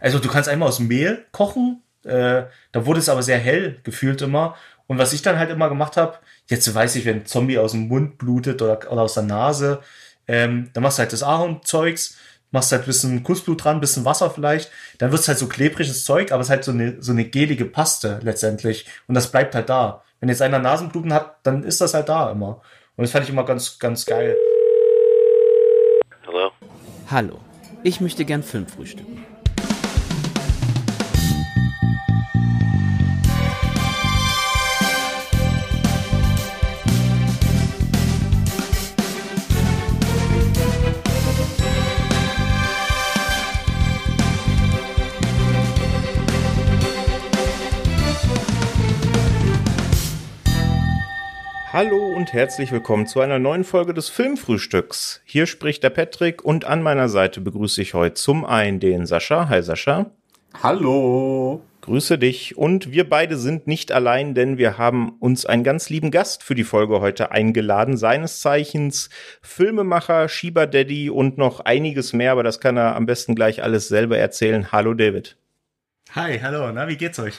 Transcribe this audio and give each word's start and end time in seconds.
Also 0.00 0.18
du 0.18 0.28
kannst 0.28 0.48
einmal 0.48 0.68
aus 0.68 0.80
Mehl 0.80 1.24
kochen, 1.30 1.82
äh, 2.04 2.44
da 2.72 2.86
wurde 2.86 3.00
es 3.00 3.08
aber 3.08 3.22
sehr 3.22 3.38
hell 3.38 3.78
gefühlt 3.84 4.22
immer. 4.22 4.56
Und 4.86 4.98
was 4.98 5.12
ich 5.12 5.22
dann 5.22 5.38
halt 5.38 5.50
immer 5.50 5.68
gemacht 5.68 5.96
habe, 5.96 6.18
jetzt 6.46 6.74
weiß 6.74 6.96
ich, 6.96 7.04
wenn 7.04 7.18
ein 7.18 7.26
Zombie 7.26 7.58
aus 7.58 7.72
dem 7.72 7.88
Mund 7.88 8.18
blutet 8.18 8.60
oder, 8.62 8.90
oder 8.90 9.02
aus 9.02 9.14
der 9.14 9.22
Nase, 9.22 9.80
ähm, 10.26 10.70
dann 10.72 10.82
machst 10.82 10.98
du 10.98 11.02
halt 11.02 11.12
das 11.12 11.22
Ahornzeugs, 11.22 12.16
machst 12.50 12.72
halt 12.72 12.82
ein 12.82 12.86
bisschen 12.86 13.22
Kussblut 13.22 13.62
dran, 13.62 13.80
bisschen 13.80 14.04
Wasser 14.04 14.30
vielleicht, 14.30 14.70
dann 14.98 15.12
wird's 15.12 15.28
halt 15.28 15.38
so 15.38 15.46
klebriges 15.46 16.04
Zeug, 16.04 16.32
aber 16.32 16.40
es 16.40 16.48
ist 16.48 16.50
halt 16.50 16.64
so 16.64 16.72
eine, 16.72 17.00
so 17.00 17.12
eine 17.12 17.24
gelige 17.24 17.66
Paste 17.66 18.18
letztendlich. 18.22 18.86
Und 19.06 19.14
das 19.14 19.30
bleibt 19.30 19.54
halt 19.54 19.68
da. 19.68 20.02
Wenn 20.18 20.28
jetzt 20.28 20.42
einer 20.42 20.58
Nasenbluten 20.58 21.12
hat, 21.12 21.36
dann 21.44 21.62
ist 21.62 21.80
das 21.80 21.94
halt 21.94 22.08
da 22.08 22.30
immer. 22.30 22.60
Und 22.96 23.02
das 23.02 23.12
fand 23.12 23.24
ich 23.24 23.30
immer 23.30 23.44
ganz, 23.44 23.78
ganz 23.78 24.04
geil. 24.04 24.36
Hallo? 26.26 26.50
Hallo. 27.10 27.40
Ich 27.82 28.00
möchte 28.00 28.24
gern 28.24 28.42
Film 28.42 28.66
frühstücken. 28.66 29.19
Und 52.30 52.34
herzlich 52.36 52.70
willkommen 52.70 53.08
zu 53.08 53.20
einer 53.20 53.40
neuen 53.40 53.64
Folge 53.64 53.92
des 53.92 54.08
Filmfrühstücks. 54.08 55.20
Hier 55.24 55.46
spricht 55.46 55.82
der 55.82 55.90
Patrick 55.90 56.44
und 56.44 56.64
an 56.64 56.80
meiner 56.80 57.08
Seite 57.08 57.40
begrüße 57.40 57.82
ich 57.82 57.94
heute 57.94 58.14
zum 58.14 58.44
einen 58.44 58.78
den 58.78 59.04
Sascha. 59.04 59.48
Hi 59.48 59.62
Sascha. 59.62 60.12
Hallo. 60.62 61.62
Grüße 61.80 62.18
dich. 62.18 62.56
Und 62.56 62.92
wir 62.92 63.08
beide 63.08 63.36
sind 63.36 63.66
nicht 63.66 63.90
allein, 63.90 64.34
denn 64.34 64.58
wir 64.58 64.78
haben 64.78 65.16
uns 65.18 65.44
einen 65.44 65.64
ganz 65.64 65.90
lieben 65.90 66.12
Gast 66.12 66.44
für 66.44 66.54
die 66.54 66.62
Folge 66.62 67.00
heute 67.00 67.32
eingeladen. 67.32 67.96
Seines 67.96 68.38
Zeichens 68.40 69.10
Filmemacher, 69.42 70.28
Schieber-Daddy 70.28 71.10
und 71.10 71.36
noch 71.36 71.58
einiges 71.60 72.12
mehr, 72.12 72.30
aber 72.30 72.44
das 72.44 72.60
kann 72.60 72.76
er 72.76 72.94
am 72.94 73.06
besten 73.06 73.34
gleich 73.34 73.64
alles 73.64 73.88
selber 73.88 74.18
erzählen. 74.18 74.70
Hallo 74.70 74.94
David. 74.94 75.36
Hi, 76.14 76.38
hallo. 76.38 76.70
Na, 76.70 76.86
wie 76.86 76.96
geht's 76.96 77.18
euch? 77.18 77.34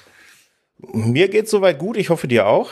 Mir 0.80 1.30
geht's 1.30 1.52
soweit 1.52 1.80
gut. 1.80 1.96
Ich 1.96 2.10
hoffe 2.10 2.28
dir 2.28 2.46
auch. 2.48 2.72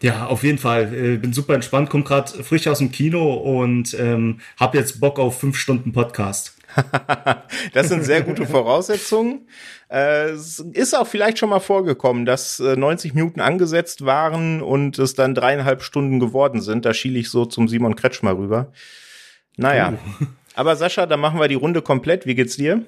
Ja, 0.00 0.26
auf 0.26 0.44
jeden 0.44 0.58
Fall. 0.58 0.94
Äh, 0.94 1.16
bin 1.16 1.32
super 1.32 1.54
entspannt, 1.54 1.90
komme 1.90 2.04
gerade 2.04 2.42
frisch 2.44 2.66
aus 2.68 2.78
dem 2.78 2.92
Kino 2.92 3.34
und 3.34 3.94
ähm, 3.98 4.40
habe 4.58 4.78
jetzt 4.78 5.00
Bock 5.00 5.18
auf 5.18 5.40
fünf 5.40 5.56
Stunden 5.56 5.92
Podcast. 5.92 6.54
das 7.72 7.88
sind 7.88 8.04
sehr 8.04 8.22
gute 8.22 8.46
Voraussetzungen. 8.46 9.48
Äh, 9.88 10.30
es 10.30 10.60
ist 10.60 10.94
auch 10.94 11.06
vielleicht 11.06 11.38
schon 11.38 11.50
mal 11.50 11.60
vorgekommen, 11.60 12.26
dass 12.26 12.60
äh, 12.60 12.76
90 12.76 13.14
Minuten 13.14 13.40
angesetzt 13.40 14.04
waren 14.04 14.62
und 14.62 14.98
es 14.98 15.14
dann 15.14 15.34
dreieinhalb 15.34 15.82
Stunden 15.82 16.20
geworden 16.20 16.60
sind. 16.60 16.84
Da 16.84 16.94
schiele 16.94 17.18
ich 17.18 17.30
so 17.30 17.46
zum 17.46 17.68
Simon 17.68 17.96
Kretschmer 17.96 18.36
rüber. 18.36 18.72
Naja. 19.56 19.94
Oh. 20.20 20.26
Aber 20.54 20.74
Sascha, 20.76 21.06
dann 21.06 21.20
machen 21.20 21.38
wir 21.38 21.48
die 21.48 21.54
Runde 21.54 21.82
komplett. 21.82 22.26
Wie 22.26 22.34
geht's 22.34 22.56
dir? 22.56 22.84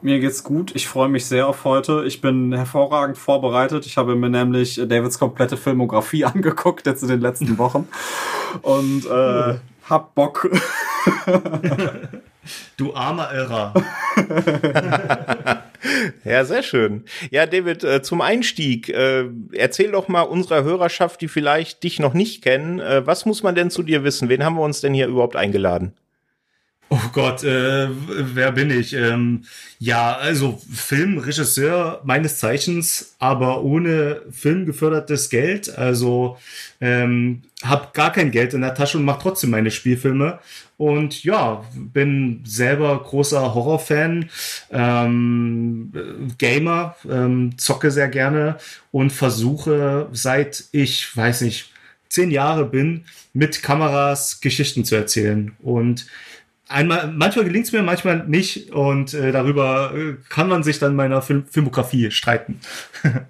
Mir 0.00 0.20
geht's 0.20 0.44
gut. 0.44 0.76
Ich 0.76 0.86
freue 0.86 1.08
mich 1.08 1.26
sehr 1.26 1.48
auf 1.48 1.64
heute. 1.64 2.04
Ich 2.06 2.20
bin 2.20 2.52
hervorragend 2.52 3.18
vorbereitet. 3.18 3.84
Ich 3.84 3.96
habe 3.96 4.14
mir 4.14 4.30
nämlich 4.30 4.76
Davids 4.76 5.18
komplette 5.18 5.56
Filmografie 5.56 6.24
angeguckt 6.24 6.86
jetzt 6.86 7.02
in 7.02 7.08
den 7.08 7.20
letzten 7.20 7.58
Wochen 7.58 7.88
und 8.62 9.06
äh, 9.06 9.54
hab 9.90 10.14
Bock. 10.14 10.48
du 12.76 12.94
armer 12.94 13.32
Irrer. 13.34 13.74
ja, 16.24 16.44
sehr 16.44 16.62
schön. 16.62 17.04
Ja, 17.30 17.46
David, 17.46 17.82
äh, 17.82 18.00
zum 18.00 18.20
Einstieg, 18.20 18.90
äh, 18.90 19.24
erzähl 19.52 19.90
doch 19.90 20.06
mal 20.06 20.22
unserer 20.22 20.62
Hörerschaft, 20.62 21.20
die 21.22 21.28
vielleicht 21.28 21.82
dich 21.82 21.98
noch 21.98 22.14
nicht 22.14 22.44
kennen, 22.44 22.78
äh, 22.78 23.04
was 23.04 23.26
muss 23.26 23.42
man 23.42 23.56
denn 23.56 23.70
zu 23.70 23.82
dir 23.82 24.04
wissen? 24.04 24.28
Wen 24.28 24.44
haben 24.44 24.54
wir 24.56 24.62
uns 24.62 24.80
denn 24.80 24.94
hier 24.94 25.08
überhaupt 25.08 25.34
eingeladen? 25.34 25.92
Oh 26.90 27.00
Gott, 27.12 27.44
äh, 27.44 27.88
wer 27.90 28.50
bin 28.52 28.70
ich? 28.70 28.94
Ähm, 28.94 29.44
ja, 29.78 30.16
also 30.16 30.58
Filmregisseur 30.72 32.00
meines 32.04 32.38
Zeichens, 32.38 33.14
aber 33.18 33.62
ohne 33.62 34.22
filmgefördertes 34.30 35.28
Geld. 35.28 35.76
Also 35.76 36.38
ähm, 36.80 37.42
habe 37.62 37.88
gar 37.92 38.10
kein 38.10 38.30
Geld 38.30 38.54
in 38.54 38.62
der 38.62 38.74
Tasche 38.74 38.96
und 38.96 39.04
mache 39.04 39.20
trotzdem 39.22 39.50
meine 39.50 39.70
Spielfilme. 39.70 40.38
Und 40.78 41.24
ja, 41.24 41.62
bin 41.74 42.40
selber 42.46 43.02
großer 43.02 43.54
Horrorfan, 43.54 44.30
ähm, 44.70 45.92
Gamer, 46.38 46.96
ähm, 47.10 47.58
zocke 47.58 47.90
sehr 47.90 48.08
gerne 48.08 48.56
und 48.92 49.12
versuche 49.12 50.08
seit 50.12 50.64
ich, 50.72 51.14
weiß 51.14 51.42
nicht, 51.42 51.70
zehn 52.08 52.30
Jahre 52.30 52.64
bin, 52.64 53.04
mit 53.34 53.62
Kameras 53.62 54.40
Geschichten 54.40 54.84
zu 54.84 54.94
erzählen. 54.94 55.52
Und 55.60 56.06
einmal, 56.68 57.08
manchmal 57.08 57.44
gelingt 57.44 57.66
es 57.66 57.72
mir, 57.72 57.82
manchmal 57.82 58.26
nicht. 58.26 58.70
Und 58.70 59.14
äh, 59.14 59.32
darüber 59.32 59.92
äh, 59.94 60.16
kann 60.28 60.48
man 60.48 60.62
sich 60.62 60.78
dann 60.78 60.94
meiner 60.94 61.22
Film 61.22 61.46
Filmografie 61.46 62.10
streiten. 62.10 62.60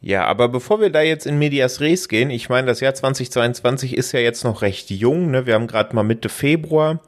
ja, 0.00 0.24
aber 0.24 0.48
bevor 0.48 0.80
wir 0.80 0.90
da 0.90 1.02
jetzt 1.02 1.26
in 1.26 1.38
Medias 1.38 1.80
Res 1.80 2.08
gehen, 2.08 2.30
ich 2.30 2.48
meine, 2.48 2.66
das 2.66 2.80
Jahr 2.80 2.94
2022 2.94 3.96
ist 3.96 4.12
ja 4.12 4.20
jetzt 4.20 4.44
noch 4.44 4.62
recht 4.62 4.90
jung. 4.90 5.30
Ne? 5.30 5.46
Wir 5.46 5.54
haben 5.54 5.66
gerade 5.66 5.94
mal 5.94 6.04
Mitte 6.04 6.28
Februar 6.28 7.00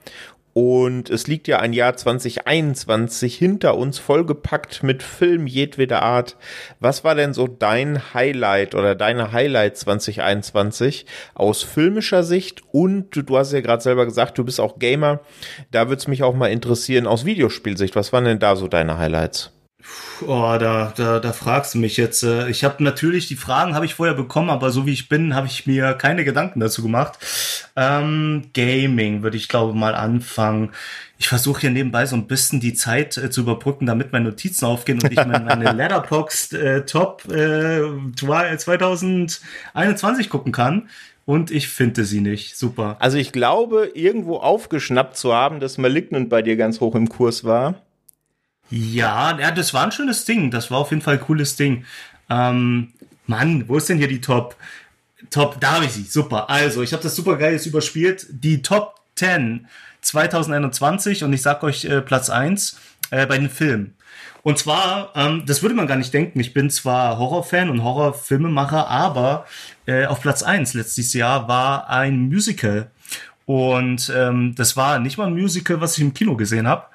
und 0.53 1.11
es 1.11 1.27
liegt 1.27 1.47
ja 1.49 1.61
ein 1.61 1.72
Jahr 1.72 1.97
2021 1.97 3.37
hinter 3.37 3.77
uns, 3.77 3.99
vollgepackt 3.99 4.83
mit 4.83 5.03
Film 5.03 5.47
jedweder 5.47 6.03
Art. 6.03 6.37
Was 6.81 7.05
war 7.05 7.15
denn 7.15 7.34
so 7.34 7.47
dein 7.47 8.15
Highlight 8.15 8.75
oder 8.75 8.94
deine 8.94 9.33
Highlight 9.33 9.77
2021 9.77 11.06
aus 11.34 11.62
filmischer 11.62 12.25
Sicht? 12.25 12.62
Und 12.72 13.11
du 13.15 13.38
hast 13.38 13.53
ja 13.53 13.61
gerade 13.61 13.83
selber 13.83 14.06
gesagt, 14.06 14.38
du 14.38 14.44
bist 14.44 14.61
auch 14.61 14.78
Gamer. 14.78 15.21
Da 15.71 15.88
würde 15.88 16.00
es 16.00 16.09
mich 16.09 16.22
auch 16.22 16.34
mal 16.34 16.50
interessieren 16.50 17.06
aus 17.06 17.25
Videospielsicht. 17.25 17.94
Was 17.94 18.12
waren 18.12 18.25
denn 18.25 18.41
da 18.41 18.56
so 18.56 18.67
deine 18.67 18.99
Highlights? 18.99 19.53
Oh, 20.27 20.57
da, 20.59 20.93
da, 20.97 21.19
da 21.19 21.33
fragst 21.33 21.75
du 21.75 21.79
mich 21.79 21.97
jetzt. 21.97 22.23
Äh, 22.23 22.49
ich 22.49 22.65
habe 22.65 22.83
natürlich 22.83 23.29
die 23.29 23.37
Fragen 23.37 23.75
habe 23.75 23.87
ich 23.87 23.95
vorher 23.95 24.15
bekommen, 24.15 24.51
aber 24.51 24.71
so 24.71 24.87
wie 24.87 24.93
ich 24.93 25.09
bin, 25.09 25.35
habe 25.35 25.47
ich 25.47 25.67
mir 25.67 25.95
keine 25.95 26.25
Gedanken 26.25 26.61
dazu 26.61 26.83
gemacht. 26.83 27.19
Ähm, 27.77 28.51
Gaming 28.53 29.23
würde 29.23 29.37
ich 29.37 29.49
glaube 29.49 29.77
mal 29.77 29.95
anfangen. 29.95 30.71
Ich 31.19 31.29
versuche 31.29 31.63
hier 31.63 31.71
nebenbei 31.71 32.07
so 32.07 32.17
ein 32.17 32.27
bisschen 32.27 32.61
die 32.61 32.75
Zeit 32.75 33.17
äh, 33.17 33.31
zu 33.31 33.43
überbrücken, 33.43 33.87
damit 33.87 34.13
meine 34.13 34.27
Notizen 34.27 34.65
aufgehen 34.65 35.01
und 35.03 35.11
ich 35.11 35.17
meine 35.17 35.73
Letterboxd 35.73 36.55
äh, 36.55 36.87
Top 36.87 37.25
äh, 37.31 37.83
2021 38.17 40.31
gucken 40.31 40.53
kann. 40.53 40.89
Und 41.27 41.51
ich 41.51 41.69
finde 41.69 42.05
sie 42.05 42.21
nicht. 42.21 42.57
Super. 42.57 42.97
Also 42.99 43.17
ich 43.17 43.33
glaube, 43.33 43.91
irgendwo 43.95 44.39
aufgeschnappt 44.39 45.17
zu 45.17 45.33
haben, 45.33 45.61
dass 45.61 45.79
Malignant 45.79 46.29
bei 46.29 46.43
dir 46.43 46.57
ganz 46.57 46.81
hoch 46.81 46.95
im 46.95 47.09
Kurs 47.09 47.45
war. 47.45 47.83
Ja, 48.70 49.38
ja, 49.38 49.50
das 49.50 49.75
war 49.75 49.84
ein 49.84 49.92
schönes 49.92 50.25
Ding. 50.25 50.50
Das 50.50 50.70
war 50.70 50.78
auf 50.78 50.91
jeden 50.91 51.03
Fall 51.03 51.14
ein 51.14 51.20
cooles 51.20 51.56
Ding. 51.56 51.84
Ähm, 52.28 52.92
Mann, 53.26 53.69
wo 53.69 53.76
ist 53.76 53.88
denn 53.88 53.98
hier 53.98 54.08
die 54.08 54.20
Top? 54.20 54.56
Top, 55.31 55.60
da 55.60 55.72
habe 55.72 55.84
ich 55.84 55.92
sie. 55.92 56.04
Super. 56.04 56.48
Also, 56.48 56.82
ich 56.82 56.92
habe 56.92 57.03
das 57.03 57.16
super 57.16 57.36
geil 57.36 57.53
jetzt 57.53 57.66
überspielt. 57.66 58.26
Die 58.31 58.62
Top 58.62 59.00
10 59.16 59.66
2021 60.03 61.25
und 61.25 61.32
ich 61.32 61.42
sag 61.42 61.62
euch 61.62 61.84
äh, 61.84 62.00
Platz 62.00 62.31
1 62.31 62.78
äh, 63.10 63.26
bei 63.26 63.38
den 63.38 63.50
Filmen. 63.50 63.94
Und 64.42 64.58
zwar, 64.58 65.12
ähm, 65.14 65.44
das 65.47 65.62
würde 65.62 65.75
man 65.75 65.87
gar 65.87 65.97
nicht 65.97 66.14
denken. 66.14 66.41
Ich 66.41 66.54
bin 66.54 66.70
zwar 66.70 67.19
Horrorfan 67.19 67.69
und 67.69 67.82
Horrorfilmemacher, 67.82 68.88
aber 68.88 69.47
äh, 69.87 70.06
auf 70.06 70.22
Platz 70.22 70.42
1 70.42 70.75
letztes 70.75 71.12
Jahr 71.12 71.47
war 71.48 71.91
ein 71.91 72.28
Musical. 72.28 72.91
Und 73.44 74.12
ähm, 74.14 74.54
das 74.54 74.76
war 74.76 74.98
nicht 75.00 75.19
mal 75.19 75.26
ein 75.26 75.34
Musical, 75.34 75.81
was 75.81 75.98
ich 75.98 76.04
im 76.04 76.14
Kino 76.14 76.37
gesehen 76.37 76.69
habe, 76.69 76.87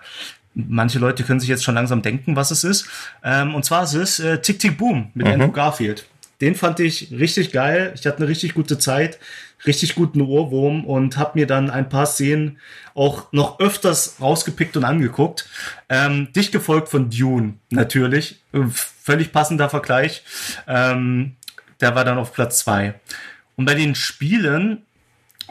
manche 0.56 1.00
Leute 1.00 1.24
können 1.24 1.40
sich 1.40 1.50
jetzt 1.50 1.64
schon 1.64 1.76
langsam 1.76 2.02
denken, 2.02 2.36
was 2.36 2.50
es 2.50 2.64
ist. 2.64 2.88
Ähm, 3.24 3.54
und 3.54 3.66
zwar 3.66 3.84
ist 3.84 3.94
es 3.94 4.20
äh, 4.20 4.42
Tick 4.42 4.60
Tick 4.60 4.78
Boom 4.78 5.12
mit 5.14 5.28
mhm. 5.28 5.34
Andrew 5.34 5.52
Garfield. 5.52 6.06
Den 6.42 6.56
fand 6.56 6.80
ich 6.80 7.12
richtig 7.12 7.52
geil. 7.52 7.94
Ich 7.96 8.06
hatte 8.06 8.18
eine 8.18 8.28
richtig 8.28 8.56
gute 8.56 8.78
Zeit, 8.78 9.20
richtig 9.66 9.96
guten 9.96 10.22
Ohrwurm 10.22 10.86
und 10.86 11.18
habe 11.18 11.40
mir 11.40 11.48
dann 11.48 11.70
ein 11.70 11.88
paar 11.88 12.06
Szenen 12.06 12.60
auch 12.94 13.32
noch 13.32 13.60
öfters 13.60 14.18
rausgepickt 14.20 14.76
und 14.76 14.84
angeguckt. 14.84 15.48
Ähm, 15.88 16.32
dicht 16.34 16.52
gefolgt 16.52 16.90
von 16.90 17.10
Dune 17.10 17.54
natürlich. 17.70 18.42
Völlig 18.72 19.32
passender 19.32 19.70
Vergleich. 19.70 20.24
Ähm, 20.68 21.36
der 21.80 21.96
war 21.96 22.04
dann 22.04 22.18
auf 22.18 22.34
Platz 22.34 22.60
zwei. 22.60 22.96
Und 23.56 23.66
bei 23.66 23.76
den 23.76 23.96
Spielen, 23.96 24.84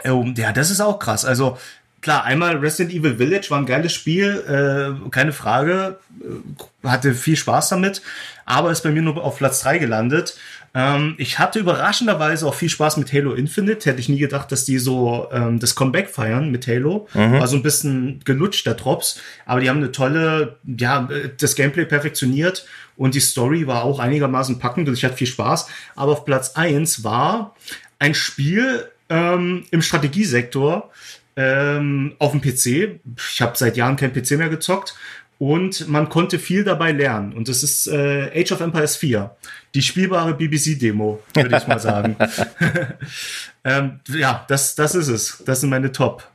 äh, 0.03 0.12
ja, 0.37 0.53
das 0.53 0.71
ist 0.71 0.81
auch 0.81 0.99
krass. 0.99 1.25
Also 1.25 1.59
klar, 2.05 2.25
einmal 2.25 2.59
Resident 2.59 2.95
Evil 2.95 3.17
Village 3.17 3.47
war 3.49 3.59
ein 3.59 3.67
geiles 3.67 3.95
Spiel, 3.95 4.45
äh, 4.47 5.09
keine 5.11 5.33
Frage, 5.33 5.99
äh, 6.21 6.87
hatte 6.87 7.15
viel 7.15 7.35
Spaß 7.35 7.71
damit, 7.71 8.03
aber 8.45 8.71
ist 8.71 8.83
bei 8.83 8.91
mir 8.91 9.01
nur 9.01 9.25
auf 9.25 9.39
Platz 9.39 9.62
drei 9.62 9.79
gelandet. 9.79 10.37
Ähm, 10.75 11.15
ich 11.17 11.39
hatte 11.39 11.61
überraschenderweise 11.61 12.47
auch 12.47 12.55
viel 12.55 12.69
Spaß 12.69 12.99
mit 12.99 13.11
Halo 13.12 13.33
Infinite. 13.33 13.89
Hätte 13.89 14.01
ich 14.01 14.11
nie 14.11 14.19
gedacht, 14.19 14.53
dass 14.53 14.67
die 14.67 14.79
so 14.79 15.29
ähm, 15.33 15.61
das 15.61 15.77
Comeback 15.77 16.11
feiern 16.11 16.51
mit 16.51 16.67
Halo. 16.67 17.09
Mhm. 17.15 17.41
War 17.41 17.47
so 17.47 17.56
ein 17.56 17.62
bisschen 17.62 18.21
gelutscht, 18.25 18.67
der 18.67 18.75
Drops. 18.75 19.19
Aber 19.47 19.61
die 19.61 19.71
haben 19.71 19.79
eine 19.79 19.93
tolle, 19.93 20.59
ja, 20.65 21.09
das 21.39 21.55
Gameplay 21.55 21.87
perfektioniert 21.87 22.67
und 22.97 23.15
die 23.15 23.21
Story 23.21 23.67
war 23.67 23.85
auch 23.85 23.99
einigermaßen 23.99 24.59
packend 24.59 24.89
und 24.89 24.95
ich 24.95 25.05
hatte 25.05 25.17
viel 25.17 25.27
Spaß. 25.27 25.69
Aber 25.97 26.12
auf 26.12 26.27
Platz 26.27 26.51
eins 26.55 27.03
war 27.03 27.55
ein 27.99 28.15
Spiel 28.15 28.91
ähm, 29.09 29.65
im 29.71 29.81
Strategiesektor 29.81 30.91
ähm, 31.37 32.15
auf 32.19 32.33
dem 32.33 32.41
PC. 32.41 33.01
Ich 33.17 33.43
habe 33.43 33.57
seit 33.57 33.77
Jahren 33.77 33.97
kein 33.97 34.13
PC 34.13 34.33
mehr 34.33 34.49
gezockt 34.49 34.95
und 35.39 35.89
man 35.89 36.09
konnte 36.09 36.39
viel 36.39 36.65
dabei 36.65 36.93
lernen. 36.93 37.33
Und 37.33 37.49
das 37.49 37.63
ist 37.63 37.87
äh, 37.87 38.31
Age 38.35 38.53
of 38.53 38.61
Empires 38.61 38.97
4, 38.97 39.35
die 39.75 39.83
spielbare 39.83 40.35
BBC-Demo, 40.35 41.21
würde 41.35 41.57
ich 41.57 41.67
mal 41.67 41.81
sagen. 41.81 42.17
ähm, 43.65 44.01
ja, 44.09 44.45
das, 44.49 44.75
das 44.75 44.95
ist 44.95 45.09
es. 45.09 45.43
Das 45.45 45.61
sind 45.61 45.71
meine 45.71 45.93
Top 45.93 46.29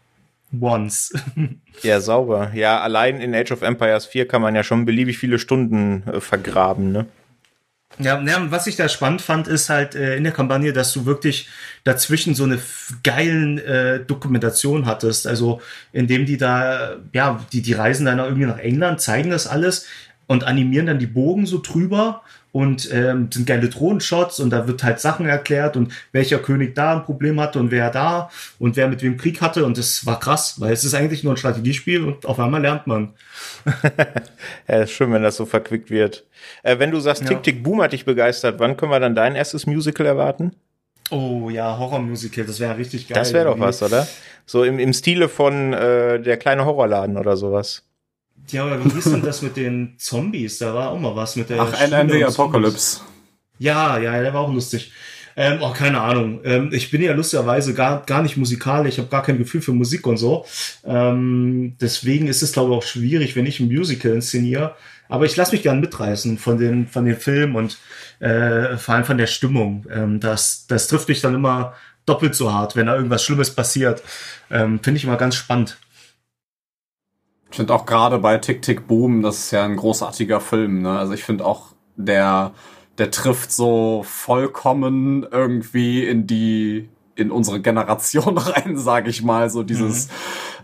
Ones. 0.59 1.13
ja, 1.81 2.01
sauber. 2.01 2.51
Ja, 2.53 2.81
allein 2.81 3.21
in 3.21 3.35
Age 3.35 3.51
of 3.51 3.61
Empires 3.61 4.05
4 4.05 4.27
kann 4.27 4.41
man 4.41 4.55
ja 4.55 4.63
schon 4.63 4.85
beliebig 4.85 5.17
viele 5.17 5.39
Stunden 5.39 6.03
äh, 6.07 6.19
vergraben, 6.19 6.91
ne? 6.91 7.05
Ja, 7.97 8.21
ja, 8.21 8.51
was 8.51 8.67
ich 8.67 8.75
da 8.75 8.87
spannend 8.87 9.21
fand, 9.21 9.47
ist 9.47 9.69
halt 9.69 9.95
äh, 9.95 10.15
in 10.15 10.23
der 10.23 10.31
Kampagne, 10.31 10.71
dass 10.71 10.93
du 10.93 11.05
wirklich 11.05 11.49
dazwischen 11.83 12.35
so 12.35 12.43
eine 12.43 12.59
geilen 13.03 13.57
äh, 13.57 13.99
Dokumentation 14.05 14.85
hattest. 14.85 15.27
Also 15.27 15.59
indem 15.91 16.25
die 16.25 16.37
da, 16.37 16.97
ja, 17.13 17.43
die, 17.51 17.61
die 17.61 17.73
reisen 17.73 18.05
dann 18.05 18.19
irgendwie 18.19 18.45
nach 18.45 18.59
England, 18.59 19.01
zeigen 19.01 19.31
das 19.31 19.47
alles 19.47 19.85
und 20.27 20.43
animieren 20.45 20.85
dann 20.85 20.99
die 20.99 21.07
Bogen 21.07 21.45
so 21.45 21.59
drüber 21.59 22.21
und 22.51 22.91
ähm, 22.91 23.29
sind 23.31 23.45
geile 23.45 23.69
Drohnenshots 23.69 24.39
und 24.39 24.49
da 24.49 24.67
wird 24.67 24.83
halt 24.83 24.99
Sachen 24.99 25.27
erklärt 25.27 25.77
und 25.77 25.93
welcher 26.11 26.39
König 26.39 26.75
da 26.75 26.93
ein 26.93 27.03
Problem 27.03 27.39
hatte 27.39 27.59
und 27.59 27.71
wer 27.71 27.91
da 27.91 28.29
und 28.57 28.75
wer 28.75 28.87
mit 28.87 29.03
wem 29.03 29.17
Krieg 29.17 29.41
hatte 29.41 29.65
und 29.65 29.77
das 29.77 30.05
war 30.05 30.19
krass, 30.19 30.59
weil 30.59 30.73
es 30.73 30.83
ist 30.83 30.93
eigentlich 30.93 31.23
nur 31.23 31.33
ein 31.33 31.37
Strategiespiel 31.37 32.03
und 32.03 32.25
auf 32.25 32.39
einmal 32.39 32.61
lernt 32.61 32.87
man. 32.87 33.13
ja, 34.67 34.81
ist 34.81 34.91
schön, 34.91 35.11
wenn 35.13 35.23
das 35.23 35.35
so 35.35 35.45
verquickt 35.45 35.91
wird. 35.91 36.25
Äh, 36.63 36.79
wenn 36.79 36.91
du 36.91 36.99
sagst, 36.99 37.25
Tick 37.25 37.43
Tick 37.43 37.63
Boom 37.63 37.81
hat 37.81 37.93
dich 37.93 38.05
begeistert, 38.05 38.59
wann 38.59 38.77
können 38.77 38.91
wir 38.91 38.99
dann 38.99 39.15
dein 39.15 39.35
erstes 39.35 39.67
Musical 39.67 40.05
erwarten? 40.05 40.55
Oh 41.11 41.49
ja, 41.49 41.77
Horrormusical, 41.77 42.45
das 42.45 42.59
wäre 42.59 42.77
richtig 42.77 43.07
geil. 43.07 43.15
Das 43.15 43.33
wäre 43.33 43.45
doch 43.45 43.59
was, 43.59 43.81
oder? 43.81 44.07
So 44.45 44.63
im, 44.63 44.77
im 44.79 44.93
Stile 44.93 45.27
von 45.27 45.73
äh, 45.73 46.19
der 46.19 46.37
kleine 46.37 46.65
Horrorladen 46.65 47.17
oder 47.17 47.35
sowas. 47.35 47.83
Ja, 48.47 48.63
aber 48.65 48.83
wie 48.83 48.89
hieß 48.89 49.05
denn 49.05 49.21
das 49.21 49.41
mit 49.41 49.57
den 49.57 49.95
Zombies? 49.97 50.57
Da 50.57 50.73
war 50.73 50.89
auch 50.89 50.99
mal 50.99 51.15
was 51.15 51.35
mit 51.35 51.49
der. 51.49 51.61
Ach, 51.61 51.81
End 51.81 52.11
the 52.11 52.23
Apocalypse. 52.23 53.01
Ja, 53.59 53.97
ja, 53.99 54.19
der 54.21 54.33
war 54.33 54.41
auch 54.41 54.53
lustig. 54.53 54.91
Ähm, 55.35 55.59
oh, 55.61 55.71
keine 55.71 56.01
Ahnung. 56.01 56.41
Ähm, 56.43 56.69
ich 56.73 56.91
bin 56.91 57.01
ja 57.01 57.13
lustigerweise 57.13 57.73
gar, 57.73 58.05
gar 58.05 58.21
nicht 58.21 58.35
musikalisch. 58.35 58.95
Ich 58.95 58.99
habe 58.99 59.09
gar 59.09 59.23
kein 59.23 59.37
Gefühl 59.37 59.61
für 59.61 59.71
Musik 59.71 60.05
und 60.05 60.17
so. 60.17 60.45
Ähm, 60.83 61.77
deswegen 61.79 62.27
ist 62.27 62.41
es, 62.41 62.51
glaube 62.51 62.71
ich, 62.71 62.77
auch 62.77 62.83
schwierig, 62.83 63.35
wenn 63.37 63.45
ich 63.45 63.59
ein 63.59 63.67
Musical 63.67 64.13
inszeniere. 64.13 64.75
Aber 65.07 65.25
ich 65.25 65.35
lasse 65.35 65.53
mich 65.53 65.63
gern 65.63 65.79
mitreißen 65.79 66.37
von 66.37 66.57
den, 66.57 66.87
von 66.87 67.05
den 67.05 67.15
Filmen 67.15 67.55
und 67.55 67.77
äh, 68.19 68.75
vor 68.77 68.95
allem 68.95 69.05
von 69.05 69.17
der 69.17 69.27
Stimmung. 69.27 69.85
Ähm, 69.89 70.19
das, 70.19 70.65
das 70.67 70.87
trifft 70.87 71.07
mich 71.07 71.21
dann 71.21 71.35
immer 71.35 71.73
doppelt 72.05 72.35
so 72.35 72.51
hart, 72.51 72.75
wenn 72.75 72.87
da 72.87 72.95
irgendwas 72.95 73.23
Schlimmes 73.23 73.51
passiert. 73.51 74.03
Ähm, 74.51 74.79
Finde 74.83 74.97
ich 74.97 75.03
immer 75.03 75.17
ganz 75.17 75.35
spannend. 75.35 75.77
Ich 77.51 77.57
finde 77.57 77.73
auch 77.73 77.85
gerade 77.85 78.19
bei 78.19 78.37
Tick 78.37 78.61
Tick 78.61 78.87
Boom, 78.87 79.21
das 79.21 79.37
ist 79.37 79.51
ja 79.51 79.65
ein 79.65 79.75
großartiger 79.75 80.39
Film. 80.39 80.81
Ne? 80.83 80.97
Also 80.97 81.13
ich 81.13 81.23
finde 81.23 81.45
auch, 81.45 81.73
der, 81.95 82.51
der 82.97 83.11
trifft 83.11 83.51
so 83.51 84.03
vollkommen 84.03 85.25
irgendwie 85.29 86.05
in 86.05 86.27
die 86.27 86.89
in 87.19 87.31
unsere 87.31 87.61
Generation 87.61 88.37
rein, 88.37 88.77
sage 88.77 89.09
ich 89.09 89.23
mal, 89.23 89.49
so 89.49 89.63
dieses 89.63 90.07
mhm 90.07 90.13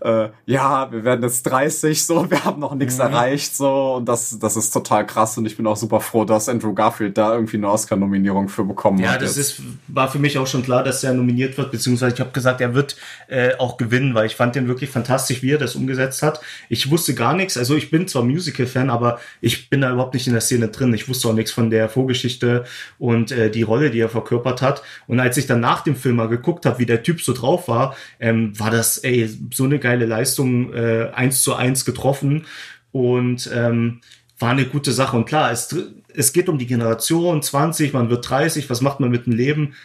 äh, 0.06 0.30
ja, 0.46 0.92
wir 0.92 1.04
werden 1.04 1.24
jetzt 1.24 1.44
30, 1.44 2.06
so, 2.06 2.30
wir 2.32 2.46
haben 2.46 2.60
noch 2.60 2.76
nichts 2.76 2.96
mhm. 2.96 3.02
erreicht, 3.02 3.56
so, 3.56 3.96
und 3.96 4.06
das, 4.06 4.38
das 4.40 4.56
ist 4.56 4.72
total 4.72 5.06
krass 5.06 5.38
und 5.38 5.46
ich 5.46 5.58
bin 5.58 5.66
auch 5.68 5.76
super 5.76 6.00
froh, 6.00 6.26
dass 6.26 6.48
Andrew 6.48 6.74
Garfield 6.74 7.18
da 7.18 7.34
irgendwie 7.34 7.58
eine 7.58 7.70
Oscar-Nominierung 7.70 8.50
für 8.50 8.64
bekommen 8.64 9.00
ja, 9.00 9.10
hat. 9.10 9.22
Ja, 9.22 9.28
das 9.28 9.38
jetzt. 9.38 9.60
ist, 9.60 9.62
war 9.88 10.10
für 10.10 10.20
mich 10.20 10.38
auch 10.38 10.48
schon 10.48 10.64
klar, 10.64 10.84
dass 10.84 11.04
er 11.04 11.14
nominiert 11.14 11.58
wird, 11.58 11.72
beziehungsweise 11.72 12.14
ich 12.14 12.20
habe 12.20 12.32
gesagt, 12.32 12.62
er 12.62 12.76
wird 12.76 12.96
äh, 13.28 13.56
auch 13.58 13.78
gewinnen, 13.78 14.14
weil 14.14 14.28
ich 14.28 14.36
fand 14.36 14.56
den 14.56 14.68
wirklich 14.68 14.90
fantastisch, 14.90 15.42
wie 15.42 15.52
er 15.52 15.58
das 15.58 15.76
umgesetzt 15.76 16.22
hat. 16.22 16.40
Ich 16.70 16.92
wusste 16.92 17.16
gar 17.16 17.34
nichts, 17.34 17.58
also 17.58 17.76
ich 17.76 17.90
bin 17.90 18.08
zwar 18.08 18.24
Musical-Fan, 18.24 18.90
aber 18.90 19.20
ich 19.42 19.70
bin 19.70 19.82
da 19.82 19.92
überhaupt 19.92 20.14
nicht 20.14 20.28
in 20.28 20.34
der 20.34 20.42
Szene 20.42 20.68
drin. 20.68 20.94
Ich 20.94 21.10
wusste 21.10 21.30
auch 21.30 21.34
nichts 21.34 21.52
von 21.52 21.70
der 21.70 21.90
Vorgeschichte 21.90 22.66
und 23.00 23.32
äh, 23.32 23.50
die 23.50 23.64
Rolle, 23.64 23.90
die 23.90 24.00
er 24.00 24.10
verkörpert 24.10 24.62
hat. 24.62 24.84
Und 25.08 25.20
als 25.20 25.38
ich 25.38 25.48
dann 25.48 25.60
nach 25.60 25.82
dem 25.82 25.96
Film 25.96 26.18
mal 26.18 26.28
geguckt 26.28 26.45
habe, 26.66 26.80
wie 26.80 26.86
der 26.86 27.04
Typ 27.04 27.22
so 27.22 27.34
drauf 27.34 27.68
war, 27.68 27.96
ähm, 28.20 28.58
war 28.60 28.72
das, 28.72 28.98
ey, 29.00 29.30
so 29.54 29.64
eine 29.64 29.80
geile 29.80 30.06
Leistung 30.06 30.74
äh, 30.74 31.10
eins 31.14 31.42
zu 31.42 31.56
eins 31.56 31.86
getroffen 31.86 32.46
und 32.92 33.50
ähm, 33.54 34.02
war 34.40 34.52
eine 34.52 34.66
gute 34.66 34.92
Sache. 34.92 35.18
Und 35.18 35.26
klar, 35.26 35.52
es, 35.52 35.76
es 36.14 36.34
geht 36.34 36.50
um 36.50 36.58
die 36.58 36.68
Generation 36.68 37.42
20, 37.42 37.94
man 37.94 38.10
wird 38.10 38.30
30, 38.30 38.70
was 38.70 38.82
macht 38.82 39.00
man 39.00 39.12
mit 39.12 39.26
dem 39.26 39.34
Leben? 39.34 39.76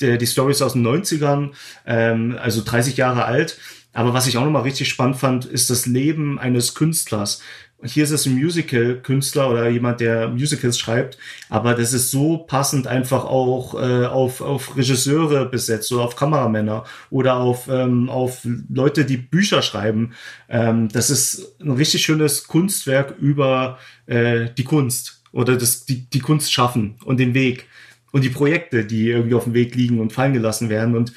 Die 0.00 0.26
Story 0.26 0.52
ist 0.52 0.62
aus 0.62 0.74
den 0.74 0.86
90ern, 0.86 1.50
ähm, 1.86 2.38
also 2.40 2.62
30 2.64 2.96
Jahre 2.96 3.24
alt. 3.24 3.58
Aber 3.92 4.12
was 4.12 4.26
ich 4.26 4.36
auch 4.36 4.44
nochmal 4.44 4.62
richtig 4.62 4.88
spannend 4.88 5.16
fand, 5.16 5.44
ist 5.44 5.70
das 5.70 5.86
Leben 5.86 6.38
eines 6.38 6.74
Künstlers 6.74 7.40
hier 7.82 8.04
ist 8.04 8.10
es 8.10 8.26
ein 8.26 8.34
Musical-Künstler 8.34 9.50
oder 9.50 9.68
jemand, 9.68 10.00
der 10.00 10.28
Musicals 10.28 10.78
schreibt, 10.78 11.18
aber 11.48 11.74
das 11.74 11.92
ist 11.92 12.10
so 12.10 12.38
passend 12.38 12.86
einfach 12.86 13.24
auch 13.24 13.74
äh, 13.74 14.06
auf, 14.06 14.40
auf 14.40 14.76
Regisseure 14.76 15.46
besetzt 15.46 15.92
oder 15.92 16.04
auf 16.04 16.16
Kameramänner 16.16 16.84
oder 17.10 17.36
auf, 17.36 17.68
ähm, 17.68 18.08
auf 18.08 18.46
Leute, 18.72 19.04
die 19.04 19.18
Bücher 19.18 19.60
schreiben. 19.60 20.14
Ähm, 20.48 20.88
das 20.88 21.10
ist 21.10 21.60
ein 21.60 21.72
richtig 21.72 22.02
schönes 22.02 22.46
Kunstwerk 22.46 23.16
über 23.18 23.78
äh, 24.06 24.48
die 24.56 24.64
Kunst 24.64 25.22
oder 25.32 25.56
das, 25.56 25.84
die, 25.84 26.08
die 26.08 26.20
Kunst 26.20 26.52
schaffen 26.52 26.96
und 27.04 27.18
den 27.18 27.34
Weg 27.34 27.66
und 28.12 28.22
die 28.22 28.30
Projekte, 28.30 28.84
die 28.84 29.10
irgendwie 29.10 29.34
auf 29.34 29.44
dem 29.44 29.54
Weg 29.54 29.74
liegen 29.74 30.00
und 30.00 30.12
fallen 30.12 30.32
gelassen 30.32 30.70
werden. 30.70 30.96
Und 30.96 31.12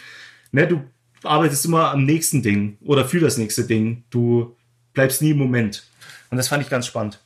ne, 0.51 0.67
du 0.67 0.83
arbeitest 1.23 1.65
immer 1.65 1.91
am 1.91 2.03
nächsten 2.05 2.41
Ding 2.41 2.77
oder 2.81 3.05
für 3.05 3.19
das 3.19 3.37
nächste 3.37 3.63
Ding. 3.63 4.03
Du 4.09 4.55
bleibst 4.93 5.21
nie 5.21 5.31
im 5.31 5.37
Moment. 5.37 5.83
Und 6.29 6.37
das 6.37 6.47
fand 6.47 6.63
ich 6.63 6.69
ganz 6.69 6.85
spannend. 6.85 7.19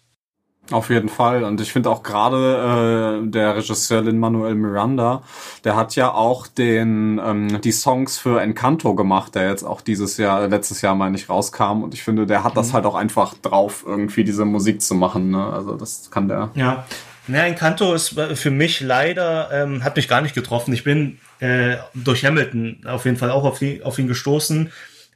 Auf 0.69 0.89
jeden 0.89 1.09
Fall. 1.09 1.43
Und 1.43 1.59
ich 1.59 1.73
finde 1.73 1.89
auch 1.89 2.03
gerade 2.03 3.21
äh, 3.23 3.29
der 3.29 3.57
Regisseur 3.57 4.03
Lin-Manuel 4.03 4.55
Miranda, 4.55 5.23
der 5.63 5.75
hat 5.75 5.95
ja 5.95 6.13
auch 6.13 6.47
den 6.47 7.19
ähm, 7.23 7.59
die 7.61 7.71
Songs 7.71 8.19
für 8.19 8.39
Encanto 8.39 8.95
gemacht, 8.95 9.35
der 9.35 9.49
jetzt 9.49 9.63
auch 9.63 9.81
dieses 9.81 10.17
Jahr, 10.17 10.47
letztes 10.47 10.81
Jahr 10.81 10.95
meine 10.95 11.17
ich, 11.17 11.29
rauskam. 11.29 11.83
Und 11.83 11.93
ich 11.93 12.03
finde, 12.03 12.25
der 12.25 12.43
hat 12.43 12.53
mhm. 12.53 12.55
das 12.55 12.73
halt 12.73 12.85
auch 12.85 12.95
einfach 12.95 13.33
drauf, 13.41 13.83
irgendwie 13.85 14.23
diese 14.23 14.45
Musik 14.45 14.81
zu 14.81 14.93
machen. 14.95 15.31
Ne? 15.31 15.45
Also 15.45 15.75
das 15.75 16.09
kann 16.11 16.27
der. 16.27 16.51
Ja. 16.55 16.85
Ja, 17.27 17.43
Encanto 17.43 17.93
ist 17.93 18.19
für 18.33 18.51
mich 18.51 18.81
leider, 18.81 19.49
ähm, 19.53 19.83
hat 19.83 19.95
mich 19.95 20.07
gar 20.07 20.21
nicht 20.21 20.33
getroffen. 20.33 20.73
Ich 20.73 20.83
bin 20.83 21.19
äh, 21.39 21.77
durch 21.93 22.25
Hamilton 22.25 22.81
auf 22.85 23.05
jeden 23.05 23.15
Fall 23.15 23.29
auch 23.29 23.43
auf, 23.43 23.59
die, 23.59 23.83
auf 23.83 23.99
ihn 23.99 24.07
gestoßen 24.07 24.71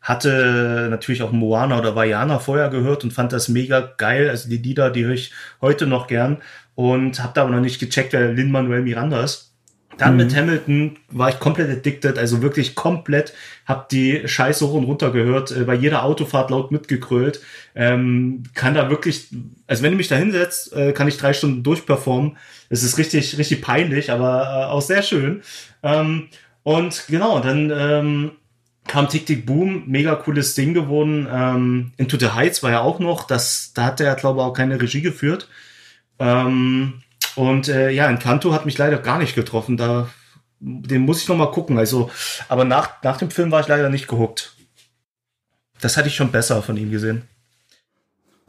hatte 0.05 0.87
natürlich 0.91 1.23
auch 1.23 1.31
Moana 1.31 1.79
oder 1.79 1.95
Vajana 1.95 2.37
vorher 2.37 2.69
gehört 2.69 3.03
und 3.03 3.11
fand 3.11 3.33
das 3.33 3.49
mega 3.49 3.81
geil. 3.97 4.29
Also 4.29 4.47
die 4.47 4.57
Lieder, 4.57 4.91
die 4.91 5.03
höre 5.03 5.15
ich 5.15 5.33
heute 5.61 5.87
noch 5.87 6.05
gern 6.05 6.37
und 6.75 7.21
habe 7.23 7.33
da 7.33 7.41
aber 7.41 7.51
noch 7.51 7.59
nicht 7.59 7.79
gecheckt, 7.79 8.13
wer 8.13 8.31
Lin-Manuel 8.31 8.83
Miranda 8.83 9.23
ist. 9.23 9.55
Dann 9.97 10.11
mhm. 10.11 10.17
mit 10.17 10.35
Hamilton 10.35 10.97
war 11.09 11.29
ich 11.29 11.39
komplett 11.39 11.71
addicted, 11.71 12.19
also 12.19 12.43
wirklich 12.43 12.75
komplett, 12.75 13.33
hab 13.65 13.89
die 13.89 14.27
Scheiße 14.27 14.67
hoch 14.67 14.73
und 14.75 14.83
runter 14.83 15.11
gehört, 15.11 15.51
äh, 15.51 15.63
bei 15.63 15.73
jeder 15.73 16.03
Autofahrt 16.03 16.51
laut 16.51 16.71
mitgekrölt. 16.71 17.41
Ähm, 17.73 18.43
kann 18.53 18.75
da 18.75 18.91
wirklich, 18.91 19.29
also 19.65 19.81
wenn 19.81 19.91
du 19.91 19.97
mich 19.97 20.09
da 20.09 20.15
hinsetzt, 20.15 20.71
äh, 20.73 20.91
kann 20.91 21.07
ich 21.07 21.17
drei 21.17 21.33
Stunden 21.33 21.63
durchperformen. 21.63 22.37
Es 22.69 22.83
ist 22.83 22.99
richtig, 22.99 23.39
richtig 23.39 23.63
peinlich, 23.63 24.11
aber 24.11 24.43
äh, 24.43 24.71
auch 24.71 24.81
sehr 24.81 25.01
schön. 25.01 25.41
Ähm, 25.81 26.27
und 26.61 27.05
genau, 27.07 27.39
dann 27.39 27.71
ähm, 27.75 28.31
kam 28.87 29.09
Tick 29.09 29.25
Tick 29.25 29.45
Boom, 29.45 29.83
mega 29.87 30.15
cooles 30.15 30.55
Ding 30.55 30.73
geworden. 30.73 31.27
Ähm, 31.31 31.91
Into 31.97 32.17
the 32.17 32.29
Heights 32.29 32.63
war 32.63 32.71
ja 32.71 32.81
auch 32.81 32.99
noch, 32.99 33.25
das, 33.25 33.71
da 33.73 33.85
hat 33.85 33.99
er, 33.99 34.15
glaube 34.15 34.39
ich, 34.39 34.45
auch 34.45 34.53
keine 34.53 34.81
Regie 34.81 35.01
geführt. 35.01 35.49
Ähm, 36.19 37.01
und 37.35 37.67
äh, 37.67 37.89
ja, 37.89 38.07
Encanto 38.07 38.53
hat 38.53 38.65
mich 38.65 38.77
leider 38.77 38.97
gar 38.97 39.17
nicht 39.17 39.35
getroffen. 39.35 39.77
Da, 39.77 40.09
den 40.59 41.01
muss 41.01 41.21
ich 41.21 41.27
noch 41.27 41.35
mal 41.35 41.51
gucken. 41.51 41.77
Also, 41.77 42.09
aber 42.47 42.63
nach, 42.63 43.03
nach 43.03 43.17
dem 43.17 43.31
Film 43.31 43.51
war 43.51 43.61
ich 43.61 43.67
leider 43.67 43.89
nicht 43.89 44.07
gehuckt. 44.07 44.55
Das 45.81 45.97
hatte 45.97 46.07
ich 46.07 46.15
schon 46.15 46.31
besser 46.31 46.61
von 46.61 46.77
ihm 46.77 46.91
gesehen. 46.91 47.27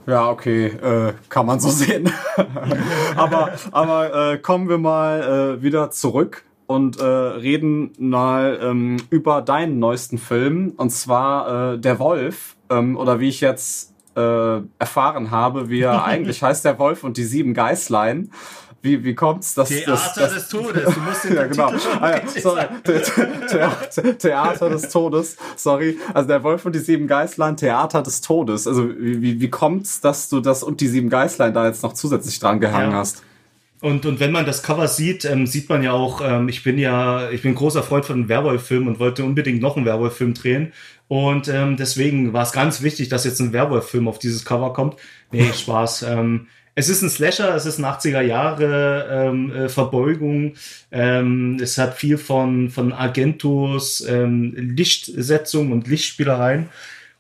Ja, 0.06 0.28
okay, 0.28 0.66
äh, 0.66 1.14
kann 1.28 1.46
man 1.46 1.58
so 1.58 1.68
sehen. 1.68 2.12
aber 3.16 3.52
aber 3.72 4.32
äh, 4.34 4.38
kommen 4.38 4.68
wir 4.68 4.78
mal 4.78 5.56
äh, 5.58 5.62
wieder 5.62 5.90
zurück 5.90 6.44
und 6.66 6.98
äh, 6.98 7.04
reden 7.04 7.92
mal 7.98 8.58
ähm, 8.62 8.96
über 9.10 9.42
deinen 9.42 9.78
neuesten 9.78 10.18
Film 10.18 10.72
und 10.76 10.90
zwar 10.90 11.74
äh, 11.74 11.78
Der 11.78 11.98
Wolf. 11.98 12.56
ähm, 12.70 12.96
oder 12.96 13.20
wie 13.20 13.28
ich 13.28 13.40
jetzt 13.40 13.92
äh, 14.16 14.60
erfahren 14.78 15.30
habe, 15.30 15.68
wie 15.68 15.80
er 15.80 16.04
eigentlich 16.06 16.42
heißt, 16.42 16.64
der 16.64 16.78
Wolf 16.78 17.04
und 17.04 17.16
die 17.16 17.24
sieben 17.24 17.54
Geißlein. 17.54 18.30
Wie, 18.82 19.02
wie 19.02 19.14
kommt's, 19.16 19.54
dass 19.54 19.68
Theater 19.70 19.90
das, 19.92 20.14
das 20.14 20.34
des 20.34 20.48
Todes. 20.48 20.94
Du 20.94 21.00
musst 21.00 21.24
den 21.24 21.34
ja, 21.36 21.46
genau. 21.48 21.72
Ah, 22.00 22.10
ja, 22.10 22.20
sorry. 22.28 22.60
sagen. 22.60 22.76
The 23.48 24.00
The 24.02 24.12
Theater 24.14 24.68
des 24.70 24.88
Todes. 24.90 25.36
Sorry. 25.56 25.98
Also 26.14 26.28
der 26.28 26.44
Wolf 26.44 26.64
und 26.66 26.74
die 26.74 26.78
sieben 26.78 27.08
Geißlein, 27.08 27.56
Theater 27.56 28.02
des 28.02 28.20
Todes. 28.20 28.68
Also 28.68 28.88
wie, 28.88 29.20
wie, 29.22 29.40
wie 29.40 29.50
kommt's, 29.50 30.00
dass 30.00 30.28
du 30.28 30.40
das 30.40 30.62
und 30.62 30.80
die 30.80 30.86
sieben 30.86 31.08
Geißlein 31.08 31.52
da 31.52 31.66
jetzt 31.66 31.82
noch 31.82 31.94
zusätzlich 31.94 32.38
dran 32.38 32.60
gehangen 32.60 32.92
Ja. 32.92 32.98
hast? 32.98 33.24
Und, 33.86 34.04
und 34.04 34.18
wenn 34.18 34.32
man 34.32 34.44
das 34.44 34.64
Cover 34.64 34.88
sieht, 34.88 35.24
ähm, 35.24 35.46
sieht 35.46 35.68
man 35.68 35.80
ja 35.80 35.92
auch, 35.92 36.20
ähm, 36.20 36.48
ich 36.48 36.64
bin 36.64 36.76
ja, 36.76 37.30
ich 37.30 37.42
bin 37.42 37.52
ein 37.52 37.54
großer 37.54 37.84
Freund 37.84 38.04
von 38.04 38.28
Werwolf-Filmen 38.28 38.88
und 38.88 38.98
wollte 38.98 39.22
unbedingt 39.22 39.62
noch 39.62 39.76
einen 39.76 39.86
Werwolf-Film 39.86 40.34
drehen. 40.34 40.72
Und 41.06 41.46
ähm, 41.46 41.76
deswegen 41.76 42.32
war 42.32 42.42
es 42.42 42.50
ganz 42.50 42.82
wichtig, 42.82 43.10
dass 43.10 43.24
jetzt 43.24 43.38
ein 43.38 43.52
Werwolf-Film 43.52 44.08
auf 44.08 44.18
dieses 44.18 44.44
Cover 44.44 44.72
kommt. 44.72 44.96
Nee, 45.30 45.52
Spaß. 45.54 46.02
ähm, 46.02 46.48
es 46.74 46.88
ist 46.88 47.02
ein 47.02 47.10
Slasher, 47.10 47.54
es 47.54 47.64
ist 47.64 47.78
eine 47.78 47.86
80er 47.86 48.22
Jahre 48.22 49.06
ähm, 49.08 49.52
äh, 49.52 49.68
Verbeugung. 49.68 50.54
Ähm, 50.90 51.58
es 51.62 51.78
hat 51.78 51.94
viel 51.94 52.18
von, 52.18 52.70
von 52.70 52.92
Argentos 52.92 54.00
ähm, 54.00 54.52
Lichtsetzung 54.56 55.70
und 55.70 55.86
Lichtspielereien. 55.86 56.70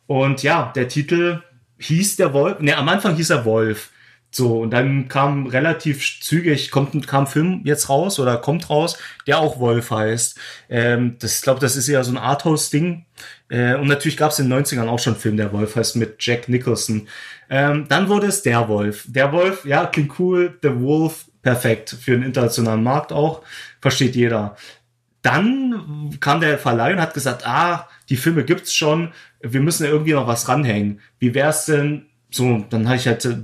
Und 0.08 0.42
ja, 0.42 0.72
der 0.74 0.88
Titel 0.88 1.42
hieß 1.78 2.16
der 2.16 2.32
Wolf, 2.32 2.58
ne, 2.58 2.76
am 2.76 2.88
Anfang 2.88 3.14
hieß 3.14 3.30
er 3.30 3.44
Wolf. 3.44 3.90
So, 4.36 4.60
und 4.60 4.70
dann 4.70 5.08
kam 5.08 5.46
relativ 5.46 6.20
zügig, 6.20 6.70
kommt, 6.70 7.06
kam 7.08 7.26
Film 7.26 7.62
jetzt 7.64 7.88
raus 7.88 8.20
oder 8.20 8.36
kommt 8.36 8.68
raus, 8.68 8.98
der 9.26 9.38
auch 9.38 9.58
Wolf 9.58 9.90
heißt. 9.90 10.38
Ähm, 10.68 11.16
das, 11.18 11.36
ich 11.36 11.42
glaube, 11.42 11.60
das 11.60 11.74
ist 11.74 11.88
ja 11.88 12.04
so 12.04 12.12
ein 12.12 12.18
Arthouse-Ding. 12.18 13.06
Äh, 13.48 13.76
und 13.76 13.86
natürlich 13.86 14.18
gab 14.18 14.32
es 14.32 14.38
in 14.38 14.50
den 14.50 14.62
90ern 14.62 14.88
auch 14.88 14.98
schon 14.98 15.14
einen 15.14 15.22
Film, 15.22 15.38
der 15.38 15.54
Wolf 15.54 15.76
heißt, 15.76 15.96
mit 15.96 16.16
Jack 16.18 16.50
Nicholson. 16.50 17.08
Ähm, 17.48 17.86
dann 17.88 18.10
wurde 18.10 18.26
es 18.26 18.42
Der 18.42 18.68
Wolf. 18.68 19.06
Der 19.08 19.32
Wolf, 19.32 19.64
ja, 19.64 19.86
klingt 19.86 20.18
cool. 20.18 20.58
The 20.60 20.80
Wolf, 20.80 21.24
perfekt. 21.40 21.96
Für 21.98 22.10
den 22.10 22.22
internationalen 22.22 22.82
Markt 22.82 23.12
auch. 23.12 23.40
Versteht 23.80 24.16
jeder. 24.16 24.56
Dann 25.22 26.14
kam 26.20 26.42
der 26.42 26.58
Verleih 26.58 26.92
und 26.92 27.00
hat 27.00 27.14
gesagt, 27.14 27.46
ah, 27.46 27.88
die 28.10 28.18
Filme 28.18 28.44
gibt's 28.44 28.74
schon, 28.74 29.12
wir 29.40 29.62
müssen 29.62 29.84
ja 29.84 29.90
irgendwie 29.90 30.12
noch 30.12 30.26
was 30.26 30.46
ranhängen. 30.46 31.00
Wie 31.18 31.32
wär's 31.32 31.64
denn? 31.64 32.04
So, 32.30 32.66
dann 32.68 32.86
habe 32.86 32.96
ich 32.96 33.06
halt 33.06 33.24
äh, 33.24 33.38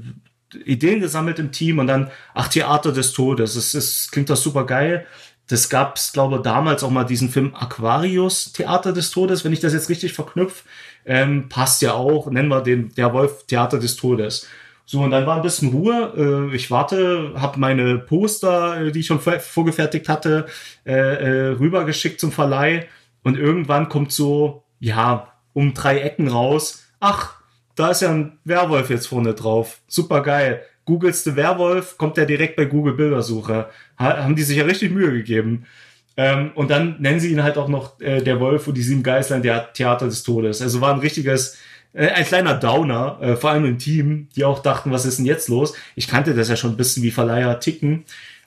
Ideen 0.64 1.00
gesammelt 1.00 1.38
im 1.38 1.52
Team 1.52 1.78
und 1.78 1.86
dann, 1.86 2.10
ach, 2.34 2.48
Theater 2.48 2.92
des 2.92 3.12
Todes. 3.12 3.54
Das, 3.54 3.74
ist, 3.74 4.12
klingt 4.12 4.30
doch 4.30 4.36
super 4.36 4.66
geil. 4.66 5.06
Das 5.48 5.68
gab's, 5.68 6.12
glaube 6.12 6.36
ich, 6.36 6.42
damals 6.42 6.82
auch 6.82 6.90
mal 6.90 7.04
diesen 7.04 7.28
Film 7.28 7.54
Aquarius, 7.54 8.52
Theater 8.52 8.92
des 8.92 9.10
Todes, 9.10 9.44
wenn 9.44 9.52
ich 9.52 9.60
das 9.60 9.72
jetzt 9.72 9.88
richtig 9.88 10.12
verknüpfe. 10.12 10.64
Ähm, 11.04 11.48
passt 11.48 11.82
ja 11.82 11.94
auch, 11.94 12.30
nennen 12.30 12.48
wir 12.48 12.60
den 12.60 12.94
der 12.94 13.12
Wolf 13.12 13.44
Theater 13.46 13.78
des 13.78 13.96
Todes. 13.96 14.46
So, 14.84 15.00
und 15.00 15.10
dann 15.10 15.26
war 15.26 15.36
ein 15.36 15.42
bisschen 15.42 15.70
Ruhe. 15.70 16.50
Äh, 16.52 16.54
ich 16.54 16.70
warte, 16.70 17.32
habe 17.36 17.58
meine 17.58 17.98
Poster, 17.98 18.80
äh, 18.80 18.92
die 18.92 19.00
ich 19.00 19.06
schon 19.06 19.20
vor 19.20 19.38
vorgefertigt 19.40 20.08
hatte, 20.08 20.46
äh, 20.84 20.92
äh, 20.92 21.48
rübergeschickt 21.50 22.20
zum 22.20 22.32
Verleih. 22.32 22.88
Und 23.22 23.38
irgendwann 23.38 23.88
kommt 23.88 24.12
so, 24.12 24.64
ja, 24.80 25.32
um 25.52 25.74
drei 25.74 26.00
Ecken 26.00 26.28
raus. 26.28 26.84
Ach, 27.00 27.41
da 27.74 27.90
ist 27.90 28.02
ja 28.02 28.10
ein 28.10 28.38
Werwolf 28.44 28.90
jetzt 28.90 29.06
vorne 29.06 29.34
drauf. 29.34 29.80
Super 29.88 30.22
geil. 30.22 30.62
Googelst 30.84 31.26
du 31.26 31.36
Werwolf, 31.36 31.96
kommt 31.96 32.16
der 32.16 32.26
direkt 32.26 32.56
bei 32.56 32.64
Google 32.64 32.94
Bildersuche. 32.94 33.68
Ha 33.98 34.24
haben 34.24 34.36
die 34.36 34.42
sich 34.42 34.56
ja 34.56 34.64
richtig 34.64 34.92
Mühe 34.92 35.12
gegeben. 35.12 35.64
Ähm, 36.16 36.50
und 36.54 36.70
dann 36.70 37.00
nennen 37.00 37.20
sie 37.20 37.30
ihn 37.30 37.42
halt 37.42 37.56
auch 37.56 37.68
noch 37.68 37.98
äh, 38.00 38.20
der 38.20 38.40
Wolf 38.40 38.68
und 38.68 38.76
die 38.76 38.82
sieben 38.82 39.02
Geißlein, 39.02 39.42
der 39.42 39.72
Theater 39.72 40.06
des 40.06 40.22
Todes. 40.22 40.60
Also 40.60 40.80
war 40.80 40.92
ein 40.92 41.00
richtiges, 41.00 41.56
äh, 41.94 42.08
ein 42.08 42.24
kleiner 42.24 42.54
Downer, 42.54 43.18
äh, 43.22 43.36
vor 43.36 43.50
allem 43.50 43.64
im 43.64 43.78
Team, 43.78 44.28
die 44.36 44.44
auch 44.44 44.58
dachten, 44.58 44.90
was 44.90 45.06
ist 45.06 45.18
denn 45.18 45.26
jetzt 45.26 45.48
los? 45.48 45.74
Ich 45.94 46.08
kannte 46.08 46.34
das 46.34 46.48
ja 46.48 46.56
schon 46.56 46.72
ein 46.72 46.76
bisschen 46.76 47.02
wie 47.02 47.10
Verleiher 47.10 47.60
ticken. 47.60 48.04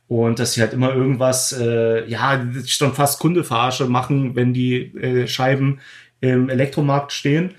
Und 0.07 0.37
dass 0.37 0.53
sie 0.53 0.61
halt 0.61 0.73
immer 0.73 0.93
irgendwas, 0.93 1.51
äh, 1.53 2.05
ja, 2.07 2.45
schon 2.67 2.93
fast 2.93 3.19
Kundeverarsche 3.19 3.85
machen, 3.87 4.35
wenn 4.35 4.53
die 4.53 4.95
äh, 4.95 5.27
Scheiben 5.27 5.79
im 6.21 6.49
Elektromarkt 6.49 7.11
stehen. 7.11 7.55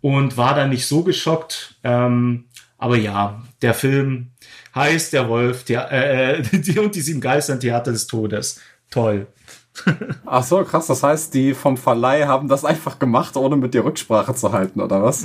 Und 0.00 0.36
war 0.36 0.54
da 0.54 0.66
nicht 0.66 0.86
so 0.86 1.02
geschockt. 1.02 1.74
Ähm, 1.84 2.44
aber 2.78 2.96
ja, 2.96 3.42
der 3.60 3.74
Film 3.74 4.30
heißt 4.74 5.12
Der 5.12 5.28
Wolf 5.28 5.64
der, 5.64 5.90
äh, 5.92 6.42
die 6.52 6.78
und 6.78 6.94
die 6.94 7.00
sieben 7.00 7.20
Geister 7.20 7.54
im 7.54 7.60
Theater 7.60 7.92
des 7.92 8.06
Todes. 8.06 8.60
Toll. 8.90 9.26
Ach 10.26 10.44
so, 10.44 10.64
krass. 10.64 10.86
Das 10.86 11.02
heißt, 11.02 11.34
die 11.34 11.54
vom 11.54 11.76
Verleih 11.76 12.26
haben 12.26 12.48
das 12.48 12.64
einfach 12.64 12.98
gemacht, 12.98 13.36
ohne 13.36 13.56
mit 13.56 13.74
dir 13.74 13.84
Rücksprache 13.84 14.34
zu 14.34 14.52
halten, 14.52 14.80
oder 14.80 15.02
was? 15.02 15.24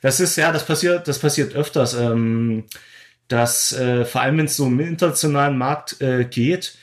Das 0.00 0.20
ist 0.20 0.36
ja, 0.36 0.52
das 0.52 0.66
passiert, 0.66 1.08
das 1.08 1.18
passiert 1.18 1.54
öfters. 1.54 1.94
Ähm, 1.94 2.64
dass 3.28 3.72
äh, 3.72 4.04
vor 4.04 4.20
allem 4.20 4.38
wenn 4.38 4.46
es 4.46 4.56
so 4.56 4.64
um 4.64 4.78
den 4.78 4.88
internationalen 4.88 5.58
Markt 5.58 6.00
äh, 6.00 6.24
geht, 6.24 6.76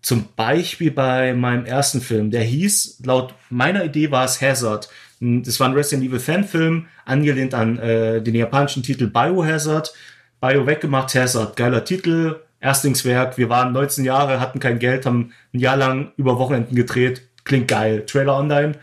zum 0.00 0.28
Beispiel 0.36 0.92
bei 0.92 1.34
meinem 1.34 1.66
ersten 1.66 2.00
Film, 2.00 2.30
der 2.30 2.42
hieß, 2.42 3.00
laut 3.04 3.34
meiner 3.50 3.84
Idee 3.84 4.10
war 4.10 4.24
es 4.24 4.40
Hazard. 4.40 4.88
Das 5.20 5.58
war 5.58 5.68
ein 5.68 5.74
Resident 5.74 6.08
Evil 6.08 6.20
Fanfilm, 6.20 6.86
angelehnt 7.04 7.54
an 7.54 7.78
äh, 7.78 8.22
den 8.22 8.34
japanischen 8.34 8.82
Titel 8.82 9.08
Biohazard. 9.08 9.92
Bio 10.40 10.66
weggemacht, 10.66 11.14
Hazard, 11.14 11.56
geiler 11.56 11.84
Titel, 11.84 12.36
Erstlingswerk. 12.60 13.38
Wir 13.38 13.48
waren 13.48 13.72
19 13.72 14.04
Jahre, 14.04 14.40
hatten 14.40 14.60
kein 14.60 14.78
Geld, 14.78 15.06
haben 15.06 15.32
ein 15.52 15.58
Jahr 15.58 15.76
lang 15.76 16.12
über 16.16 16.38
Wochenenden 16.38 16.76
gedreht. 16.76 17.22
Klingt 17.44 17.68
geil. 17.68 18.04
Trailer 18.06 18.36
online. 18.36 18.74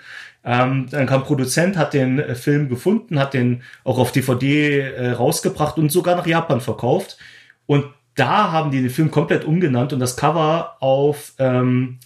Ähm, 0.43 0.87
dann 0.91 1.07
kam 1.07 1.23
Produzent, 1.23 1.77
hat 1.77 1.93
den 1.93 2.19
äh, 2.19 2.35
Film 2.35 2.69
gefunden, 2.69 3.19
hat 3.19 3.33
den 3.33 3.63
auch 3.83 3.97
auf 3.97 4.11
DVD 4.11 4.79
äh, 4.79 5.11
rausgebracht 5.11 5.77
und 5.77 5.91
sogar 5.91 6.15
nach 6.15 6.27
Japan 6.27 6.61
verkauft. 6.61 7.17
Und 7.65 7.85
da 8.13 8.51
haben 8.51 8.71
die 8.71 8.81
den 8.81 8.91
Film 8.91 9.11
komplett 9.11 9.43
umgenannt 9.43 9.91
und 9.91 9.99
das 9.99 10.15
Cover 10.15 10.77
auf, 10.81 11.33
ähm, 11.39 11.99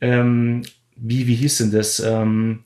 ähm, 0.00 0.62
wie, 0.96 1.26
wie 1.26 1.34
hieß 1.34 1.58
denn 1.58 1.72
das? 1.72 2.00
Ähm, 2.00 2.64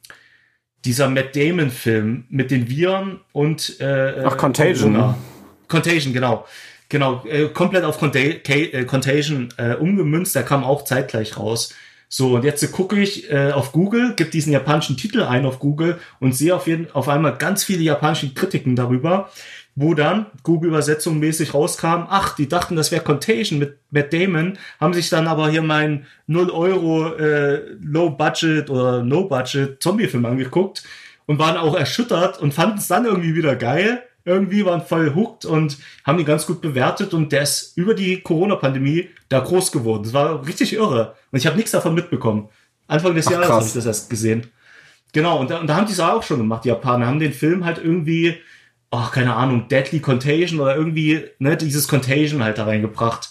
dieser 0.84 1.08
Matt 1.08 1.36
Damon-Film 1.36 2.24
mit 2.30 2.50
den 2.50 2.68
Viren 2.68 3.20
und 3.32 3.80
äh, 3.80 4.22
Ach, 4.24 4.36
Contagion. 4.36 4.94
Corona. 4.94 5.18
Contagion, 5.68 6.12
genau. 6.12 6.46
Genau, 6.88 7.24
äh, 7.26 7.46
komplett 7.48 7.84
auf 7.84 7.98
Conta 7.98 8.18
Ca- 8.18 8.52
äh, 8.54 8.84
Contagion 8.84 9.50
äh, 9.58 9.74
umgemünzt, 9.74 10.34
der 10.34 10.42
kam 10.42 10.64
auch 10.64 10.82
zeitgleich 10.84 11.38
raus. 11.38 11.72
So, 12.08 12.34
und 12.34 12.44
jetzt 12.44 12.72
gucke 12.72 13.00
ich 13.00 13.30
äh, 13.30 13.52
auf 13.52 13.70
Google, 13.70 14.14
gebe 14.16 14.30
diesen 14.30 14.52
japanischen 14.52 14.96
Titel 14.96 15.22
ein 15.22 15.46
auf 15.46 15.60
Google 15.60 16.00
und 16.18 16.34
sehe 16.34 16.52
auf, 16.56 16.66
jeden, 16.66 16.90
auf 16.90 17.08
einmal 17.08 17.36
ganz 17.36 17.62
viele 17.62 17.84
japanische 17.84 18.34
Kritiken 18.34 18.74
darüber, 18.74 19.30
wo 19.74 19.94
dann 19.94 20.26
Google-Übersetzung 20.42 21.18
mäßig 21.18 21.54
rauskam, 21.54 22.04
ach, 22.08 22.34
die 22.34 22.48
dachten, 22.48 22.76
das 22.76 22.90
wäre 22.90 23.02
Contagion 23.02 23.58
mit 23.58 23.78
Matt 23.90 24.12
Damon, 24.12 24.58
haben 24.80 24.94
sich 24.94 25.08
dann 25.08 25.26
aber 25.26 25.48
hier 25.50 25.62
meinen 25.62 26.06
0 26.26 26.50
Euro 26.50 27.14
äh, 27.14 27.62
Low-Budget 27.80 28.68
oder 28.68 29.02
No-Budget 29.02 29.82
Zombie-Film 29.82 30.26
angeguckt 30.26 30.82
und 31.26 31.38
waren 31.38 31.56
auch 31.56 31.76
erschüttert 31.76 32.40
und 32.40 32.52
fanden 32.54 32.78
es 32.78 32.88
dann 32.88 33.04
irgendwie 33.04 33.34
wieder 33.34 33.56
geil. 33.56 34.02
Irgendwie 34.24 34.66
waren 34.66 34.82
voll 34.82 35.14
hooked 35.14 35.44
und 35.44 35.78
haben 36.04 36.18
ihn 36.18 36.26
ganz 36.26 36.46
gut 36.46 36.60
bewertet 36.60 37.14
und 37.14 37.32
der 37.32 37.42
ist 37.42 37.76
über 37.76 37.94
die 37.94 38.20
Corona-Pandemie 38.20 39.08
da 39.28 39.40
groß 39.40 39.72
geworden. 39.72 40.02
Das 40.02 40.12
war 40.12 40.46
richtig 40.46 40.74
irre. 40.74 41.14
Und 41.30 41.38
ich 41.38 41.46
habe 41.46 41.56
nichts 41.56 41.70
davon 41.70 41.94
mitbekommen. 41.94 42.48
Anfang 42.86 43.14
des 43.14 43.28
Ach, 43.28 43.32
Jahres 43.32 43.48
habe 43.48 43.64
ich 43.64 43.72
das 43.72 43.86
erst 43.86 44.10
gesehen. 44.10 44.50
Genau, 45.12 45.38
und 45.38 45.50
da, 45.50 45.58
und 45.58 45.66
da 45.66 45.76
haben 45.76 45.86
die 45.86 45.92
es 45.92 46.00
auch 46.00 46.22
schon 46.22 46.38
gemacht, 46.38 46.64
die 46.64 46.68
Japaner. 46.68 47.06
Haben 47.06 47.18
den 47.18 47.32
Film 47.32 47.64
halt 47.64 47.78
irgendwie, 47.78 48.36
ach, 48.90 49.12
keine 49.12 49.34
Ahnung, 49.36 49.68
Deadly 49.68 50.00
Contagion 50.00 50.60
oder 50.60 50.76
irgendwie, 50.76 51.24
ne, 51.38 51.56
dieses 51.56 51.88
Contagion 51.88 52.42
halt 52.42 52.58
da 52.58 52.64
reingebracht, 52.64 53.30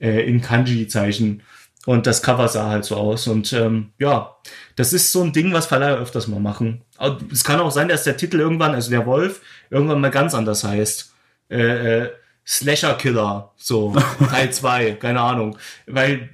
äh, 0.00 0.26
in 0.28 0.40
Kanji-Zeichen. 0.40 1.42
Und 1.86 2.08
das 2.08 2.20
Cover 2.22 2.48
sah 2.48 2.68
halt 2.68 2.84
so 2.84 2.96
aus. 2.96 3.28
Und 3.28 3.52
ähm, 3.52 3.92
ja, 3.98 4.36
das 4.74 4.92
ist 4.92 5.12
so 5.12 5.22
ein 5.22 5.32
Ding, 5.32 5.52
was 5.52 5.66
Verleiher 5.66 5.98
öfters 5.98 6.26
mal 6.26 6.40
machen. 6.40 6.82
Aber 6.96 7.18
Es 7.32 7.44
kann 7.44 7.60
auch 7.60 7.70
sein, 7.70 7.88
dass 7.88 8.02
der 8.02 8.16
Titel 8.16 8.40
irgendwann, 8.40 8.74
also 8.74 8.90
der 8.90 9.06
Wolf, 9.06 9.40
irgendwann 9.70 10.00
mal 10.00 10.10
ganz 10.10 10.34
anders 10.34 10.64
heißt. 10.64 11.14
Äh, 11.48 12.02
äh, 12.02 12.10
Slasher 12.44 12.94
Killer, 12.94 13.52
so 13.56 13.94
Teil 14.30 14.52
2, 14.52 14.92
keine 14.94 15.20
Ahnung. 15.20 15.56
Weil, 15.86 16.30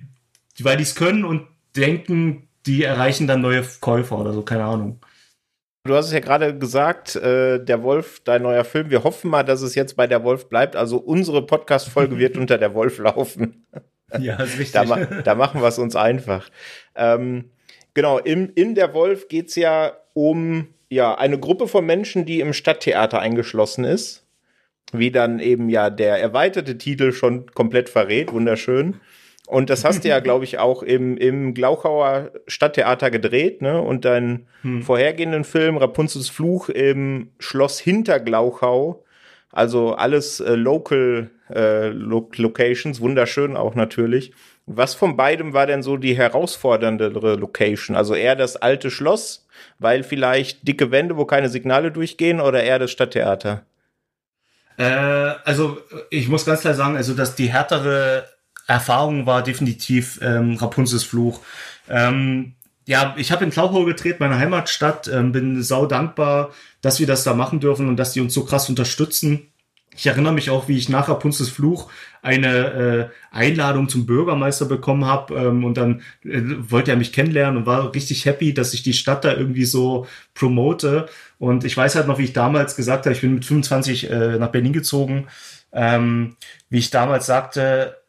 weil 0.59 0.79
die 0.79 0.83
es 0.85 0.95
können 0.95 1.25
und 1.25 1.47
denken, 1.77 2.49
die 2.65 2.85
erreichen 2.85 3.27
dann 3.27 3.43
neue 3.43 3.63
Käufer 3.81 4.19
oder 4.19 4.33
so, 4.33 4.43
keine 4.43 4.65
Ahnung. 4.65 5.01
Du 5.85 5.97
hast 5.97 6.07
es 6.07 6.13
ja 6.13 6.21
gerade 6.21 6.57
gesagt, 6.57 7.17
äh, 7.17 7.59
der 7.63 7.83
Wolf, 7.83 8.21
dein 8.21 8.43
neuer 8.43 8.65
Film. 8.65 8.91
Wir 8.91 9.03
hoffen 9.03 9.31
mal, 9.31 9.43
dass 9.43 9.63
es 9.63 9.75
jetzt 9.75 9.97
bei 9.97 10.07
der 10.07 10.23
Wolf 10.23 10.49
bleibt. 10.49 10.77
Also 10.77 10.97
unsere 10.99 11.45
Podcast-Folge 11.45 12.19
wird 12.19 12.37
unter 12.39 12.57
der 12.57 12.73
Wolf 12.75 12.99
laufen. 12.99 13.67
Ja, 14.21 14.41
ist 14.41 14.59
richtig. 14.61 14.81
Da, 14.81 15.05
da 15.25 15.35
machen 15.35 15.61
wir 15.61 15.67
es 15.67 15.79
uns 15.79 15.97
einfach. 15.97 16.49
Ähm, 16.95 17.51
genau, 17.95 18.19
im, 18.19 18.53
in 18.55 18.77
der 18.77 18.95
Wolf 18.95 19.27
geht's 19.27 19.57
ja 19.57 19.93
um 20.15 20.69
ja, 20.89 21.17
eine 21.17 21.41
Gruppe 21.41 21.67
von 21.67 21.85
Menschen, 21.85 22.27
die 22.27 22.39
im 22.39 22.53
Stadttheater 22.53 23.19
eingeschlossen 23.19 23.85
ist. 23.85 24.25
Wie 24.93 25.11
dann 25.11 25.41
eben 25.41 25.69
ja 25.69 25.91
der 25.91 26.21
erweiterte 26.21 26.79
Titel 26.79 27.11
schon 27.11 27.47
komplett 27.55 27.89
verrät. 27.89 28.31
Wunderschön. 28.31 29.01
Und 29.53 29.69
das 29.69 29.85
hast 29.85 30.03
du 30.03 30.09
ja, 30.09 30.21
glaube 30.29 30.47
ich, 30.47 30.59
auch 30.59 30.83
im, 30.83 31.19
im 31.19 31.53
Glauchauer 31.53 32.31
Stadttheater 32.47 33.11
gedreht, 33.11 33.61
ne? 33.61 33.83
Und 33.83 34.07
deinen 34.07 34.47
hm. 34.63 34.83
vorhergehenden 34.83 35.45
Film 35.45 35.77
Rapunzels 35.77 36.31
Fluch 36.31 36.71
im 36.71 37.33
Schloss 37.39 37.79
hinter 37.79 38.19
Glauchau. 38.19 39.05
Also 39.51 39.93
alles 39.93 40.41
äh, 40.41 40.55
Local 40.55 41.31
äh, 41.55 41.89
Lo 41.89 42.31
Locations, 42.35 42.99
wunderschön 43.03 43.55
auch 43.55 43.75
natürlich. 43.75 44.33
Was 44.65 44.95
von 44.95 45.19
beidem 45.19 45.53
war 45.53 45.67
denn 45.67 45.83
so 45.83 45.99
die 45.99 46.17
herausforderndere 46.17 47.35
Location? 47.35 47.95
Also 47.95 48.15
eher 48.15 48.37
das 48.37 48.57
alte 48.57 48.91
Schloss, 48.91 49.47
weil 49.79 50.03
vielleicht 50.03 50.67
dicke 50.67 50.91
Wände, 50.91 51.19
wo 51.19 51.27
keine 51.27 51.51
Signale 51.51 51.93
durchgehen, 51.93 52.41
oder 52.41 52.63
eher 52.63 52.79
das 52.79 52.91
Stadttheater? 52.91 53.67
Äh, 54.79 55.35
also 55.45 55.77
ich 56.09 56.29
muss 56.29 56.47
ganz 56.47 56.63
klar 56.63 56.73
sagen, 56.73 56.97
also 56.97 57.13
dass 57.13 57.35
die 57.35 57.53
härtere 57.53 58.25
Erfahrung 58.67 59.27
war 59.27 59.43
definitiv 59.43 60.21
ähm, 60.23 60.57
Rapunzels 60.57 61.05
Fluch. 61.05 61.41
Ähm, 61.89 62.55
ja, 62.85 63.15
ich 63.17 63.31
habe 63.31 63.45
in 63.45 63.51
Klauchau 63.51 63.85
gedreht, 63.85 64.21
meiner 64.21 64.39
Heimatstadt, 64.39 65.09
ähm, 65.09 65.33
bin 65.33 65.63
sau 65.63 65.87
dankbar, 65.87 66.51
dass 66.81 66.99
wir 66.99 67.07
das 67.07 67.25
da 67.25 67.35
machen 67.35 67.61
dürfen 67.61 67.89
und 67.89 67.97
dass 67.97 68.13
die 68.13 68.21
uns 68.21 68.35
so 68.35 68.45
krass 68.45 68.69
unterstützen. 68.69 69.53
Ich 69.95 70.07
erinnere 70.07 70.33
mich 70.33 70.49
auch, 70.49 70.69
wie 70.69 70.79
ich 70.79 70.89
nach 70.89 71.09
Rapunzels 71.09 71.51
Fluch 71.51 71.91
eine 72.23 73.11
äh, 73.31 73.37
Einladung 73.37 73.89
zum 73.89 74.07
Bürgermeister 74.07 74.65
bekommen 74.65 75.05
habe 75.05 75.35
ähm, 75.35 75.65
und 75.65 75.77
dann 75.77 76.01
äh, 76.25 76.41
wollte 76.59 76.91
er 76.91 76.97
mich 76.97 77.13
kennenlernen 77.13 77.59
und 77.59 77.67
war 77.67 77.95
richtig 77.95 78.25
happy, 78.25 78.55
dass 78.55 78.73
ich 78.73 78.83
die 78.83 78.95
Stadt 78.95 79.25
da 79.25 79.35
irgendwie 79.35 79.67
so 79.67 80.07
promote. 80.35 81.09
Und 81.39 81.65
ich 81.65 81.77
weiß 81.77 81.95
halt 81.95 82.07
noch, 82.07 82.19
wie 82.19 82.25
ich 82.25 82.33
damals 82.33 82.75
gesagt 82.75 83.05
habe, 83.05 83.15
ich 83.15 83.21
bin 83.21 83.35
mit 83.35 83.45
25 83.45 84.11
äh, 84.11 84.39
nach 84.39 84.49
Berlin 84.49 84.73
gezogen, 84.73 85.27
ähm, 85.73 86.37
wie 86.71 86.79
ich 86.79 86.91
damals 86.91 87.27
sagte, 87.27 88.02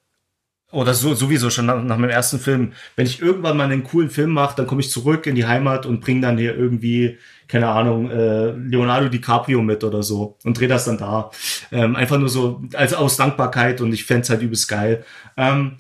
oder 0.74 0.94
so 0.94 1.13
sowieso 1.13 1.50
schon 1.50 1.68
nach, 1.68 1.82
nach 1.82 1.98
meinem 1.98 2.10
ersten 2.10 2.39
Film, 2.39 2.74
wenn 2.96 3.06
ich 3.06 3.22
irgendwann 3.22 3.56
mal 3.56 3.65
einen 3.65 3.84
coolen 3.84 4.10
Film 4.10 4.32
mache, 4.32 4.56
dann 4.58 4.68
komme 4.68 4.82
ich 4.82 4.89
zurück 4.89 5.27
in 5.27 5.36
die 5.36 5.46
Heimat 5.46 5.86
und 5.86 6.01
bringe 6.01 6.22
dann 6.22 6.38
hier 6.38 6.58
irgendwie, 6.58 7.18
keine 7.48 7.68
Ahnung, 7.68 8.10
äh, 8.10 8.51
Leonardo 8.51 9.08
DiCaprio 9.08 9.62
mit 9.62 9.84
oder 9.84 10.01
so 10.01 10.38
und 10.44 10.60
drehe 10.60 10.68
das 10.68 10.86
dann 10.86 10.98
da. 10.98 11.30
Ähm, 11.72 11.96
einfach 11.96 12.18
nur 12.18 12.30
so 12.30 12.63
als 12.74 12.94
aus 12.94 13.18
Dankbarkeit 13.18 13.82
und 13.82 13.94
ich 13.94 14.03
fände 14.06 14.27
halt 14.27 14.42
übelst 14.42 14.68
geil. 14.68 15.06
Ähm, 15.38 15.74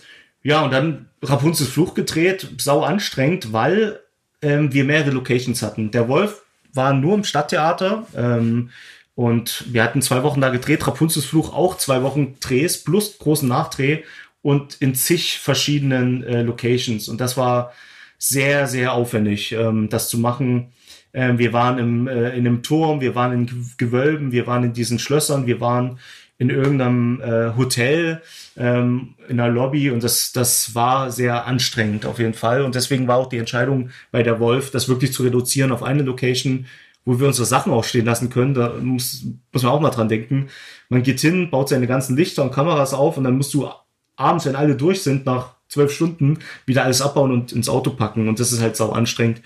ja, 0.43 0.61
und 0.61 0.71
dann 0.71 1.07
Rapunzels 1.23 1.69
Fluch 1.69 1.95
gedreht, 1.95 2.47
sau 2.57 2.83
anstrengend, 2.83 3.51
weil 3.51 3.99
ähm, 4.43 4.73
wir 4.73 4.83
mehrere 4.83 5.11
Locations 5.11 5.61
hatten. 5.63 5.89
Der 5.89 6.07
Wolf 6.07 6.43
war 6.73 6.93
nur 6.93 7.15
im 7.15 7.23
Stadttheater. 7.23 8.05
Ähm, 8.15 8.69
und 9.15 9.65
wir 9.71 9.83
hatten 9.83 10.01
zwei 10.01 10.23
Wochen 10.23 10.41
da 10.41 10.49
gedreht, 10.49 10.87
Rapunzels 10.87 11.25
Fluch 11.25 11.53
auch 11.53 11.77
zwei 11.77 12.01
Wochen 12.01 12.35
Drehs 12.39 12.83
plus 12.83 13.19
großen 13.19 13.47
Nachdreh 13.47 14.03
und 14.43 14.75
in 14.75 14.93
zig 14.93 15.39
verschiedenen 15.39 16.23
äh, 16.23 16.43
Locations. 16.43 17.09
Und 17.09 17.19
das 17.19 17.35
war 17.37 17.73
sehr, 18.19 18.67
sehr 18.67 18.93
aufwendig, 18.93 19.53
ähm, 19.53 19.89
das 19.89 20.09
zu 20.09 20.19
machen. 20.19 20.73
Ähm, 21.13 21.39
wir 21.39 21.53
waren 21.53 21.79
im, 21.79 22.07
äh, 22.07 22.29
in 22.29 22.45
einem 22.45 22.61
Turm, 22.61 23.01
wir 23.01 23.15
waren 23.15 23.33
in 23.33 23.69
Gewölben, 23.77 24.31
wir 24.31 24.45
waren 24.45 24.63
in 24.65 24.73
diesen 24.73 24.99
Schlössern, 24.99 25.47
wir 25.47 25.59
waren 25.59 25.97
in 26.37 26.49
irgendeinem 26.49 27.21
äh, 27.21 27.55
Hotel, 27.55 28.21
ähm, 28.57 29.15
in 29.29 29.39
einer 29.39 29.51
Lobby 29.51 29.89
und 29.89 30.03
das, 30.03 30.33
das 30.33 30.75
war 30.75 31.09
sehr 31.09 31.45
anstrengend 31.45 32.05
auf 32.05 32.19
jeden 32.19 32.33
Fall. 32.33 32.63
Und 32.63 32.75
deswegen 32.75 33.07
war 33.07 33.17
auch 33.17 33.29
die 33.29 33.37
Entscheidung 33.37 33.91
bei 34.11 34.23
der 34.23 34.39
Wolf, 34.39 34.71
das 34.71 34.89
wirklich 34.89 35.13
zu 35.13 35.23
reduzieren 35.23 35.71
auf 35.71 35.83
eine 35.83 36.03
Location, 36.03 36.65
wo 37.05 37.19
wir 37.19 37.27
unsere 37.27 37.45
Sachen 37.45 37.71
auch 37.71 37.83
stehen 37.83 38.05
lassen 38.05 38.29
können. 38.29 38.53
Da 38.55 38.73
muss, 38.81 39.25
muss 39.51 39.63
man 39.63 39.71
auch 39.71 39.79
mal 39.79 39.89
dran 39.89 40.09
denken. 40.09 40.47
Man 40.89 41.03
geht 41.03 41.19
hin, 41.19 41.49
baut 41.49 41.69
seine 41.69 41.87
ganzen 41.87 42.17
Lichter 42.17 42.43
und 42.43 42.51
Kameras 42.51 42.93
auf 42.93 43.17
und 43.17 43.23
dann 43.23 43.37
musst 43.37 43.53
du 43.53 43.69
abends, 44.15 44.45
wenn 44.45 44.55
alle 44.55 44.75
durch 44.75 45.03
sind, 45.03 45.25
nach 45.25 45.55
zwölf 45.67 45.91
Stunden 45.91 46.39
wieder 46.65 46.83
alles 46.83 47.01
abbauen 47.01 47.31
und 47.31 47.51
ins 47.51 47.69
Auto 47.69 47.91
packen. 47.91 48.27
Und 48.27 48.39
das 48.39 48.51
ist 48.51 48.61
halt 48.61 48.75
sau 48.75 48.91
anstrengend. 48.91 49.41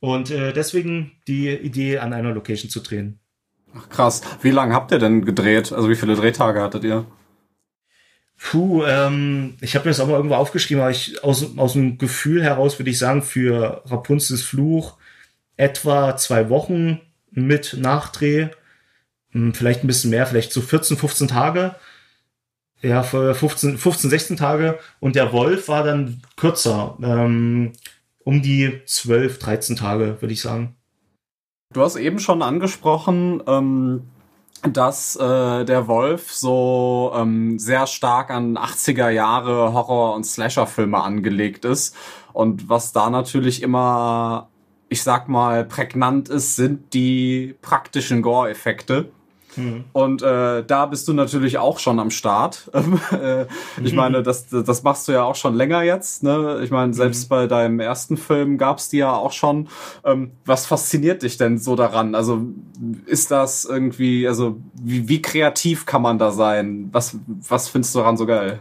Und 0.00 0.30
äh, 0.30 0.52
deswegen 0.52 1.12
die 1.26 1.50
Idee, 1.50 1.98
an 1.98 2.12
einer 2.12 2.32
Location 2.32 2.70
zu 2.70 2.80
drehen. 2.80 3.18
Ach 3.76 3.88
krass. 3.88 4.22
Wie 4.42 4.50
lange 4.50 4.74
habt 4.74 4.90
ihr 4.92 4.98
denn 4.98 5.24
gedreht? 5.24 5.72
Also 5.72 5.90
wie 5.90 5.96
viele 5.96 6.16
Drehtage 6.16 6.62
hattet 6.62 6.84
ihr? 6.84 7.06
Puh, 8.38 8.84
ähm, 8.84 9.56
ich 9.60 9.74
habe 9.74 9.86
mir 9.86 9.90
das 9.90 10.00
auch 10.00 10.06
mal 10.06 10.16
irgendwo 10.16 10.34
aufgeschrieben, 10.34 10.82
aber 10.82 10.90
ich 10.90 11.24
aus, 11.24 11.56
aus 11.56 11.72
dem 11.72 11.96
Gefühl 11.96 12.42
heraus 12.42 12.78
würde 12.78 12.90
ich 12.90 12.98
sagen, 12.98 13.22
für 13.22 13.82
Rapunzels 13.86 14.42
Fluch 14.42 14.98
etwa 15.56 16.16
zwei 16.16 16.50
Wochen 16.50 17.00
mit 17.30 17.76
Nachdreh. 17.78 18.48
Hm, 19.30 19.54
vielleicht 19.54 19.82
ein 19.82 19.86
bisschen 19.86 20.10
mehr, 20.10 20.26
vielleicht 20.26 20.52
so 20.52 20.60
14, 20.60 20.96
15 20.96 21.28
Tage 21.28 21.74
ja, 22.86 23.02
für 23.02 23.34
15, 23.34 23.78
15, 23.78 24.10
16 24.10 24.36
Tage 24.36 24.78
und 25.00 25.16
der 25.16 25.32
Wolf 25.32 25.68
war 25.68 25.82
dann 25.82 26.22
kürzer, 26.36 26.96
ähm, 27.02 27.72
um 28.24 28.42
die 28.42 28.82
12, 28.84 29.38
13 29.38 29.76
Tage, 29.76 30.16
würde 30.20 30.32
ich 30.32 30.40
sagen. 30.40 30.76
Du 31.72 31.82
hast 31.82 31.96
eben 31.96 32.18
schon 32.18 32.42
angesprochen, 32.42 33.42
ähm, 33.46 34.02
dass 34.62 35.16
äh, 35.16 35.64
der 35.64 35.88
Wolf 35.88 36.32
so 36.32 37.12
ähm, 37.14 37.58
sehr 37.58 37.86
stark 37.86 38.30
an 38.30 38.56
80er 38.56 39.10
Jahre 39.10 39.72
Horror- 39.72 40.14
und 40.14 40.24
Slasher-Filme 40.24 41.00
angelegt 41.00 41.64
ist. 41.64 41.94
Und 42.32 42.68
was 42.68 42.92
da 42.92 43.10
natürlich 43.10 43.62
immer, 43.62 44.48
ich 44.88 45.02
sag 45.02 45.28
mal, 45.28 45.64
prägnant 45.64 46.28
ist, 46.28 46.56
sind 46.56 46.94
die 46.94 47.56
praktischen 47.62 48.22
Gore-Effekte. 48.22 49.10
Mhm. 49.56 49.84
Und 49.92 50.22
äh, 50.22 50.64
da 50.64 50.86
bist 50.86 51.08
du 51.08 51.12
natürlich 51.12 51.58
auch 51.58 51.78
schon 51.78 51.98
am 52.00 52.10
Start. 52.10 52.70
Äh, 53.12 53.46
ich 53.82 53.92
mhm. 53.92 53.96
meine, 53.96 54.22
das, 54.22 54.48
das 54.48 54.82
machst 54.82 55.06
du 55.06 55.12
ja 55.12 55.22
auch 55.22 55.36
schon 55.36 55.54
länger 55.54 55.82
jetzt. 55.82 56.22
Ne? 56.22 56.60
Ich 56.62 56.70
meine, 56.70 56.92
selbst 56.92 57.24
mhm. 57.24 57.28
bei 57.28 57.46
deinem 57.46 57.80
ersten 57.80 58.16
Film 58.16 58.58
gab's 58.58 58.88
die 58.88 58.98
ja 58.98 59.12
auch 59.12 59.32
schon. 59.32 59.68
Ähm, 60.04 60.32
was 60.44 60.66
fasziniert 60.66 61.22
dich 61.22 61.36
denn 61.36 61.58
so 61.58 61.76
daran? 61.76 62.14
Also 62.14 62.46
ist 63.06 63.30
das 63.30 63.64
irgendwie, 63.64 64.26
also 64.26 64.60
wie, 64.74 65.08
wie 65.08 65.22
kreativ 65.22 65.86
kann 65.86 66.02
man 66.02 66.18
da 66.18 66.30
sein? 66.30 66.88
Was, 66.92 67.16
was 67.26 67.68
findest 67.68 67.94
du 67.94 68.00
daran 68.00 68.16
so 68.16 68.26
geil? 68.26 68.60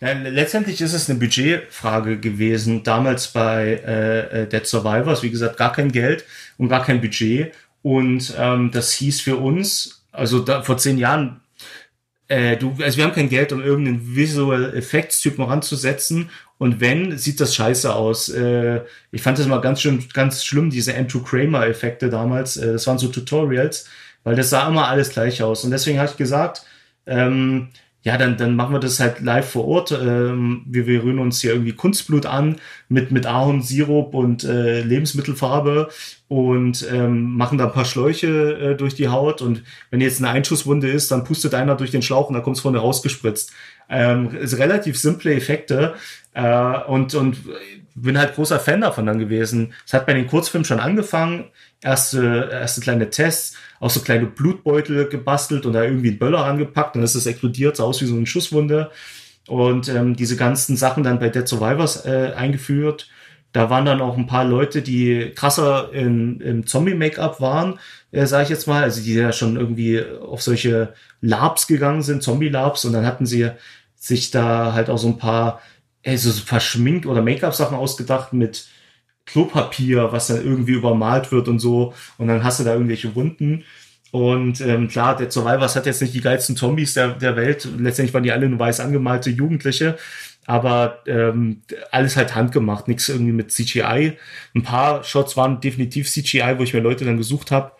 Ja, 0.00 0.12
letztendlich 0.12 0.80
ist 0.80 0.92
es 0.92 1.10
eine 1.10 1.18
Budgetfrage 1.18 2.18
gewesen. 2.20 2.84
Damals 2.84 3.28
bei 3.28 3.82
äh, 3.84 4.42
äh, 4.42 4.48
Dead 4.48 4.64
Survivors, 4.64 5.22
wie 5.22 5.30
gesagt, 5.30 5.56
gar 5.56 5.72
kein 5.72 5.90
Geld 5.90 6.24
und 6.56 6.68
gar 6.68 6.84
kein 6.84 7.00
Budget. 7.00 7.52
Und 7.82 8.34
ähm, 8.38 8.70
das 8.70 8.92
hieß 8.92 9.20
für 9.20 9.36
uns, 9.36 9.97
also 10.18 10.40
da, 10.40 10.62
vor 10.62 10.76
zehn 10.76 10.98
Jahren, 10.98 11.40
äh, 12.28 12.56
du, 12.56 12.74
also 12.82 12.98
wir 12.98 13.04
haben 13.04 13.14
kein 13.14 13.28
Geld, 13.28 13.52
um 13.52 13.62
irgendeinen 13.62 14.14
Visual 14.14 14.74
Effects 14.74 15.20
Typen 15.20 15.44
ranzusetzen. 15.44 16.30
Und 16.58 16.80
wenn, 16.80 17.16
sieht 17.16 17.40
das 17.40 17.54
scheiße 17.54 17.94
aus. 17.94 18.28
Äh, 18.28 18.82
ich 19.12 19.22
fand 19.22 19.38
das 19.38 19.46
mal 19.46 19.60
ganz 19.60 19.80
schön, 19.80 20.04
ganz 20.12 20.44
schlimm, 20.44 20.70
diese 20.70 20.94
Andrew 20.96 21.22
Kramer 21.22 21.66
Effekte 21.66 22.10
damals. 22.10 22.56
Äh, 22.56 22.72
das 22.72 22.86
waren 22.86 22.98
so 22.98 23.08
Tutorials, 23.08 23.88
weil 24.24 24.36
das 24.36 24.50
sah 24.50 24.68
immer 24.68 24.88
alles 24.88 25.10
gleich 25.10 25.42
aus. 25.42 25.64
Und 25.64 25.70
deswegen 25.70 25.98
habe 25.98 26.10
ich 26.10 26.16
gesagt, 26.16 26.64
ähm, 27.06 27.68
ja, 28.02 28.16
dann, 28.16 28.36
dann 28.36 28.54
machen 28.54 28.72
wir 28.72 28.78
das 28.78 29.00
halt 29.00 29.20
live 29.20 29.50
vor 29.50 29.66
Ort. 29.66 29.92
Ähm, 29.92 30.62
wir, 30.66 30.86
wir 30.86 31.02
rühren 31.02 31.18
uns 31.18 31.40
hier 31.40 31.52
irgendwie 31.52 31.72
Kunstblut 31.72 32.26
an 32.26 32.56
mit, 32.88 33.10
mit 33.10 33.26
Ahornsirup 33.26 34.14
und 34.14 34.44
äh, 34.44 34.82
Lebensmittelfarbe 34.82 35.88
und 36.28 36.86
ähm, 36.92 37.36
machen 37.36 37.58
da 37.58 37.66
ein 37.66 37.72
paar 37.72 37.84
Schläuche 37.84 38.26
äh, 38.26 38.76
durch 38.76 38.94
die 38.94 39.08
Haut. 39.08 39.42
Und 39.42 39.64
wenn 39.90 40.00
jetzt 40.00 40.22
eine 40.22 40.30
Einschusswunde 40.30 40.88
ist, 40.88 41.10
dann 41.10 41.24
pustet 41.24 41.54
einer 41.54 41.74
durch 41.74 41.90
den 41.90 42.02
Schlauch 42.02 42.28
und 42.28 42.34
da 42.34 42.40
kommt 42.40 42.56
es 42.56 42.62
vorne 42.62 42.78
rausgespritzt. 42.78 43.52
Ähm, 43.90 44.28
relativ 44.28 44.96
simple 44.96 45.34
Effekte 45.34 45.94
äh, 46.34 46.78
und, 46.86 47.14
und 47.14 47.36
bin 48.02 48.18
halt 48.18 48.34
großer 48.34 48.60
Fan 48.60 48.80
davon 48.80 49.06
dann 49.06 49.18
gewesen. 49.18 49.72
Es 49.86 49.92
hat 49.92 50.06
bei 50.06 50.14
den 50.14 50.26
Kurzfilmen 50.26 50.64
schon 50.64 50.80
angefangen, 50.80 51.46
erste, 51.82 52.48
erste 52.50 52.80
kleine 52.80 53.10
Tests 53.10 53.56
auch 53.80 53.90
so 53.90 54.00
kleine 54.00 54.26
Blutbeutel 54.26 55.08
gebastelt 55.08 55.66
und 55.66 55.72
da 55.72 55.84
irgendwie 55.84 56.08
einen 56.08 56.18
Böller 56.18 56.44
angepackt 56.44 56.94
und 56.94 57.00
dann 57.00 57.04
ist 57.04 57.14
das 57.14 57.26
explodiert, 57.26 57.76
sah 57.76 57.84
aus 57.84 58.00
wie 58.00 58.06
so 58.06 58.16
eine 58.16 58.26
Schusswunde. 58.26 58.90
Und 59.46 59.88
ähm, 59.88 60.14
diese 60.14 60.36
ganzen 60.36 60.76
Sachen 60.76 61.02
dann 61.04 61.18
bei 61.18 61.30
Dead 61.30 61.48
Survivors 61.48 62.04
äh, 62.04 62.32
eingeführt. 62.36 63.08
Da 63.52 63.70
waren 63.70 63.86
dann 63.86 64.02
auch 64.02 64.18
ein 64.18 64.26
paar 64.26 64.44
Leute, 64.44 64.82
die 64.82 65.32
krasser 65.34 65.90
in, 65.94 66.40
im 66.40 66.66
Zombie-Make-up 66.66 67.40
waren, 67.40 67.78
äh, 68.12 68.26
sage 68.26 68.42
ich 68.42 68.48
jetzt 68.50 68.66
mal. 68.66 68.82
Also 68.82 69.00
die 69.00 69.14
ja 69.14 69.32
schon 69.32 69.56
irgendwie 69.56 70.04
auf 70.04 70.42
solche 70.42 70.92
Labs 71.22 71.66
gegangen 71.66 72.02
sind, 72.02 72.22
Zombie-Labs. 72.22 72.84
Und 72.84 72.92
dann 72.92 73.06
hatten 73.06 73.24
sie 73.24 73.48
sich 73.96 74.30
da 74.30 74.74
halt 74.74 74.90
auch 74.90 74.98
so 74.98 75.08
ein 75.08 75.18
paar, 75.18 75.62
äh, 76.02 76.16
so 76.16 76.30
Schmink- 76.60 77.06
oder 77.06 77.22
Make-up-Sachen 77.22 77.76
ausgedacht 77.76 78.32
mit 78.32 78.66
Klopapier, 79.26 80.10
was 80.12 80.28
dann 80.28 80.44
irgendwie 80.44 80.72
übermalt 80.72 81.32
wird 81.32 81.48
und 81.48 81.58
so. 81.58 81.94
Und 82.16 82.28
dann 82.28 82.42
hast 82.42 82.60
du 82.60 82.64
da 82.64 82.72
irgendwelche 82.72 83.14
Wunden. 83.14 83.64
Und 84.10 84.60
ähm, 84.62 84.88
klar, 84.88 85.16
der 85.16 85.30
Survivors 85.30 85.76
hat 85.76 85.86
jetzt 85.86 86.00
nicht 86.00 86.14
die 86.14 86.22
geilsten 86.22 86.56
Zombies 86.56 86.94
der, 86.94 87.10
der 87.10 87.36
Welt. 87.36 87.68
Letztendlich 87.78 88.14
waren 88.14 88.22
die 88.22 88.32
alle 88.32 88.48
nur 88.48 88.58
weiß 88.58 88.80
angemalte 88.80 89.30
Jugendliche. 89.30 89.98
Aber 90.46 91.02
ähm, 91.06 91.60
alles 91.90 92.16
halt 92.16 92.34
handgemacht, 92.34 92.88
nichts 92.88 93.10
irgendwie 93.10 93.32
mit 93.32 93.52
CGI. 93.52 94.16
Ein 94.54 94.62
paar 94.62 95.04
Shots 95.04 95.36
waren 95.36 95.60
definitiv 95.60 96.10
CGI, 96.10 96.54
wo 96.56 96.62
ich 96.62 96.72
mir 96.72 96.80
Leute 96.80 97.04
dann 97.04 97.18
gesucht 97.18 97.50
habe. 97.50 97.72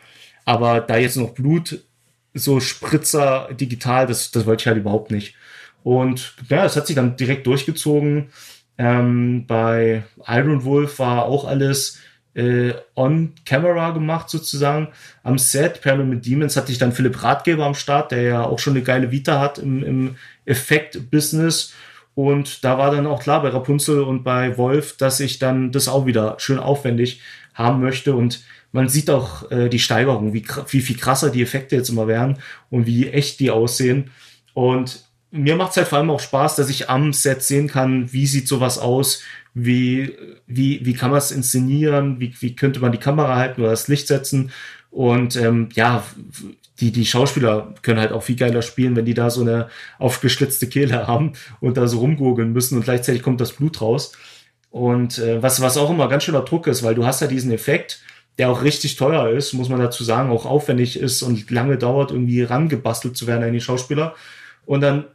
Aber 0.45 0.81
da 0.81 0.99
jetzt 0.99 1.17
noch 1.17 1.31
Blut, 1.31 1.83
so 2.35 2.61
Spritzer 2.61 3.49
digital, 3.53 4.07
das, 4.07 4.31
das 4.31 4.45
wollte 4.45 4.63
ich 4.63 4.67
halt 4.67 4.77
überhaupt 4.77 5.11
nicht. 5.11 5.35
Und 5.89 6.35
ja, 6.51 6.67
es 6.67 6.77
hat 6.77 6.87
sich 6.87 6.97
dann 6.97 7.17
direkt 7.17 7.47
durchgezogen. 7.47 8.29
Ähm, 8.77 9.47
bei 9.47 10.03
Iron 10.27 10.65
Wolf 10.65 10.99
war 10.99 11.25
auch 11.25 11.47
alles 11.47 11.99
äh, 12.35 12.75
on 12.95 13.33
camera 13.47 13.93
gemacht 13.93 14.29
sozusagen. 14.29 14.89
Am 15.23 15.39
Set 15.39 15.81
Pyramid 15.81 16.27
Demons 16.27 16.59
hatte 16.59 16.73
ich 16.73 16.77
dann 16.77 16.93
Philipp 16.93 17.23
Ratgeber 17.23 17.65
am 17.65 17.73
Start, 17.73 18.13
der 18.13 18.21
ja 18.21 18.43
auch 18.45 18.59
schon 18.59 18.75
eine 18.75 18.83
geile 18.83 19.11
Vita 19.13 19.41
hat 19.41 19.57
im, 19.57 19.83
im 19.83 20.17
Effekt-Business. 20.45 21.73
Und 22.15 22.65
da 22.65 22.77
war 22.77 22.91
dann 22.91 23.07
auch 23.07 23.23
klar 23.23 23.41
bei 23.41 23.49
Rapunzel 23.49 24.03
und 24.03 24.25
bei 24.25 24.59
Wolf, 24.59 24.99
dass 24.99 25.21
ich 25.21 25.39
dann 25.39 25.73
das 25.73 25.89
auch 25.89 26.05
wieder 26.05 26.37
schön 26.39 26.59
aufwendig 26.59 27.23
haben 27.55 27.81
möchte. 27.81 28.15
Und 28.15 28.45
man 28.73 28.91
sieht 28.91 29.09
auch 29.09 29.51
äh, 29.51 29.71
die 29.71 29.79
Steigerung, 29.79 30.35
wie, 30.35 30.45
wie 30.69 30.83
viel 30.83 30.99
krasser 30.99 31.31
die 31.31 31.41
Effekte 31.41 31.77
jetzt 31.77 31.89
immer 31.89 32.07
werden 32.07 32.37
und 32.69 32.85
wie 32.85 33.09
echt 33.09 33.41
die 33.41 33.51
aussehen. 33.51 34.11
Und 34.53 35.08
mir 35.31 35.57
macht 35.57 35.73
es 35.73 35.77
halt 35.77 35.89
vor 35.89 35.99
allem 35.99 36.11
auch 36.11 36.21
Spaß, 36.21 36.57
dass 36.57 36.71
ich 36.71 36.89
am 36.89 37.13
Set 37.13 37.43
sehen 37.43 37.69
kann, 37.69 38.13
wie 38.13 38.27
sieht 38.27 38.49
sowas 38.49 38.79
aus, 38.79 39.23
wie, 39.55 40.15
wie, 40.47 40.85
wie 40.85 40.95
kann 40.95 41.11
man 41.11 41.19
es 41.19 41.31
inszenieren, 41.31 42.21
wie, 42.21 42.35
wie 42.41 42.57
könnte 42.57 42.81
man 42.81 42.93
die 42.93 42.99
Kamera 42.99 43.37
halten 43.37 43.61
oder 43.61 43.71
das 43.71 43.89
Licht 43.89 44.07
setzen. 44.07 44.53
Und 44.91 45.37
ähm, 45.37 45.69
ja, 45.75 46.05
die, 46.81 46.93
die 46.93 47.07
Schauspieler 47.07 47.75
können 47.83 48.01
halt 48.01 48.13
auch 48.13 48.23
viel 48.23 48.37
geiler 48.37 48.63
spielen, 48.63 48.97
wenn 48.97 49.05
die 49.05 49.15
da 49.15 49.31
so 49.31 49.43
eine 49.43 49.69
aufgeschlitzte 49.99 50.69
Kehle 50.69 51.07
haben 51.07 51.33
und 51.61 51.77
da 51.77 51.87
so 51.89 51.99
rumgurgeln 51.99 52.53
müssen 52.53 52.77
und 52.77 52.85
gleichzeitig 52.85 53.23
kommt 53.23 53.41
das 53.41 53.53
Blut 53.53 53.81
raus. 53.81 54.13
Und 54.71 55.19
äh, 55.19 55.43
was, 55.43 55.61
was 55.61 55.77
auch 55.77 55.91
immer 55.91 56.09
ganz 56.09 56.25
schöner 56.25 56.43
Druck 56.43 56.67
ist, 56.67 56.83
weil 56.83 56.95
du 56.95 57.05
hast 57.05 57.21
ja 57.21 57.27
diesen 57.27 57.53
Effekt, 57.53 58.01
der 58.39 58.51
auch 58.51 58.63
richtig 58.63 58.97
teuer 58.97 59.31
ist, 59.31 59.53
muss 59.53 59.69
man 59.69 59.81
dazu 59.81 60.05
sagen, 60.05 60.31
auch 60.31 60.47
aufwendig 60.47 60.99
ist 60.99 61.23
und 61.23 61.51
lange 61.51 61.77
dauert, 61.77 62.13
irgendwie 62.13 62.43
rangebastelt 62.43 63.17
zu 63.17 63.27
werden 63.27 63.43
an 63.43 63.53
die 63.53 63.61
Schauspieler. 63.61 64.15
Und 64.65 64.83
dann 64.83 65.07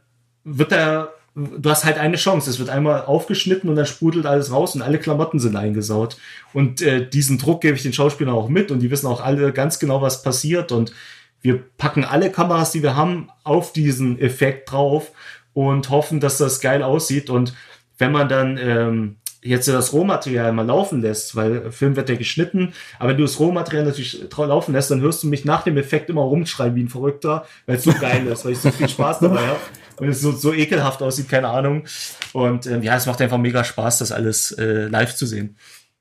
wird 0.44 0.72
er, 0.72 1.14
du 1.34 1.68
hast 1.68 1.84
halt 1.84 1.98
eine 1.98 2.16
Chance. 2.16 2.50
Es 2.50 2.58
wird 2.58 2.70
einmal 2.70 3.04
aufgeschnitten 3.04 3.68
und 3.68 3.76
dann 3.76 3.86
sprudelt 3.86 4.26
alles 4.26 4.52
raus 4.52 4.74
und 4.74 4.82
alle 4.82 4.98
Klamotten 4.98 5.40
sind 5.40 5.56
eingesaut. 5.56 6.16
Und 6.52 6.82
äh, 6.82 7.08
diesen 7.08 7.38
Druck 7.38 7.62
gebe 7.62 7.76
ich 7.76 7.82
den 7.82 7.92
Schauspielern 7.92 8.34
auch 8.34 8.48
mit 8.48 8.70
und 8.70 8.80
die 8.80 8.90
wissen 8.90 9.06
auch 9.06 9.22
alle 9.22 9.52
ganz 9.52 9.78
genau, 9.78 10.02
was 10.02 10.22
passiert. 10.22 10.70
Und 10.70 10.92
wir 11.40 11.62
packen 11.76 12.04
alle 12.04 12.30
Kameras, 12.30 12.72
die 12.72 12.82
wir 12.82 12.96
haben, 12.96 13.28
auf 13.42 13.72
diesen 13.72 14.18
Effekt 14.20 14.70
drauf 14.70 15.12
und 15.52 15.90
hoffen, 15.90 16.20
dass 16.20 16.38
das 16.38 16.60
geil 16.60 16.82
aussieht. 16.82 17.30
Und 17.30 17.54
wenn 17.98 18.12
man 18.12 18.28
dann 18.28 18.58
ähm, 18.58 19.16
jetzt 19.42 19.68
das 19.68 19.92
Rohmaterial 19.92 20.52
mal 20.52 20.66
laufen 20.66 21.02
lässt, 21.02 21.36
weil 21.36 21.70
Film 21.70 21.96
wird 21.96 22.08
ja 22.08 22.16
geschnitten, 22.16 22.72
aber 22.98 23.10
wenn 23.10 23.18
du 23.18 23.24
das 23.24 23.38
Rohmaterial 23.38 23.84
natürlich 23.84 24.24
laufen 24.36 24.72
lässt, 24.72 24.90
dann 24.90 25.00
hörst 25.00 25.22
du 25.22 25.28
mich 25.28 25.44
nach 25.44 25.62
dem 25.62 25.76
Effekt 25.76 26.08
immer 26.08 26.22
rumschreien 26.22 26.74
wie 26.74 26.82
ein 26.82 26.88
Verrückter, 26.88 27.46
weil 27.66 27.76
es 27.76 27.84
so 27.84 27.92
geil 27.92 28.26
ist, 28.26 28.44
weil 28.44 28.52
ich 28.52 28.58
so 28.58 28.70
viel 28.70 28.88
Spaß 28.88 29.18
dabei 29.18 29.46
habe 29.46 29.60
und 29.98 30.08
es 30.08 30.20
so, 30.20 30.32
so 30.32 30.52
ekelhaft 30.52 31.02
aussieht, 31.02 31.28
keine 31.28 31.48
Ahnung. 31.48 31.84
Und 32.32 32.66
ähm, 32.66 32.82
ja, 32.82 32.96
es 32.96 33.06
macht 33.06 33.20
einfach 33.20 33.38
mega 33.38 33.64
Spaß, 33.64 33.98
das 33.98 34.12
alles 34.12 34.52
äh, 34.52 34.86
live 34.86 35.14
zu 35.14 35.26
sehen. 35.26 35.56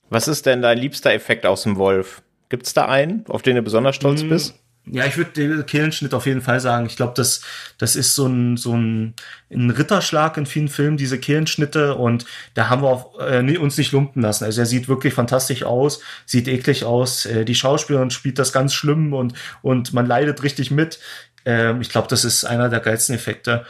Was 0.10 0.28
ist 0.28 0.46
denn 0.46 0.62
dein 0.62 0.78
liebster 0.78 1.14
Effekt 1.14 1.46
aus 1.46 1.64
dem 1.64 1.78
Wolf? 1.78 2.22
Gibt 2.50 2.68
es 2.68 2.74
da 2.74 2.86
einen, 2.86 3.26
auf 3.30 3.42
den 3.42 3.56
du 3.56 3.62
besonders 3.62 3.96
stolz 3.96 4.24
mmh. 4.24 4.30
bist? 4.30 4.56
Ja, 4.86 5.06
ich 5.06 5.16
würde 5.16 5.32
den 5.32 5.66
Kehlenschnitt 5.66 6.14
auf 6.14 6.26
jeden 6.26 6.42
Fall 6.42 6.60
sagen. 6.60 6.86
Ich 6.86 6.98
glaube, 6.98 7.14
das, 7.16 7.42
das 7.78 7.96
ist 7.96 8.16
so 8.16 8.28
ein, 8.28 8.58
so 8.58 8.76
ein, 8.76 9.14
ein 9.50 9.70
Ritterschlag 9.70 10.36
in 10.36 10.46
vielen 10.46 10.68
Filmen, 10.68 10.98
diese 10.98 11.18
Kehlenschnitte. 11.20 11.96
Und 11.96 12.26
da 12.54 12.70
haben 12.70 12.82
wir 12.82 12.90
auch, 12.90 13.18
äh, 13.20 13.58
uns 13.58 13.78
nicht 13.78 13.94
lumpen 13.94 14.22
lassen. 14.22 14.44
Also 14.44 14.60
er 14.60 14.66
sieht 14.66 14.90
wirklich 14.90 15.14
fantastisch 15.14 15.64
aus, 15.64 16.02
sieht 16.26 16.50
eklig 16.50 16.84
aus. 16.84 17.26
Äh, 17.26 17.46
die 17.46 17.56
Schauspielerin 17.56 18.12
spielt 18.12 18.40
das 18.40 18.52
ganz 18.52 18.74
schlimm 18.74 19.14
und, 19.14 19.34
und 19.62 19.94
man 19.94 20.06
leidet 20.06 20.44
richtig 20.44 20.70
mit. 20.70 21.00
Ähm, 21.46 21.82
ich 21.82 21.90
glaube, 21.90 22.08
das 22.08 22.26
ist 22.26 22.46
einer 22.46 22.70
der 22.70 22.80
geilsten 22.80 23.16
Effekte. 23.16 23.66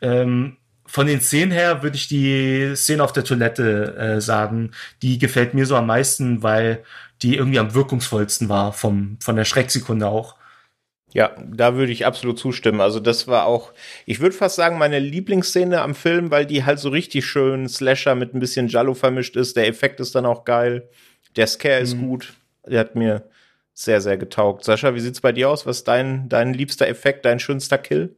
Ähm, 0.00 0.56
von 0.86 1.06
den 1.06 1.20
Szenen 1.20 1.52
her 1.52 1.82
würde 1.82 1.96
ich 1.96 2.08
die 2.08 2.74
Szene 2.76 3.02
auf 3.02 3.12
der 3.12 3.24
Toilette 3.24 3.96
äh, 3.96 4.20
sagen. 4.20 4.70
Die 5.02 5.18
gefällt 5.18 5.52
mir 5.54 5.66
so 5.66 5.76
am 5.76 5.86
meisten, 5.86 6.42
weil 6.42 6.84
die 7.22 7.36
irgendwie 7.36 7.58
am 7.58 7.74
wirkungsvollsten 7.74 8.48
war 8.48 8.72
vom, 8.72 9.18
von 9.20 9.36
der 9.36 9.44
Schrecksekunde 9.44 10.06
auch. 10.06 10.36
Ja, 11.12 11.34
da 11.46 11.76
würde 11.76 11.92
ich 11.92 12.04
absolut 12.04 12.38
zustimmen. 12.38 12.80
Also 12.80 13.00
das 13.00 13.26
war 13.26 13.46
auch, 13.46 13.72
ich 14.04 14.20
würde 14.20 14.36
fast 14.36 14.56
sagen, 14.56 14.76
meine 14.76 14.98
Lieblingsszene 14.98 15.80
am 15.80 15.94
Film, 15.94 16.30
weil 16.30 16.46
die 16.46 16.64
halt 16.64 16.78
so 16.78 16.90
richtig 16.90 17.24
schön 17.24 17.68
Slasher 17.68 18.14
mit 18.14 18.34
ein 18.34 18.40
bisschen 18.40 18.68
Jallo 18.68 18.92
vermischt 18.92 19.34
ist. 19.36 19.56
Der 19.56 19.66
Effekt 19.66 19.98
ist 20.00 20.14
dann 20.14 20.26
auch 20.26 20.44
geil. 20.44 20.88
Der 21.36 21.46
Scare 21.46 21.78
mhm. 21.78 21.84
ist 21.84 21.98
gut. 21.98 22.34
Der 22.66 22.80
hat 22.80 22.96
mir 22.96 23.22
sehr, 23.76 24.00
sehr 24.00 24.16
getaugt. 24.18 24.64
Sascha, 24.64 24.94
wie 24.94 25.00
sieht's 25.00 25.20
bei 25.20 25.32
dir 25.32 25.50
aus? 25.50 25.66
Was 25.66 25.78
ist 25.78 25.88
dein, 25.88 26.28
dein 26.28 26.54
liebster 26.54 26.88
Effekt, 26.88 27.24
dein 27.24 27.38
schönster 27.38 27.78
Kill? 27.78 28.16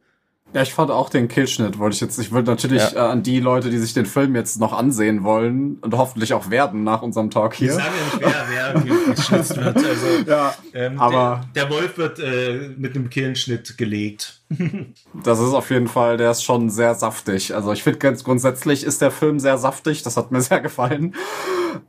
Ja, 0.51 0.63
ich 0.63 0.73
fand 0.73 0.89
auch 0.89 1.09
den 1.09 1.27
Killschnitt, 1.27 1.77
wollte 1.77 1.93
ich 1.93 2.01
jetzt, 2.01 2.17
ich 2.17 2.31
würde 2.31 2.49
natürlich 2.49 2.91
ja. 2.93 3.07
äh, 3.07 3.11
an 3.11 3.21
die 3.21 3.39
Leute, 3.39 3.69
die 3.69 3.77
sich 3.77 3.93
den 3.93 4.07
Film 4.07 4.35
jetzt 4.35 4.59
noch 4.59 4.73
ansehen 4.73 5.23
wollen 5.23 5.77
und 5.81 5.95
hoffentlich 5.95 6.33
auch 6.33 6.49
werden 6.49 6.83
nach 6.83 7.03
unserem 7.03 7.29
Talk 7.29 7.53
hier. 7.53 7.69
Ich 7.69 7.75
sage 7.75 7.89
ja 8.19 8.73
nicht, 8.73 8.83
wer, 8.83 8.83
wer 8.83 9.13
geschnitzt 9.13 9.57
wird. 9.57 9.77
Also, 9.77 10.07
ja, 10.27 10.55
ähm, 10.73 10.99
aber 10.99 11.41
der, 11.55 11.65
der, 11.65 11.75
Wolf 11.75 11.97
wird 11.97 12.19
äh, 12.19 12.71
mit 12.77 12.95
einem 12.95 13.11
Killenschnitt 13.11 13.77
gelegt. 13.77 14.41
das 15.23 15.39
ist 15.39 15.53
auf 15.53 15.69
jeden 15.69 15.87
Fall, 15.87 16.17
der 16.17 16.31
ist 16.31 16.43
schon 16.43 16.71
sehr 16.71 16.95
saftig. 16.95 17.53
Also 17.53 17.71
ich 17.71 17.83
finde 17.83 17.99
ganz 17.99 18.23
grundsätzlich 18.23 18.83
ist 18.83 19.01
der 19.01 19.11
Film 19.11 19.39
sehr 19.39 19.59
saftig, 19.59 20.01
das 20.01 20.17
hat 20.17 20.31
mir 20.31 20.41
sehr 20.41 20.61
gefallen. 20.61 21.13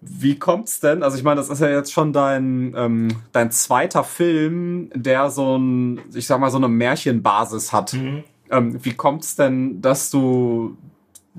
Wie 0.02 0.38
kommt's 0.38 0.80
denn? 0.80 1.02
Also 1.02 1.16
ich 1.16 1.22
meine, 1.22 1.36
das 1.36 1.48
ist 1.48 1.60
ja 1.60 1.70
jetzt 1.70 1.92
schon 1.92 2.12
dein, 2.12 2.74
ähm, 2.76 3.22
dein 3.32 3.50
zweiter 3.50 4.04
Film, 4.04 4.90
der 4.94 5.30
so 5.30 5.56
ein, 5.56 6.00
ich 6.12 6.26
sag 6.26 6.38
mal, 6.40 6.50
so 6.50 6.58
eine 6.58 6.68
Märchenbasis 6.68 7.72
hat. 7.72 7.94
Mhm. 7.94 8.24
Ähm, 8.50 8.84
wie 8.84 8.94
kommt's 8.94 9.36
denn, 9.36 9.80
dass 9.80 10.10
du 10.10 10.76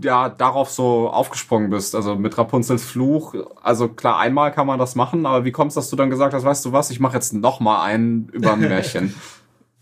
ja 0.02 0.30
darauf 0.30 0.70
so 0.70 1.10
aufgesprungen 1.10 1.70
bist? 1.70 1.96
Also 1.96 2.16
mit 2.16 2.38
Rapunzels 2.38 2.84
Fluch, 2.84 3.36
also 3.62 3.90
klar, 3.90 4.18
einmal 4.20 4.52
kann 4.52 4.68
man 4.68 4.80
das 4.80 4.96
machen, 4.96 5.26
aber 5.26 5.44
wie 5.46 5.52
kommt's, 5.52 5.76
dass 5.76 5.90
du 5.90 5.96
dann 5.96 6.10
gesagt 6.10 6.34
hast, 6.34 6.44
weißt 6.44 6.66
du 6.66 6.72
was, 6.72 6.92
ich 6.92 7.00
mache 7.00 7.16
jetzt 7.16 7.34
noch 7.34 7.60
mal 7.60 7.84
einen 7.84 8.30
über 8.30 8.54
ein 8.54 8.60
Märchen? 8.68 9.14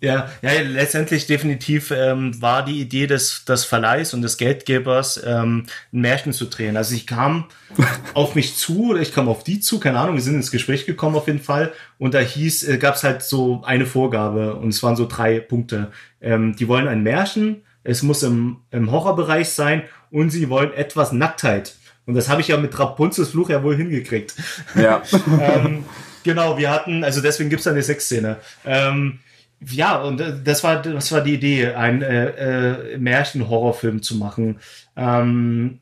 Ja, 0.01 0.29
ja, 0.41 0.51
letztendlich 0.61 1.27
definitiv 1.27 1.91
ähm, 1.91 2.41
war 2.41 2.63
die 2.63 2.79
Idee 2.79 3.05
des, 3.05 3.43
des 3.43 3.65
Verleihs 3.65 4.13
und 4.13 4.21
des 4.21 4.37
Geldgebers, 4.37 5.21
ähm, 5.25 5.65
ein 5.91 6.01
Märchen 6.01 6.31
zu 6.31 6.45
drehen. 6.45 6.77
Also 6.77 6.95
ich 6.95 7.05
kam 7.05 7.45
auf 8.13 8.33
mich 8.33 8.55
zu 8.55 8.91
oder 8.91 9.01
ich 9.01 9.13
kam 9.13 9.27
auf 9.27 9.43
die 9.43 9.59
zu, 9.59 9.79
keine 9.79 9.99
Ahnung, 9.99 10.15
wir 10.15 10.21
sind 10.21 10.35
ins 10.35 10.51
Gespräch 10.51 10.85
gekommen 10.85 11.17
auf 11.17 11.27
jeden 11.27 11.41
Fall 11.41 11.73
und 11.97 12.13
da 12.13 12.19
hieß, 12.19 12.69
äh, 12.69 12.77
gab 12.77 12.95
es 12.95 13.03
halt 13.03 13.23
so 13.23 13.61
eine 13.65 13.85
Vorgabe 13.85 14.55
und 14.55 14.69
es 14.69 14.81
waren 14.83 14.95
so 14.95 15.05
drei 15.05 15.41
Punkte. 15.41 15.91
Ähm, 16.21 16.55
die 16.55 16.69
wollen 16.69 16.87
ein 16.87 17.03
Märchen, 17.03 17.63
es 17.83 18.01
muss 18.01 18.23
im, 18.23 18.61
im 18.71 18.91
Horrorbereich 18.91 19.49
sein 19.49 19.83
und 20.11 20.29
sie 20.29 20.49
wollen 20.49 20.73
etwas 20.73 21.11
Nacktheit. 21.11 21.75
Und 22.05 22.15
das 22.15 22.29
habe 22.29 22.39
ich 22.39 22.47
ja 22.47 22.57
mit 22.57 22.77
Rapunzels 22.79 23.29
Fluch 23.29 23.49
ja 23.49 23.63
wohl 23.63 23.75
hingekriegt. 23.75 24.33
Ja. 24.75 25.03
ähm, 25.41 25.83
genau, 26.23 26.57
wir 26.57 26.71
hatten, 26.71 27.03
also 27.03 27.21
deswegen 27.21 27.49
gibt's 27.49 27.65
da 27.65 27.71
eine 27.71 27.83
Sexszene. 27.83 28.37
Ähm, 28.65 29.19
ja, 29.65 30.01
und 30.01 30.21
äh, 30.21 30.33
das 30.43 30.63
war, 30.63 30.81
das 30.81 31.11
war 31.11 31.21
die 31.21 31.35
Idee, 31.35 31.67
einen 31.67 32.01
äh, 32.01 32.93
äh, 32.93 32.97
Märchen-Horrorfilm 32.97 34.01
zu 34.01 34.15
machen. 34.15 34.59
Ähm, 34.95 35.79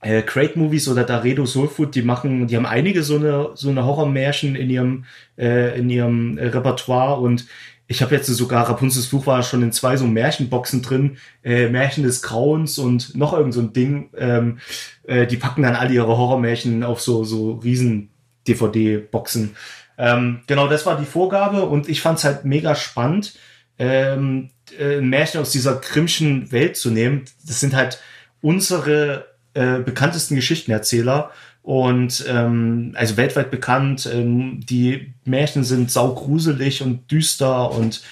äh, 0.00 0.22
Great 0.22 0.56
Movies 0.56 0.88
oder 0.88 1.04
Daredo 1.04 1.44
Soulfood, 1.44 1.94
die 1.94 2.02
machen, 2.02 2.46
die 2.46 2.56
haben 2.56 2.66
einige 2.66 3.02
so 3.02 3.16
eine 3.16 3.50
so 3.54 3.68
eine 3.70 3.84
Horrormärchen 3.84 4.54
in 4.54 4.70
ihrem 4.70 5.04
äh, 5.36 5.78
in 5.78 5.90
ihrem 5.90 6.38
Repertoire 6.38 7.20
und 7.20 7.46
ich 7.90 8.02
habe 8.02 8.14
jetzt 8.14 8.26
sogar 8.26 8.68
Rapunzels 8.68 9.06
Fluch 9.06 9.26
war 9.26 9.42
schon 9.42 9.62
in 9.62 9.72
zwei 9.72 9.96
so 9.96 10.06
Märchenboxen 10.06 10.82
drin, 10.82 11.16
äh, 11.42 11.68
Märchen 11.68 12.04
des 12.04 12.22
Grauens 12.22 12.78
und 12.78 13.16
noch 13.16 13.32
irgend 13.32 13.54
so 13.54 13.60
ein 13.60 13.72
Ding. 13.72 14.10
Ähm, 14.16 14.58
äh, 15.04 15.26
die 15.26 15.38
packen 15.38 15.62
dann 15.62 15.74
alle 15.74 15.94
ihre 15.94 16.06
Horrormärchen 16.06 16.84
auf 16.84 17.00
so 17.00 17.24
so 17.24 17.52
riesen 17.52 18.10
DVD-Boxen. 18.46 19.56
Ähm, 19.98 20.40
genau, 20.46 20.68
das 20.68 20.86
war 20.86 20.96
die 20.96 21.04
Vorgabe 21.04 21.64
und 21.64 21.88
ich 21.88 22.00
fand 22.00 22.18
es 22.18 22.24
halt 22.24 22.44
mega 22.44 22.74
spannend, 22.76 23.34
ähm, 23.78 24.50
äh, 24.78 25.00
Märchen 25.00 25.40
aus 25.40 25.50
dieser 25.50 25.74
Grimmschen 25.76 26.52
Welt 26.52 26.76
zu 26.76 26.90
nehmen. 26.90 27.24
Das 27.46 27.60
sind 27.60 27.74
halt 27.74 28.00
unsere 28.40 29.26
äh, 29.54 29.80
bekanntesten 29.80 30.36
Geschichtenerzähler 30.36 31.30
und 31.62 32.24
ähm, 32.28 32.92
also 32.96 33.16
weltweit 33.16 33.50
bekannt. 33.50 34.08
Ähm, 34.12 34.60
die 34.60 35.14
Märchen 35.24 35.64
sind 35.64 35.90
saugruselig 35.90 36.82
und 36.82 37.10
düster 37.10 37.72
und 37.72 38.02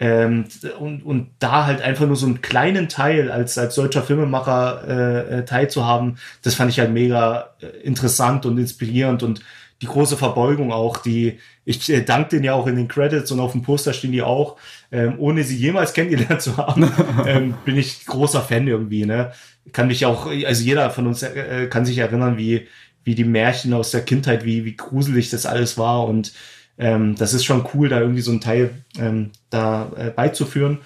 ähm, 0.00 0.46
und, 0.80 1.02
und 1.02 1.30
da 1.38 1.66
halt 1.66 1.80
einfach 1.80 2.06
nur 2.06 2.16
so 2.16 2.26
einen 2.26 2.40
kleinen 2.40 2.88
Teil 2.88 3.30
als, 3.30 3.56
als 3.56 3.76
deutscher 3.76 4.02
Filmemacher 4.02 4.82
äh, 4.88 5.38
äh 5.38 5.44
teilzuhaben, 5.44 6.18
das 6.42 6.56
fand 6.56 6.70
ich 6.70 6.80
halt 6.80 6.92
mega 6.92 7.50
äh, 7.60 7.66
interessant 7.84 8.44
und 8.46 8.58
inspirierend 8.58 9.22
und 9.22 9.42
die 9.82 9.86
große 9.86 10.16
Verbeugung 10.16 10.72
auch, 10.72 10.98
die, 10.98 11.38
ich 11.64 11.90
äh, 11.90 12.02
danke 12.02 12.30
denen 12.30 12.44
ja 12.44 12.54
auch 12.54 12.68
in 12.68 12.76
den 12.76 12.88
Credits 12.88 13.32
und 13.32 13.40
auf 13.40 13.52
dem 13.52 13.62
Poster 13.62 13.92
stehen 13.92 14.12
die 14.12 14.22
auch, 14.22 14.56
ähm, 14.92 15.16
ohne 15.18 15.42
sie 15.42 15.56
jemals 15.56 15.92
kennengelernt 15.94 16.40
zu 16.40 16.56
haben, 16.56 16.90
ähm, 17.26 17.54
bin 17.64 17.76
ich 17.76 18.06
großer 18.06 18.40
Fan 18.40 18.66
irgendwie, 18.66 19.04
ne? 19.04 19.32
Kann 19.72 19.88
mich 19.88 20.06
auch, 20.06 20.26
also 20.26 20.64
jeder 20.64 20.90
von 20.90 21.06
uns 21.06 21.22
äh, 21.22 21.66
kann 21.68 21.84
sich 21.84 21.98
erinnern, 21.98 22.36
wie, 22.36 22.66
wie 23.04 23.14
die 23.14 23.24
Märchen 23.24 23.74
aus 23.74 23.90
der 23.90 24.02
Kindheit, 24.02 24.44
wie, 24.44 24.64
wie 24.64 24.76
gruselig 24.76 25.30
das 25.30 25.46
alles 25.46 25.78
war 25.78 26.06
und 26.06 26.32
ähm, 26.78 27.16
das 27.16 27.34
ist 27.34 27.44
schon 27.44 27.66
cool, 27.74 27.88
da 27.88 28.00
irgendwie 28.00 28.22
so 28.22 28.32
ein 28.32 28.40
Teil 28.40 28.70
ähm, 28.98 29.30
da 29.50 29.90
äh, 29.96 30.10
beizuführen. 30.10 30.78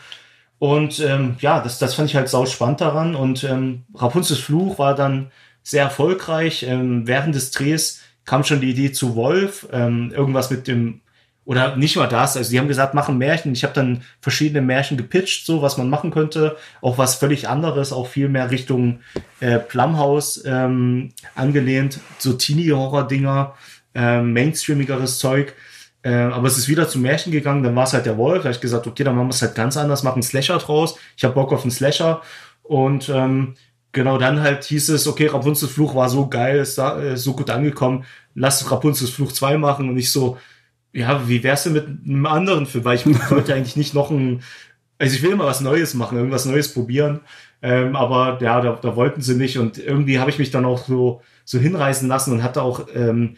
Und 0.59 1.00
ähm, 1.00 1.37
ja, 1.40 1.61
das, 1.61 1.78
das 1.78 1.94
fand 1.94 2.09
ich 2.09 2.16
halt 2.16 2.28
sau 2.28 2.46
spannend 2.46 2.80
daran. 2.80 3.14
Und 3.14 3.44
ähm, 3.44 3.85
Rapunzels 3.94 4.40
Fluch 4.40 4.78
war 4.78 4.94
dann 4.94 5.30
sehr 5.62 5.85
erfolgreich. 5.85 6.64
Ähm, 6.66 7.06
während 7.06 7.35
des 7.35 7.50
Drehs 7.50 8.00
kam 8.27 8.45
schon 8.45 8.61
die 8.61 8.71
Idee 8.71 8.93
zu 8.93 9.17
Wolf, 9.17 9.67
ähm, 9.73 10.12
irgendwas 10.15 10.51
mit 10.51 10.69
dem 10.69 11.01
oder 11.47 11.77
nicht 11.77 11.97
mal 11.97 12.09
das. 12.09 12.37
Also 12.37 12.51
die 12.51 12.59
haben 12.59 12.67
gesagt, 12.67 12.93
machen 12.93 13.19
Märchen. 13.19 13.53
Ich 13.53 13.62
habe 13.62 13.73
dann 13.73 14.03
verschiedene 14.21 14.61
Märchen 14.61 14.97
gepitcht, 14.97 15.47
so 15.47 15.62
was 15.62 15.79
man 15.79 15.89
machen 15.89 16.11
könnte. 16.11 16.57
Auch 16.83 16.99
was 16.99 17.15
völlig 17.15 17.49
anderes, 17.49 17.93
auch 17.93 18.09
viel 18.09 18.29
mehr 18.29 18.51
Richtung 18.51 18.99
äh, 19.39 19.61
Plumhouse 19.61 20.43
ähm, 20.45 21.12
angelehnt, 21.37 22.01
so 22.19 22.33
Teenie-Horror-Dinger, 22.33 23.55
äh, 23.95 24.21
mainstreamigeres 24.23 25.21
Zeug. 25.21 25.55
Äh, 26.03 26.15
aber 26.15 26.49
es 26.49 26.59
ist 26.59 26.69
wieder 26.69 26.89
zu 26.89 26.99
Märchen 26.99 27.31
gegangen, 27.31 27.62
dann 27.62 27.77
war 27.77 27.85
es 27.85 27.93
halt 27.93 28.07
der 28.07 28.19
Wolf. 28.19 28.39
Da 28.39 28.49
habe 28.49 28.55
ich 28.55 28.61
gesagt, 28.61 28.89
okay, 28.89 29.05
dann 29.05 29.15
machen 29.15 29.29
wir 29.29 29.35
es 29.35 29.43
halt 29.43 29.55
ganz 29.55 29.77
anders, 29.77 30.03
machen 30.03 30.17
einen 30.17 30.23
Slasher 30.25 30.59
draus. 30.59 30.99
Ich 31.17 31.23
habe 31.23 31.35
Bock 31.35 31.53
auf 31.53 31.62
einen 31.62 31.71
Slasher. 31.71 32.23
Und 32.65 33.09
ähm, 33.09 33.55
genau 33.96 34.18
dann 34.18 34.40
halt 34.40 34.62
hieß 34.64 34.90
es, 34.90 35.09
okay, 35.09 35.26
Rapunzels 35.26 35.72
Fluch 35.72 35.94
war 35.94 36.09
so 36.09 36.28
geil, 36.28 36.59
ist 36.59 36.78
da, 36.78 37.00
äh, 37.00 37.16
so 37.16 37.32
gut 37.32 37.50
angekommen, 37.50 38.04
lass 38.35 38.70
Rapunzels 38.70 39.11
Fluch 39.11 39.32
2 39.32 39.56
machen 39.56 39.88
und 39.88 39.96
ich 39.96 40.12
so, 40.12 40.37
ja, 40.92 41.28
wie 41.28 41.42
wär's 41.42 41.64
denn 41.64 41.72
mit 41.72 41.87
einem 41.87 42.26
anderen 42.26 42.66
Film? 42.66 42.85
Weil 42.85 42.96
ich 42.96 43.06
wollte 43.30 43.54
eigentlich 43.54 43.76
nicht 43.76 43.94
noch 43.94 44.11
ein, 44.11 44.42
also 44.98 45.16
ich 45.16 45.22
will 45.22 45.32
immer 45.32 45.46
was 45.46 45.61
Neues 45.62 45.94
machen, 45.94 46.18
irgendwas 46.18 46.44
Neues 46.44 46.72
probieren. 46.72 47.20
Ähm, 47.62 47.96
aber 47.96 48.38
ja, 48.42 48.61
da, 48.61 48.74
da 48.74 48.96
wollten 48.96 49.22
sie 49.22 49.35
nicht 49.35 49.59
und 49.59 49.78
irgendwie 49.78 50.18
habe 50.20 50.30
ich 50.30 50.38
mich 50.38 50.50
dann 50.50 50.66
auch 50.66 50.87
so, 50.87 51.22
so 51.44 51.59
hinreißen 51.59 52.06
lassen 52.06 52.32
und 52.32 52.42
hatte 52.42 52.62
auch 52.62 52.87
ähm, 52.94 53.37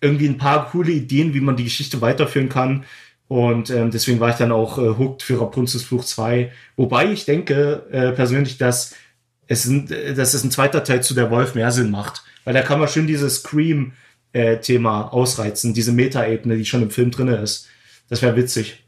irgendwie 0.00 0.26
ein 0.26 0.38
paar 0.38 0.70
coole 0.70 0.90
Ideen, 0.90 1.34
wie 1.34 1.40
man 1.40 1.56
die 1.56 1.64
Geschichte 1.64 2.00
weiterführen 2.00 2.48
kann. 2.48 2.84
Und 3.28 3.68
ähm, 3.68 3.90
deswegen 3.90 4.20
war 4.20 4.30
ich 4.30 4.36
dann 4.36 4.52
auch 4.52 4.78
äh, 4.78 4.96
hooked 4.96 5.22
für 5.22 5.38
Rapunzels 5.38 5.84
Fluch 5.84 6.04
2. 6.04 6.50
Wobei 6.76 7.12
ich 7.12 7.26
denke 7.26 7.86
äh, 7.90 8.12
persönlich, 8.12 8.56
dass 8.56 8.94
es, 9.48 9.64
ein, 9.64 9.88
dass 10.14 10.34
es 10.34 10.44
ein 10.44 10.50
zweiter 10.50 10.84
Teil 10.84 11.02
zu 11.02 11.14
der 11.14 11.30
Wolf 11.30 11.54
mehr 11.54 11.72
Sinn 11.72 11.90
macht. 11.90 12.22
Weil 12.44 12.54
da 12.54 12.62
kann 12.62 12.78
man 12.78 12.88
schön 12.88 13.06
dieses 13.06 13.36
Scream 13.36 13.92
äh, 14.32 14.58
ausreizen, 14.78 15.74
diese 15.74 15.92
Metaebene, 15.92 16.56
die 16.56 16.64
schon 16.64 16.82
im 16.82 16.90
Film 16.90 17.10
drinne 17.10 17.36
ist. 17.36 17.66
Das 18.08 18.22
wäre 18.22 18.36
witzig. 18.36 18.84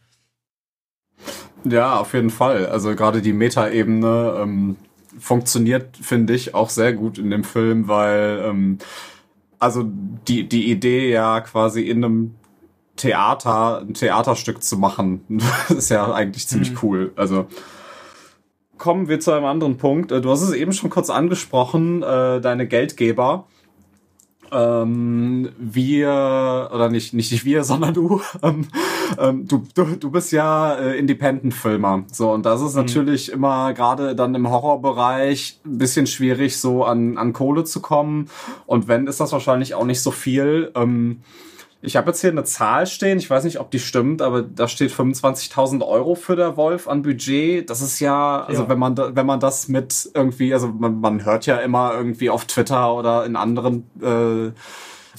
Ja, 1.64 1.98
auf 1.98 2.14
jeden 2.14 2.30
Fall. 2.30 2.66
Also 2.66 2.94
gerade 2.94 3.20
die 3.20 3.32
Metaebene 3.32 4.38
ähm, 4.42 4.76
funktioniert, 5.18 5.96
finde 6.00 6.34
ich, 6.34 6.54
auch 6.54 6.70
sehr 6.70 6.92
gut 6.92 7.18
in 7.18 7.30
dem 7.30 7.44
Film, 7.44 7.88
weil 7.88 8.42
ähm, 8.44 8.78
also 9.58 9.84
die, 10.28 10.48
die 10.48 10.70
Idee 10.70 11.10
ja 11.10 11.40
quasi 11.40 11.82
in 11.82 12.04
einem 12.04 12.34
Theater, 12.96 13.80
ein 13.80 13.94
Theaterstück 13.94 14.62
zu 14.62 14.78
machen, 14.78 15.42
ist 15.68 15.90
ja 15.90 16.12
eigentlich 16.12 16.48
ziemlich 16.48 16.72
mhm. 16.72 16.78
cool. 16.82 17.12
Also 17.16 17.46
kommen 18.80 19.08
wir 19.08 19.20
zu 19.20 19.30
einem 19.30 19.44
anderen 19.44 19.76
Punkt. 19.76 20.10
Äh, 20.10 20.20
du 20.20 20.30
hast 20.30 20.42
es 20.42 20.52
eben 20.52 20.72
schon 20.72 20.90
kurz 20.90 21.10
angesprochen, 21.10 22.02
äh, 22.02 22.40
deine 22.40 22.66
Geldgeber 22.66 23.44
ähm, 24.52 25.50
wir, 25.58 26.70
oder 26.72 26.88
nicht, 26.88 27.14
nicht 27.14 27.44
wir, 27.44 27.64
sondern 27.70 27.94
du, 27.94 28.20
ähm, 28.42 28.66
ähm, 29.18 29.46
du, 29.46 29.64
du, 29.74 29.96
du 29.96 30.10
bist 30.10 30.32
ja 30.32 30.74
äh, 30.74 30.98
Independent-Filmer. 30.98 32.04
So, 32.12 32.32
und 32.32 32.44
das 32.44 32.60
ist 32.60 32.74
mhm. 32.74 32.80
natürlich 32.80 33.30
immer 33.30 33.72
gerade 33.74 34.14
dann 34.14 34.34
im 34.34 34.50
Horrorbereich 34.50 35.60
ein 35.64 35.78
bisschen 35.78 36.06
schwierig, 36.06 36.58
so 36.58 36.84
an, 36.84 37.18
an 37.18 37.32
Kohle 37.32 37.64
zu 37.64 37.80
kommen. 37.80 38.28
Und 38.66 38.88
wenn, 38.88 39.06
ist 39.06 39.20
das 39.20 39.32
wahrscheinlich 39.32 39.74
auch 39.74 39.84
nicht 39.84 40.00
so 40.00 40.10
viel. 40.10 40.72
Ähm, 40.74 41.20
ich 41.82 41.96
habe 41.96 42.10
jetzt 42.10 42.20
hier 42.20 42.30
eine 42.30 42.44
Zahl 42.44 42.86
stehen, 42.86 43.18
ich 43.18 43.30
weiß 43.30 43.44
nicht, 43.44 43.58
ob 43.58 43.70
die 43.70 43.78
stimmt, 43.78 44.20
aber 44.20 44.42
da 44.42 44.68
steht 44.68 44.92
25.000 44.92 45.86
Euro 45.86 46.14
für 46.14 46.36
der 46.36 46.56
Wolf 46.56 46.88
an 46.88 47.02
Budget. 47.02 47.70
Das 47.70 47.80
ist 47.80 48.00
ja, 48.00 48.42
also 48.42 48.64
ja. 48.64 48.68
wenn 48.68 48.78
man 48.78 48.94
da, 48.94 49.16
wenn 49.16 49.26
man 49.26 49.40
das 49.40 49.68
mit 49.68 50.10
irgendwie, 50.14 50.52
also 50.52 50.68
man, 50.68 51.00
man 51.00 51.24
hört 51.24 51.46
ja 51.46 51.56
immer 51.56 51.94
irgendwie 51.94 52.28
auf 52.28 52.44
Twitter 52.44 52.94
oder 52.94 53.24
in 53.24 53.36
anderen 53.36 53.84
äh, 54.02 54.52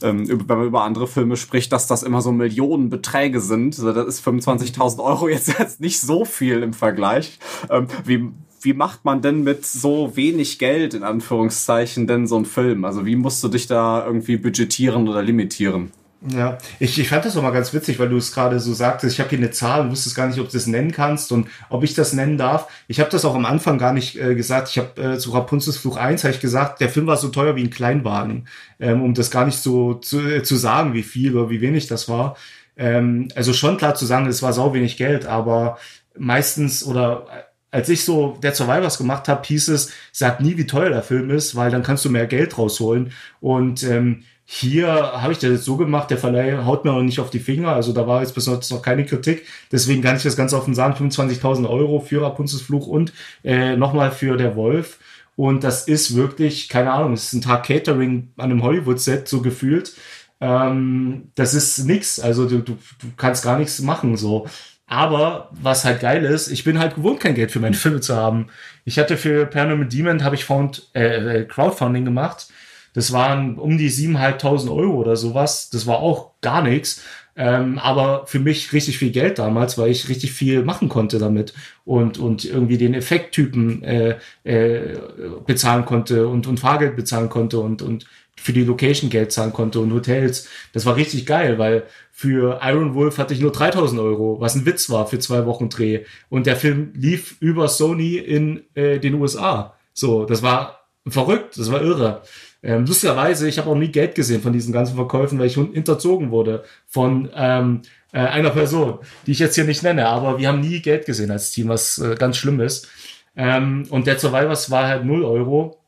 ähm, 0.03 0.27
wenn 0.27 0.57
man 0.57 0.67
über 0.67 0.83
andere 0.83 1.07
Filme 1.07 1.37
spricht, 1.37 1.71
dass 1.71 1.87
das 1.87 2.03
immer 2.03 2.21
so 2.21 2.31
Millionenbeträge 2.31 3.39
sind. 3.39 3.77
Also 3.77 3.93
das 3.93 4.07
ist 4.07 4.27
25.000 4.27 5.03
Euro 5.03 5.27
jetzt, 5.27 5.47
jetzt 5.59 5.79
nicht 5.79 5.99
so 5.99 6.25
viel 6.25 6.63
im 6.63 6.73
Vergleich. 6.73 7.39
Ähm, 7.69 7.87
wie, 8.05 8.29
wie 8.61 8.73
macht 8.73 9.05
man 9.05 9.21
denn 9.21 9.43
mit 9.43 9.65
so 9.65 10.15
wenig 10.15 10.59
Geld, 10.59 10.93
in 10.93 11.03
Anführungszeichen, 11.03 12.07
denn 12.07 12.27
so 12.27 12.37
ein 12.37 12.45
Film? 12.45 12.85
Also 12.85 13.05
wie 13.05 13.15
musst 13.15 13.43
du 13.43 13.47
dich 13.47 13.67
da 13.67 14.05
irgendwie 14.05 14.37
budgetieren 14.37 15.07
oder 15.07 15.21
limitieren? 15.21 15.91
Ja, 16.23 16.59
ich, 16.79 16.99
ich 16.99 17.09
fand 17.09 17.25
das 17.25 17.35
auch 17.35 17.41
mal 17.41 17.49
ganz 17.49 17.73
witzig, 17.73 17.97
weil 17.97 18.09
du 18.09 18.17
es 18.17 18.31
gerade 18.31 18.59
so 18.59 18.75
sagtest. 18.75 19.15
Ich 19.15 19.19
habe 19.19 19.29
hier 19.31 19.39
eine 19.39 19.49
Zahl 19.49 19.81
und 19.81 19.89
wusstest 19.89 20.15
gar 20.15 20.27
nicht, 20.27 20.39
ob 20.39 20.47
du 20.49 20.53
das 20.53 20.67
nennen 20.67 20.91
kannst 20.91 21.31
und 21.31 21.47
ob 21.69 21.83
ich 21.83 21.95
das 21.95 22.13
nennen 22.13 22.37
darf. 22.37 22.67
Ich 22.87 22.99
habe 22.99 23.09
das 23.09 23.25
auch 23.25 23.33
am 23.33 23.45
Anfang 23.45 23.79
gar 23.79 23.91
nicht 23.91 24.19
äh, 24.19 24.35
gesagt. 24.35 24.69
Ich 24.69 24.77
habe 24.77 25.01
äh, 25.01 25.17
zu 25.17 25.31
Rapunzels 25.31 25.77
Fluch 25.77 25.97
1 25.97 26.23
habe 26.23 26.33
ich 26.35 26.39
gesagt, 26.39 26.79
der 26.79 26.89
Film 26.89 27.07
war 27.07 27.17
so 27.17 27.29
teuer 27.29 27.55
wie 27.55 27.63
ein 27.63 27.71
Kleinwagen, 27.71 28.47
ähm, 28.79 29.01
um 29.01 29.15
das 29.15 29.31
gar 29.31 29.45
nicht 29.45 29.57
so 29.57 29.95
zu, 29.95 30.19
äh, 30.19 30.43
zu 30.43 30.57
sagen, 30.57 30.93
wie 30.93 31.01
viel 31.01 31.35
oder 31.35 31.49
wie 31.49 31.61
wenig 31.61 31.87
das 31.87 32.07
war. 32.07 32.37
Ähm, 32.77 33.29
also 33.33 33.51
schon 33.51 33.77
klar 33.77 33.95
zu 33.95 34.05
sagen, 34.05 34.27
es 34.27 34.43
war 34.43 34.53
sau 34.53 34.75
wenig 34.75 34.97
Geld, 34.97 35.25
aber 35.25 35.79
meistens 36.15 36.83
oder 36.83 37.25
äh, 37.31 37.41
als 37.71 37.89
ich 37.89 38.05
so 38.05 38.37
der 38.43 38.53
Survivors 38.53 38.99
gemacht 38.99 39.27
habe, 39.27 39.41
hieß 39.47 39.69
es, 39.69 39.91
sag 40.11 40.39
nie, 40.39 40.57
wie 40.57 40.67
teuer 40.67 40.89
der 40.89 41.03
Film 41.03 41.31
ist, 41.31 41.55
weil 41.55 41.71
dann 41.71 41.83
kannst 41.83 42.05
du 42.05 42.09
mehr 42.09 42.27
Geld 42.27 42.57
rausholen. 42.57 43.13
Und 43.39 43.81
ähm, 43.83 44.23
hier 44.53 44.89
habe 44.89 45.31
ich 45.31 45.39
das 45.39 45.49
jetzt 45.49 45.63
so 45.63 45.77
gemacht, 45.77 46.09
der 46.09 46.17
Verleih 46.17 46.65
haut 46.65 46.83
mir 46.83 46.91
noch 46.91 47.01
nicht 47.01 47.21
auf 47.21 47.29
die 47.29 47.39
Finger, 47.39 47.69
also 47.69 47.93
da 47.93 48.05
war 48.05 48.19
jetzt 48.19 48.35
bis 48.35 48.47
jetzt 48.47 48.69
noch 48.69 48.81
keine 48.81 49.05
Kritik, 49.05 49.47
deswegen 49.71 50.01
kann 50.01 50.17
ich 50.17 50.23
das 50.23 50.35
ganz 50.35 50.53
offen 50.53 50.75
sagen, 50.75 50.93
25.000 50.93 51.69
Euro 51.69 52.01
für 52.01 52.21
Rapunzels 52.21 52.61
Fluch 52.61 52.85
und 52.85 53.13
äh, 53.45 53.77
nochmal 53.77 54.11
für 54.11 54.35
der 54.35 54.57
Wolf. 54.57 54.99
Und 55.37 55.63
das 55.63 55.87
ist 55.87 56.17
wirklich, 56.17 56.67
keine 56.67 56.91
Ahnung, 56.91 57.13
es 57.13 57.27
ist 57.27 57.33
ein 57.33 57.41
Tag 57.41 57.63
Catering 57.63 58.33
an 58.35 58.51
einem 58.51 58.61
Hollywood-Set, 58.61 59.29
so 59.29 59.41
gefühlt, 59.41 59.93
ähm, 60.41 61.29
das 61.35 61.53
ist 61.53 61.85
nix, 61.85 62.19
also 62.19 62.45
du, 62.45 62.59
du, 62.59 62.73
du 62.73 63.07
kannst 63.15 63.45
gar 63.45 63.57
nichts 63.57 63.79
machen, 63.79 64.17
so. 64.17 64.47
Aber 64.85 65.49
was 65.53 65.85
halt 65.85 66.01
geil 66.01 66.25
ist, 66.25 66.49
ich 66.49 66.65
bin 66.65 66.77
halt 66.77 66.95
gewohnt, 66.95 67.21
kein 67.21 67.35
Geld 67.35 67.51
für 67.51 67.61
meine 67.61 67.75
Filme 67.75 68.01
zu 68.01 68.17
haben. 68.17 68.47
Ich 68.83 68.99
hatte 68.99 69.15
für 69.15 69.45
Paranormal 69.45 69.87
Demon, 69.87 70.25
habe 70.25 70.35
ich 70.35 70.43
Found, 70.43 70.89
äh, 70.93 71.39
äh 71.39 71.45
Crowdfunding 71.45 72.03
gemacht 72.03 72.47
das 72.93 73.11
waren 73.11 73.57
um 73.57 73.77
die 73.77 73.89
7.500 73.89 74.69
Euro 74.75 74.95
oder 74.95 75.15
sowas. 75.15 75.69
Das 75.69 75.87
war 75.87 75.99
auch 75.99 76.31
gar 76.41 76.61
nichts. 76.61 77.03
Ähm, 77.35 77.79
aber 77.79 78.27
für 78.27 78.39
mich 78.39 78.73
richtig 78.73 78.97
viel 78.97 79.11
Geld 79.11 79.39
damals, 79.39 79.77
weil 79.77 79.89
ich 79.89 80.09
richtig 80.09 80.33
viel 80.33 80.63
machen 80.63 80.89
konnte 80.89 81.17
damit 81.17 81.53
und, 81.85 82.17
und 82.17 82.43
irgendwie 82.43 82.77
den 82.77 82.93
Effekttypen 82.93 83.83
äh, 83.83 84.17
äh, 84.43 84.99
bezahlen 85.45 85.85
konnte 85.85 86.27
und, 86.27 86.45
und 86.45 86.59
Fahrgeld 86.59 86.97
bezahlen 86.97 87.29
konnte 87.29 87.59
und, 87.59 87.81
und 87.81 88.05
für 88.35 88.53
die 88.53 88.63
Location 88.63 89.09
Geld 89.09 89.31
zahlen 89.31 89.53
konnte 89.53 89.79
und 89.79 89.93
Hotels. 89.93 90.49
Das 90.73 90.85
war 90.85 90.95
richtig 90.95 91.25
geil, 91.25 91.57
weil 91.57 91.83
für 92.11 92.59
Iron 92.63 92.95
Wolf 92.95 93.17
hatte 93.17 93.33
ich 93.33 93.39
nur 93.39 93.51
3000 93.51 94.01
Euro, 94.01 94.41
was 94.41 94.55
ein 94.55 94.65
Witz 94.65 94.89
war 94.89 95.07
für 95.07 95.19
zwei 95.19 95.45
Wochen 95.45 95.69
Dreh. 95.69 96.05
Und 96.29 96.47
der 96.47 96.55
Film 96.55 96.91
lief 96.95 97.37
über 97.39 97.67
Sony 97.67 98.17
in 98.17 98.63
äh, 98.73 98.99
den 98.99 99.13
USA. 99.15 99.75
So, 99.93 100.25
das 100.25 100.41
war 100.41 100.81
verrückt, 101.07 101.57
das 101.57 101.71
war 101.71 101.81
irre. 101.81 102.23
Ähm, 102.63 102.85
lustigerweise, 102.85 103.47
ich 103.47 103.57
habe 103.57 103.69
auch 103.69 103.75
nie 103.75 103.87
Geld 103.87 104.15
gesehen 104.15 104.41
von 104.41 104.53
diesen 104.53 104.71
ganzen 104.71 104.95
Verkäufen, 104.95 105.39
weil 105.39 105.47
ich 105.47 105.55
hinterzogen 105.55 106.29
wurde 106.31 106.63
von 106.87 107.29
ähm, 107.35 107.81
äh, 108.13 108.19
einer 108.19 108.51
Person, 108.51 108.99
die 109.25 109.31
ich 109.31 109.39
jetzt 109.39 109.55
hier 109.55 109.63
nicht 109.63 109.83
nenne, 109.83 110.07
aber 110.07 110.37
wir 110.37 110.47
haben 110.47 110.59
nie 110.59 110.81
Geld 110.81 111.05
gesehen 111.05 111.31
als 111.31 111.51
Team, 111.51 111.69
was 111.69 111.97
äh, 111.97 112.15
ganz 112.15 112.37
schlimm 112.37 112.59
ist. 112.59 112.87
Ähm, 113.35 113.85
und 113.89 114.07
der 114.07 114.19
Survivors 114.19 114.69
war 114.69 114.87
halt 114.87 115.05
0 115.05 115.23
Euro. 115.23 115.79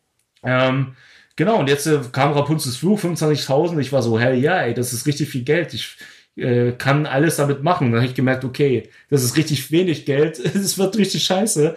Ähm, 0.44 0.96
genau, 1.36 1.60
und 1.60 1.70
jetzt 1.70 1.86
äh, 1.86 2.00
kam 2.12 2.32
Rapunzels 2.32 2.78
Fluch, 2.78 3.00
25.000. 3.00 3.80
Ich 3.80 3.92
war 3.92 4.02
so, 4.02 4.20
hell 4.20 4.38
ja, 4.38 4.62
ey, 4.62 4.74
das 4.74 4.94
ist 4.94 5.06
richtig 5.06 5.30
viel 5.30 5.44
Geld. 5.44 5.74
Ich 5.74 5.98
äh, 6.36 6.72
kann 6.72 7.06
alles 7.06 7.36
damit 7.36 7.64
machen. 7.64 7.92
Dann 7.92 8.02
habe 8.02 8.08
ich 8.08 8.16
gemerkt, 8.16 8.46
okay, 8.46 8.90
das 9.10 9.24
ist 9.24 9.38
richtig 9.38 9.72
wenig 9.72 10.06
Geld. 10.06 10.40
Es 10.56 10.78
wird 10.78 10.98
richtig 10.98 11.24
scheiße. 11.24 11.76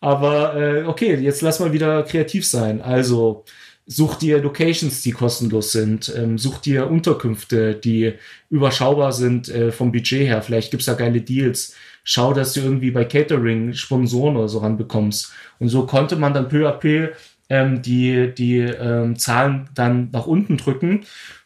Aber 0.00 0.54
äh, 0.56 0.84
okay, 0.84 1.14
jetzt 1.16 1.40
lass 1.42 1.60
mal 1.60 1.72
wieder 1.72 2.02
kreativ 2.02 2.46
sein. 2.46 2.82
Also 2.82 3.44
Such 3.88 4.16
dir 4.16 4.42
Locations, 4.42 5.02
die 5.02 5.12
kostenlos 5.12 5.70
sind. 5.70 6.12
Ähm, 6.16 6.38
such 6.38 6.58
dir 6.58 6.90
Unterkünfte, 6.90 7.74
die 7.74 8.14
überschaubar 8.50 9.12
sind 9.12 9.48
äh, 9.48 9.70
vom 9.70 9.92
Budget 9.92 10.26
her. 10.26 10.42
Vielleicht 10.42 10.72
gibt's 10.72 10.86
da 10.86 10.94
geile 10.94 11.20
Deals. 11.20 11.74
Schau, 12.02 12.32
dass 12.32 12.52
du 12.52 12.60
irgendwie 12.60 12.90
bei 12.90 13.04
Catering 13.04 13.74
Sponsoren 13.74 14.36
oder 14.36 14.48
so 14.48 14.58
ranbekommst. 14.58 15.32
Und 15.60 15.68
so 15.68 15.86
konnte 15.86 16.16
man 16.16 16.34
dann 16.34 16.48
peu 16.48 16.68
à 16.68 16.72
peu 16.72 17.10
ähm, 17.48 17.82
die, 17.82 18.34
die 18.34 18.58
ähm, 18.58 19.16
Zahlen 19.16 19.68
dann 19.74 20.10
nach 20.12 20.26
unten 20.26 20.56
drücken. 20.56 21.04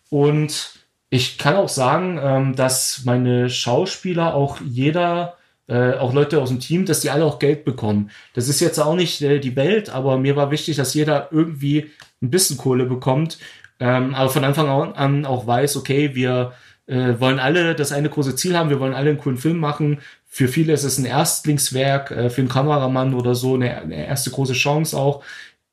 Und 0.08 0.80
ich 1.10 1.38
kann 1.38 1.56
auch 1.56 1.68
sagen, 1.68 2.18
ähm, 2.22 2.56
dass 2.56 3.02
meine 3.04 3.50
Schauspieler 3.50 4.34
auch 4.34 4.60
jeder 4.60 5.36
äh, 5.66 5.94
auch 5.94 6.12
Leute 6.12 6.40
aus 6.40 6.48
dem 6.48 6.60
Team, 6.60 6.84
dass 6.84 7.00
die 7.00 7.10
alle 7.10 7.24
auch 7.24 7.38
Geld 7.38 7.64
bekommen. 7.64 8.10
Das 8.34 8.48
ist 8.48 8.60
jetzt 8.60 8.78
auch 8.78 8.96
nicht 8.96 9.22
äh, 9.22 9.38
die 9.40 9.56
Welt, 9.56 9.90
aber 9.90 10.18
mir 10.18 10.36
war 10.36 10.50
wichtig, 10.50 10.76
dass 10.76 10.94
jeder 10.94 11.28
irgendwie 11.30 11.90
ein 12.22 12.30
bisschen 12.30 12.56
Kohle 12.56 12.86
bekommt, 12.86 13.38
ähm, 13.78 14.14
aber 14.14 14.30
von 14.30 14.44
Anfang 14.44 14.68
an 14.68 15.26
auch 15.26 15.46
weiß, 15.46 15.76
okay, 15.76 16.14
wir 16.14 16.52
äh, 16.86 17.18
wollen 17.20 17.38
alle 17.38 17.74
das 17.74 17.92
eine 17.92 18.10
große 18.10 18.36
Ziel 18.36 18.56
haben, 18.56 18.68
wir 18.68 18.80
wollen 18.80 18.94
alle 18.94 19.10
einen 19.10 19.18
coolen 19.18 19.38
Film 19.38 19.58
machen. 19.58 20.00
Für 20.26 20.48
viele 20.48 20.72
ist 20.72 20.84
es 20.84 20.98
ein 20.98 21.04
Erstlingswerk, 21.06 22.10
äh, 22.10 22.30
für 22.30 22.40
einen 22.40 22.50
Kameramann 22.50 23.14
oder 23.14 23.34
so 23.34 23.54
eine, 23.54 23.78
eine 23.78 24.06
erste 24.06 24.30
große 24.30 24.52
Chance 24.52 24.96
auch. 24.96 25.24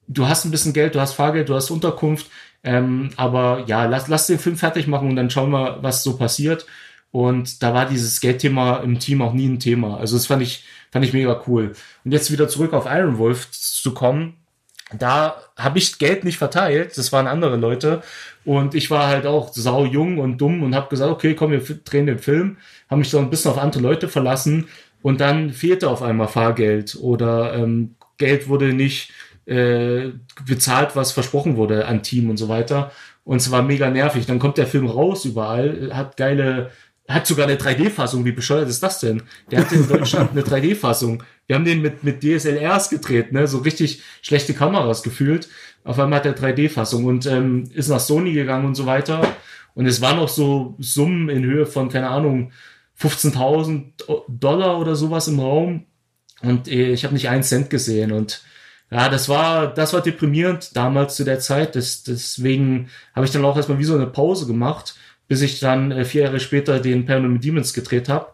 Du 0.08 0.28
hast 0.28 0.46
ein 0.46 0.52
bisschen 0.52 0.74
Geld, 0.74 0.96
du 0.96 1.02
hast 1.02 1.14
Fahrgeld, 1.14 1.50
du 1.50 1.56
hast 1.56 1.70
Unterkunft, 1.70 2.28
ähm, 2.64 3.10
aber 3.18 3.64
ja, 3.68 3.86
lass, 3.86 4.08
lass 4.08 4.28
den 4.28 4.40
Film 4.40 4.56
fertig 4.58 4.88
machen 4.88 5.10
und 5.10 5.16
dann 5.16 5.30
schauen 5.30 5.52
wir, 5.52 5.80
was 5.82 6.04
so 6.04 6.18
passiert. 6.18 6.66
Und 7.12 7.64
da 7.64 7.74
war 7.74 7.88
dieses 7.88 8.20
Geldthema 8.22 8.78
im 8.78 9.00
Team 9.00 9.22
auch 9.22 9.34
nie 9.34 9.48
ein 9.48 9.60
Thema. 9.60 9.98
Also 9.98 10.18
das 10.18 10.28
fand 10.28 10.44
ich, 10.44 10.66
fand 10.92 11.04
ich 11.06 11.14
mega 11.14 11.42
cool. 11.48 11.74
Und 12.06 12.12
jetzt 12.12 12.32
wieder 12.32 12.48
zurück 12.48 12.74
auf 12.74 12.86
Iron 12.86 13.18
Wolf 13.18 13.50
zu 13.52 13.94
kommen. 13.94 14.38
Da 14.98 15.36
habe 15.58 15.80
ich 15.80 15.98
Geld 16.00 16.24
nicht 16.24 16.38
verteilt, 16.38 16.98
das 16.98 17.12
waren 17.12 17.28
andere 17.28 17.58
Leute. 17.58 18.02
Und 18.46 18.74
ich 18.74 18.90
war 18.90 19.08
halt 19.08 19.26
auch 19.26 19.52
sau 19.54 19.86
jung 19.86 20.20
und 20.20 20.38
dumm 20.38 20.64
und 20.64 20.74
habe 20.74 20.90
gesagt, 20.90 21.12
okay, 21.12 21.34
komm, 21.34 21.52
wir 21.52 21.60
drehen 21.60 22.06
den 22.06 22.20
Film. 22.20 22.58
Habe 22.90 23.00
mich 23.00 23.10
so 23.10 23.18
ein 23.20 23.30
bisschen 23.30 23.52
auf 23.52 23.58
andere 23.58 23.84
Leute 23.84 24.08
verlassen. 24.08 24.70
Und 25.02 25.20
dann 25.20 25.52
fehlte 25.52 25.90
auf 25.90 26.02
einmal 26.02 26.30
Fahrgeld 26.30 26.96
oder 27.02 27.54
ähm, 27.56 27.96
Geld 28.18 28.48
wurde 28.48 28.74
nicht 28.74 29.12
äh, 29.46 30.12
bezahlt, 30.46 30.96
was 30.96 31.12
versprochen 31.12 31.58
wurde 31.58 31.86
an 31.86 32.04
Team 32.04 32.30
und 32.30 32.38
so 32.38 32.48
weiter. 32.50 32.92
Und 33.24 33.38
es 33.38 33.52
war 33.52 33.62
mega 33.62 33.90
nervig. 33.90 34.26
Dann 34.26 34.40
kommt 34.40 34.58
der 34.58 34.68
Film 34.68 34.88
raus 34.88 35.26
überall, 35.26 35.92
hat 35.94 36.16
geile, 36.16 36.72
hat 37.08 37.26
sogar 37.26 37.48
eine 37.48 37.58
3D-Fassung. 37.58 38.26
Wie 38.26 38.32
bescheuert 38.32 38.68
ist 38.68 38.84
das 38.84 39.00
denn? 39.00 39.24
Der 39.50 39.62
hat 39.62 39.72
in 39.72 39.88
Deutschland 39.88 40.32
eine 40.32 40.42
3D-Fassung. 40.42 41.24
Wir 41.46 41.56
haben 41.56 41.66
den 41.66 41.82
mit, 41.82 42.04
mit 42.04 42.22
DSLRs 42.22 42.90
gedreht, 42.90 43.32
ne? 43.32 43.48
So 43.48 43.60
richtig 43.60 44.02
schlechte 44.22 44.54
Kameras 44.54 45.04
gefühlt. 45.04 45.48
Auf 45.84 46.00
einmal 46.00 46.20
hat 46.20 46.26
er 46.26 46.38
3D-Fassung 46.38 47.06
und 47.06 47.26
ähm, 47.26 47.64
ist 47.74 47.88
nach 47.88 48.02
Sony 48.02 48.34
gegangen 48.34 48.66
und 48.66 48.76
so 48.76 48.86
weiter. 48.86 49.22
Und 49.74 49.86
es 49.86 50.02
waren 50.02 50.18
noch 50.18 50.28
so 50.28 50.76
Summen 50.80 51.30
in 51.30 51.46
Höhe 51.46 51.66
von, 51.66 51.88
keine 51.90 52.10
Ahnung, 52.10 52.52
15.000 53.00 53.94
Dollar 54.28 54.80
oder 54.80 54.96
sowas 54.96 55.28
im 55.28 55.40
Raum. 55.40 55.86
Und 56.42 56.68
äh, 56.68 56.92
ich 56.92 57.04
habe 57.06 57.14
nicht 57.14 57.30
einen 57.30 57.44
Cent 57.44 57.70
gesehen. 57.70 58.12
Und 58.12 58.42
ja, 58.90 59.08
das 59.08 59.30
war, 59.30 59.74
das 59.74 59.94
war 59.94 60.02
deprimierend 60.02 60.76
damals 60.76 61.16
zu 61.16 61.24
der 61.24 61.40
Zeit. 61.40 61.76
Das, 61.76 62.04
deswegen 62.04 62.90
habe 63.16 63.26
ich 63.26 63.32
dann 63.32 63.46
auch 63.46 63.56
erstmal 63.56 63.80
wie 63.80 63.84
so 63.84 63.96
eine 63.96 64.08
Pause 64.08 64.48
gemacht, 64.48 64.96
bis 65.28 65.42
ich 65.42 65.60
dann 65.60 65.92
äh, 65.92 66.06
vier 66.06 66.24
Jahre 66.24 66.40
später 66.40 66.80
den 66.80 67.06
Paranormal 67.06 67.40
Demons 67.40 67.74
gedreht 67.74 68.10
habe 68.10 68.28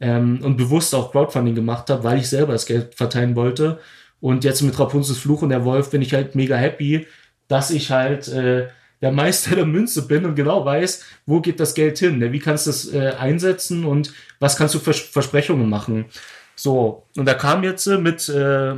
ähm, 0.00 0.40
und 0.42 0.56
bewusst 0.56 0.94
auch 0.94 1.12
Crowdfunding 1.12 1.54
gemacht 1.54 1.90
habe, 1.90 2.04
weil 2.04 2.18
ich 2.18 2.28
selber 2.28 2.52
das 2.52 2.66
Geld 2.66 2.94
verteilen 2.94 3.36
wollte. 3.36 3.78
Und 4.20 4.44
jetzt 4.44 4.60
mit 4.62 4.78
Rapunzels 4.78 5.18
Fluch 5.18 5.42
und 5.42 5.50
der 5.50 5.64
Wolf 5.64 5.90
bin 5.90 6.02
ich 6.02 6.12
halt 6.12 6.34
mega 6.34 6.56
happy, 6.56 7.06
dass 7.48 7.70
ich 7.70 7.90
halt 7.90 8.28
äh, 8.28 8.68
der 9.00 9.12
Meister 9.12 9.54
der 9.56 9.66
Münze 9.66 10.06
bin 10.06 10.24
und 10.24 10.34
genau 10.34 10.64
weiß, 10.64 11.04
wo 11.26 11.40
geht 11.40 11.60
das 11.60 11.74
Geld 11.74 11.98
hin, 11.98 12.18
ne? 12.18 12.32
wie 12.32 12.38
kannst 12.38 12.66
du 12.66 12.70
es 12.70 12.92
äh, 12.92 13.12
einsetzen 13.18 13.84
und 13.84 14.12
was 14.38 14.56
kannst 14.56 14.74
du 14.74 14.78
für 14.78 14.92
Versprechungen 14.92 15.68
machen. 15.68 16.06
So, 16.54 17.06
und 17.16 17.26
da 17.26 17.34
kam 17.34 17.62
jetzt 17.64 17.86
äh, 17.86 17.96
mit 17.96 18.28
äh, 18.28 18.74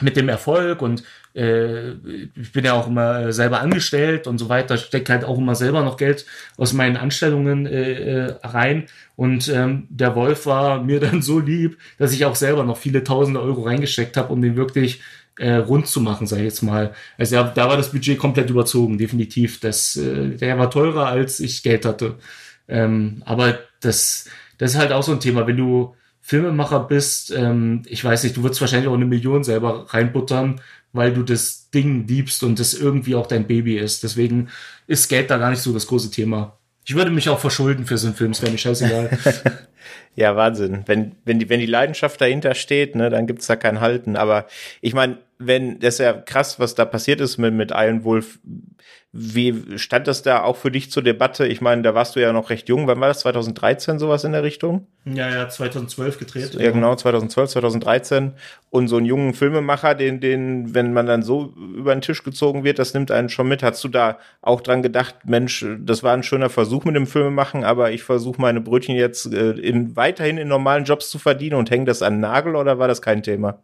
mit 0.00 0.16
dem 0.16 0.28
Erfolg 0.28 0.82
und 0.82 1.04
äh, 1.36 1.92
ich 2.34 2.52
bin 2.52 2.64
ja 2.64 2.72
auch 2.72 2.88
immer 2.88 3.32
selber 3.32 3.60
angestellt 3.60 4.26
und 4.26 4.38
so 4.38 4.48
weiter, 4.48 4.78
stecke 4.78 5.12
halt 5.12 5.24
auch 5.24 5.38
immer 5.38 5.54
selber 5.54 5.82
noch 5.82 5.98
Geld 5.98 6.24
aus 6.56 6.72
meinen 6.72 6.96
Anstellungen 6.96 7.66
äh, 7.66 7.92
äh, 7.92 8.34
rein. 8.42 8.86
Und 9.16 9.48
ähm, 9.48 9.86
der 9.90 10.16
Wolf 10.16 10.46
war 10.46 10.82
mir 10.84 10.98
dann 10.98 11.22
so 11.22 11.38
lieb, 11.38 11.78
dass 11.98 12.12
ich 12.12 12.24
auch 12.24 12.36
selber 12.36 12.64
noch 12.64 12.78
viele 12.78 13.04
tausende 13.04 13.40
Euro 13.40 13.62
reingesteckt 13.62 14.16
habe, 14.16 14.32
um 14.32 14.40
den 14.40 14.56
wirklich 14.56 15.02
äh, 15.38 15.54
rund 15.54 15.86
zu 15.86 16.00
machen, 16.00 16.26
sag 16.26 16.38
ich 16.38 16.44
jetzt 16.44 16.62
mal. 16.62 16.94
Also 17.18 17.36
ja, 17.36 17.44
da 17.44 17.68
war 17.68 17.76
das 17.76 17.92
Budget 17.92 18.18
komplett 18.18 18.48
überzogen, 18.48 18.96
definitiv. 18.96 19.60
Das, 19.60 19.96
äh, 19.96 20.30
der 20.30 20.58
war 20.58 20.70
teurer, 20.70 21.06
als 21.06 21.40
ich 21.40 21.62
Geld 21.62 21.84
hatte. 21.84 22.14
Ähm, 22.68 23.22
aber 23.26 23.58
das, 23.80 24.28
das 24.56 24.72
ist 24.72 24.78
halt 24.78 24.92
auch 24.92 25.02
so 25.02 25.12
ein 25.12 25.20
Thema, 25.20 25.46
wenn 25.46 25.58
du 25.58 25.94
Filmemacher 26.26 26.80
bist, 26.80 27.30
ähm, 27.30 27.82
ich 27.86 28.04
weiß 28.04 28.24
nicht, 28.24 28.36
du 28.36 28.42
würdest 28.42 28.60
wahrscheinlich 28.60 28.88
auch 28.88 28.94
eine 28.94 29.04
Million 29.04 29.44
selber 29.44 29.86
reinbuttern, 29.90 30.60
weil 30.96 31.12
du 31.12 31.22
das 31.22 31.70
Ding 31.70 32.06
liebst 32.06 32.42
und 32.42 32.58
das 32.58 32.74
irgendwie 32.74 33.14
auch 33.14 33.26
dein 33.26 33.46
Baby 33.46 33.78
ist. 33.78 34.02
Deswegen 34.02 34.48
ist 34.86 35.08
Geld 35.08 35.30
da 35.30 35.38
gar 35.38 35.50
nicht 35.50 35.62
so 35.62 35.72
das 35.72 35.86
große 35.86 36.10
Thema. 36.10 36.58
Ich 36.84 36.94
würde 36.94 37.10
mich 37.10 37.28
auch 37.28 37.40
verschulden 37.40 37.84
für 37.84 37.98
so 37.98 38.06
einen 38.06 38.16
Film, 38.16 38.30
es 38.30 38.42
wäre 38.42 38.52
mir 38.52 38.58
scheißegal. 38.58 39.18
ja, 40.16 40.36
Wahnsinn. 40.36 40.84
Wenn, 40.86 41.16
wenn, 41.24 41.38
die, 41.38 41.48
wenn 41.48 41.60
die 41.60 41.66
Leidenschaft 41.66 42.20
dahinter 42.20 42.54
steht, 42.54 42.94
ne, 42.94 43.10
dann 43.10 43.26
gibt's 43.26 43.46
da 43.46 43.56
kein 43.56 43.80
Halten. 43.80 44.16
Aber 44.16 44.46
ich 44.80 44.94
meine, 44.94 45.18
wenn, 45.38 45.78
das 45.80 45.94
ist 45.94 46.00
ja 46.00 46.12
krass, 46.14 46.58
was 46.58 46.74
da 46.74 46.84
passiert 46.84 47.20
ist 47.20 47.38
mit, 47.38 47.52
mit 47.52 47.70
Iron 47.70 48.04
Wolf. 48.04 48.38
Wie 49.12 49.78
stand 49.78 50.06
das 50.06 50.22
da 50.22 50.42
auch 50.42 50.56
für 50.56 50.70
dich 50.70 50.90
zur 50.90 51.02
Debatte? 51.02 51.46
Ich 51.46 51.62
meine, 51.62 51.80
da 51.80 51.94
warst 51.94 52.16
du 52.16 52.20
ja 52.20 52.32
noch 52.34 52.50
recht 52.50 52.68
jung. 52.68 52.86
Wann 52.86 53.00
war 53.00 53.08
das? 53.08 53.20
2013 53.20 53.98
sowas 53.98 54.24
in 54.24 54.32
der 54.32 54.42
Richtung? 54.42 54.86
Ja, 55.06 55.30
ja, 55.30 55.48
2012 55.48 56.18
gedreht. 56.18 56.54
Ja, 56.54 56.70
genau, 56.70 56.94
2012, 56.94 57.50
2013. 57.50 58.32
Und 58.68 58.88
so 58.88 58.96
einen 58.96 59.06
jungen 59.06 59.32
Filmemacher, 59.32 59.94
den, 59.94 60.20
den, 60.20 60.74
wenn 60.74 60.92
man 60.92 61.06
dann 61.06 61.22
so 61.22 61.54
über 61.74 61.94
den 61.94 62.02
Tisch 62.02 62.24
gezogen 62.24 62.62
wird, 62.64 62.78
das 62.78 62.92
nimmt 62.92 63.10
einen 63.10 63.30
schon 63.30 63.48
mit. 63.48 63.62
Hast 63.62 63.82
du 63.84 63.88
da 63.88 64.18
auch 64.42 64.60
dran 64.60 64.82
gedacht, 64.82 65.14
Mensch, 65.24 65.64
das 65.80 66.02
war 66.02 66.12
ein 66.12 66.22
schöner 66.22 66.50
Versuch 66.50 66.84
mit 66.84 66.94
dem 66.94 67.06
Filmemachen, 67.06 67.64
aber 67.64 67.92
ich 67.92 68.02
versuche 68.02 68.40
meine 68.40 68.60
Brötchen 68.60 68.96
jetzt 68.96 69.32
äh, 69.32 69.52
in, 69.52 69.96
weiterhin 69.96 70.36
in 70.36 70.48
normalen 70.48 70.84
Jobs 70.84 71.08
zu 71.08 71.18
verdienen 71.18 71.56
und 71.56 71.70
hänge 71.70 71.86
das 71.86 72.02
an 72.02 72.14
den 72.14 72.20
Nagel 72.20 72.54
oder 72.54 72.78
war 72.78 72.88
das 72.88 73.00
kein 73.00 73.22
Thema? 73.22 73.62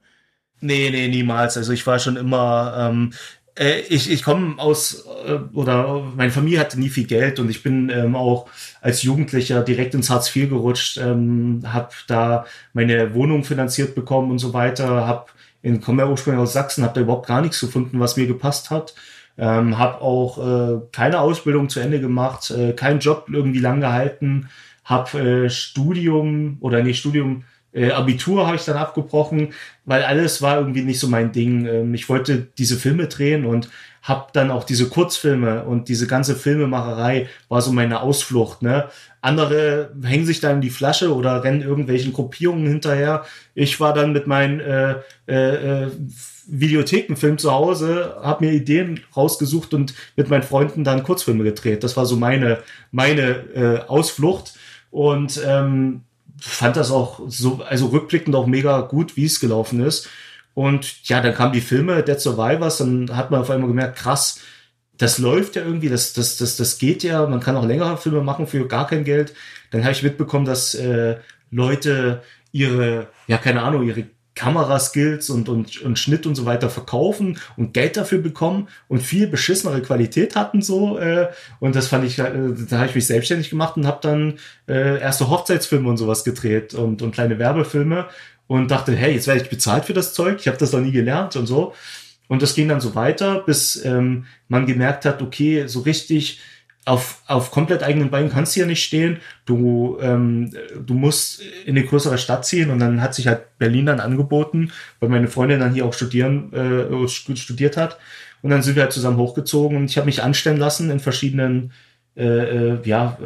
Nee, 0.62 0.90
nee, 0.90 1.08
niemals. 1.08 1.56
Also 1.56 1.72
ich 1.72 1.84
war 1.88 1.98
schon 1.98 2.16
immer, 2.16 2.74
ähm, 2.78 3.12
äh, 3.58 3.80
ich, 3.88 4.08
ich 4.10 4.22
komme 4.22 4.58
aus, 4.58 5.04
äh, 5.26 5.38
oder 5.54 6.00
meine 6.16 6.30
Familie 6.30 6.60
hatte 6.60 6.78
nie 6.78 6.88
viel 6.88 7.04
Geld 7.06 7.40
und 7.40 7.50
ich 7.50 7.64
bin 7.64 7.90
ähm, 7.90 8.14
auch 8.14 8.48
als 8.80 9.02
Jugendlicher 9.02 9.62
direkt 9.62 9.94
ins 9.94 10.08
Hartz 10.08 10.34
IV 10.34 10.50
gerutscht, 10.50 10.98
ähm, 10.98 11.62
habe 11.66 11.88
da 12.06 12.46
meine 12.74 13.12
Wohnung 13.14 13.42
finanziert 13.42 13.96
bekommen 13.96 14.30
und 14.30 14.38
so 14.38 14.54
weiter, 14.54 15.04
habe 15.06 15.26
in 15.62 15.80
komme 15.80 16.02
ja 16.04 16.08
ursprünglich 16.08 16.42
aus 16.42 16.52
Sachsen, 16.52 16.84
habe 16.84 16.94
da 16.94 17.00
überhaupt 17.00 17.26
gar 17.26 17.40
nichts 17.40 17.58
gefunden, 17.60 17.98
was 17.98 18.16
mir 18.16 18.26
gepasst 18.28 18.70
hat. 18.70 18.94
Ähm, 19.38 19.78
habe 19.78 20.00
auch 20.00 20.38
äh, 20.38 20.80
keine 20.92 21.20
Ausbildung 21.20 21.68
zu 21.70 21.80
Ende 21.80 22.00
gemacht, 22.00 22.50
äh, 22.52 22.72
keinen 22.74 23.00
Job 23.00 23.26
irgendwie 23.32 23.60
lang 23.60 23.80
gehalten, 23.80 24.48
habe 24.84 25.18
äh, 25.46 25.50
Studium 25.50 26.58
oder 26.60 26.82
nee, 26.82 26.94
Studium 26.94 27.44
äh, 27.72 27.90
Abitur 27.90 28.46
habe 28.46 28.56
ich 28.56 28.64
dann 28.64 28.76
abgebrochen, 28.76 29.54
weil 29.84 30.02
alles 30.02 30.42
war 30.42 30.58
irgendwie 30.58 30.82
nicht 30.82 31.00
so 31.00 31.08
mein 31.08 31.32
Ding. 31.32 31.66
Ähm, 31.66 31.94
ich 31.94 32.08
wollte 32.08 32.48
diese 32.58 32.76
Filme 32.76 33.06
drehen 33.08 33.44
und 33.44 33.68
habe 34.02 34.26
dann 34.32 34.50
auch 34.50 34.64
diese 34.64 34.88
Kurzfilme 34.88 35.64
und 35.64 35.88
diese 35.88 36.08
ganze 36.08 36.34
Filmemacherei 36.34 37.28
war 37.48 37.62
so 37.62 37.72
meine 37.72 38.00
Ausflucht. 38.00 38.62
Ne? 38.62 38.88
Andere 39.20 39.92
hängen 40.02 40.26
sich 40.26 40.40
dann 40.40 40.56
in 40.56 40.60
die 40.60 40.70
Flasche 40.70 41.14
oder 41.14 41.44
rennen 41.44 41.62
irgendwelchen 41.62 42.12
Gruppierungen 42.12 42.66
hinterher. 42.66 43.24
Ich 43.54 43.78
war 43.78 43.94
dann 43.94 44.12
mit 44.12 44.26
meinen 44.26 44.60
äh, 44.60 44.96
äh, 45.28 45.84
äh 45.84 45.90
Videothekenfilm 46.48 47.38
zu 47.38 47.52
Hause, 47.52 48.16
habe 48.20 48.44
mir 48.44 48.52
Ideen 48.52 49.00
rausgesucht 49.16 49.74
und 49.74 49.94
mit 50.16 50.28
meinen 50.28 50.42
Freunden 50.42 50.82
dann 50.82 51.04
Kurzfilme 51.04 51.44
gedreht. 51.44 51.84
Das 51.84 51.96
war 51.96 52.04
so 52.04 52.16
meine 52.16 52.58
meine 52.90 53.28
äh, 53.54 53.78
Ausflucht 53.86 54.54
und 54.90 55.40
ähm, 55.46 56.02
fand 56.42 56.76
das 56.76 56.90
auch 56.90 57.20
so, 57.28 57.62
also 57.62 57.86
rückblickend 57.86 58.34
auch 58.34 58.46
mega 58.46 58.80
gut, 58.80 59.16
wie 59.16 59.26
es 59.26 59.38
gelaufen 59.38 59.80
ist. 59.80 60.08
Und 60.54 61.08
ja, 61.08 61.20
dann 61.20 61.34
kamen 61.34 61.52
die 61.52 61.60
Filme 61.60 62.02
Dead 62.02 62.20
Survivors, 62.20 62.78
dann 62.78 63.16
hat 63.16 63.30
man 63.30 63.40
auf 63.40 63.50
einmal 63.50 63.68
gemerkt, 63.68 63.96
krass, 63.96 64.40
das 64.98 65.18
läuft 65.18 65.56
ja 65.56 65.62
irgendwie, 65.62 65.88
das, 65.88 66.12
das, 66.12 66.36
das, 66.36 66.56
das 66.56 66.78
geht 66.78 67.02
ja, 67.02 67.26
man 67.26 67.40
kann 67.40 67.56
auch 67.56 67.64
längere 67.64 67.96
Filme 67.96 68.22
machen 68.22 68.46
für 68.46 68.66
gar 68.66 68.86
kein 68.86 69.04
Geld. 69.04 69.34
Dann 69.70 69.82
habe 69.82 69.92
ich 69.92 70.02
mitbekommen, 70.02 70.44
dass 70.44 70.74
äh, 70.74 71.16
Leute 71.50 72.22
ihre, 72.50 73.08
ja, 73.28 73.38
keine 73.38 73.62
Ahnung, 73.62 73.84
ihre 73.84 74.06
Kameraskills 74.42 75.30
und, 75.30 75.48
und, 75.48 75.80
und 75.82 76.00
Schnitt 76.00 76.26
und 76.26 76.34
so 76.34 76.44
weiter 76.44 76.68
verkaufen 76.68 77.38
und 77.56 77.72
Geld 77.74 77.96
dafür 77.96 78.18
bekommen 78.18 78.66
und 78.88 79.00
viel 79.00 79.28
beschissenere 79.28 79.82
Qualität 79.82 80.34
hatten 80.34 80.62
so 80.62 80.98
äh, 80.98 81.28
und 81.60 81.76
das 81.76 81.86
fand 81.86 82.04
ich 82.04 82.18
äh, 82.18 82.32
da 82.68 82.78
habe 82.78 82.88
ich 82.88 82.96
mich 82.96 83.06
selbstständig 83.06 83.50
gemacht 83.50 83.76
und 83.76 83.86
habe 83.86 84.00
dann 84.02 84.38
äh, 84.66 85.00
erste 85.00 85.30
Hochzeitsfilme 85.30 85.88
und 85.88 85.96
sowas 85.96 86.24
gedreht 86.24 86.74
und 86.74 87.02
und 87.02 87.12
kleine 87.12 87.38
Werbefilme 87.38 88.06
und 88.48 88.72
dachte 88.72 88.96
hey 88.96 89.14
jetzt 89.14 89.28
werde 89.28 89.42
ich 89.42 89.48
bezahlt 89.48 89.84
für 89.84 89.94
das 89.94 90.12
Zeug. 90.12 90.38
Ich 90.40 90.48
habe 90.48 90.58
das 90.58 90.72
noch 90.72 90.80
nie 90.80 90.92
gelernt 90.92 91.36
und 91.36 91.46
so. 91.46 91.74
Und 92.26 92.42
das 92.42 92.56
ging 92.56 92.66
dann 92.66 92.80
so 92.80 92.96
weiter 92.96 93.42
bis 93.46 93.84
ähm, 93.84 94.24
man 94.48 94.66
gemerkt 94.66 95.04
hat 95.04 95.22
okay 95.22 95.68
so 95.68 95.80
richtig 95.80 96.40
auf, 96.84 97.22
auf 97.26 97.50
komplett 97.50 97.82
eigenen 97.82 98.10
Beinen 98.10 98.30
kannst 98.30 98.56
du 98.56 98.60
ja 98.60 98.66
nicht 98.66 98.82
stehen. 98.82 99.18
Du, 99.44 99.98
ähm, 100.00 100.52
du 100.84 100.94
musst 100.94 101.40
in 101.64 101.76
eine 101.76 101.86
größere 101.86 102.18
Stadt 102.18 102.44
ziehen 102.44 102.70
und 102.70 102.80
dann 102.80 103.00
hat 103.00 103.14
sich 103.14 103.28
halt 103.28 103.56
Berlin 103.58 103.86
dann 103.86 104.00
angeboten, 104.00 104.72
weil 104.98 105.08
meine 105.08 105.28
Freundin 105.28 105.60
dann 105.60 105.72
hier 105.72 105.86
auch 105.86 105.94
studieren, 105.94 106.52
äh, 106.52 107.08
studiert 107.08 107.76
hat. 107.76 107.98
Und 108.42 108.50
dann 108.50 108.62
sind 108.62 108.74
wir 108.74 108.82
halt 108.82 108.92
zusammen 108.92 109.18
hochgezogen 109.18 109.76
und 109.76 109.84
ich 109.84 109.96
habe 109.96 110.06
mich 110.06 110.22
anstellen 110.22 110.56
lassen 110.56 110.90
in 110.90 110.98
verschiedenen 110.98 111.72
äh, 112.16 112.24
äh, 112.24 112.78
ja, 112.84 113.16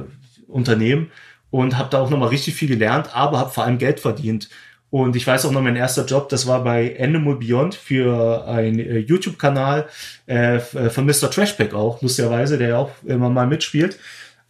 Unternehmen 0.47 1.11
und 1.51 1.79
habe 1.79 1.89
da 1.91 2.01
auch 2.01 2.11
nochmal 2.11 2.29
richtig 2.29 2.55
viel 2.55 2.69
gelernt, 2.69 3.09
aber 3.15 3.39
habe 3.39 3.51
vor 3.51 3.65
allem 3.65 3.79
Geld 3.79 4.01
verdient. 4.01 4.51
Und 4.91 5.17
ich 5.17 5.27
weiß 5.27 5.45
auch 5.47 5.53
noch, 5.53 5.63
mein 5.63 5.77
erster 5.77 6.05
Job, 6.05 6.29
das 6.29 6.47
war 6.47 6.63
bei 6.63 6.97
Animal 7.01 7.37
Beyond 7.37 7.75
für 7.75 8.47
einen 8.47 8.79
äh, 8.79 8.99
YouTube-Kanal 8.99 9.89
äh, 10.29 10.57
äh 10.57 10.91
von 10.91 11.07
Mr. 11.07 11.31
Trashpack 11.31 11.75
auch, 11.75 12.01
lustigerweise, 12.03 12.57
der 12.57 12.69
ja 12.69 12.79
auch 12.79 12.91
immer 13.05 13.29
mal 13.31 13.47
mitspielt. 13.47 13.99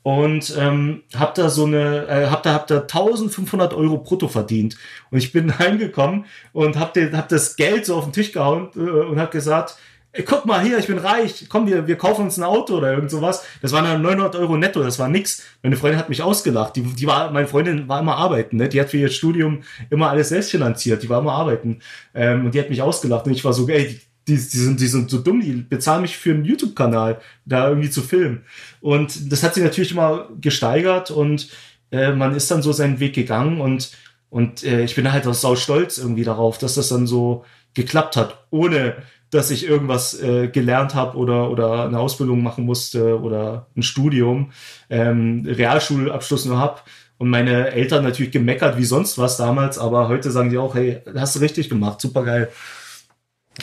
und 0.02 0.54
ähm, 0.56 1.02
hab 1.16 1.34
da 1.34 1.48
so 1.48 1.64
eine, 1.64 2.06
äh, 2.06 2.26
hab 2.26 2.44
da, 2.44 2.54
hab 2.54 2.68
da 2.68 2.82
1500 2.82 3.74
Euro 3.74 3.98
brutto 3.98 4.28
verdient. 4.28 4.76
Und 5.10 5.18
ich 5.18 5.32
bin 5.32 5.58
heimgekommen 5.58 6.26
und 6.52 6.78
hab, 6.78 6.94
den, 6.94 7.16
hab 7.16 7.28
das 7.28 7.56
Geld 7.56 7.86
so 7.86 7.96
auf 7.96 8.04
den 8.04 8.12
Tisch 8.12 8.30
gehauen 8.30 8.68
äh, 8.76 8.78
und 8.78 9.18
hab 9.18 9.32
gesagt, 9.32 9.76
guck 10.24 10.46
mal 10.46 10.62
hier, 10.62 10.78
ich 10.78 10.86
bin 10.86 10.98
reich, 10.98 11.46
komm, 11.48 11.66
wir, 11.66 11.86
wir 11.86 11.96
kaufen 11.96 12.22
uns 12.22 12.38
ein 12.38 12.44
Auto 12.44 12.76
oder 12.76 12.92
irgend 12.92 13.10
sowas. 13.10 13.44
Das 13.60 13.72
waren 13.72 13.84
dann 13.84 14.02
900 14.02 14.36
Euro 14.36 14.56
netto, 14.56 14.82
das 14.82 14.98
war 14.98 15.08
nix. 15.08 15.42
Meine 15.62 15.76
Freundin 15.76 15.98
hat 15.98 16.08
mich 16.08 16.22
ausgelacht. 16.22 16.76
Die, 16.76 16.82
die 16.82 17.06
war, 17.06 17.30
meine 17.30 17.46
Freundin 17.46 17.88
war 17.88 18.00
immer 18.00 18.16
arbeiten, 18.16 18.56
ne? 18.56 18.68
Die 18.68 18.80
hat 18.80 18.90
für 18.90 18.98
ihr 18.98 19.08
Studium 19.08 19.62
immer 19.90 20.10
alles 20.10 20.30
selbst 20.30 20.50
finanziert. 20.50 21.02
Die 21.02 21.08
war 21.08 21.20
immer 21.20 21.32
arbeiten. 21.32 21.80
Ähm, 22.14 22.46
und 22.46 22.54
die 22.54 22.60
hat 22.60 22.70
mich 22.70 22.82
ausgelacht. 22.82 23.26
Und 23.26 23.32
ich 23.32 23.44
war 23.44 23.52
so, 23.52 23.68
ey, 23.68 23.88
die, 23.88 24.00
die, 24.28 24.34
die, 24.36 24.58
sind, 24.58 24.80
die 24.80 24.86
sind 24.86 25.10
so 25.10 25.18
dumm, 25.18 25.40
die 25.40 25.52
bezahlen 25.52 26.02
mich 26.02 26.16
für 26.16 26.30
einen 26.30 26.44
YouTube-Kanal, 26.44 27.20
da 27.44 27.68
irgendwie 27.68 27.90
zu 27.90 28.02
filmen. 28.02 28.44
Und 28.80 29.32
das 29.32 29.42
hat 29.42 29.54
sich 29.54 29.62
natürlich 29.62 29.92
immer 29.92 30.28
gesteigert 30.40 31.10
und 31.10 31.48
äh, 31.92 32.12
man 32.12 32.34
ist 32.34 32.50
dann 32.50 32.62
so 32.62 32.72
seinen 32.72 32.98
Weg 32.98 33.14
gegangen 33.14 33.60
und, 33.60 33.92
und 34.28 34.64
äh, 34.64 34.82
ich 34.82 34.96
bin 34.96 35.12
halt 35.12 35.26
auch 35.26 35.34
sau 35.34 35.54
stolz 35.54 35.98
irgendwie 35.98 36.24
darauf, 36.24 36.58
dass 36.58 36.74
das 36.74 36.88
dann 36.88 37.06
so 37.06 37.44
geklappt 37.74 38.16
hat, 38.16 38.46
ohne 38.50 38.96
dass 39.36 39.50
ich 39.50 39.68
irgendwas 39.68 40.20
äh, 40.20 40.48
gelernt 40.48 40.94
habe 40.94 41.16
oder, 41.16 41.50
oder 41.50 41.84
eine 41.84 41.98
Ausbildung 41.98 42.42
machen 42.42 42.64
musste 42.64 43.20
oder 43.20 43.66
ein 43.76 43.82
Studium, 43.82 44.52
ähm, 44.90 45.44
Realschulabschluss 45.46 46.46
nur 46.46 46.58
habe. 46.58 46.80
Und 47.18 47.30
meine 47.30 47.70
Eltern 47.70 48.04
natürlich 48.04 48.32
gemeckert 48.32 48.76
wie 48.76 48.84
sonst 48.84 49.16
was 49.18 49.36
damals, 49.36 49.78
aber 49.78 50.08
heute 50.08 50.30
sagen 50.30 50.50
die 50.50 50.58
auch, 50.58 50.74
hey, 50.74 51.02
hast 51.14 51.36
du 51.36 51.40
richtig 51.40 51.68
gemacht, 51.68 52.00
super 52.00 52.24
geil. 52.24 52.50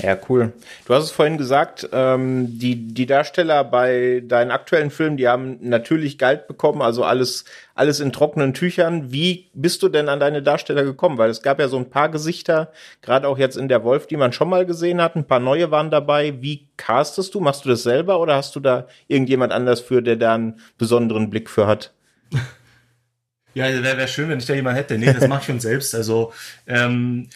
Ja, 0.01 0.17
cool. 0.27 0.53
Du 0.85 0.93
hast 0.95 1.03
es 1.03 1.11
vorhin 1.11 1.37
gesagt, 1.37 1.87
ähm, 1.91 2.57
die, 2.57 2.87
die 2.93 3.05
Darsteller 3.05 3.63
bei 3.63 4.23
deinen 4.25 4.49
aktuellen 4.49 4.89
Filmen, 4.89 5.17
die 5.17 5.27
haben 5.27 5.59
natürlich 5.61 6.17
Geld 6.17 6.47
bekommen, 6.47 6.81
also 6.81 7.03
alles, 7.03 7.45
alles 7.75 7.99
in 7.99 8.11
trockenen 8.11 8.55
Tüchern. 8.55 9.11
Wie 9.11 9.51
bist 9.53 9.83
du 9.83 9.89
denn 9.89 10.09
an 10.09 10.19
deine 10.19 10.41
Darsteller 10.41 10.83
gekommen? 10.83 11.19
Weil 11.19 11.29
es 11.29 11.43
gab 11.43 11.59
ja 11.59 11.67
so 11.67 11.77
ein 11.77 11.91
paar 11.91 12.09
Gesichter, 12.09 12.71
gerade 13.03 13.27
auch 13.27 13.37
jetzt 13.37 13.55
in 13.55 13.67
der 13.67 13.83
Wolf, 13.83 14.07
die 14.07 14.17
man 14.17 14.33
schon 14.33 14.49
mal 14.49 14.65
gesehen 14.65 14.99
hat. 14.99 15.15
Ein 15.15 15.27
paar 15.27 15.39
neue 15.39 15.69
waren 15.69 15.91
dabei. 15.91 16.41
Wie 16.41 16.67
castest 16.75 17.35
du? 17.35 17.39
Machst 17.39 17.63
du 17.65 17.69
das 17.69 17.83
selber 17.83 18.19
oder 18.19 18.35
hast 18.35 18.55
du 18.55 18.59
da 18.59 18.87
irgendjemand 19.07 19.53
anders 19.53 19.79
für, 19.79 20.01
der 20.01 20.15
da 20.15 20.33
einen 20.33 20.59
besonderen 20.79 21.29
Blick 21.29 21.49
für 21.49 21.67
hat? 21.67 21.93
Ja, 23.55 23.65
wäre 23.65 23.97
wär 23.99 24.07
schön, 24.07 24.29
wenn 24.29 24.39
ich 24.39 24.47
da 24.47 24.55
jemand 24.55 24.77
hätte. 24.77 24.97
Nee, 24.97 25.13
das 25.13 25.27
mache 25.27 25.41
ich 25.41 25.45
schon 25.45 25.59
selbst. 25.59 25.93
Also, 25.93 26.33
ähm, 26.65 27.29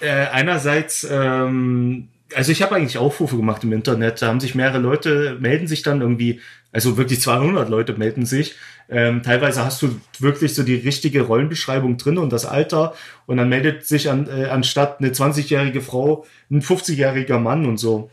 äh, 0.00 0.26
einerseits, 0.26 1.06
ähm, 1.10 2.08
also 2.34 2.52
ich 2.52 2.62
habe 2.62 2.74
eigentlich 2.74 2.98
Aufrufe 2.98 3.36
gemacht 3.36 3.64
im 3.64 3.72
Internet, 3.72 4.22
da 4.22 4.28
haben 4.28 4.40
sich 4.40 4.54
mehrere 4.54 4.78
Leute, 4.78 5.36
melden 5.40 5.66
sich 5.66 5.82
dann 5.82 6.00
irgendwie, 6.00 6.40
also 6.72 6.96
wirklich 6.96 7.20
200 7.20 7.68
Leute 7.68 7.94
melden 7.94 8.26
sich. 8.26 8.56
Ähm, 8.88 9.22
teilweise 9.22 9.64
hast 9.64 9.80
du 9.80 10.00
wirklich 10.18 10.54
so 10.54 10.62
die 10.62 10.74
richtige 10.74 11.22
Rollenbeschreibung 11.22 11.96
drin 11.96 12.18
und 12.18 12.32
das 12.32 12.44
Alter 12.44 12.94
und 13.26 13.38
dann 13.38 13.48
meldet 13.48 13.86
sich 13.86 14.10
an, 14.10 14.28
äh, 14.28 14.46
anstatt 14.46 15.00
eine 15.00 15.10
20-jährige 15.10 15.80
Frau 15.80 16.26
ein 16.50 16.60
50-jähriger 16.60 17.38
Mann 17.38 17.64
und 17.64 17.78
so. 17.78 18.10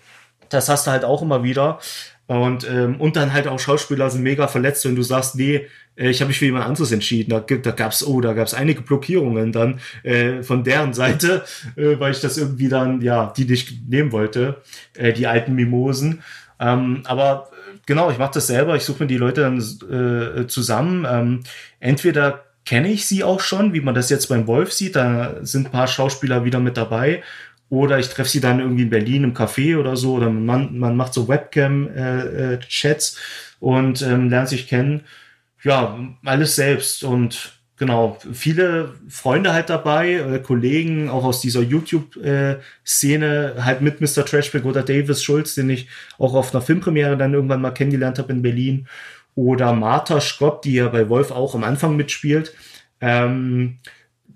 Das 0.47 0.69
hast 0.69 0.87
du 0.87 0.91
halt 0.91 1.03
auch 1.03 1.21
immer 1.21 1.43
wieder. 1.43 1.79
Und, 2.31 2.65
ähm, 2.69 2.95
und 3.01 3.17
dann 3.17 3.33
halt 3.33 3.45
auch 3.45 3.59
Schauspieler 3.59 4.09
sind 4.09 4.23
mega 4.23 4.47
verletzt, 4.47 4.85
wenn 4.85 4.95
du 4.95 5.03
sagst, 5.03 5.35
nee, 5.35 5.67
äh, 5.97 6.11
ich 6.11 6.21
habe 6.21 6.29
mich 6.29 6.39
für 6.39 6.45
jemand 6.45 6.65
anderes 6.65 6.93
entschieden. 6.93 7.29
Da, 7.31 7.41
da 7.41 7.71
gab's 7.71 8.07
oh, 8.07 8.21
da 8.21 8.31
gab's 8.31 8.53
einige 8.53 8.83
Blockierungen 8.83 9.51
dann 9.51 9.81
äh, 10.03 10.41
von 10.41 10.63
deren 10.63 10.93
Seite, 10.93 11.43
äh, 11.75 11.99
weil 11.99 12.13
ich 12.13 12.21
das 12.21 12.37
irgendwie 12.37 12.69
dann, 12.69 13.01
ja, 13.01 13.33
die 13.35 13.43
nicht 13.43 13.85
nehmen 13.89 14.13
wollte, 14.13 14.61
äh, 14.95 15.11
die 15.11 15.27
alten 15.27 15.55
Mimosen. 15.55 16.23
Ähm, 16.57 17.01
aber 17.03 17.49
äh, 17.51 17.77
genau, 17.85 18.09
ich 18.11 18.17
mache 18.17 18.35
das 18.35 18.47
selber. 18.47 18.77
Ich 18.77 18.83
suche 18.83 19.03
mir 19.03 19.07
die 19.07 19.17
Leute 19.17 19.41
dann 19.41 19.57
äh, 19.57 20.47
zusammen. 20.47 21.05
Ähm, 21.09 21.43
entweder 21.81 22.45
kenne 22.63 22.93
ich 22.93 23.07
sie 23.07 23.25
auch 23.25 23.41
schon, 23.41 23.73
wie 23.73 23.81
man 23.81 23.93
das 23.93 24.09
jetzt 24.09 24.29
beim 24.29 24.47
Wolf 24.47 24.71
sieht. 24.71 24.95
Da 24.95 25.35
sind 25.41 25.67
ein 25.67 25.71
paar 25.71 25.87
Schauspieler 25.87 26.45
wieder 26.45 26.61
mit 26.61 26.77
dabei. 26.77 27.23
Oder 27.71 27.97
ich 27.97 28.09
treffe 28.09 28.29
sie 28.29 28.41
dann 28.41 28.59
irgendwie 28.59 28.83
in 28.83 28.91
Berlin 28.91 29.23
im 29.23 29.33
Café 29.33 29.79
oder 29.79 29.95
so. 29.97 30.13
Oder 30.13 30.29
man, 30.29 30.77
man 30.77 30.95
macht 30.95 31.15
so 31.15 31.27
Webcam-Chats 31.27 33.15
äh, 33.15 33.65
und 33.65 34.03
ähm, 34.03 34.29
lernt 34.29 34.49
sich 34.49 34.67
kennen 34.67 35.01
ja, 35.63 35.99
alles 36.25 36.55
selbst 36.55 37.03
und 37.03 37.53
genau, 37.77 38.17
viele 38.31 38.93
Freunde 39.09 39.53
halt 39.53 39.69
dabei, 39.69 40.13
äh, 40.13 40.39
Kollegen 40.39 41.09
auch 41.09 41.23
aus 41.23 41.41
dieser 41.41 41.61
YouTube-Szene, 41.61 43.53
äh, 43.57 43.61
halt 43.61 43.81
mit 43.81 44.01
Mr. 44.01 44.25
Trashback 44.25 44.65
oder 44.65 44.83
Davis 44.83 45.23
Schulz, 45.23 45.55
den 45.55 45.69
ich 45.69 45.87
auch 46.17 46.33
auf 46.33 46.53
einer 46.53 46.61
Filmpremiere 46.61 47.17
dann 47.17 47.33
irgendwann 47.33 47.61
mal 47.61 47.71
kennengelernt 47.71 48.19
habe 48.19 48.33
in 48.33 48.41
Berlin. 48.41 48.87
Oder 49.33 49.73
Martha 49.73 50.19
Schropp, 50.19 50.61
die 50.61 50.73
ja 50.73 50.89
bei 50.89 51.07
Wolf 51.07 51.31
auch 51.31 51.55
am 51.55 51.63
Anfang 51.63 51.95
mitspielt. 51.95 52.53
Ähm, 52.99 53.79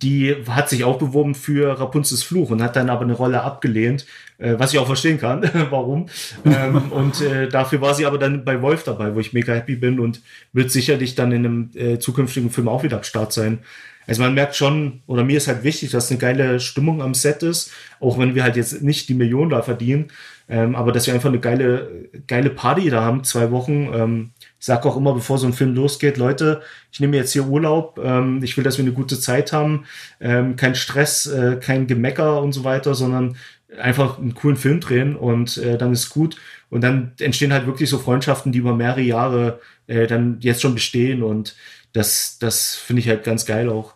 die 0.06 0.36
hat 0.48 0.70
sich 0.70 0.84
auch 0.84 1.00
beworben 1.00 1.34
für 1.34 1.80
Rapunzels 1.80 2.22
Fluch 2.22 2.52
und 2.52 2.62
hat 2.62 2.76
dann 2.76 2.92
aber 2.92 3.02
eine 3.02 3.14
Rolle 3.14 3.42
abgelehnt, 3.42 4.06
äh, 4.38 4.54
was 4.58 4.72
ich 4.72 4.78
auch 4.78 4.86
verstehen 4.86 5.20
kann, 5.20 5.50
warum. 5.72 6.06
Ähm, 6.46 6.78
und 6.92 7.22
äh, 7.22 7.50
dafür 7.50 7.82
war 7.82 7.96
sie 7.96 8.06
aber 8.06 8.20
dann 8.20 8.46
bei 8.46 8.62
Wolf 8.62 8.84
dabei, 8.84 9.16
wo 9.16 9.20
ich 9.20 9.34
mega 9.34 9.54
happy 9.54 9.76
bin 9.76 10.00
und 10.00 10.22
wird 10.54 10.70
sicherlich 10.70 11.16
dann 11.16 11.32
in 11.32 11.46
einem 11.46 11.70
äh, 11.74 11.98
zukünftigen 11.98 12.52
Film 12.52 12.68
auch 12.68 12.84
wieder 12.84 12.98
am 12.98 13.04
Start 13.04 13.34
sein. 13.34 13.60
Also 14.06 14.22
man 14.22 14.36
merkt 14.36 14.56
schon, 14.56 15.02
oder 15.08 15.24
mir 15.24 15.38
ist 15.38 15.48
halt 15.48 15.64
wichtig, 15.64 15.90
dass 15.90 16.12
eine 16.12 16.20
geile 16.20 16.60
Stimmung 16.60 17.02
am 17.02 17.16
Set 17.16 17.42
ist, 17.42 17.72
auch 18.00 18.20
wenn 18.20 18.36
wir 18.36 18.44
halt 18.44 18.56
jetzt 18.56 18.84
nicht 18.84 19.10
die 19.10 19.16
Millionen 19.16 19.50
da 19.50 19.64
verdienen, 19.64 20.12
ähm, 20.48 20.76
aber 20.76 20.92
dass 20.92 21.08
wir 21.08 21.16
einfach 21.16 21.30
eine 21.30 21.40
geile, 21.40 22.08
geile 22.28 22.52
Party 22.52 22.92
da 22.92 23.02
haben, 23.02 23.24
zwei 23.24 23.50
Wochen. 23.50 23.90
Ähm, 23.92 24.30
sage 24.66 24.88
auch 24.88 24.98
immer, 24.98 25.14
bevor 25.14 25.38
so 25.38 25.48
ein 25.48 25.54
Film 25.54 25.76
losgeht, 25.76 26.18
Leute, 26.18 26.62
ich 26.92 27.00
nehme 27.00 27.18
jetzt 27.18 27.34
hier 27.34 27.48
Urlaub, 27.48 28.00
ähm, 28.04 28.42
ich 28.44 28.58
will, 28.58 28.64
dass 28.64 28.78
wir 28.78 28.84
eine 28.84 28.94
gute 28.94 29.20
Zeit 29.20 29.54
haben, 29.54 29.86
ähm, 30.20 30.56
kein 30.56 30.76
Stress, 30.76 31.26
äh, 31.28 31.58
kein 31.62 31.88
Gemecker 31.88 32.42
und 32.42 32.52
so 32.54 32.64
weiter, 32.64 32.96
sondern 32.96 33.38
einfach 33.80 34.18
einen 34.18 34.34
coolen 34.34 34.58
Film 34.58 34.80
drehen 34.80 35.16
und 35.16 35.58
äh, 35.58 35.78
dann 35.78 35.94
ist 35.94 36.10
gut. 36.10 36.38
Und 36.70 36.82
dann 36.82 37.14
entstehen 37.20 37.54
halt 37.54 37.68
wirklich 37.68 37.90
so 37.90 38.00
Freundschaften, 38.00 38.52
die 38.52 38.60
über 38.60 38.76
mehrere 38.76 39.02
Jahre 39.02 39.60
äh, 39.88 40.08
dann 40.08 40.38
jetzt 40.42 40.62
schon 40.62 40.74
bestehen 40.74 41.24
und 41.24 41.56
das, 41.94 42.38
das 42.40 42.76
finde 42.76 43.02
ich 43.02 43.10
halt 43.10 43.24
ganz 43.24 43.46
geil 43.46 43.70
auch. 43.70 43.96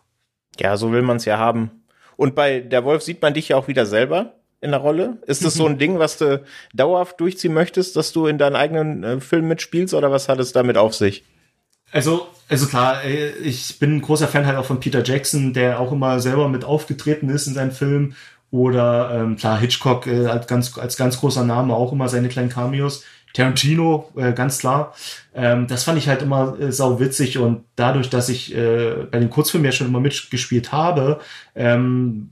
Ja, 0.60 0.78
so 0.78 0.92
will 0.92 1.02
man 1.02 1.18
es 1.18 1.26
ja 1.26 1.38
haben. 1.38 1.72
Und 2.16 2.36
bei 2.36 2.60
der 2.60 2.84
Wolf 2.84 3.04
sieht 3.04 3.22
man 3.22 3.34
dich 3.34 3.50
ja 3.50 3.58
auch 3.58 3.68
wieder 3.68 3.86
selber 3.86 4.39
in 4.62 4.72
der 4.72 4.80
Rolle? 4.80 5.18
Ist 5.26 5.46
das 5.46 5.54
so 5.54 5.66
ein 5.66 5.78
Ding, 5.78 6.00
was 6.00 6.18
du 6.18 6.44
dauerhaft 6.74 7.20
durchziehen 7.20 7.54
möchtest, 7.54 7.96
dass 7.96 8.12
du 8.12 8.28
in 8.28 8.38
deinen 8.38 8.56
eigenen 8.56 9.04
äh, 9.04 9.20
Film 9.20 9.48
mitspielst 9.48 9.94
oder 9.94 10.12
was 10.12 10.28
hat 10.28 10.40
es 10.40 10.52
damit 10.52 10.78
auf 10.78 10.94
sich? 10.94 11.24
Also, 11.92 12.28
also 12.48 12.68
klar, 12.68 13.04
äh, 13.04 13.30
ich 13.38 13.80
bin 13.80 13.98
ein 13.98 14.02
großer 14.02 14.28
Fan 14.28 14.46
halt 14.46 14.58
auch 14.58 14.66
von 14.66 14.80
Peter 14.80 15.04
Jackson, 15.04 15.54
der 15.54 15.80
auch 15.80 15.92
immer 15.92 16.20
selber 16.20 16.48
mit 16.48 16.66
aufgetreten 16.66 17.30
ist 17.30 17.48
in 17.48 17.54
seinen 17.54 17.72
Filmen. 17.72 18.16
Oder 18.52 19.12
ähm, 19.14 19.38
klar, 19.38 19.60
Hitchcock 19.60 20.08
äh, 20.08 20.26
als, 20.26 20.48
ganz, 20.48 20.78
als 20.78 20.98
ganz 20.98 21.20
großer 21.20 21.44
Name 21.44 21.76
auch 21.76 21.92
immer 21.92 22.10
seine 22.10 22.30
kleinen 22.30 22.50
Cameos. 22.50 23.04
Tarantino, 23.34 24.10
äh, 24.16 24.34
ganz 24.34 24.58
klar. 24.58 24.96
Ähm, 25.36 25.68
das 25.68 25.84
fand 25.84 26.00
ich 26.00 26.08
halt 26.08 26.22
immer 26.24 26.60
äh, 26.60 26.72
sau 26.72 27.00
witzig 27.00 27.38
und 27.38 27.64
dadurch, 27.76 28.10
dass 28.10 28.28
ich 28.28 28.56
äh, 28.56 29.06
bei 29.12 29.20
den 29.20 29.30
Kurzfilmen 29.30 29.66
ja 29.66 29.72
schon 29.72 29.88
immer 29.88 30.00
mitgespielt 30.00 30.72
habe, 30.72 31.20
ähm, 31.56 32.30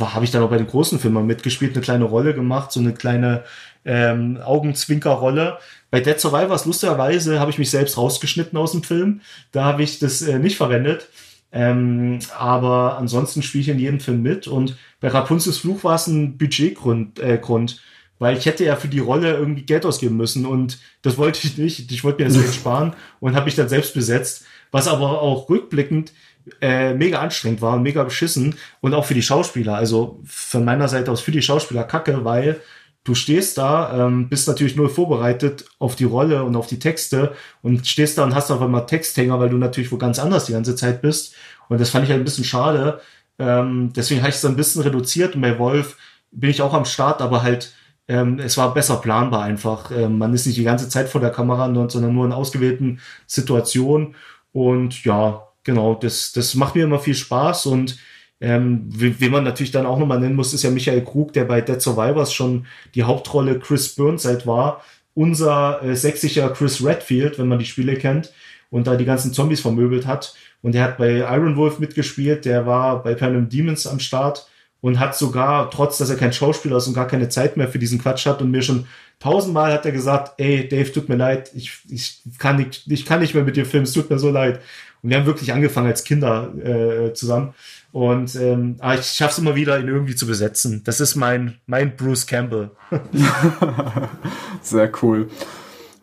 habe 0.00 0.24
ich 0.24 0.30
dann 0.30 0.42
auch 0.42 0.50
bei 0.50 0.58
den 0.58 0.66
großen 0.66 0.98
Filmen 0.98 1.26
mitgespielt, 1.26 1.74
eine 1.74 1.82
kleine 1.82 2.04
Rolle 2.04 2.34
gemacht, 2.34 2.72
so 2.72 2.80
eine 2.80 2.94
kleine 2.94 3.44
ähm, 3.84 4.38
Augenzwinkerrolle. 4.42 5.58
Bei 5.90 6.00
Dead 6.00 6.18
Survivors, 6.18 6.64
lustigerweise, 6.64 7.38
habe 7.38 7.50
ich 7.50 7.58
mich 7.58 7.70
selbst 7.70 7.98
rausgeschnitten 7.98 8.58
aus 8.58 8.72
dem 8.72 8.82
Film. 8.82 9.20
Da 9.50 9.64
habe 9.64 9.82
ich 9.82 9.98
das 9.98 10.22
äh, 10.22 10.38
nicht 10.38 10.56
verwendet. 10.56 11.08
Ähm, 11.52 12.20
aber 12.38 12.96
ansonsten 12.96 13.42
spiele 13.42 13.62
ich 13.62 13.68
in 13.68 13.78
jedem 13.78 14.00
Film 14.00 14.22
mit. 14.22 14.46
Und 14.46 14.76
bei 15.00 15.08
Rapunzels 15.08 15.58
Fluch 15.58 15.84
war 15.84 15.96
es 15.96 16.06
ein 16.06 16.38
Budgetgrund, 16.38 17.18
äh, 17.18 17.36
Grund, 17.36 17.82
weil 18.18 18.38
ich 18.38 18.46
hätte 18.46 18.64
ja 18.64 18.76
für 18.76 18.88
die 18.88 19.00
Rolle 19.00 19.36
irgendwie 19.36 19.62
Geld 19.62 19.84
ausgeben 19.84 20.16
müssen 20.16 20.46
und 20.46 20.78
das 21.02 21.18
wollte 21.18 21.46
ich 21.46 21.58
nicht. 21.58 21.90
Ich 21.92 22.04
wollte 22.04 22.22
mir 22.22 22.28
das 22.28 22.38
Geld 22.40 22.54
sparen 22.54 22.94
und 23.20 23.34
habe 23.34 23.44
mich 23.44 23.56
dann 23.56 23.68
selbst 23.68 23.92
besetzt. 23.94 24.46
Was 24.72 24.88
aber 24.88 25.22
auch 25.22 25.48
rückblickend 25.48 26.12
äh, 26.60 26.94
mega 26.94 27.20
anstrengend 27.20 27.62
war 27.62 27.74
und 27.74 27.82
mega 27.82 28.02
beschissen 28.02 28.56
und 28.80 28.94
auch 28.94 29.04
für 29.04 29.14
die 29.14 29.22
Schauspieler. 29.22 29.76
Also 29.76 30.20
von 30.24 30.64
meiner 30.64 30.88
Seite 30.88 31.12
aus 31.12 31.20
für 31.20 31.30
die 31.30 31.42
Schauspieler 31.42 31.84
kacke, 31.84 32.24
weil 32.24 32.60
du 33.04 33.14
stehst 33.14 33.58
da, 33.58 34.06
ähm, 34.06 34.28
bist 34.28 34.48
natürlich 34.48 34.76
nur 34.76 34.90
vorbereitet 34.90 35.66
auf 35.78 35.96
die 35.96 36.04
Rolle 36.04 36.44
und 36.44 36.56
auf 36.56 36.66
die 36.66 36.78
Texte 36.78 37.34
und 37.62 37.86
stehst 37.86 38.18
da 38.18 38.24
und 38.24 38.34
hast 38.34 38.50
auf 38.50 38.60
einmal 38.60 38.86
Texthänger, 38.86 39.38
weil 39.38 39.50
du 39.50 39.56
natürlich 39.56 39.92
wo 39.92 39.98
ganz 39.98 40.18
anders 40.18 40.46
die 40.46 40.52
ganze 40.52 40.76
Zeit 40.76 41.02
bist. 41.02 41.34
Und 41.68 41.80
das 41.80 41.90
fand 41.90 42.04
ich 42.04 42.10
halt 42.10 42.20
ein 42.20 42.24
bisschen 42.24 42.44
schade. 42.44 43.00
Ähm, 43.38 43.92
deswegen 43.94 44.20
habe 44.20 44.30
ich 44.30 44.36
es 44.36 44.44
ein 44.44 44.56
bisschen 44.56 44.82
reduziert 44.82 45.34
und 45.34 45.42
bei 45.42 45.58
Wolf 45.58 45.96
bin 46.30 46.50
ich 46.50 46.62
auch 46.62 46.74
am 46.74 46.84
Start, 46.84 47.20
aber 47.20 47.42
halt 47.42 47.72
ähm, 48.08 48.38
es 48.40 48.56
war 48.56 48.74
besser 48.74 48.96
planbar 48.96 49.42
einfach. 49.42 49.90
Ähm, 49.90 50.18
man 50.18 50.34
ist 50.34 50.46
nicht 50.46 50.58
die 50.58 50.64
ganze 50.64 50.88
Zeit 50.88 51.08
vor 51.08 51.20
der 51.20 51.30
Kamera, 51.30 51.72
sondern 51.88 52.14
nur 52.14 52.26
in 52.26 52.32
ausgewählten 52.32 53.00
Situationen. 53.26 54.14
Und 54.52 55.04
ja, 55.04 55.48
genau, 55.64 55.94
das, 55.94 56.32
das 56.32 56.54
macht 56.54 56.74
mir 56.74 56.84
immer 56.84 56.98
viel 56.98 57.14
Spaß 57.14 57.66
und 57.66 57.98
ähm, 58.40 58.84
wen 58.88 59.30
man 59.30 59.44
natürlich 59.44 59.70
dann 59.70 59.86
auch 59.86 59.98
nochmal 59.98 60.18
nennen 60.18 60.34
muss, 60.34 60.52
ist 60.52 60.64
ja 60.64 60.70
Michael 60.70 61.04
Krug, 61.04 61.32
der 61.32 61.44
bei 61.44 61.60
Dead 61.60 61.80
Survivors 61.80 62.34
schon 62.34 62.66
die 62.94 63.04
Hauptrolle 63.04 63.60
Chris 63.60 63.94
Burnside 63.94 64.46
war. 64.46 64.82
Unser 65.14 65.80
äh, 65.82 65.94
sächsischer 65.94 66.48
Chris 66.50 66.84
Redfield, 66.84 67.38
wenn 67.38 67.46
man 67.46 67.60
die 67.60 67.66
Spiele 67.66 67.96
kennt. 67.96 68.32
und 68.72 68.86
da 68.86 68.96
die 68.96 69.04
ganzen 69.04 69.32
Zombies 69.32 69.60
vermöbelt 69.60 70.06
hat. 70.06 70.34
Und 70.62 70.74
er 70.74 70.84
hat 70.84 70.98
bei 70.98 71.18
Iron 71.18 71.56
Wolf 71.56 71.78
mitgespielt, 71.78 72.44
der 72.46 72.66
war 72.66 73.02
bei 73.02 73.14
Planet 73.14 73.52
Demons 73.52 73.86
am 73.86 74.00
Start 74.00 74.48
und 74.82 74.98
hat 74.98 75.16
sogar, 75.16 75.70
trotz 75.70 75.96
dass 75.96 76.10
er 76.10 76.16
kein 76.16 76.34
Schauspieler 76.34 76.76
ist 76.76 76.88
und 76.88 76.94
gar 76.94 77.06
keine 77.06 77.30
Zeit 77.30 77.56
mehr 77.56 77.68
für 77.68 77.78
diesen 77.78 78.02
Quatsch 78.02 78.26
hat 78.26 78.42
und 78.42 78.50
mir 78.50 78.62
schon 78.62 78.86
tausendmal 79.20 79.72
hat 79.72 79.86
er 79.86 79.92
gesagt, 79.92 80.32
ey, 80.38 80.68
Dave, 80.68 80.92
tut 80.92 81.08
mir 81.08 81.14
leid, 81.14 81.50
ich, 81.54 81.78
ich, 81.88 82.20
kann, 82.38 82.56
nicht, 82.56 82.82
ich 82.88 83.06
kann 83.06 83.20
nicht 83.20 83.34
mehr 83.34 83.44
mit 83.44 83.56
dir 83.56 83.64
filmen, 83.64 83.84
es 83.84 83.92
tut 83.92 84.10
mir 84.10 84.18
so 84.18 84.30
leid. 84.30 84.60
Und 85.02 85.10
wir 85.10 85.16
haben 85.16 85.26
wirklich 85.26 85.52
angefangen 85.52 85.86
als 85.86 86.04
Kinder 86.04 86.52
äh, 86.58 87.12
zusammen. 87.14 87.54
Und 87.92 88.34
ähm, 88.36 88.76
aber 88.80 88.94
ich 88.94 89.06
schaffe 89.06 89.32
es 89.32 89.38
immer 89.38 89.54
wieder, 89.54 89.78
ihn 89.78 89.88
irgendwie 89.88 90.14
zu 90.14 90.26
besetzen. 90.26 90.82
Das 90.84 91.00
ist 91.00 91.14
mein, 91.14 91.58
mein 91.66 91.96
Bruce 91.96 92.26
Campbell. 92.26 92.70
Sehr 94.62 94.90
cool. 95.02 95.28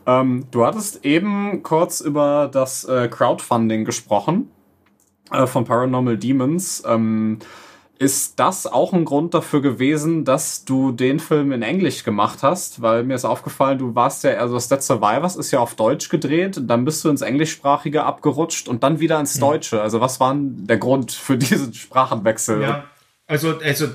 Ähm, 0.06 0.46
du 0.52 0.66
hattest 0.66 1.04
eben 1.04 1.64
kurz 1.64 2.00
über 2.00 2.50
das 2.52 2.86
äh, 2.86 3.10
Crowdfunding 3.10 3.86
gesprochen 3.86 4.50
äh, 5.32 5.48
von 5.48 5.66
Paranormal 5.66 6.18
Demons. 6.18 6.84
Ähm, 6.86 7.40
ist 8.00 8.40
das 8.40 8.66
auch 8.66 8.94
ein 8.94 9.04
Grund 9.04 9.34
dafür 9.34 9.62
gewesen, 9.62 10.24
dass 10.24 10.64
du 10.64 10.94
den 10.94 11.20
Film 11.20 11.52
in 11.52 11.62
Englisch 11.62 12.06
gemacht 12.06 12.40
hast? 12.44 12.82
Weil 12.82 13.04
mir 13.04 13.16
ist 13.16 13.26
aufgefallen, 13.26 13.78
du 13.78 13.94
warst 13.94 14.24
ja, 14.24 14.38
also 14.38 14.58
Dead 14.58 14.82
Survivors 14.82 15.36
ist 15.36 15.52
ja 15.52 15.60
auf 15.60 15.76
Deutsch 15.76 16.08
gedreht, 16.08 16.62
dann 16.64 16.86
bist 16.86 17.04
du 17.04 17.10
ins 17.10 17.22
Englischsprachige 17.22 18.04
abgerutscht 18.04 18.70
und 18.70 18.84
dann 18.84 19.02
wieder 19.02 19.20
ins. 19.20 19.38
Deutsche. 19.40 19.82
Also 19.82 20.00
was 20.00 20.20
war 20.20 20.36
der 20.38 20.78
Grund 20.78 21.12
für 21.12 21.38
diesen 21.38 21.74
Sprachenwechsel? 21.74 22.62
Ja, 22.62 22.86
also, 23.28 23.60
also, 23.60 23.88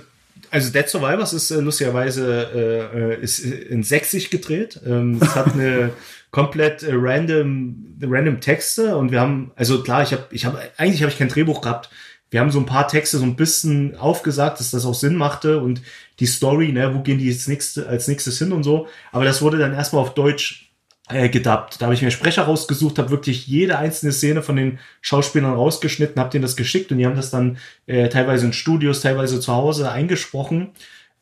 also 0.50 0.72
Dead 0.72 0.88
Survivors 0.88 1.32
ist 1.32 1.50
äh, 1.50 1.60
lustigerweise 1.60 2.90
äh, 2.94 3.22
ist 3.22 3.38
in 3.38 3.82
Sächsisch 3.82 4.28
gedreht. 4.28 4.80
Ähm, 4.84 5.18
es 5.20 5.34
hat 5.34 5.54
eine 5.54 5.92
komplett 6.30 6.82
äh, 6.82 6.92
random, 6.92 7.96
random 8.02 8.40
Texte 8.40 8.96
und 8.98 9.12
wir 9.12 9.20
haben, 9.20 9.52
also 9.56 9.82
klar, 9.82 10.02
ich 10.02 10.12
habe, 10.12 10.26
ich 10.30 10.44
habe, 10.44 10.58
eigentlich 10.76 11.02
habe 11.02 11.10
ich 11.10 11.18
kein 11.18 11.28
Drehbuch 11.28 11.62
gehabt 11.62 11.88
wir 12.34 12.40
haben 12.40 12.50
so 12.50 12.58
ein 12.58 12.66
paar 12.66 12.88
Texte 12.88 13.18
so 13.18 13.24
ein 13.24 13.36
bisschen 13.36 13.94
aufgesagt, 13.94 14.58
dass 14.58 14.72
das 14.72 14.84
auch 14.84 14.94
Sinn 14.94 15.14
machte 15.14 15.60
und 15.60 15.82
die 16.18 16.26
Story, 16.26 16.72
ne, 16.72 16.92
wo 16.92 16.98
gehen 16.98 17.18
die 17.18 17.30
jetzt 17.30 17.46
nächste, 17.46 17.88
als 17.88 18.08
nächstes 18.08 18.40
hin 18.40 18.50
und 18.50 18.64
so. 18.64 18.88
Aber 19.12 19.24
das 19.24 19.40
wurde 19.40 19.56
dann 19.56 19.72
erstmal 19.72 20.02
auf 20.02 20.14
Deutsch 20.14 20.72
äh, 21.08 21.28
gedubbt. 21.28 21.80
Da 21.80 21.86
habe 21.86 21.94
ich 21.94 22.02
mir 22.02 22.10
Sprecher 22.10 22.42
rausgesucht, 22.42 22.98
habe 22.98 23.10
wirklich 23.10 23.46
jede 23.46 23.78
einzelne 23.78 24.10
Szene 24.10 24.42
von 24.42 24.56
den 24.56 24.80
Schauspielern 25.00 25.54
rausgeschnitten, 25.54 26.20
habe 26.20 26.30
denen 26.30 26.42
das 26.42 26.56
geschickt 26.56 26.90
und 26.90 26.98
die 26.98 27.06
haben 27.06 27.14
das 27.14 27.30
dann 27.30 27.56
äh, 27.86 28.08
teilweise 28.08 28.46
in 28.46 28.52
Studios, 28.52 29.00
teilweise 29.00 29.38
zu 29.38 29.52
Hause 29.52 29.92
eingesprochen. 29.92 30.72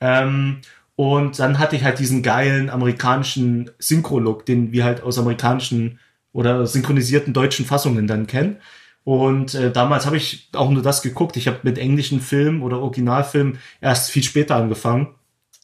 Ähm, 0.01 0.63
und 0.97 1.39
dann 1.39 1.59
hatte 1.59 1.77
ich 1.77 1.85
halt 1.85 1.99
diesen 1.99 2.23
geilen 2.23 2.71
amerikanischen 2.71 3.71
Synchro-Look, 3.79 4.47
den 4.47 4.73
wir 4.73 4.85
halt 4.85 5.03
aus 5.03 5.19
amerikanischen 5.19 5.99
oder 6.33 6.67
synchronisierten 6.67 7.35
deutschen 7.35 7.67
Fassungen 7.67 8.07
dann 8.07 8.27
kennen. 8.27 8.57
Und 9.05 9.55
äh, 9.55 9.72
damals 9.72 10.07
habe 10.07 10.16
ich 10.16 10.48
auch 10.53 10.70
nur 10.70 10.82
das 10.82 11.03
geguckt. 11.03 11.36
Ich 11.36 11.48
habe 11.48 11.61
mit 11.62 11.78
englischen 11.78 12.20
Filmen 12.20 12.62
oder 12.62 12.80
Originalfilmen 12.80 13.59
erst 13.80 14.11
viel 14.11 14.22
später 14.22 14.57
angefangen, 14.57 15.09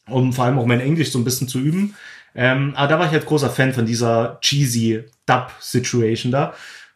um 0.08 0.32
vor 0.32 0.44
allem 0.44 0.58
auch 0.58 0.66
mein 0.66 0.80
Englisch 0.80 1.12
so 1.12 1.18
ein 1.18 1.24
bisschen 1.24 1.48
zu 1.48 1.58
üben. 1.58 1.94
Ähm, 2.34 2.72
aber 2.76 2.88
da 2.88 2.98
war 2.98 3.06
ich 3.06 3.12
halt 3.12 3.26
großer 3.26 3.50
Fan 3.50 3.72
von 3.72 3.86
dieser 3.86 4.38
cheesy 4.40 5.04
Dub-Situation 5.26 6.32
da 6.32 6.54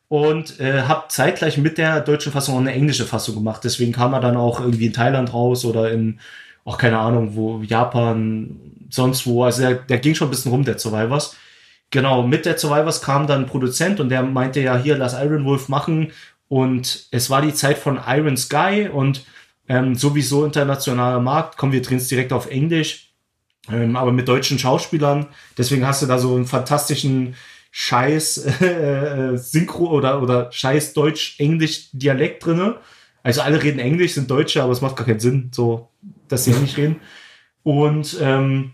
und 0.08 0.60
äh, 0.60 0.82
habe 0.82 1.04
zeitgleich 1.08 1.56
mit 1.56 1.78
der 1.78 2.00
deutschen 2.00 2.32
Fassung 2.32 2.54
auch 2.54 2.60
eine 2.60 2.72
englische 2.72 3.06
Fassung 3.06 3.34
gemacht. 3.34 3.64
Deswegen 3.64 3.92
kam 3.92 4.12
er 4.12 4.20
dann 4.20 4.36
auch 4.36 4.60
irgendwie 4.60 4.86
in 4.86 4.92
Thailand 4.92 5.32
raus 5.32 5.64
oder 5.64 5.90
in, 5.90 6.20
auch 6.64 6.76
keine 6.76 6.98
Ahnung, 6.98 7.34
wo, 7.34 7.62
Japan, 7.62 8.60
sonst 8.90 9.26
wo. 9.26 9.44
Also 9.44 9.62
der, 9.62 9.74
der 9.76 9.98
ging 9.98 10.14
schon 10.14 10.28
ein 10.28 10.30
bisschen 10.30 10.52
rum, 10.52 10.64
der 10.64 10.78
Survivors. 10.78 11.36
Genau, 11.92 12.26
mit 12.26 12.46
der 12.46 12.56
Survivors 12.56 13.02
kam 13.02 13.26
dann 13.26 13.42
ein 13.42 13.46
Produzent 13.46 14.00
und 14.00 14.08
der 14.08 14.22
meinte 14.22 14.60
ja, 14.60 14.78
hier, 14.78 14.96
lass 14.96 15.12
Iron 15.12 15.44
Wolf 15.44 15.68
machen 15.68 16.10
und 16.48 17.06
es 17.10 17.28
war 17.28 17.42
die 17.42 17.52
Zeit 17.52 17.76
von 17.76 18.00
Iron 18.06 18.38
Sky 18.38 18.88
und 18.90 19.26
ähm, 19.68 19.94
sowieso 19.94 20.46
internationaler 20.46 21.20
Markt. 21.20 21.58
Kommen 21.58 21.72
wir 21.72 21.82
drehen 21.82 21.98
es 21.98 22.08
direkt 22.08 22.32
auf 22.32 22.50
Englisch, 22.50 23.12
ähm, 23.70 23.96
aber 23.96 24.10
mit 24.10 24.26
deutschen 24.26 24.58
Schauspielern. 24.58 25.26
Deswegen 25.58 25.86
hast 25.86 26.00
du 26.00 26.06
da 26.06 26.18
so 26.18 26.34
einen 26.34 26.46
fantastischen 26.46 27.34
Scheiß 27.70 28.38
äh, 28.62 29.36
Synchro 29.36 29.90
oder 29.90 30.22
oder 30.22 30.50
Scheiß 30.50 30.94
Deutsch-Englisch-Dialekt 30.94 32.46
drinne. 32.46 32.76
Also 33.22 33.42
alle 33.42 33.62
reden 33.62 33.80
Englisch, 33.80 34.14
sind 34.14 34.30
Deutsche, 34.30 34.62
aber 34.62 34.72
es 34.72 34.80
macht 34.80 34.96
gar 34.96 35.06
keinen 35.06 35.20
Sinn, 35.20 35.50
so 35.52 35.90
dass 36.28 36.44
sie 36.44 36.52
Englisch 36.52 36.78
reden. 36.78 36.96
Und 37.64 38.16
ähm, 38.18 38.72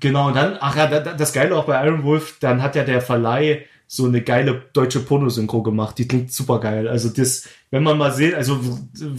genau, 0.00 0.28
und 0.28 0.36
dann, 0.36 0.56
ach 0.60 0.76
ja, 0.76 0.86
das 0.86 1.32
Geile 1.32 1.56
auch 1.56 1.64
bei 1.64 1.84
Iron 1.84 2.02
Wolf, 2.02 2.38
dann 2.40 2.62
hat 2.62 2.76
ja 2.76 2.84
der 2.84 3.00
Verleih 3.00 3.64
so 3.88 4.06
eine 4.06 4.20
geile 4.22 4.64
deutsche 4.72 5.00
Pornosynchro 5.00 5.62
gemacht. 5.62 5.98
Die 5.98 6.08
klingt 6.08 6.32
super 6.32 6.58
geil. 6.60 6.88
Also 6.88 7.08
das, 7.08 7.48
wenn 7.70 7.84
man 7.84 7.98
mal 7.98 8.12
sehen, 8.12 8.34
also 8.34 8.58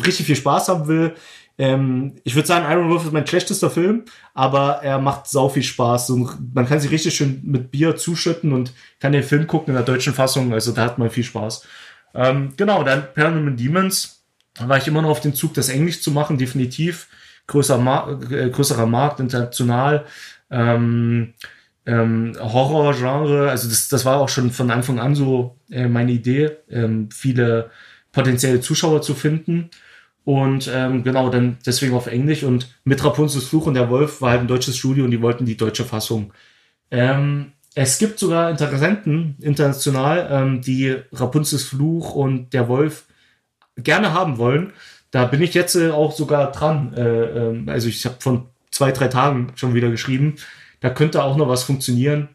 richtig 0.05 0.26
viel 0.26 0.36
Spaß 0.36 0.68
haben 0.68 0.88
will, 0.88 1.15
ähm, 1.59 2.15
ich 2.24 2.36
würde 2.36 2.47
sagen, 2.47 2.72
Iron 2.72 2.89
Wolf 2.89 3.05
ist 3.05 3.13
mein 3.13 3.26
schlechtester 3.26 3.70
Film, 3.70 4.03
aber 4.34 4.84
er 4.84 4.99
macht 4.99 5.28
sau 5.28 5.49
viel 5.49 5.63
Spaß. 5.63 6.11
Und 6.11 6.53
man 6.53 6.68
kann 6.68 6.80
sich 6.80 6.91
richtig 6.91 7.15
schön 7.15 7.41
mit 7.43 7.72
Bier 7.72 7.95
zuschütten 7.95 8.53
und 8.53 8.74
kann 8.99 9.11
den 9.11 9.24
Film 9.24 9.47
gucken 9.47 9.70
in 9.70 9.76
der 9.76 9.86
deutschen 9.86 10.13
Fassung. 10.13 10.53
Also 10.53 10.72
da 10.72 10.84
hat 10.84 10.97
man 10.97 11.09
viel 11.09 11.24
Spaß. 11.24 11.65
Ähm, 12.13 12.53
genau, 12.57 12.84
dann 12.84 13.07
Paranormal 13.13 13.55
Demons. 13.55 14.24
Da 14.55 14.70
war 14.70 14.78
ich 14.78 14.88
immer 14.88 15.01
noch 15.01 15.09
auf 15.09 15.22
den 15.22 15.34
Zug, 15.34 15.53
das 15.53 15.70
Englisch 15.70 16.01
zu 16.01 16.11
machen, 16.11 16.38
definitiv. 16.38 17.07
Größer 17.47 17.78
Mar 17.78 18.20
äh, 18.30 18.49
größerer 18.49 18.86
Markt, 18.86 19.20
international. 19.20 20.05
Ähm, 20.50 21.34
ähm, 21.86 22.36
Horror-Genre, 22.39 23.50
also 23.50 23.70
das, 23.70 23.88
das 23.88 24.06
war 24.06 24.20
auch 24.20 24.30
schon 24.30 24.52
von 24.52 24.72
Anfang 24.72 25.00
an 25.00 25.16
so 25.16 25.58
äh, 25.72 25.88
meine 25.88 26.12
Idee, 26.12 26.52
ähm, 26.70 27.10
viele 27.12 27.72
potenzielle 28.12 28.60
Zuschauer 28.60 29.02
zu 29.02 29.16
finden. 29.16 29.70
Und 30.26 30.70
ähm, 30.74 31.04
genau, 31.04 31.30
dann 31.30 31.58
deswegen 31.66 31.93
auf 31.93 32.08
Englisch 32.08 32.43
und 32.43 32.76
mit 32.84 33.04
Rapunzels 33.04 33.45
Fluch 33.45 33.66
und 33.66 33.76
der 33.76 33.89
Wolf 33.89 34.22
war 34.22 34.32
halt 34.32 34.41
ein 34.41 34.48
deutsches 34.50 34.76
Studio 34.76 35.06
und 35.06 35.12
die 35.12 35.22
wollten 35.22 35.45
die 35.45 35.56
deutsche 35.56 35.86
Fassung. 35.86 36.34
Ähm, 36.91 37.54
es 37.76 37.98
gibt 37.98 38.20
sogar 38.20 38.50
Interessenten 38.50 39.38
international, 39.39 40.28
ähm, 40.30 40.62
die 40.62 40.98
Rapunzels 41.14 41.64
Fluch 41.64 42.14
und 42.14 42.52
der 42.52 42.68
Wolf 42.68 43.06
gerne 43.78 44.14
haben 44.14 44.38
wollen. 44.38 44.74
Da 45.12 45.26
bin 45.26 45.41
ich 45.41 45.54
jetzt 45.54 45.76
äh, 45.76 45.91
auch 45.91 46.12
sogar 46.12 46.52
dran. 46.52 46.93
Äh, 46.95 47.02
äh, 47.04 47.70
also 47.70 47.88
ich 47.88 48.04
habe 48.06 48.18
von 48.20 48.48
zwei, 48.78 48.91
drei 48.91 49.09
Tagen 49.09 49.51
schon 49.55 49.73
wieder 49.73 49.89
geschrieben 49.89 50.36
da 50.80 50.89
könnte 50.89 51.23
auch 51.23 51.38
noch 51.38 51.47
was 51.47 51.63
funktionieren. 51.63 52.30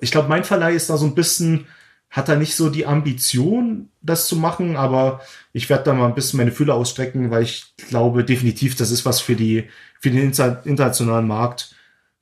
Ich 0.00 0.10
glaube, 0.10 0.28
mein 0.28 0.44
Verleih 0.44 0.74
ist 0.74 0.90
da 0.90 0.96
so 0.96 1.06
ein 1.06 1.14
bisschen, 1.14 1.66
hat 2.10 2.28
da 2.28 2.36
nicht 2.36 2.54
so 2.54 2.70
die 2.70 2.86
Ambition, 2.86 3.88
das 4.02 4.28
zu 4.28 4.36
machen, 4.36 4.76
aber 4.76 5.20
ich 5.52 5.68
werde 5.68 5.84
da 5.84 5.94
mal 5.94 6.06
ein 6.06 6.14
bisschen 6.14 6.36
meine 6.36 6.52
Fühler 6.52 6.74
ausstrecken, 6.74 7.30
weil 7.30 7.42
ich 7.42 7.74
glaube 7.88 8.24
definitiv, 8.24 8.76
das 8.76 8.90
ist 8.90 9.04
was 9.04 9.20
für 9.20 9.34
die, 9.34 9.68
für 10.00 10.10
den 10.10 10.22
internationalen 10.22 11.26
Markt. 11.26 11.74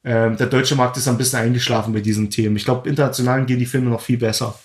Ähm, 0.05 0.37
der 0.37 0.47
deutsche 0.47 0.77
Markt 0.77 0.97
ist 0.97 1.09
ein 1.09 1.19
bisschen 1.19 1.41
eingeschlafen 1.41 1.93
bei 1.93 2.01
diesen 2.01 2.31
Themen. 2.31 2.57
Ich 2.57 2.65
glaube, 2.65 2.89
international 2.89 3.45
gehen 3.45 3.59
die 3.59 3.67
Filme 3.67 3.91
noch 3.91 4.01
viel 4.01 4.19
besser. 4.19 4.59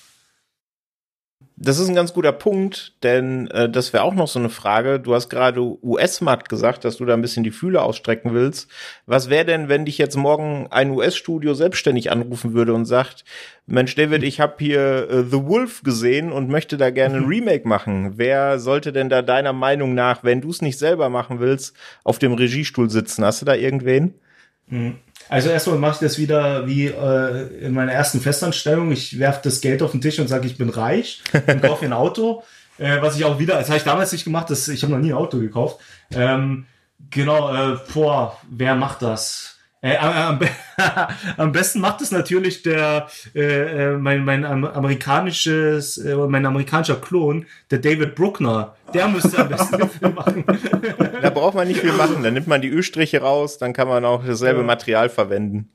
Das 1.60 1.80
ist 1.80 1.89
ein 1.89 1.95
ganz 1.95 2.14
guter 2.14 2.34
Punkt, 2.34 2.93
denn 3.01 3.47
äh, 3.47 3.68
das 3.68 3.91
wäre 3.91 4.03
auch 4.03 4.14
noch 4.14 4.28
so 4.28 4.38
eine 4.38 4.49
Frage. 4.49 4.99
Du 4.99 5.16
hast 5.16 5.28
gerade 5.28 5.60
US-Markt 5.84 6.49
gesagt, 6.49 6.86
dass 6.86 6.97
du 6.97 7.05
da 7.05 7.16
ein 7.16 7.22
bisschen 7.22 7.43
die 7.43 7.49
Fühle 7.49 7.82
ausstrecken 7.82 8.36
willst. 8.36 8.70
Was 9.08 9.32
wäre 9.32 9.43
denn, 9.43 9.68
wenn 9.68 9.84
dich 9.84 9.97
jetzt 9.97 10.16
morgen 10.16 10.68
ein 10.70 10.91
US-Studio 10.91 11.55
selbstständig 11.55 12.12
anrufen 12.12 12.53
würde 12.53 12.76
und 12.76 12.86
sagt, 12.86 13.26
Mensch, 13.66 13.95
David, 13.95 14.22
ich 14.22 14.39
habe 14.39 14.53
hier 14.60 15.10
äh, 15.10 15.24
The 15.24 15.47
Wolf 15.47 15.82
gesehen 15.82 16.32
und 16.32 16.47
möchte 16.47 16.78
da 16.78 16.91
gerne 16.91 17.18
ein 17.18 17.26
Remake 17.26 17.68
machen. 17.68 18.14
Wer 18.18 18.60
sollte 18.60 18.93
denn 18.93 19.10
da 19.10 19.24
deiner 19.24 19.53
Meinung 19.53 19.95
nach, 19.95 20.24
wenn 20.24 20.41
du 20.41 20.51
es 20.51 20.62
nicht 20.62 20.78
selber 20.78 21.10
machen 21.10 21.39
willst, 21.39 21.76
auf 22.03 22.20
dem 22.20 22.34
Regiestuhl 22.34 22.91
sitzen? 22.91 23.26
Hast 23.26 23.41
du 23.41 23.45
da 23.45 23.55
irgendwen? 23.55 24.14
Mhm. 24.68 24.97
Also 25.30 25.49
erstmal 25.49 25.78
mache 25.78 25.93
ich 25.93 25.99
das 25.99 26.17
wieder 26.17 26.67
wie 26.67 26.88
äh, 26.88 27.65
in 27.65 27.73
meiner 27.73 27.91
ersten 27.91 28.21
Festanstellung. 28.21 28.91
Ich 28.91 29.19
werfe 29.19 29.41
das 29.43 29.61
Geld 29.61 29.82
auf 29.82 29.91
den 29.91 30.01
Tisch 30.01 30.19
und 30.19 30.28
sage, 30.28 30.47
ich 30.47 30.57
bin 30.57 30.69
reich 30.69 31.21
und 31.34 31.61
kaufe 31.61 31.86
ein 31.86 31.93
Auto. 31.93 32.43
Äh, 32.80 33.01
was 33.01 33.17
ich 33.17 33.25
auch 33.25 33.39
wieder, 33.39 33.55
das 33.55 33.69
habe 33.69 33.80
ich 33.80 33.84
damals 33.84 34.11
nicht 34.11 34.23
gemacht, 34.23 34.51
das, 34.51 34.67
ich 34.67 34.84
habe 34.84 34.93
noch 34.93 34.99
nie 34.99 35.11
ein 35.11 35.17
Auto 35.17 35.39
gekauft. 35.39 35.80
Ähm, 36.11 36.67
genau, 37.09 37.51
äh, 37.51 37.78
boah, 37.91 38.38
wer 38.51 38.75
macht 38.75 39.01
das? 39.01 39.57
Äh, 39.82 39.97
am, 39.97 40.39
am, 41.38 41.51
besten 41.51 41.80
macht 41.82 42.01
es 42.01 42.11
natürlich 42.11 42.63
der 42.63 43.07
äh, 43.36 43.91
äh 43.91 43.97
mein 43.97 44.25
mein 44.25 44.43
amerikanisches 44.43 45.99
äh, 45.99 46.15
mein 46.15 46.45
amerikanischer 46.45 46.95
Klon, 46.95 47.45
der 47.69 47.80
David 47.80 48.15
Bruckner. 48.15 48.75
Der 48.93 49.07
müsste 49.07 49.38
am 49.38 49.49
besten 49.49 49.78
den 49.78 49.89
Film 49.89 50.15
machen. 50.15 50.43
Da 51.21 51.32
braucht 51.32 51.55
man 51.55 51.67
nicht 51.67 51.82
viel 51.82 51.93
machen. 51.93 52.23
Dann 52.23 52.36
nimmt 52.36 52.47
man 52.47 52.61
die 52.61 52.69
Ö-Striche 52.69 53.21
raus, 53.21 53.57
dann 53.57 53.73
kann 53.73 53.88
man 53.88 54.05
auch 54.05 54.23
dasselbe. 54.23 54.63
Material 54.63 55.09
verwenden. 55.09 55.69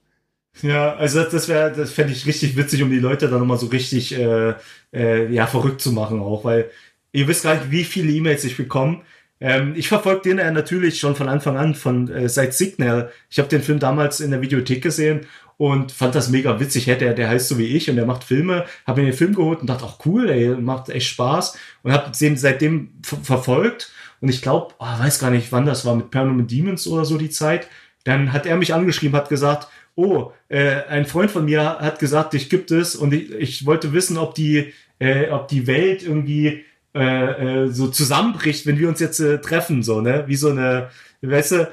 Ja, 0.61 0.95
also 0.95 1.23
das 1.25 1.49
wäre, 1.49 1.73
das 1.73 1.93
fände 1.93 2.13
ich 2.13 2.27
richtig 2.27 2.57
witzig, 2.57 2.83
um 2.83 2.91
die 2.91 2.99
Leute 2.99 3.29
dann 3.29 3.41
nochmal 3.41 3.59
so 3.59 3.67
richtig 3.67 4.17
äh, 4.19 4.55
äh, 4.93 5.33
ja 5.33 5.47
verrückt 5.47 5.81
zu 5.81 5.93
machen 5.93 6.21
auch, 6.21 6.45
weil 6.45 6.71
ihr 7.13 7.27
wisst 7.27 7.45
gar 7.45 7.55
nicht, 7.55 7.71
wie 7.71 7.85
viele 7.85 8.13
E-Mails 8.13 8.45
ich 8.45 8.57
bekomme 8.57 9.01
Ähm, 9.43 9.75
ich 9.77 9.89
verfolge 9.89 10.23
den 10.23 10.39
ja 10.39 10.49
natürlich 10.53 11.01
schon 11.01 11.17
von 11.17 11.29
Anfang 11.29 11.57
an, 11.57 11.75
von 11.75 12.09
äh, 12.09 12.29
seit 12.29 12.55
Signal. 12.55 13.11
Ich 13.29 13.41
habe 13.41 13.49
den 13.49 13.61
Film 13.61 13.81
damals 13.81 14.21
in 14.21 14.31
der 14.31 14.41
Videothek 14.41 14.81
gesehen 14.81 15.27
und 15.57 15.91
fand 15.91 16.15
das 16.15 16.31
mega 16.31 16.61
witzig. 16.61 16.87
Hey, 16.87 16.97
der, 16.97 17.13
der 17.13 17.29
heißt 17.29 17.49
so 17.49 17.59
wie 17.59 17.67
ich 17.67 17.91
und 17.91 17.97
der 17.97 18.07
macht 18.07 18.23
Filme. 18.23 18.67
Habe 18.87 19.01
mir 19.01 19.09
den 19.09 19.17
Film 19.17 19.35
geholt 19.35 19.61
und 19.61 19.67
dachte, 19.67 19.85
auch 19.85 19.99
cool, 20.07 20.31
ey, 20.31 20.51
macht 20.51 20.91
echt 20.91 21.09
Spaß. 21.09 21.59
Und 21.83 21.93
habe 21.93 22.13
den 22.17 22.37
seitdem 22.37 22.93
verfolgt. 23.03 23.91
Und 24.21 24.29
ich 24.29 24.43
glaube, 24.43 24.75
oh, 24.79 24.87
weiß 24.87 25.19
gar 25.19 25.31
nicht, 25.31 25.51
wann 25.51 25.67
das 25.67 25.85
war, 25.85 25.97
mit 25.97 26.13
Paranormal 26.13 26.47
Demons 26.47 26.87
oder 26.87 27.05
so 27.05 27.19
die 27.19 27.31
Zeit. 27.31 27.67
Dann 28.05 28.33
hat 28.33 28.47
er 28.47 28.57
mich 28.57 28.73
angeschrieben, 28.73 29.17
hat 29.17 29.29
gesagt, 29.29 29.67
oh, 29.97 30.31
äh, 30.49 30.85
ein 30.89 31.05
Freund 31.05 31.33
von 31.33 31.45
mir 31.45 31.79
hat 31.81 31.99
gesagt, 31.99 32.33
dich 32.33 32.49
gibt 32.49 32.71
es 32.71 32.95
und 32.95 33.13
ich, 33.13 33.33
ich 33.33 33.67
wollte 33.67 33.93
wissen, 33.93 34.19
ob 34.19 34.37
die, 34.37 34.73
äh, 35.01 35.31
ob 35.31 35.49
die 35.49 35.67
Welt 35.67 36.05
irgendwie 36.05 36.65
äh, 36.95 37.65
äh, 37.65 37.69
so 37.69 37.89
zusammenbricht, 37.89 38.67
wenn 38.67 38.79
wir 38.79 38.89
uns 38.89 39.01
jetzt 39.01 39.21
äh, 39.21 39.41
treffen, 39.41 39.83
so, 39.83 40.01
ne? 40.01 40.25
Wie 40.27 40.37
so 40.37 40.51
eine, 40.51 40.91
weißt 41.23 41.53
du, 41.53 41.71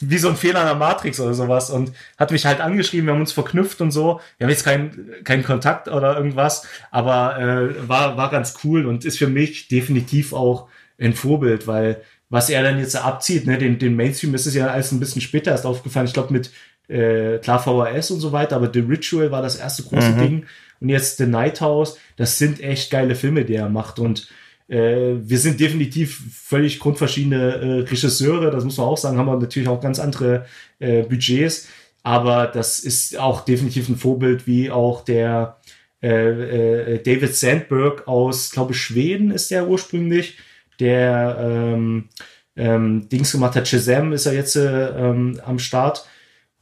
wie 0.00 0.18
so 0.18 0.28
ein 0.28 0.36
Fehler 0.36 0.60
in 0.62 0.66
der 0.66 0.74
Matrix 0.74 1.20
oder 1.20 1.34
sowas 1.34 1.70
und 1.70 1.92
hat 2.16 2.30
mich 2.30 2.46
halt 2.46 2.60
angeschrieben, 2.60 3.06
wir 3.06 3.12
haben 3.12 3.20
uns 3.20 3.32
verknüpft 3.32 3.80
und 3.82 3.90
so. 3.90 4.20
Wir 4.38 4.46
haben 4.46 4.50
jetzt 4.50 4.64
keinen 4.64 5.22
keinen 5.22 5.44
Kontakt 5.44 5.88
oder 5.88 6.16
irgendwas, 6.16 6.66
aber 6.90 7.38
äh, 7.38 7.88
war, 7.88 8.16
war 8.16 8.30
ganz 8.30 8.54
cool 8.64 8.86
und 8.86 9.04
ist 9.04 9.18
für 9.18 9.26
mich 9.26 9.68
definitiv 9.68 10.32
auch 10.32 10.68
ein 10.98 11.12
Vorbild, 11.12 11.66
weil 11.66 12.02
was 12.30 12.48
er 12.48 12.62
dann 12.62 12.78
jetzt 12.78 12.96
abzieht, 12.96 13.46
ne, 13.46 13.58
den, 13.58 13.78
den 13.78 13.96
Mainstream 13.96 14.34
ist 14.34 14.46
es 14.46 14.54
ja 14.54 14.68
alles 14.68 14.92
ein 14.92 15.00
bisschen 15.00 15.20
später 15.20 15.50
erst 15.50 15.66
aufgefallen. 15.66 16.06
Ich 16.06 16.14
glaube 16.14 16.32
mit 16.32 16.50
äh, 16.88 17.38
klar 17.38 17.58
VHS 17.58 18.12
und 18.12 18.20
so 18.20 18.32
weiter, 18.32 18.56
aber 18.56 18.70
The 18.72 18.80
Ritual 18.80 19.30
war 19.30 19.42
das 19.42 19.56
erste 19.56 19.82
große 19.82 20.10
mhm. 20.10 20.18
Ding. 20.18 20.46
Und 20.80 20.88
jetzt 20.88 21.18
The 21.18 21.26
Night 21.26 21.60
House, 21.60 21.98
das 22.16 22.38
sind 22.38 22.60
echt 22.60 22.90
geile 22.90 23.14
Filme, 23.14 23.44
die 23.44 23.56
er 23.56 23.68
macht. 23.68 23.98
Und 23.98 24.28
äh, 24.70 25.16
wir 25.22 25.38
sind 25.38 25.58
definitiv 25.58 26.22
völlig 26.32 26.78
grundverschiedene 26.78 27.36
äh, 27.36 27.80
Regisseure, 27.80 28.52
das 28.52 28.64
muss 28.64 28.78
man 28.78 28.86
auch 28.86 28.96
sagen, 28.96 29.18
haben 29.18 29.26
wir 29.26 29.36
natürlich 29.36 29.68
auch 29.68 29.80
ganz 29.80 29.98
andere 29.98 30.46
äh, 30.78 31.02
Budgets. 31.02 31.68
Aber 32.02 32.46
das 32.46 32.78
ist 32.78 33.18
auch 33.18 33.44
definitiv 33.44 33.88
ein 33.88 33.96
Vorbild, 33.96 34.46
wie 34.46 34.70
auch 34.70 35.04
der 35.04 35.58
äh, 36.02 36.94
äh, 36.94 37.02
David 37.02 37.34
Sandberg 37.36 38.08
aus, 38.08 38.52
glaube 38.52 38.72
ich, 38.72 38.80
Schweden 38.80 39.32
ist 39.32 39.50
der 39.50 39.68
ursprünglich, 39.68 40.38
der 40.78 41.36
ähm, 41.40 42.08
ähm, 42.56 43.08
Dings 43.08 43.32
gemacht 43.32 43.56
hat. 43.56 43.68
Shazam 43.68 44.12
ist 44.12 44.26
er 44.26 44.34
jetzt 44.34 44.56
äh, 44.56 44.88
ähm, 44.88 45.40
am 45.44 45.58
Start. 45.58 46.06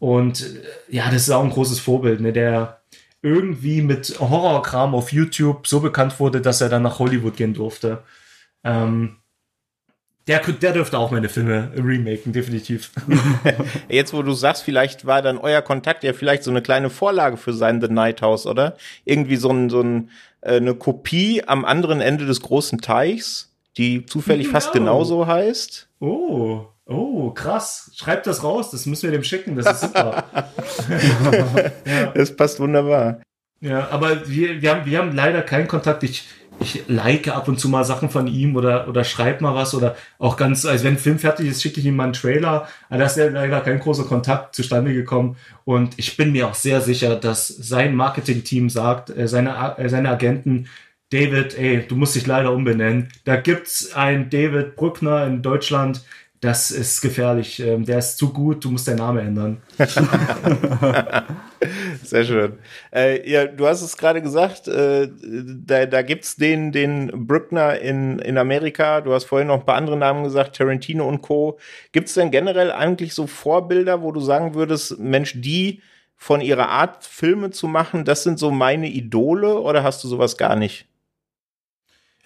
Und 0.01 0.47
ja, 0.89 1.11
das 1.11 1.23
ist 1.23 1.31
auch 1.31 1.45
ein 1.45 1.51
großes 1.51 1.79
Vorbild, 1.79 2.21
ne? 2.21 2.33
der 2.33 2.78
irgendwie 3.23 3.83
mit 3.83 4.19
Horrorkram 4.21 4.95
auf 4.95 5.13
YouTube 5.13 5.67
so 5.67 5.81
bekannt 5.81 6.19
wurde, 6.21 6.41
dass 6.41 6.61
er 6.61 6.69
dann 6.69 6.83
nach 6.83 6.99
Hollywood 6.99 7.37
gehen 7.37 7.55
durfte. 7.55 8.03
Ähm, 8.65 9.17
der, 10.29 10.41
der 10.41 10.73
dürfte 10.75 10.99
auch 10.99 11.11
meine 11.11 11.31
Filme 11.31 11.73
remaken, 11.75 12.33
definitiv. 12.33 12.93
Jetzt, 13.89 14.13
wo 14.13 14.23
du 14.23 14.35
sagst, 14.35 14.63
vielleicht 14.63 15.07
war 15.07 15.23
dann 15.23 15.39
euer 15.39 15.63
Kontakt 15.63 16.05
ja 16.05 16.13
vielleicht 16.13 16.43
so 16.43 16.51
eine 16.51 16.61
kleine 16.61 16.91
Vorlage 16.91 17.39
für 17.39 17.55
sein 17.55 17.81
The 17.81 17.89
Night 17.89 18.21
House, 18.21 18.47
oder? 18.47 18.77
Irgendwie 19.07 19.37
so, 19.37 19.51
ein, 19.51 19.71
so 19.71 19.81
ein, 19.81 20.11
äh, 20.43 20.57
eine 20.57 20.75
Kopie 20.75 21.43
am 21.47 21.65
anderen 21.65 22.03
Ende 22.03 22.27
des 22.27 22.43
großen 22.43 22.83
Teichs, 22.83 23.55
die 23.79 24.05
zufällig 24.05 24.49
genau. 24.49 24.61
fast 24.61 24.73
genauso 24.73 25.27
heißt. 25.27 25.89
Oh, 26.01 26.67
oh, 26.89 27.31
krass. 27.31 27.93
Schreibt 27.95 28.27
das 28.27 28.43
raus, 28.43 28.71
das 28.71 28.87
müssen 28.87 29.05
wir 29.05 29.13
dem 29.13 29.23
schicken, 29.23 29.55
das 29.57 29.75
ist 29.75 29.81
super. 29.83 30.25
ja. 31.85 32.07
Das 32.15 32.35
passt 32.35 32.59
wunderbar. 32.59 33.21
Ja, 33.61 33.89
aber 33.91 34.29
wir, 34.29 34.63
wir, 34.63 34.71
haben, 34.71 34.87
wir 34.87 34.99
haben 34.99 35.13
leider 35.15 35.43
keinen 35.43 35.69
Kontakt. 35.69 36.03
Ich, 36.03 36.25
ich 36.61 36.85
like 36.89 37.29
ab 37.29 37.49
und 37.49 37.59
zu 37.59 37.69
mal 37.69 37.85
Sachen 37.85 38.09
von 38.09 38.27
ihm 38.27 38.57
oder, 38.57 38.89
oder 38.89 39.05
schreib 39.05 39.41
mal 39.41 39.55
was 39.55 39.75
oder 39.75 39.97
auch 40.19 40.37
ganz, 40.37 40.65
also 40.65 40.85
wenn 40.85 40.95
ein 40.95 40.99
Film 40.99 41.19
fertig 41.19 41.49
ist, 41.49 41.63
schicke 41.63 41.81
ich 41.81 41.87
ihm 41.87 41.97
mal 41.97 42.05
einen 42.05 42.13
Trailer. 42.13 42.69
Aber 42.89 42.99
da 42.99 43.07
ist 43.07 43.17
ja 43.17 43.29
leider 43.29 43.61
kein 43.61 43.81
großer 43.81 44.05
Kontakt 44.05 44.55
zustande 44.55 44.95
gekommen. 44.95 45.37
Und 45.65 45.99
ich 45.99 46.17
bin 46.17 46.33
mir 46.33 46.49
auch 46.49 46.55
sehr 46.55 46.81
sicher, 46.81 47.17
dass 47.17 47.49
sein 47.49 47.95
Marketing-Team 47.95 48.71
sagt, 48.71 49.11
äh, 49.11 49.29
seine, 49.29 49.77
äh, 49.77 49.89
seine 49.89 50.11
Agenten, 50.11 50.69
David, 51.11 51.59
ey, 51.59 51.87
du 51.89 51.97
musst 51.97 52.15
dich 52.15 52.27
leider 52.27 52.53
umbenennen. 52.53 53.09
Da 53.25 53.37
gibt's 53.37 53.95
einen 53.95 54.29
David 54.31 54.77
Brückner 54.77 55.27
in 55.27 55.43
Deutschland, 55.43 56.03
das 56.41 56.71
ist 56.71 57.01
gefährlich. 57.01 57.59
Ähm, 57.61 57.85
der 57.85 57.99
ist 57.99 58.17
zu 58.19 58.33
gut, 58.33 58.65
du 58.65 58.71
musst 58.71 58.87
deinen 58.87 58.99
Namen 58.99 59.27
ändern. 59.27 59.63
Sehr 62.05 62.25
schön. 62.25 62.59
Äh, 62.95 63.29
ja, 63.29 63.47
du 63.47 63.67
hast 63.67 63.83
es 63.83 63.97
gerade 63.97 64.23
gesagt, 64.23 64.69
äh, 64.69 65.09
da, 65.21 65.87
da 65.87 66.03
gibt's 66.03 66.37
den, 66.37 66.71
den 66.71 67.27
Brückner 67.27 67.81
in, 67.81 68.21
in 68.21 68.39
Amerika. 68.39 69.01
Du 69.01 69.13
hast 69.13 69.25
vorhin 69.25 69.49
noch 69.49 69.61
ein 69.61 69.67
paar 69.67 69.75
andere 69.77 69.97
Namen 69.97 70.23
gesagt, 70.23 70.57
Tarantino 70.57 71.09
und 71.09 71.23
Co. 71.23 71.59
Gibt's 71.93 72.15
denn 72.15 72.31
generell 72.31 72.71
eigentlich 72.71 73.15
so 73.15 73.27
Vorbilder, 73.27 74.03
wo 74.03 74.13
du 74.13 74.21
sagen 74.21 74.55
würdest, 74.55 74.99
Mensch, 74.99 75.41
die 75.41 75.83
von 76.15 76.41
ihrer 76.41 76.69
Art, 76.69 77.05
Filme 77.05 77.51
zu 77.51 77.69
machen, 77.69 78.05
das 78.05 78.23
sind 78.25 78.39
so 78.39 78.51
meine 78.51 78.89
Idole 78.89 79.59
oder 79.61 79.83
hast 79.83 80.03
du 80.03 80.09
sowas 80.09 80.37
gar 80.37 80.57
nicht? 80.57 80.87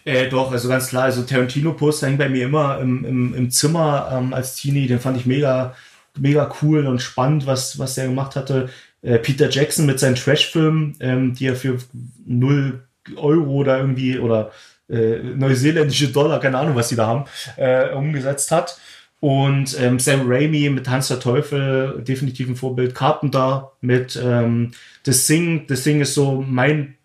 Äh, 0.04 0.28
doch, 0.28 0.50
also 0.50 0.68
ganz 0.68 0.88
klar, 0.88 1.04
also 1.04 1.22
Tarantino-Poster 1.22 2.08
hängt 2.08 2.18
bei 2.18 2.28
mir 2.28 2.46
immer 2.46 2.80
im, 2.80 3.04
im, 3.04 3.34
im 3.34 3.50
Zimmer 3.50 4.08
ähm, 4.12 4.34
als 4.34 4.56
Teenie, 4.56 4.86
den 4.86 5.00
fand 5.00 5.16
ich 5.16 5.26
mega, 5.26 5.74
mega 6.18 6.52
cool 6.60 6.86
und 6.86 7.00
spannend, 7.00 7.46
was, 7.46 7.78
was 7.78 7.94
der 7.94 8.06
gemacht 8.06 8.34
hatte. 8.34 8.68
Äh, 9.02 9.18
Peter 9.18 9.48
Jackson 9.48 9.86
mit 9.86 10.00
seinen 10.00 10.16
Trash-Filmen, 10.16 10.96
ähm, 11.00 11.34
die 11.34 11.46
er 11.46 11.56
für 11.56 11.78
0 12.26 12.82
Euro 13.16 13.50
oder 13.50 13.78
irgendwie 13.78 14.18
oder 14.18 14.52
äh, 14.88 15.18
neuseeländische 15.18 16.08
Dollar, 16.08 16.40
keine 16.40 16.58
Ahnung, 16.58 16.76
was 16.76 16.88
die 16.88 16.96
da 16.96 17.06
haben, 17.06 17.24
äh, 17.56 17.90
umgesetzt 17.90 18.50
hat. 18.50 18.78
Und 19.20 19.78
ähm, 19.80 20.00
Sam 20.00 20.22
Raimi 20.26 20.68
mit 20.68 20.88
Hans 20.88 21.08
der 21.08 21.20
Teufel, 21.20 22.02
definitiv 22.02 22.48
ein 22.48 22.56
Vorbild. 22.56 22.92
Carpenter 22.94 23.70
mit 23.80 24.20
ähm, 24.20 24.72
The 25.06 25.12
Thing. 25.12 25.64
The 25.68 25.76
Thing 25.76 26.00
ist 26.00 26.14
so 26.14 26.44
mein 26.46 26.96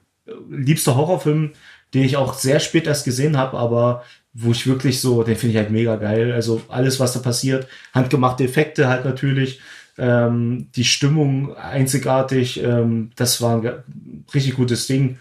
liebster 0.49 0.95
Horrorfilm 0.95 1.51
den 1.93 2.03
ich 2.03 2.17
auch 2.17 2.33
sehr 2.33 2.59
spät 2.59 2.87
erst 2.87 3.05
gesehen 3.05 3.37
habe, 3.37 3.57
aber 3.57 4.03
wo 4.33 4.51
ich 4.51 4.67
wirklich 4.67 5.01
so, 5.01 5.23
den 5.23 5.35
finde 5.35 5.53
ich 5.53 5.57
halt 5.57 5.71
mega 5.71 5.95
geil. 5.95 6.31
Also 6.31 6.61
alles, 6.67 6.99
was 6.99 7.13
da 7.13 7.19
passiert, 7.19 7.67
handgemachte 7.93 8.43
Effekte 8.43 8.87
halt 8.87 9.03
natürlich, 9.05 9.59
ähm, 9.97 10.69
die 10.75 10.83
Stimmung 10.83 11.55
einzigartig, 11.55 12.61
ähm, 12.63 13.11
das 13.15 13.41
war 13.41 13.61
ein 13.61 14.25
richtig 14.33 14.55
gutes 14.55 14.85
Ding. 14.85 15.17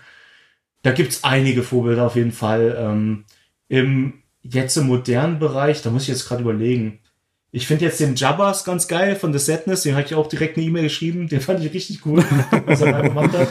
Da 0.83 0.93
gibt's 0.93 1.25
einige 1.25 1.63
Vorbilder 1.63 2.05
auf 2.05 2.17
jeden 2.17 2.33
Fall. 2.33 2.77
Ähm, 2.79 3.25
Im 3.69 4.23
jetzt 4.43 4.77
im 4.77 4.87
modernen 4.87 5.39
Bereich, 5.39 5.83
da 5.83 5.91
muss 5.91 6.03
ich 6.03 6.09
jetzt 6.09 6.29
gerade 6.29 6.43
überlegen. 6.43 7.01
Ich 7.51 7.67
finde 7.67 7.85
jetzt 7.87 8.01
den 8.01 8.17
Jabbas 8.17 8.65
ganz 8.65 8.87
geil 8.87 9.17
von 9.17 9.33
The 9.33 9.39
Sadness, 9.39 9.83
den 9.83 9.95
habe 9.95 10.05
ich 10.05 10.15
auch 10.15 10.29
direkt 10.29 10.57
eine 10.57 10.67
E-Mail 10.67 10.85
geschrieben, 10.85 11.29
den 11.29 11.41
fand 11.41 11.65
ich 11.65 11.73
richtig 11.73 12.05
cool, 12.05 12.23
was 12.67 12.81
er 12.81 12.93
da 12.93 13.01
gemacht 13.01 13.33
hat. 13.33 13.49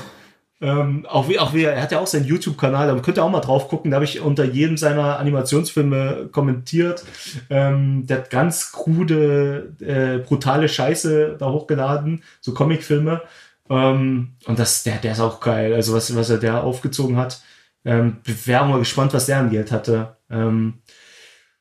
Ähm, 0.65 1.05
auch 1.05 1.29
wie, 1.29 1.37
auch 1.37 1.53
wie, 1.53 1.63
er 1.63 1.79
hat 1.79 1.91
ja 1.91 1.99
auch 1.99 2.07
seinen 2.07 2.25
YouTube-Kanal, 2.25 2.87
da 2.87 2.99
könnt 2.99 3.19
ihr 3.19 3.23
auch 3.23 3.29
mal 3.29 3.39
drauf 3.39 3.67
gucken, 3.67 3.91
da 3.91 3.95
habe 3.95 4.05
ich 4.05 4.19
unter 4.19 4.45
jedem 4.45 4.77
seiner 4.77 5.19
Animationsfilme 5.19 6.29
kommentiert. 6.31 7.05
Ähm, 7.51 8.07
der 8.07 8.17
hat 8.17 8.29
ganz 8.31 8.71
krude, 8.71 9.75
äh, 9.79 10.25
brutale 10.25 10.67
Scheiße 10.67 11.35
da 11.37 11.51
hochgeladen, 11.51 12.23
so 12.41 12.55
Comicfilme. 12.55 13.21
Ähm, 13.69 14.33
und 14.45 14.57
das, 14.57 14.81
der, 14.81 14.97
der 14.97 15.11
ist 15.11 15.19
auch 15.19 15.39
geil, 15.39 15.71
also 15.75 15.93
was, 15.93 16.15
was 16.15 16.31
er 16.31 16.39
da 16.39 16.61
aufgezogen 16.61 17.17
hat. 17.17 17.43
Ähm, 17.83 18.17
wäre 18.23 18.65
mal 18.65 18.79
gespannt, 18.79 19.13
was 19.13 19.27
der 19.27 19.37
an 19.37 19.51
Geld 19.51 19.71
hatte. 19.71 20.17
Ähm, 20.31 20.79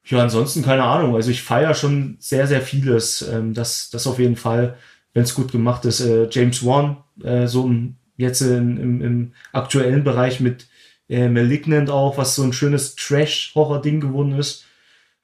ja, 0.06 0.22
ansonsten 0.22 0.62
keine 0.62 0.84
Ahnung. 0.84 1.14
Also 1.14 1.30
ich 1.30 1.42
feiere 1.42 1.74
schon 1.74 2.16
sehr, 2.20 2.46
sehr 2.46 2.62
vieles. 2.62 3.20
Ähm, 3.20 3.52
das, 3.52 3.90
das 3.90 4.06
auf 4.06 4.18
jeden 4.18 4.36
Fall, 4.36 4.78
wenn 5.12 5.24
es 5.24 5.34
gut 5.34 5.52
gemacht 5.52 5.84
ist. 5.84 6.00
Äh, 6.00 6.26
James 6.30 6.64
Wan, 6.64 7.04
äh, 7.22 7.46
so 7.46 7.68
ein 7.68 7.98
jetzt 8.16 8.40
in, 8.40 8.76
im, 8.76 9.02
im 9.02 9.32
aktuellen 9.52 10.04
Bereich 10.04 10.40
mit 10.40 10.68
äh, 11.08 11.28
Malignant 11.28 11.90
auch, 11.90 12.18
was 12.18 12.34
so 12.34 12.42
ein 12.42 12.52
schönes 12.52 12.94
Trash-Horror-Ding 12.96 14.00
geworden 14.00 14.32
ist. 14.38 14.64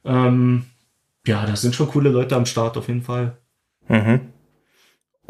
Ähm, 0.05 0.65
ja, 1.27 1.47
da 1.47 1.57
sind 1.57 1.75
schon 1.75 1.89
coole 1.89 2.11
Leute 2.11 2.37
am 2.37 2.47
Start 2.47 2.77
auf 2.77 2.89
jeden 2.89 3.03
Fall. 3.03 3.37
Mhm. 3.89 4.21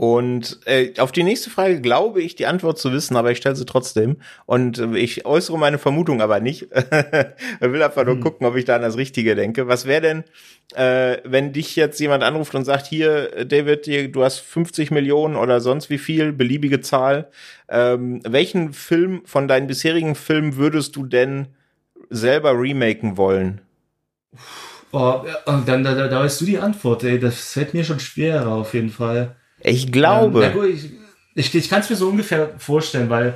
Und 0.00 0.60
äh, 0.64 0.98
auf 0.98 1.12
die 1.12 1.22
nächste 1.22 1.50
Frage 1.50 1.82
glaube 1.82 2.22
ich 2.22 2.34
die 2.34 2.46
Antwort 2.46 2.78
zu 2.78 2.90
wissen, 2.90 3.16
aber 3.16 3.32
ich 3.32 3.36
stelle 3.36 3.54
sie 3.54 3.66
trotzdem. 3.66 4.16
Und 4.46 4.78
äh, 4.78 4.96
ich 4.96 5.26
äußere 5.26 5.58
meine 5.58 5.76
Vermutung 5.76 6.22
aber 6.22 6.40
nicht. 6.40 6.62
ich 6.72 7.60
will 7.60 7.82
einfach 7.82 8.06
nur 8.06 8.14
hm. 8.14 8.22
gucken, 8.22 8.46
ob 8.46 8.56
ich 8.56 8.64
da 8.64 8.76
an 8.76 8.80
das 8.80 8.96
Richtige 8.96 9.34
denke. 9.34 9.68
Was 9.68 9.84
wäre 9.84 10.00
denn, 10.00 10.24
äh, 10.74 11.18
wenn 11.24 11.52
dich 11.52 11.76
jetzt 11.76 12.00
jemand 12.00 12.22
anruft 12.22 12.54
und 12.54 12.64
sagt, 12.64 12.86
hier, 12.86 13.44
David, 13.44 13.84
hier, 13.84 14.10
du 14.10 14.24
hast 14.24 14.38
50 14.38 14.90
Millionen 14.90 15.36
oder 15.36 15.60
sonst 15.60 15.90
wie 15.90 15.98
viel, 15.98 16.32
beliebige 16.32 16.80
Zahl. 16.80 17.28
Ähm, 17.68 18.22
welchen 18.26 18.72
Film 18.72 19.20
von 19.26 19.48
deinen 19.48 19.66
bisherigen 19.66 20.14
Filmen 20.14 20.56
würdest 20.56 20.96
du 20.96 21.04
denn 21.04 21.48
selber 22.08 22.58
remaken 22.58 23.18
wollen? 23.18 23.60
Oh, 24.92 25.20
dann 25.44 25.84
da, 25.84 25.94
da, 25.94 26.08
da 26.08 26.20
weißt 26.20 26.40
du 26.40 26.46
die 26.46 26.58
Antwort, 26.58 27.04
ey. 27.04 27.20
Das 27.20 27.52
fällt 27.52 27.74
mir 27.74 27.84
schon 27.84 28.00
schwerer 28.00 28.52
auf 28.52 28.72
jeden 28.72 28.88
Fall. 28.88 29.36
Ich 29.62 29.90
glaube. 29.92 30.44
Ähm, 30.44 30.52
gut, 30.52 30.68
ich 30.68 30.90
ich, 31.34 31.54
ich 31.54 31.70
kann 31.70 31.80
es 31.80 31.90
mir 31.90 31.96
so 31.96 32.08
ungefähr 32.08 32.50
vorstellen, 32.58 33.10
weil 33.10 33.34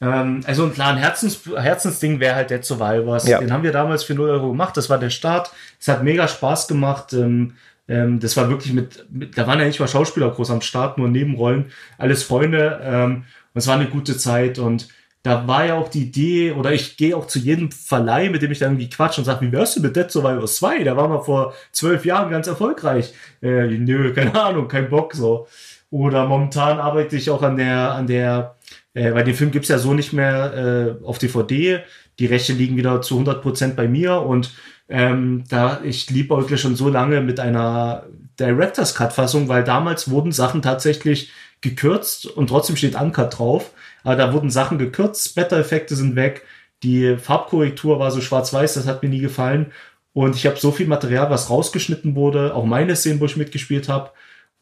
Ähm, 0.00 0.40
also 0.44 0.68
klar, 0.70 0.90
ein 0.90 0.98
Herzens, 0.98 1.40
Herzensding 1.56 2.18
wäre 2.20 2.34
halt 2.34 2.50
Dead 2.50 2.64
Survivors. 2.64 3.26
Ja. 3.28 3.38
Den 3.38 3.52
haben 3.52 3.62
wir 3.62 3.72
damals 3.72 4.02
für 4.02 4.14
0 4.14 4.28
Euro 4.28 4.48
gemacht. 4.48 4.76
Das 4.76 4.90
war 4.90 4.98
der 4.98 5.10
Start. 5.10 5.52
Es 5.78 5.88
hat 5.88 6.02
mega 6.02 6.26
Spaß 6.26 6.66
gemacht. 6.68 7.12
Ähm, 7.12 7.54
ähm, 7.88 8.18
das 8.18 8.36
war 8.36 8.48
wirklich 8.48 8.72
mit, 8.72 9.06
mit, 9.10 9.38
da 9.38 9.46
waren 9.46 9.60
ja 9.60 9.66
nicht 9.66 9.78
mal 9.80 9.88
Schauspieler 9.88 10.30
groß 10.30 10.50
am 10.50 10.62
Start, 10.62 10.98
nur 10.98 11.08
Nebenrollen, 11.08 11.70
alles 11.96 12.22
Freunde. 12.24 12.80
Ähm, 12.82 13.24
und 13.54 13.58
es 13.58 13.66
war 13.66 13.76
eine 13.76 13.86
gute 13.86 14.16
Zeit 14.16 14.58
und 14.58 14.88
da 15.24 15.48
war 15.48 15.64
ja 15.64 15.74
auch 15.74 15.88
die 15.88 16.02
Idee, 16.02 16.52
oder 16.52 16.72
ich 16.72 16.98
gehe 16.98 17.16
auch 17.16 17.26
zu 17.26 17.38
jedem 17.38 17.72
Verleih, 17.72 18.28
mit 18.28 18.42
dem 18.42 18.52
ich 18.52 18.58
dann 18.58 18.72
irgendwie 18.72 18.90
quatsch 18.90 19.16
und 19.16 19.24
sage, 19.24 19.46
wie 19.46 19.52
wärst 19.52 19.74
du 19.74 19.80
mit 19.80 19.96
Dead 19.96 20.10
Survivors 20.10 20.56
2? 20.56 20.84
Der 20.84 20.98
war 20.98 21.08
mal 21.08 21.22
vor 21.22 21.54
zwölf 21.72 22.04
Jahren 22.04 22.30
ganz 22.30 22.46
erfolgreich. 22.46 23.14
Äh, 23.40 23.68
nö, 23.68 24.12
keine 24.12 24.38
Ahnung, 24.40 24.68
kein 24.68 24.90
Bock 24.90 25.14
so. 25.14 25.48
Oder 25.88 26.26
momentan 26.26 26.78
arbeite 26.78 27.16
ich 27.16 27.30
auch 27.30 27.42
an 27.42 27.56
der, 27.56 27.92
an 27.92 28.06
der, 28.06 28.56
äh, 28.92 29.14
weil 29.14 29.24
den 29.24 29.34
Film 29.34 29.50
gibt's 29.50 29.70
ja 29.70 29.78
so 29.78 29.94
nicht 29.94 30.12
mehr 30.12 30.98
äh, 31.00 31.04
auf 31.04 31.18
DVD. 31.18 31.80
Die 32.18 32.26
Rechte 32.26 32.52
liegen 32.52 32.76
wieder 32.76 33.00
zu 33.00 33.14
100 33.14 33.40
Prozent 33.40 33.76
bei 33.76 33.88
mir 33.88 34.20
und 34.20 34.52
ähm, 34.90 35.44
da 35.48 35.80
ich 35.82 36.10
liebäugle 36.10 36.58
schon 36.58 36.76
so 36.76 36.90
lange 36.90 37.22
mit 37.22 37.40
einer 37.40 38.04
Director's 38.38 38.94
Cut 38.94 39.12
Fassung, 39.12 39.48
weil 39.48 39.64
damals 39.64 40.10
wurden 40.10 40.32
Sachen 40.32 40.62
tatsächlich 40.62 41.32
gekürzt 41.60 42.26
und 42.26 42.48
trotzdem 42.48 42.76
steht 42.76 43.00
Uncut 43.00 43.38
drauf. 43.38 43.70
Aber 44.02 44.16
da 44.16 44.32
wurden 44.32 44.50
Sachen 44.50 44.78
gekürzt, 44.78 45.30
Splatter-Effekte 45.30 45.96
sind 45.96 46.16
weg, 46.16 46.42
die 46.82 47.16
Farbkorrektur 47.16 47.98
war 47.98 48.10
so 48.10 48.20
schwarz-weiß, 48.20 48.74
das 48.74 48.86
hat 48.86 49.02
mir 49.02 49.08
nie 49.08 49.20
gefallen. 49.20 49.72
Und 50.12 50.36
ich 50.36 50.46
habe 50.46 50.58
so 50.58 50.70
viel 50.70 50.86
Material, 50.86 51.30
was 51.30 51.50
rausgeschnitten 51.50 52.14
wurde, 52.14 52.54
auch 52.54 52.66
meine 52.66 52.94
Szenen, 52.94 53.20
wo 53.20 53.24
ich 53.24 53.36
mitgespielt 53.36 53.88
habe. 53.88 54.10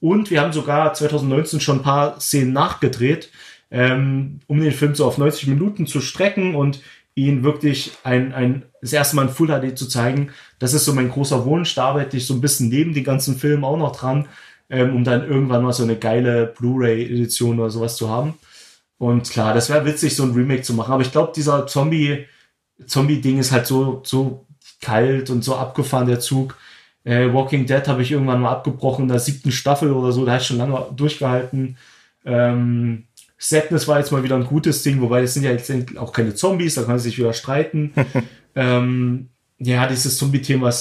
Und 0.01 0.31
wir 0.31 0.41
haben 0.41 0.53
sogar 0.53 0.95
2019 0.95 1.61
schon 1.61 1.79
ein 1.79 1.83
paar 1.83 2.21
Szenen 2.21 2.53
nachgedreht, 2.53 3.31
ähm, 3.71 4.41
um 4.47 4.61
den 4.61 4.73
Film 4.73 4.95
so 4.95 5.05
auf 5.07 5.19
90 5.19 5.49
Minuten 5.49 5.87
zu 5.87 6.01
strecken 6.01 6.55
und 6.55 6.81
ihn 7.15 7.43
wirklich 7.43 7.93
ein, 8.05 8.33
ein, 8.33 8.65
das 8.81 8.93
erste 8.93 9.17
Mal 9.17 9.29
in 9.29 9.35
Full 9.35 9.49
HD 9.49 9.77
zu 9.77 9.89
zeigen. 9.89 10.31
Das 10.59 10.75
ist 10.75 10.85
so 10.85 10.95
mein 10.95 11.11
großer 11.11 11.45
Wunsch. 11.45 11.75
Da 11.75 11.87
arbeite 11.89 12.17
ich 12.17 12.27
so 12.27 12.35
ein 12.35 12.41
bisschen 12.41 12.69
neben 12.69 12.95
den 12.95 13.05
ganzen 13.05 13.37
Filmen 13.37 13.65
auch 13.65 13.77
noch 13.77 13.95
dran, 13.95 14.29
ähm, 14.71 14.97
um 14.97 15.05
dann 15.05 15.27
irgendwann 15.29 15.63
mal 15.63 15.73
so 15.73 15.83
eine 15.83 15.97
geile 15.97 16.47
Blu-ray-Edition 16.47 17.61
oder 17.61 17.71
sowas 17.71 17.97
zu 17.97 18.09
haben. 18.09 18.35
Und 18.99 19.29
klar, 19.31 19.53
das 19.53 19.69
wäre 19.69 19.85
witzig, 19.85 20.17
so 20.17 20.23
ein 20.23 20.33
Remake 20.33 20.63
zu 20.63 20.75
machen. 20.75 20.93
Aber 20.93 21.03
ich 21.03 21.13
glaube, 21.13 21.33
dieser 21.35 21.67
Zombie, 21.67 22.27
Zombie-Ding 22.87 23.39
ist 23.39 23.53
halt 23.53 23.67
so, 23.67 24.01
so 24.05 24.47
kalt 24.81 25.29
und 25.31 25.43
so 25.45 25.57
abgefahren, 25.57 26.07
der 26.07 26.21
Zug. 26.21 26.57
Äh, 27.05 27.33
Walking 27.33 27.67
Dead 27.67 27.87
habe 27.89 28.03
ich 28.03 28.13
irgendwann 28.13 28.41
mal 28.41 28.53
abgebrochen, 28.53 29.05
in 29.05 29.09
der 29.09 29.19
siebten 29.19 29.53
Staffel 29.53 29.93
oder 29.93 30.13
so, 30.13 30.25
da 30.25 30.33
habe 30.33 30.45
schon 30.45 30.59
lange 30.59 30.87
durchgehalten. 30.95 31.77
Ähm, 32.25 33.07
Sadness 33.43 33.89
war 33.89 33.99
jetzt 33.99 34.13
mal 34.13 34.23
wieder 34.23 34.37
ein 34.37 34.47
gutes 34.47 34.85
Ding, 34.85 35.01
wobei 35.01 35.21
das 35.21 35.35
sind 35.35 35.43
ja 35.43 35.51
jetzt 35.51 35.71
auch 35.97 36.13
keine 36.13 36.35
Zombies, 36.35 36.77
da 36.77 36.83
kann 36.83 36.93
man 36.93 36.99
sich 37.01 37.19
wieder 37.19 37.33
streiten. 37.33 37.93
ähm, 38.55 39.31
ja, 39.59 39.89
dieses 39.89 40.17
Zombie-Thema 40.17 40.73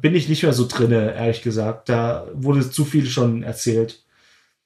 bin 0.00 0.14
ich 0.14 0.28
nicht 0.28 0.44
mehr 0.44 0.52
so 0.52 0.68
drinne, 0.68 1.14
ehrlich 1.14 1.42
gesagt. 1.42 1.88
Da 1.88 2.28
wurde 2.34 2.70
zu 2.70 2.84
viel 2.84 3.06
schon 3.06 3.42
erzählt. 3.42 4.00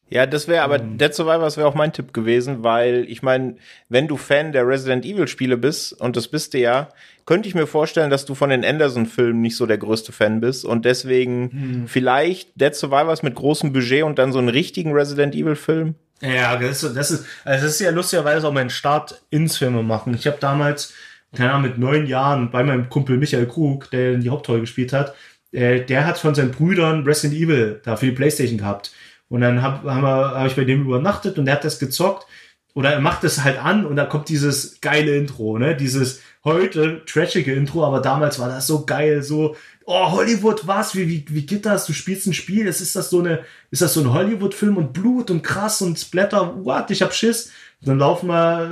Ja, 0.08 0.26
das 0.26 0.46
wäre 0.46 0.62
aber 0.62 0.78
ähm. 0.78 0.98
Dead 0.98 1.12
Survivors 1.12 1.56
wäre 1.56 1.66
auch 1.66 1.74
mein 1.74 1.94
Tipp 1.94 2.12
gewesen, 2.12 2.62
weil 2.62 3.06
ich 3.08 3.22
meine, 3.22 3.56
wenn 3.88 4.08
du 4.08 4.18
Fan 4.18 4.52
der 4.52 4.68
Resident 4.68 5.06
Evil 5.06 5.26
Spiele 5.26 5.56
bist 5.56 5.98
und 5.98 6.16
das 6.16 6.28
bist 6.28 6.52
du 6.52 6.58
ja, 6.58 6.90
könnte 7.24 7.48
ich 7.48 7.54
mir 7.54 7.66
vorstellen, 7.66 8.10
dass 8.10 8.26
du 8.26 8.34
von 8.34 8.50
den 8.50 8.64
Anderson 8.64 9.06
Filmen 9.06 9.40
nicht 9.40 9.56
so 9.56 9.64
der 9.64 9.78
größte 9.78 10.12
Fan 10.12 10.40
bist 10.40 10.66
und 10.66 10.84
deswegen 10.84 11.50
hm. 11.50 11.88
vielleicht 11.88 12.60
Dead 12.60 12.74
Survivors 12.74 13.22
mit 13.22 13.34
großem 13.34 13.72
Budget 13.72 14.04
und 14.04 14.18
dann 14.18 14.32
so 14.32 14.38
einen 14.38 14.50
richtigen 14.50 14.92
Resident 14.92 15.34
Evil 15.34 15.56
Film. 15.56 15.94
Ja, 16.22 16.56
das 16.56 16.82
ist, 16.82 16.96
das 16.96 17.10
ist, 17.10 17.26
also 17.44 17.64
das 17.66 17.74
ist 17.74 17.80
ja 17.80 17.90
lustigerweise 17.90 18.48
auch 18.48 18.52
mein 18.52 18.70
Start 18.70 19.22
ins 19.30 19.58
Filme 19.58 19.82
machen. 19.82 20.14
Ich 20.14 20.26
habe 20.26 20.38
damals, 20.40 20.94
keine 21.34 21.52
Ahnung, 21.52 21.70
mit 21.70 21.78
neun 21.78 22.06
Jahren 22.06 22.50
bei 22.50 22.64
meinem 22.64 22.88
Kumpel 22.88 23.18
Michael 23.18 23.46
Krug, 23.46 23.90
der 23.90 24.14
die 24.16 24.30
Hauptrolle 24.30 24.60
gespielt 24.60 24.92
hat, 24.92 25.14
äh, 25.52 25.80
der 25.84 26.06
hat 26.06 26.18
von 26.18 26.34
seinen 26.34 26.52
Brüdern 26.52 27.04
Resident 27.04 27.38
Evil 27.40 27.80
da 27.84 27.96
für 27.96 28.06
die 28.06 28.12
Playstation 28.12 28.58
gehabt. 28.58 28.92
Und 29.28 29.40
dann 29.40 29.60
habe 29.60 29.92
hab 29.92 30.46
ich 30.46 30.56
bei 30.56 30.64
dem 30.64 30.82
übernachtet 30.82 31.38
und 31.38 31.46
der 31.46 31.56
hat 31.56 31.64
das 31.64 31.78
gezockt. 31.78 32.26
Oder 32.74 32.92
er 32.92 33.00
macht 33.00 33.24
das 33.24 33.42
halt 33.42 33.58
an 33.58 33.86
und 33.86 33.96
da 33.96 34.04
kommt 34.04 34.28
dieses 34.28 34.80
geile 34.82 35.16
Intro, 35.16 35.58
ne? 35.58 35.74
Dieses 35.74 36.20
heute 36.44 37.02
trashige 37.06 37.54
Intro, 37.54 37.84
aber 37.84 38.00
damals 38.00 38.38
war 38.38 38.48
das 38.48 38.66
so 38.66 38.84
geil, 38.84 39.22
so, 39.22 39.56
oh, 39.86 40.10
Hollywood, 40.10 40.66
was? 40.66 40.94
Wie, 40.94 41.08
wie, 41.08 41.24
wie 41.28 41.46
geht 41.46 41.64
das? 41.64 41.86
Du 41.86 41.92
spielst 41.92 42.26
ein 42.26 42.34
Spiel, 42.34 42.66
ist, 42.66 42.80
ist 42.80 42.96
das 42.96 43.08
so 43.08 43.20
eine, 43.20 43.44
ist 43.70 43.82
das 43.82 43.94
so 43.94 44.00
ein 44.00 44.12
Hollywood-Film 44.12 44.76
und 44.76 44.92
Blut 44.92 45.30
und 45.30 45.42
krass 45.42 45.80
und 45.80 45.98
Splatter, 45.98 46.64
what? 46.64 46.90
Ich 46.90 47.02
hab 47.02 47.14
Schiss. 47.14 47.52
Dann 47.82 47.98
laufen 47.98 48.28
wir, 48.28 48.70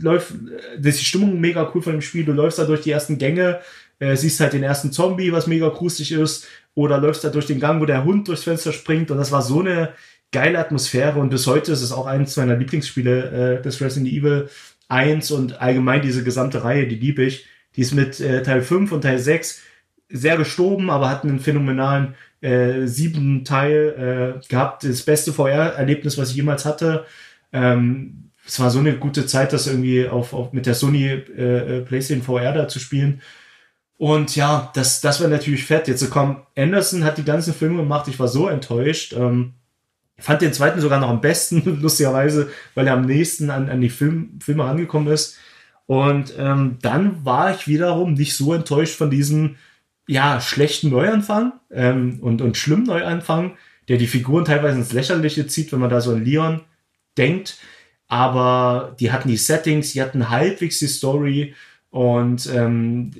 läuft, 0.00 0.32
das 0.78 0.94
ist 0.94 1.00
die 1.00 1.04
Stimmung 1.04 1.40
mega 1.40 1.70
cool 1.74 1.82
von 1.82 1.92
dem 1.92 2.00
Spiel, 2.02 2.24
du 2.24 2.32
läufst 2.32 2.58
da 2.58 2.64
durch 2.64 2.80
die 2.80 2.90
ersten 2.90 3.18
Gänge, 3.18 3.60
äh, 3.98 4.16
siehst 4.16 4.40
halt 4.40 4.54
den 4.54 4.62
ersten 4.62 4.92
Zombie, 4.92 5.30
was 5.30 5.46
mega 5.46 5.68
gruselig 5.68 6.12
ist, 6.12 6.46
oder 6.74 6.98
läufst 6.98 7.22
da 7.22 7.28
durch 7.28 7.46
den 7.46 7.60
Gang, 7.60 7.80
wo 7.80 7.84
der 7.84 8.04
Hund 8.04 8.28
durchs 8.28 8.44
Fenster 8.44 8.72
springt. 8.72 9.10
Und 9.10 9.18
das 9.18 9.30
war 9.30 9.42
so 9.42 9.60
eine 9.60 9.92
geile 10.32 10.58
Atmosphäre. 10.58 11.18
Und 11.20 11.30
bis 11.30 11.46
heute 11.46 11.72
ist 11.72 11.82
es 11.82 11.92
auch 11.92 12.06
eines 12.06 12.36
meiner 12.36 12.56
Lieblingsspiele 12.56 13.58
äh, 13.58 13.62
des 13.62 13.80
Resident 13.80 14.12
Evil 14.12 14.48
1 14.88 15.30
und 15.30 15.60
allgemein 15.60 16.02
diese 16.02 16.24
gesamte 16.24 16.64
Reihe, 16.64 16.86
die 16.86 16.96
liebe 16.96 17.24
ich. 17.24 17.46
Die 17.76 17.82
ist 17.82 17.94
mit 17.94 18.20
äh, 18.20 18.42
Teil 18.42 18.62
5 18.62 18.90
und 18.92 19.02
Teil 19.02 19.18
6 19.18 19.62
sehr 20.08 20.36
gestorben, 20.36 20.90
aber 20.90 21.10
hat 21.10 21.24
einen 21.24 21.40
phänomenalen 21.40 22.14
äh, 22.40 22.86
sieben 22.86 23.44
Teil 23.44 24.36
äh, 24.42 24.48
gehabt. 24.48 24.84
Das 24.84 25.02
beste 25.02 25.32
VR-Erlebnis, 25.32 26.18
was 26.18 26.30
ich 26.30 26.36
jemals 26.36 26.64
hatte. 26.64 27.04
Ähm, 27.52 28.30
es 28.46 28.60
war 28.60 28.70
so 28.70 28.78
eine 28.78 28.96
gute 28.96 29.26
Zeit, 29.26 29.52
das 29.52 29.66
irgendwie 29.66 30.08
auf, 30.08 30.32
auf 30.32 30.52
mit 30.52 30.66
der 30.66 30.74
Sony 30.74 31.06
äh, 31.06 31.78
äh 31.78 31.80
PlayStation 31.80 32.22
VR 32.22 32.52
da 32.52 32.68
zu 32.68 32.78
spielen. 32.78 33.20
Und 33.98 34.36
ja, 34.36 34.70
das, 34.74 35.00
das 35.00 35.20
war 35.20 35.28
natürlich 35.28 35.64
fett. 35.64 35.88
Jetzt 35.88 36.08
kommt 36.10 36.46
Anderson 36.56 37.04
hat 37.04 37.18
die 37.18 37.24
ganzen 37.24 37.54
Filme 37.54 37.78
gemacht. 37.78 38.08
Ich 38.08 38.20
war 38.20 38.28
so 38.28 38.48
enttäuscht. 38.48 39.14
Ähm, 39.14 39.54
fand 40.18 40.42
den 40.42 40.52
zweiten 40.52 40.80
sogar 40.80 41.00
noch 41.00 41.08
am 41.08 41.20
besten, 41.20 41.62
lustigerweise, 41.82 42.50
weil 42.74 42.86
er 42.86 42.94
am 42.94 43.06
nächsten 43.06 43.50
an, 43.50 43.68
an 43.68 43.80
die 43.80 43.90
Film, 43.90 44.38
Filme 44.40 44.64
angekommen 44.64 45.08
ist. 45.08 45.38
Und 45.86 46.34
ähm, 46.36 46.78
dann 46.82 47.24
war 47.24 47.54
ich 47.54 47.68
wiederum 47.68 48.14
nicht 48.14 48.36
so 48.36 48.52
enttäuscht 48.52 48.96
von 48.96 49.10
diesem 49.10 49.56
ja 50.06 50.40
schlechten 50.40 50.90
Neuanfang 50.90 51.52
ähm, 51.70 52.18
und 52.20 52.42
und 52.42 52.56
schlimmen 52.56 52.84
Neuanfang, 52.84 53.56
der 53.88 53.98
die 53.98 54.06
Figuren 54.06 54.44
teilweise 54.44 54.78
ins 54.78 54.92
Lächerliche 54.92 55.46
zieht, 55.46 55.72
wenn 55.72 55.80
man 55.80 55.90
da 55.90 56.00
so 56.00 56.12
an 56.12 56.24
Leon 56.24 56.62
denkt. 57.18 57.58
Aber 58.08 58.94
die 59.00 59.10
hatten 59.10 59.28
die 59.28 59.36
Settings, 59.36 59.92
die 59.92 60.02
hatten 60.02 60.30
halbwegs 60.30 60.78
die 60.78 60.86
Story 60.86 61.54
und 61.90 62.48
ähm, 62.54 63.10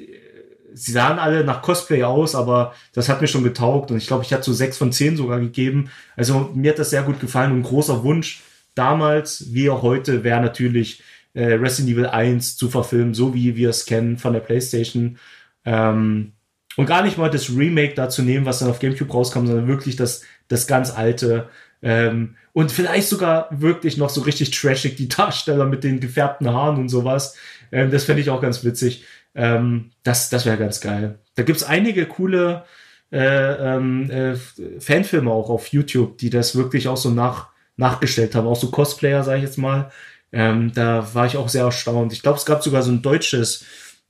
sie 0.74 0.92
sahen 0.92 1.18
alle 1.18 1.42
nach 1.42 1.62
Cosplay 1.62 2.04
aus, 2.04 2.34
aber 2.34 2.74
das 2.92 3.08
hat 3.08 3.20
mir 3.20 3.26
schon 3.26 3.42
getaugt 3.42 3.90
und 3.90 3.96
ich 3.96 4.06
glaube, 4.06 4.24
ich 4.24 4.32
hatte 4.32 4.44
so 4.44 4.52
sechs 4.52 4.76
von 4.76 4.92
zehn 4.92 5.16
sogar 5.16 5.40
gegeben. 5.40 5.90
Also 6.16 6.50
mir 6.54 6.70
hat 6.70 6.78
das 6.78 6.90
sehr 6.90 7.02
gut 7.02 7.18
gefallen 7.18 7.52
und 7.52 7.62
großer 7.62 8.04
Wunsch 8.04 8.42
damals 8.76 9.52
wie 9.52 9.70
auch 9.70 9.82
heute 9.82 10.22
wäre 10.22 10.40
natürlich 10.40 11.02
äh, 11.34 11.54
Resident 11.54 11.94
Evil 11.94 12.06
1 12.06 12.56
zu 12.56 12.68
verfilmen, 12.68 13.14
so 13.14 13.34
wie 13.34 13.56
wir 13.56 13.70
es 13.70 13.86
kennen 13.86 14.18
von 14.18 14.34
der 14.34 14.40
PlayStation. 14.40 15.18
Ähm, 15.64 16.32
und 16.76 16.86
gar 16.86 17.02
nicht 17.02 17.18
mal 17.18 17.30
das 17.30 17.50
Remake 17.50 17.94
da 17.94 18.08
zu 18.08 18.22
nehmen, 18.22 18.46
was 18.46 18.58
dann 18.58 18.70
auf 18.70 18.78
GameCube 18.78 19.12
rauskam, 19.12 19.46
sondern 19.46 19.68
wirklich 19.68 19.96
das, 19.96 20.22
das 20.48 20.66
ganz 20.66 20.90
alte. 20.90 21.48
Ähm, 21.82 22.36
und 22.52 22.72
vielleicht 22.72 23.08
sogar 23.08 23.48
wirklich 23.50 23.96
noch 23.96 24.10
so 24.10 24.22
richtig 24.22 24.50
trashig, 24.50 24.96
die 24.96 25.08
Darsteller 25.08 25.66
mit 25.66 25.84
den 25.84 26.00
gefärbten 26.00 26.48
Haaren 26.48 26.78
und 26.78 26.88
sowas. 26.88 27.36
Ähm, 27.72 27.90
das 27.90 28.04
fände 28.04 28.22
ich 28.22 28.30
auch 28.30 28.40
ganz 28.40 28.64
witzig. 28.64 29.04
Ähm, 29.34 29.90
das 30.02 30.30
das 30.30 30.46
wäre 30.46 30.56
ganz 30.56 30.80
geil. 30.80 31.18
Da 31.34 31.42
gibt's 31.42 31.62
einige 31.62 32.06
coole 32.06 32.64
äh, 33.12 33.76
ähm, 33.76 34.10
äh, 34.10 34.36
Fanfilme 34.80 35.30
auch 35.30 35.50
auf 35.50 35.68
YouTube, 35.68 36.18
die 36.18 36.30
das 36.30 36.56
wirklich 36.56 36.88
auch 36.88 36.96
so 36.96 37.10
nach, 37.10 37.48
nachgestellt 37.76 38.34
haben. 38.34 38.46
Auch 38.46 38.56
so 38.56 38.70
Cosplayer, 38.70 39.22
sage 39.22 39.38
ich 39.38 39.44
jetzt 39.44 39.58
mal. 39.58 39.90
Ähm, 40.32 40.72
da 40.74 41.14
war 41.14 41.26
ich 41.26 41.36
auch 41.36 41.48
sehr 41.48 41.64
erstaunt. 41.64 42.12
Ich 42.12 42.22
glaube, 42.22 42.38
es 42.38 42.46
gab 42.46 42.62
sogar 42.62 42.82
so 42.82 42.90
ein 42.90 43.02
deutsches, 43.02 43.64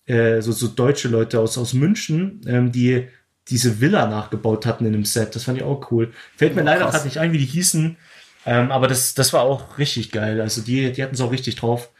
äh, 0.07 0.41
so, 0.41 0.53
so 0.53 0.69
deutsche 0.69 1.09
Leute 1.09 1.41
aus, 1.41 1.59
aus 1.59 1.75
München, 1.75 2.41
ähm, 2.47 2.73
die 2.73 3.09
diese 3.49 3.81
Villa 3.81 4.07
nachgebaut 4.07 4.67
hatten 4.67 4.87
in 4.87 4.95
einem 4.95 5.05
Set. 5.05 5.35
Das 5.35 5.45
fand 5.45 5.59
ich 5.59 5.65
auch 5.65 5.91
cool. 5.91 6.13
Fällt 6.37 6.57
mir 6.57 6.63
oh, 6.63 6.65
leider 6.65 6.87
gerade 6.87 7.05
nicht 7.05 7.19
ein, 7.19 7.33
wie 7.33 7.39
die 7.39 7.45
hießen. 7.45 7.97
Ähm, 8.45 8.71
aber 8.71 8.89
das, 8.89 9.15
das 9.15 9.33
war 9.33 9.43
auch 9.43 9.79
richtig 9.79 10.11
geil. 10.11 10.41
Also 10.41 10.63
die, 10.63 10.93
die 10.93 11.03
hatten 11.03 11.15
es 11.15 11.21
auch 11.21 11.33
richtig 11.33 11.57
drauf. 11.57 11.91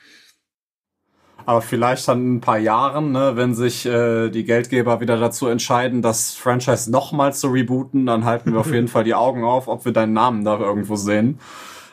Aber 1.45 1.63
vielleicht 1.63 2.09
dann 2.09 2.21
in 2.23 2.37
ein 2.37 2.41
paar 2.41 2.59
Jahren, 2.59 3.13
ne, 3.13 3.37
wenn 3.37 3.55
sich 3.55 3.87
äh, 3.87 4.31
die 4.31 4.45
Geldgeber 4.45 5.01
wieder 5.01 5.17
dazu 5.17 5.47
entscheiden, 5.47 6.03
das 6.03 6.35
Franchise 6.35 6.91
nochmal 6.91 7.33
zu 7.35 7.49
rebooten, 7.49 8.07
dann 8.07 8.25
halten 8.25 8.53
wir 8.53 8.61
auf 8.61 8.73
jeden 8.73 8.89
Fall 8.89 9.05
die 9.05 9.15
Augen 9.15 9.45
auf, 9.45 9.69
ob 9.69 9.85
wir 9.85 9.93
deinen 9.93 10.13
Namen 10.13 10.45
da 10.45 10.59
irgendwo 10.59 10.97
sehen. 10.97 11.39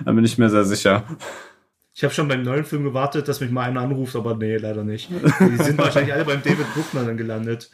Da 0.03 0.11
bin 0.11 0.25
ich 0.25 0.39
mir 0.39 0.49
sehr 0.49 0.65
sicher. 0.65 1.03
Ich 1.95 2.03
habe 2.03 2.13
schon 2.13 2.27
beim 2.27 2.41
neuen 2.41 2.65
Film 2.65 2.83
gewartet, 2.83 3.27
dass 3.27 3.39
mich 3.39 3.51
mal 3.51 3.63
einer 3.63 3.81
anruft, 3.81 4.15
aber 4.15 4.35
nee, 4.35 4.57
leider 4.57 4.83
nicht. 4.83 5.09
Die 5.39 5.63
sind 5.63 5.77
wahrscheinlich 5.77 6.13
alle 6.13 6.25
beim 6.25 6.41
David 6.41 6.73
Bruckner 6.73 7.03
dann 7.05 7.17
gelandet. 7.17 7.69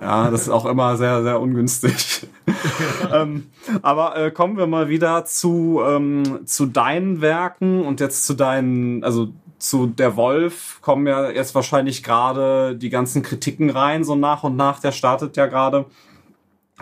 Ja, 0.00 0.30
das 0.30 0.42
ist 0.42 0.48
auch 0.48 0.64
immer 0.64 0.96
sehr, 0.96 1.22
sehr 1.22 1.40
ungünstig. 1.40 2.26
ähm, 3.12 3.50
aber 3.82 4.16
äh, 4.16 4.30
kommen 4.30 4.56
wir 4.56 4.66
mal 4.66 4.88
wieder 4.88 5.26
zu, 5.26 5.82
ähm, 5.86 6.40
zu 6.46 6.64
deinen 6.64 7.20
Werken 7.20 7.84
und 7.84 8.00
jetzt 8.00 8.26
zu 8.26 8.32
deinen, 8.32 9.04
also 9.04 9.28
zu 9.58 9.86
Der 9.86 10.16
Wolf 10.16 10.78
kommen 10.80 11.06
ja 11.06 11.30
jetzt 11.30 11.54
wahrscheinlich 11.54 12.02
gerade 12.02 12.76
die 12.76 12.88
ganzen 12.88 13.22
Kritiken 13.22 13.68
rein, 13.68 14.04
so 14.04 14.14
nach 14.14 14.42
und 14.42 14.56
nach. 14.56 14.80
Der 14.80 14.92
startet 14.92 15.36
ja 15.36 15.46
gerade. 15.46 15.84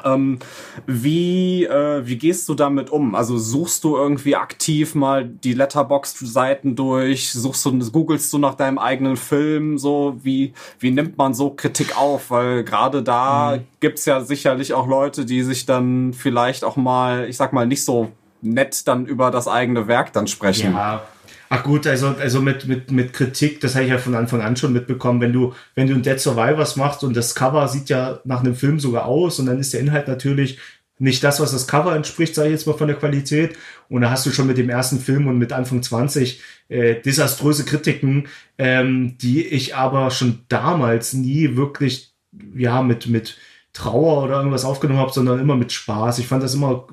Ähm, 0.04 0.38
wie, 0.86 1.64
äh, 1.64 2.06
wie 2.06 2.16
gehst 2.16 2.48
du 2.48 2.54
damit 2.54 2.90
um? 2.90 3.14
Also 3.14 3.38
suchst 3.38 3.84
du 3.84 3.96
irgendwie 3.96 4.36
aktiv 4.36 4.94
mal 4.94 5.24
die 5.24 5.54
Letterboxd-Seiten 5.54 6.76
durch? 6.76 7.32
Suchst 7.32 7.64
du, 7.64 7.78
googelst 7.90 8.32
du 8.32 8.38
nach 8.38 8.54
deinem 8.54 8.78
eigenen 8.78 9.16
Film? 9.16 9.78
So, 9.78 10.16
wie, 10.22 10.52
wie 10.78 10.90
nimmt 10.90 11.18
man 11.18 11.34
so 11.34 11.50
Kritik 11.50 11.98
auf? 11.98 12.30
Weil 12.30 12.64
gerade 12.64 13.02
da 13.02 13.56
mhm. 13.56 13.64
gibt's 13.80 14.04
ja 14.04 14.20
sicherlich 14.20 14.74
auch 14.74 14.86
Leute, 14.86 15.24
die 15.24 15.42
sich 15.42 15.66
dann 15.66 16.12
vielleicht 16.12 16.64
auch 16.64 16.76
mal, 16.76 17.28
ich 17.28 17.36
sag 17.36 17.52
mal, 17.52 17.66
nicht 17.66 17.84
so 17.84 18.10
nett 18.40 18.86
dann 18.86 19.06
über 19.06 19.30
das 19.30 19.48
eigene 19.48 19.88
Werk 19.88 20.12
dann 20.12 20.26
sprechen. 20.26 20.72
Ja, 20.72 21.02
Ach 21.50 21.62
gut, 21.62 21.86
also, 21.86 22.08
also 22.08 22.42
mit, 22.42 22.66
mit, 22.66 22.90
mit 22.90 23.12
Kritik, 23.12 23.60
das 23.60 23.74
habe 23.74 23.84
ich 23.84 23.90
ja 23.90 23.98
von 23.98 24.14
Anfang 24.14 24.42
an 24.42 24.56
schon 24.56 24.72
mitbekommen, 24.72 25.20
wenn 25.20 25.32
du, 25.32 25.54
wenn 25.74 25.86
du 25.86 25.94
ein 25.94 26.02
Dead 26.02 26.20
Survivors 26.20 26.76
machst 26.76 27.02
und 27.04 27.16
das 27.16 27.34
Cover 27.34 27.66
sieht 27.68 27.88
ja 27.88 28.20
nach 28.24 28.40
einem 28.40 28.54
Film 28.54 28.78
sogar 28.80 29.06
aus 29.06 29.38
und 29.38 29.46
dann 29.46 29.58
ist 29.58 29.72
der 29.72 29.80
Inhalt 29.80 30.08
natürlich 30.08 30.58
nicht 30.98 31.22
das, 31.22 31.40
was 31.40 31.52
das 31.52 31.66
Cover 31.66 31.94
entspricht, 31.94 32.34
sage 32.34 32.48
ich 32.48 32.54
jetzt 32.54 32.66
mal 32.66 32.76
von 32.76 32.88
der 32.88 32.96
Qualität. 32.96 33.56
Und 33.88 34.02
da 34.02 34.10
hast 34.10 34.26
du 34.26 34.30
schon 34.30 34.46
mit 34.46 34.58
dem 34.58 34.68
ersten 34.68 34.98
Film 34.98 35.28
und 35.28 35.38
mit 35.38 35.52
Anfang 35.52 35.82
20 35.82 36.40
äh, 36.68 37.00
desaströse 37.00 37.64
Kritiken, 37.64 38.28
ähm, 38.58 39.16
die 39.18 39.46
ich 39.46 39.76
aber 39.76 40.10
schon 40.10 40.40
damals 40.48 41.12
nie 41.12 41.56
wirklich, 41.56 42.12
ja, 42.54 42.82
mit, 42.82 43.06
mit 43.06 43.38
Trauer 43.72 44.24
oder 44.24 44.38
irgendwas 44.38 44.64
aufgenommen 44.64 45.00
habe, 45.00 45.12
sondern 45.12 45.38
immer 45.38 45.56
mit 45.56 45.72
Spaß. 45.72 46.18
Ich 46.18 46.26
fand 46.26 46.42
das 46.42 46.54
immer, 46.54 46.88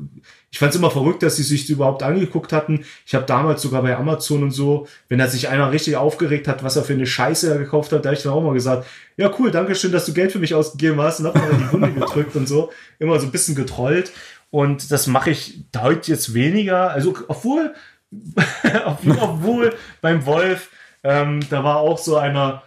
ich 0.55 0.59
fand 0.59 0.71
es 0.71 0.79
immer 0.79 0.89
verrückt, 0.89 1.21
dass 1.21 1.35
sie 1.35 1.43
sich 1.43 1.69
überhaupt 1.69 2.01
angeguckt 2.01 2.53
hatten. 2.53 2.85
Ich 3.05 3.13
habe 3.13 3.25
damals 3.25 3.61
sogar 3.61 3.81
bei 3.81 3.93
Amazon 3.93 4.41
und 4.41 4.51
so, 4.51 4.87
wenn 5.09 5.19
da 5.19 5.27
sich 5.27 5.49
einer 5.49 5.73
richtig 5.73 5.97
aufgeregt 5.97 6.47
hat, 6.47 6.63
was 6.63 6.77
er 6.77 6.85
für 6.85 6.93
eine 6.93 7.05
Scheiße 7.05 7.51
er 7.51 7.57
gekauft 7.57 7.91
hat, 7.91 8.05
da 8.05 8.07
habe 8.07 8.15
ich 8.15 8.23
dann 8.23 8.31
auch 8.31 8.41
mal 8.41 8.53
gesagt, 8.53 8.87
ja 9.17 9.29
cool, 9.37 9.51
danke 9.51 9.75
schön, 9.75 9.91
dass 9.91 10.05
du 10.05 10.13
Geld 10.13 10.31
für 10.31 10.39
mich 10.39 10.53
ausgegeben 10.53 11.01
hast 11.01 11.19
und 11.19 11.25
hab 11.25 11.35
mal 11.35 11.49
die 11.49 11.73
Wunde 11.73 11.91
gedrückt 11.99 12.37
und 12.37 12.47
so. 12.47 12.71
Immer 12.99 13.19
so 13.19 13.25
ein 13.25 13.33
bisschen 13.33 13.55
getrollt. 13.55 14.13
Und 14.49 14.91
das 14.91 15.07
mache 15.07 15.31
ich 15.31 15.65
heute 15.77 16.09
jetzt 16.09 16.33
weniger. 16.33 16.89
Also 16.91 17.13
obwohl, 17.27 17.73
obwohl 19.19 19.73
beim 19.99 20.25
Wolf, 20.25 20.69
ähm, 21.03 21.41
da 21.49 21.65
war 21.65 21.79
auch 21.79 21.97
so 21.97 22.15
einer, 22.15 22.63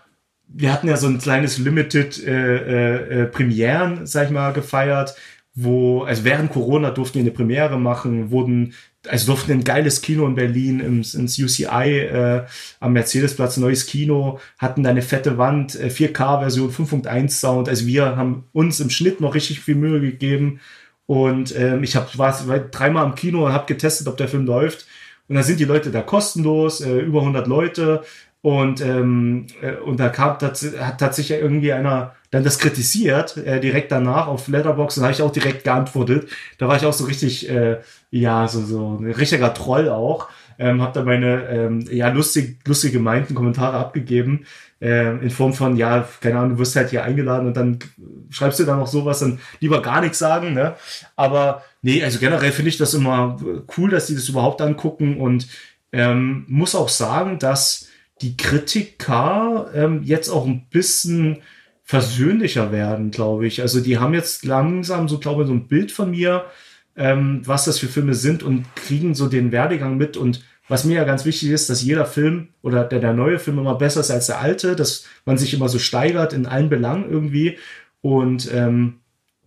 wir 0.47 0.75
hatten 0.75 0.89
ja 0.89 0.99
so 0.99 1.07
ein 1.07 1.21
kleines 1.21 1.57
Limited 1.57 2.23
äh, 2.23 2.33
äh, 2.33 3.23
äh, 3.23 3.25
Premieren, 3.29 4.07
sag 4.07 4.27
ich 4.27 4.31
mal, 4.31 4.53
gefeiert, 4.53 5.15
wo, 5.61 6.05
also 6.05 6.23
während 6.23 6.53
Corona 6.53 6.93
durften 6.93 7.17
wir 7.17 7.23
eine 7.23 7.33
Premiere 7.33 7.81
machen, 7.81 8.31
wurden, 8.31 8.75
also 9.09 9.27
durften 9.33 9.51
ein 9.51 9.65
geiles 9.65 10.03
Kino 10.03 10.25
in 10.25 10.37
Berlin 10.37 10.79
ins, 10.79 11.15
ins 11.15 11.37
UCI 11.37 11.99
äh, 11.99 12.45
am 12.79 12.93
Mercedesplatz, 12.93 13.57
neues 13.57 13.87
Kino, 13.87 14.39
hatten 14.59 14.85
da 14.85 14.91
eine 14.91 15.03
fette 15.03 15.37
Wand, 15.37 15.75
äh, 15.75 15.89
4K-Version, 15.89 16.71
5.1 16.71 17.31
Sound. 17.31 17.69
Also 17.69 17.87
wir 17.87 18.17
haben 18.17 18.45
uns 18.53 18.79
im 18.79 18.89
Schnitt 18.89 19.21
noch 19.21 19.35
richtig 19.35 19.59
viel 19.59 19.75
Mühe 19.75 20.01
gegeben. 20.01 20.61
Und 21.07 21.57
ähm, 21.57 21.83
ich 21.83 21.97
hab, 21.97 22.17
war, 22.19 22.33
dreimal 22.71 23.07
im 23.07 23.17
Kino 23.17 23.45
und 23.47 23.53
habe 23.53 23.67
getestet, 23.67 24.07
ob 24.07 24.17
der 24.17 24.29
Film 24.29 24.47
läuft. 24.47 24.87
Und 25.27 25.35
da 25.35 25.43
sind 25.43 25.59
die 25.59 25.65
Leute 25.65 25.91
da 25.91 26.03
kostenlos, 26.03 26.83
äh, 26.83 26.99
über 26.99 27.21
100 27.21 27.49
Leute. 27.49 28.03
Und, 28.43 28.81
ähm, 28.81 29.47
äh, 29.61 29.75
und 29.75 29.99
da 29.99 30.09
kam, 30.09 30.39
hat 30.39 31.01
tatsächlich 31.01 31.41
irgendwie 31.41 31.73
einer 31.73 32.15
dann 32.31 32.45
das 32.45 32.59
kritisiert, 32.59 33.37
äh, 33.39 33.61
direkt 33.61 33.91
danach 33.91 34.27
auf 34.27 34.49
Letterbox 34.49 34.99
und 34.99 35.05
habe 35.05 35.13
ich 35.13 35.23
auch 35.23 35.33
direkt 35.33 35.65
geantwortet. 35.65 36.29
Da 36.59 36.69
war 36.69 36.77
ich 36.77 36.85
auch 36.85 36.93
so 36.93 37.05
richtig, 37.05 37.49
äh, 37.49 37.79
ja, 38.11 38.49
so, 38.49 38.63
so 38.63 38.99
ein 38.99 39.11
richtiger 39.11 39.55
Troll 39.55 39.89
auch. 39.89 40.29
Ähm, 40.59 40.83
habe 40.83 40.93
da 40.93 41.05
meine 41.05 41.49
ähm, 41.49 41.87
ja 41.91 42.09
lustig, 42.09 42.59
lustig 42.67 42.93
gemeinten 42.93 43.35
Kommentare 43.35 43.77
abgegeben 43.77 44.45
äh, 44.81 45.17
in 45.19 45.31
Form 45.31 45.53
von 45.53 45.77
ja 45.77 46.09
keine 46.21 46.39
Ahnung 46.39 46.53
du 46.53 46.59
wirst 46.59 46.77
halt 46.77 46.91
hier 46.91 47.05
eingeladen 47.05 47.47
und 47.47 47.57
dann 47.57 47.79
schreibst 48.31 48.61
du 48.61 48.65
dann 48.65 48.79
noch 48.79 48.87
sowas 48.87 49.21
dann 49.21 49.41
lieber 49.61 49.83
gar 49.83 50.01
nichts 50.01 50.19
sagen 50.19 50.55
ne 50.55 50.75
aber 51.17 51.63
nee 51.83 52.03
also 52.03 52.19
generell 52.19 52.53
finde 52.53 52.71
ich 52.71 52.79
das 52.79 52.95
immer 52.95 53.39
cool 53.77 53.91
dass 53.91 54.07
die 54.07 54.15
das 54.15 54.29
überhaupt 54.29 54.61
angucken 54.61 55.21
und 55.21 55.49
ähm, 55.93 56.45
muss 56.49 56.75
auch 56.75 56.89
sagen 56.89 57.39
dass 57.39 57.89
die 58.21 58.37
Kritiker 58.37 59.71
ähm, 59.75 60.03
jetzt 60.03 60.29
auch 60.29 60.45
ein 60.45 60.67
bisschen 60.71 61.39
versöhnlicher 61.89 62.71
werden, 62.71 63.11
glaube 63.11 63.47
ich. 63.47 63.63
Also 63.63 63.81
die 63.81 63.97
haben 63.97 64.13
jetzt 64.13 64.45
langsam 64.45 65.09
so, 65.09 65.19
glaube 65.19 65.43
ich, 65.43 65.49
so 65.49 65.55
ein 65.55 65.69
Bild 65.69 65.91
von 65.91 66.11
mir, 66.11 66.45
ähm, 66.97 67.41
was 67.47 67.65
das 67.65 67.79
für 67.79 67.87
Filme 67.87 68.13
sind 68.13 68.43
und 68.43 68.67
kriegen 68.77 69.15
so 69.15 69.27
den 69.27 69.53
Werdegang 69.53 69.97
mit. 69.97 70.19
Und 70.19 70.45
was 70.69 70.85
mir 70.85 70.97
ja 70.97 71.05
ganz 71.05 71.25
wichtig 71.25 71.49
ist, 71.49 71.71
dass 71.71 71.83
jeder 71.83 72.05
Film 72.05 72.49
oder 72.61 72.85
der, 72.85 73.01
der 73.01 73.15
neue 73.15 73.39
Film 73.39 73.59
immer 73.59 73.77
besser 73.77 74.01
ist 74.01 74.11
als 74.11 74.27
der 74.27 74.39
alte, 74.39 74.77
dass 74.77 75.07
man 75.25 75.39
sich 75.39 75.55
immer 75.55 75.71
so 75.71 75.79
steigert 75.79 76.35
in 76.35 76.45
allen 76.45 76.69
Belangen 76.69 77.11
irgendwie. 77.11 77.57
Und 78.03 78.53
ähm, 78.53 78.99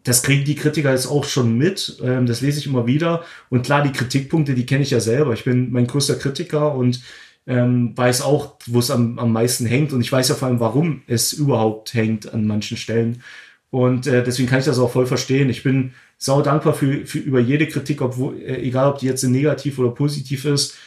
das 0.03 0.23
kriegen 0.23 0.43
die 0.43 0.55
Kritiker 0.55 0.89
jetzt 0.89 1.05
auch 1.05 1.25
schon 1.25 1.59
mit. 1.59 1.99
Ähm, 2.03 2.25
das 2.25 2.41
lese 2.41 2.57
ich 2.57 2.65
immer 2.65 2.87
wieder. 2.87 3.23
Und 3.51 3.67
klar, 3.67 3.83
die 3.83 3.91
Kritikpunkte, 3.91 4.55
die 4.55 4.65
kenne 4.65 4.81
ich 4.81 4.89
ja 4.89 4.99
selber. 4.99 5.33
Ich 5.33 5.43
bin 5.43 5.71
mein 5.71 5.85
größter 5.85 6.15
Kritiker 6.15 6.73
und 6.73 7.01
ähm, 7.47 7.97
weiß 7.97 8.21
auch, 8.21 8.55
wo 8.67 8.79
es 8.79 8.91
am, 8.91 9.19
am 9.19 9.33
meisten 9.33 9.65
hängt 9.65 9.93
und 9.93 10.01
ich 10.01 10.11
weiß 10.11 10.29
ja 10.29 10.35
vor 10.35 10.47
allem, 10.47 10.59
warum 10.59 11.01
es 11.07 11.33
überhaupt 11.33 11.93
hängt 11.93 12.33
an 12.33 12.47
manchen 12.47 12.77
Stellen. 12.77 13.23
Und 13.69 14.05
äh, 14.05 14.23
deswegen 14.23 14.49
kann 14.49 14.59
ich 14.59 14.65
das 14.65 14.79
auch 14.79 14.91
voll 14.91 15.05
verstehen. 15.05 15.49
Ich 15.49 15.63
bin 15.63 15.93
sau 16.17 16.41
dankbar 16.41 16.73
für, 16.73 17.05
für 17.05 17.19
über 17.19 17.39
jede 17.39 17.67
Kritik, 17.67 18.01
obwohl, 18.01 18.37
äh, 18.37 18.61
egal 18.61 18.89
ob 18.89 18.99
die 18.99 19.07
jetzt 19.07 19.23
negativ 19.23 19.79
oder 19.79 19.91
positiv 19.91 20.45
ist. 20.45 20.77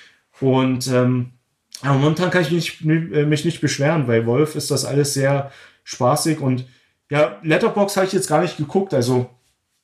Und 0.40 0.86
ähm, 0.88 1.30
aber 1.82 1.98
momentan 1.98 2.30
kann 2.30 2.42
ich 2.42 2.50
mich 2.50 2.80
nicht, 2.82 3.12
äh, 3.12 3.26
mich 3.26 3.44
nicht 3.44 3.60
beschweren, 3.60 4.06
weil 4.06 4.26
Wolf 4.26 4.54
ist 4.54 4.70
das 4.70 4.84
alles 4.84 5.14
sehr 5.14 5.50
spaßig 5.84 6.40
und 6.40 6.66
ja, 7.10 7.38
Letterbox 7.42 7.96
habe 7.96 8.06
ich 8.06 8.12
jetzt 8.12 8.28
gar 8.28 8.40
nicht 8.40 8.56
geguckt. 8.56 8.94
Also 8.94 9.28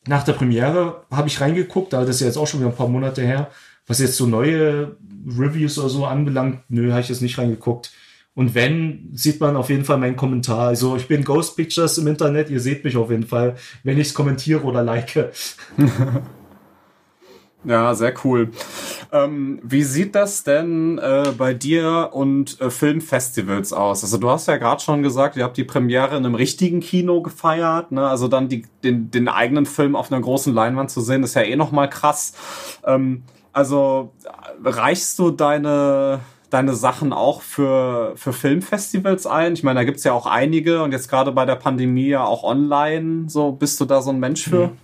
nach 0.07 0.23
der 0.23 0.33
Premiere 0.33 1.05
habe 1.11 1.29
ich 1.29 1.41
reingeguckt, 1.41 1.93
aber 1.93 2.07
das 2.07 2.17
ist 2.17 2.21
ja 2.23 2.27
jetzt 2.29 2.39
auch 2.39 2.47
schon 2.47 2.61
wieder 2.61 2.71
ein 2.71 2.77
paar 2.77 2.89
Monate 2.89 3.23
her. 3.23 3.51
Was 3.87 3.99
jetzt 3.99 4.17
so 4.17 4.27
neue 4.27 4.97
Reviews 5.27 5.79
oder 5.79 5.89
so 5.89 6.07
anbelangt, 6.07 6.61
nö, 6.69 6.91
habe 6.91 7.01
ich 7.01 7.09
jetzt 7.09 7.23
nicht 7.23 7.39
reingeguckt. 7.39 7.93
Und 8.35 8.55
wenn, 8.55 9.11
sieht 9.13 9.41
man 9.41 9.57
auf 9.57 9.71
jeden 9.71 9.85
Fall 9.85 9.99
meinen 9.99 10.17
Kommentar. 10.17 10.69
Also 10.69 10.97
ich 10.97 11.09
bin 11.09 11.25
Ghost 11.25 11.57
Pictures 11.57 11.99
im 11.99 12.07
Internet, 12.07 12.49
ihr 12.49 12.61
seht 12.61 12.85
mich 12.85 12.97
auf 12.97 13.11
jeden 13.11 13.27
Fall, 13.27 13.57
wenn 13.83 13.99
ich 13.99 14.09
es 14.09 14.15
kommentiere 14.15 14.63
oder 14.63 14.83
like. 14.83 15.33
Ja, 17.65 17.95
sehr 17.95 18.15
cool. 18.25 18.51
Ähm, 19.13 19.61
wie 19.63 19.83
sieht 19.83 20.15
das 20.15 20.45
denn 20.45 20.99
äh, 20.99 21.33
bei 21.37 21.53
dir 21.53 22.11
und 22.13 22.59
äh, 22.61 22.71
Filmfestivals 22.71 23.75
aus? 23.75 24.03
Also 24.03 24.17
du 24.17 24.31
hast 24.31 24.49
ja 24.49 24.57
gerade 24.57 24.81
schon 24.81 25.03
gesagt, 25.03 25.37
ihr 25.37 25.45
habt 25.45 25.59
die 25.59 25.65
Premiere 25.65 26.17
in 26.17 26.25
einem 26.25 26.37
richtigen 26.37 26.81
Kino 26.81 27.21
gefeiert. 27.21 27.93
Ne? 27.93 28.09
Also 28.09 28.29
dann 28.29 28.49
die, 28.49 28.65
den, 28.83 29.11
den 29.11 29.29
eigenen 29.29 29.67
Film 29.67 29.95
auf 29.95 30.11
einer 30.11 30.23
großen 30.23 30.55
Leinwand 30.55 30.91
zu 30.91 31.03
sehen, 31.03 31.23
ist 31.23 31.35
ja 31.35 31.43
eh 31.43 31.57
noch 31.57 31.71
mal 31.71 31.89
krass. 31.89 32.33
Ähm, 32.87 33.25
also 33.61 34.15
reichst 34.65 35.19
du 35.19 35.31
deine 35.31 36.21
deine 36.49 36.75
Sachen 36.75 37.13
auch 37.13 37.43
für, 37.43 38.15
für 38.17 38.33
Filmfestivals 38.33 39.27
ein? 39.27 39.53
Ich 39.53 39.63
meine, 39.63 39.81
da 39.81 39.85
gibt's 39.85 40.03
ja 40.05 40.13
auch 40.13 40.27
einige 40.27 40.83
und 40.83 40.93
jetzt 40.93 41.09
gerade 41.09 41.31
bei 41.31 41.45
der 41.45 41.55
Pandemie 41.55 42.09
ja 42.09 42.25
auch 42.25 42.43
online. 42.43 43.29
So, 43.29 43.53
bist 43.53 43.81
du 43.81 43.85
da 43.85 44.03
so 44.03 44.11
ein 44.11 44.19
Mensch 44.19 44.45
für? 44.45 44.69
Mhm. 44.69 44.79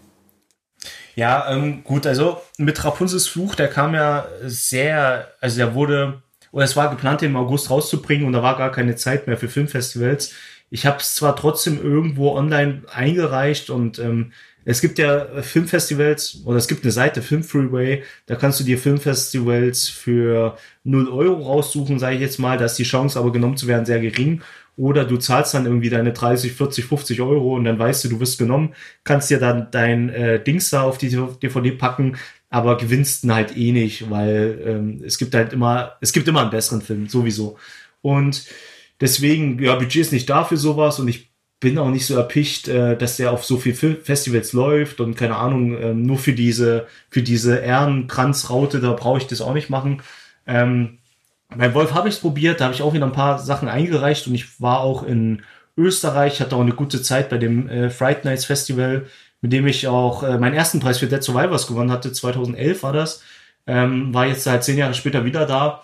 Ja, 1.17 1.51
ähm, 1.51 1.83
gut, 1.83 2.07
also 2.07 2.41
mit 2.59 2.85
Rapunzels 2.85 3.27
Fluch, 3.27 3.55
der 3.55 3.69
kam 3.69 3.95
ja 3.95 4.27
sehr, 4.43 5.29
also 5.41 5.57
der 5.57 5.75
wurde, 5.75 6.23
oder 6.53 6.65
es 6.65 6.77
war 6.77 6.91
geplant, 6.91 7.23
den 7.23 7.31
im 7.31 7.37
August 7.37 7.71
rauszubringen 7.71 8.27
und 8.27 8.35
da 8.35 8.43
war 8.43 8.57
gar 8.57 8.71
keine 8.71 8.97
Zeit 8.97 9.27
mehr 9.27 9.39
für 9.39 9.49
Filmfestivals. 9.49 10.35
Ich 10.69 10.85
habe 10.85 10.99
es 10.99 11.15
zwar 11.15 11.35
trotzdem 11.35 11.83
irgendwo 11.83 12.37
online 12.37 12.83
eingereicht 12.93 13.71
und 13.71 13.99
ähm, 13.99 14.33
es 14.69 14.81
gibt 14.81 14.99
ja 14.99 15.43
Filmfestivals 15.43 16.43
oder 16.45 16.59
es 16.59 16.67
gibt 16.67 16.83
eine 16.83 16.91
Seite 16.91 17.23
Film 17.23 17.45
Freeway, 17.45 18.03
da 18.27 18.35
kannst 18.35 18.59
du 18.59 18.65
dir 18.65 18.79
Filmfestivals 18.79 19.89
für 19.89 20.59
0 20.83 21.09
Euro 21.09 21.41
raussuchen, 21.45 22.01
sage 22.01 22.17
ich 22.17 22.21
jetzt 22.21 22.41
mal, 22.41 22.59
da 22.59 22.65
ist 22.65 22.75
die 22.75 22.83
Chance 22.83 23.17
aber 23.19 23.31
genommen 23.31 23.57
zu 23.57 23.69
werden 23.69 23.87
sehr 23.87 24.01
gering. 24.01 24.43
Oder 24.77 25.05
du 25.05 25.17
zahlst 25.17 25.55
dann 25.55 25.67
irgendwie 25.67 25.89
deine 25.89 26.13
30, 26.13 26.53
40, 26.53 26.85
50 26.85 27.21
Euro 27.23 27.55
und 27.55 27.65
dann 27.65 27.79
weißt 27.79 28.05
du, 28.05 28.09
du 28.09 28.21
wirst 28.21 28.39
genommen, 28.39 28.75
kannst 29.05 29.31
dir 29.31 29.39
dann 29.39 29.69
dein 29.71 30.11
äh, 30.11 30.43
Dings 30.43 30.69
da 30.69 30.83
auf 30.83 30.99
die 30.99 31.09
DVD 31.09 31.71
packen, 31.71 32.17
aber 32.51 32.77
gewinnst 32.77 33.23
ihn 33.23 33.33
halt 33.33 33.57
eh 33.57 33.71
nicht, 33.71 34.11
weil 34.11 34.61
ähm, 34.67 35.03
es 35.07 35.17
gibt 35.17 35.35
halt 35.35 35.53
immer, 35.53 35.97
es 36.01 36.13
gibt 36.13 36.27
immer 36.27 36.43
einen 36.43 36.51
besseren 36.51 36.83
Film, 36.83 37.09
sowieso. 37.09 37.57
Und 38.03 38.45
deswegen, 39.01 39.63
ja, 39.63 39.77
Budget 39.77 40.03
ist 40.03 40.13
nicht 40.13 40.29
da 40.29 40.45
für 40.45 40.57
sowas 40.57 40.99
und 40.99 41.09
ich 41.09 41.31
bin 41.61 41.79
auch 41.79 41.89
nicht 41.89 42.07
so 42.07 42.17
erpicht, 42.17 42.69
äh, 42.69 42.97
dass 42.97 43.17
der 43.17 43.33
auf 43.33 43.45
so 43.45 43.57
viel 43.57 43.75
Festivals 43.75 44.53
läuft 44.53 45.01
und 45.01 45.17
keine 45.17 45.37
Ahnung, 45.37 45.77
äh, 45.77 45.95
nur 45.95 46.19
für 46.19 46.33
diese, 46.33 46.87
für 47.09 47.23
diese 47.23 47.59
Ehrenkranzraute, 47.59 48.81
da 48.81 48.93
brauche 48.93 49.19
ich 49.19 49.27
das 49.27 49.41
auch 49.41 49.55
nicht 49.55 49.71
machen. 49.71 50.03
Ähm, 50.47 50.99
bei 51.55 51.73
Wolf 51.75 51.95
habe 51.95 52.09
ich 52.09 52.17
es 52.17 52.21
probiert, 52.21 52.61
da 52.61 52.65
habe 52.67 52.75
ich 52.75 52.83
auch 52.83 52.93
wieder 52.93 53.07
ein 53.07 53.13
paar 53.13 53.39
Sachen 53.39 53.69
eingereicht 53.69 54.27
und 54.27 54.35
ich 54.35 54.61
war 54.61 54.81
auch 54.81 55.03
in 55.03 55.43
Österreich, 55.77 56.41
hatte 56.41 56.57
auch 56.57 56.61
eine 56.61 56.73
gute 56.73 57.03
Zeit 57.03 57.31
bei 57.31 57.39
dem 57.39 57.69
äh, 57.69 57.91
Fright 57.91 58.25
Nights 58.25 58.45
Festival, 58.45 59.07
mit 59.41 59.53
dem 59.53 59.67
ich 59.67 59.87
auch 59.87 60.23
äh, 60.23 60.39
meinen 60.39 60.55
ersten 60.55 60.81
Preis 60.81 60.99
für 60.99 61.07
Dead 61.07 61.23
Survivors 61.23 61.67
gewonnen 61.67 61.93
hatte, 61.93 62.13
2011 62.13 62.83
war 62.83 62.93
das. 62.93 63.23
Ähm, 63.67 64.15
war 64.15 64.27
jetzt 64.27 64.47
halt 64.47 64.63
zehn 64.65 64.79
Jahre 64.79 64.95
später 64.95 65.25
wieder 65.25 65.47
da 65.47 65.83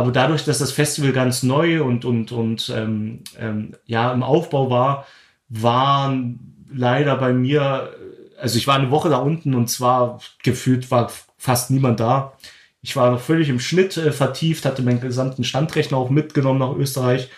Aber 0.00 0.12
dadurch, 0.12 0.46
dass 0.46 0.56
das 0.56 0.72
Festival 0.72 1.12
ganz 1.12 1.42
neu 1.42 1.84
und, 1.84 2.06
und, 2.06 2.32
und 2.32 2.72
ähm, 2.74 3.22
ähm, 3.38 3.72
ja, 3.84 4.10
im 4.14 4.22
Aufbau 4.22 4.70
war, 4.70 5.06
waren 5.50 6.64
leider 6.72 7.16
bei 7.16 7.34
mir, 7.34 7.94
also 8.40 8.56
ich 8.56 8.66
war 8.66 8.76
eine 8.76 8.90
Woche 8.90 9.10
da 9.10 9.18
unten 9.18 9.54
und 9.54 9.68
zwar 9.68 10.18
gefühlt 10.42 10.90
war 10.90 11.12
fast 11.36 11.70
niemand 11.70 12.00
da. 12.00 12.32
Ich 12.80 12.96
war 12.96 13.10
noch 13.10 13.20
völlig 13.20 13.50
im 13.50 13.60
Schnitt 13.60 13.98
äh, 13.98 14.10
vertieft, 14.10 14.64
hatte 14.64 14.80
meinen 14.80 15.02
gesamten 15.02 15.44
Standrechner 15.44 15.98
auch 15.98 16.08
mitgenommen 16.08 16.60
nach 16.60 16.74
Österreich. 16.74 17.28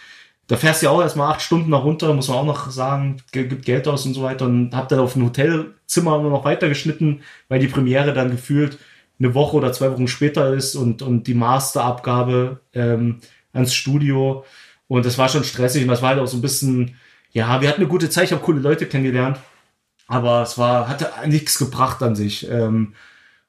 Da 0.46 0.56
fährst 0.56 0.82
du 0.82 0.86
ja 0.86 0.92
auch 0.92 1.02
erstmal 1.02 1.32
acht 1.32 1.42
Stunden 1.42 1.70
nach 1.70 1.82
runter, 1.82 2.14
muss 2.14 2.28
man 2.28 2.38
auch 2.38 2.44
noch 2.44 2.70
sagen, 2.70 3.16
gibt 3.32 3.64
Geld 3.64 3.88
aus 3.88 4.06
und 4.06 4.14
so 4.14 4.22
weiter 4.22 4.44
und 4.44 4.72
hab 4.72 4.88
dann 4.88 5.00
auf 5.00 5.16
ein 5.16 5.24
Hotelzimmer 5.24 6.22
nur 6.22 6.30
noch 6.30 6.44
weitergeschnitten, 6.44 7.22
weil 7.48 7.58
die 7.58 7.66
Premiere 7.66 8.12
dann 8.12 8.30
gefühlt 8.30 8.78
eine 9.18 9.34
Woche 9.34 9.56
oder 9.56 9.72
zwei 9.72 9.90
Wochen 9.92 10.08
später 10.08 10.52
ist 10.52 10.74
und, 10.74 11.02
und 11.02 11.26
die 11.26 11.34
Masterabgabe 11.34 12.60
ähm, 12.74 13.20
ans 13.52 13.74
Studio. 13.74 14.44
Und 14.88 15.06
das 15.06 15.18
war 15.18 15.28
schon 15.28 15.44
stressig 15.44 15.82
und 15.82 15.88
das 15.88 16.02
war 16.02 16.10
halt 16.10 16.20
auch 16.20 16.26
so 16.26 16.36
ein 16.36 16.42
bisschen, 16.42 16.96
ja, 17.32 17.60
wir 17.60 17.68
hatten 17.68 17.80
eine 17.80 17.88
gute 17.88 18.10
Zeit, 18.10 18.24
ich 18.24 18.32
habe 18.32 18.42
coole 18.42 18.60
Leute 18.60 18.86
kennengelernt, 18.86 19.38
aber 20.06 20.42
es 20.42 20.58
war, 20.58 20.88
hatte 20.88 21.10
nichts 21.26 21.58
gebracht 21.58 22.02
an 22.02 22.16
sich. 22.16 22.48
Ähm, 22.50 22.94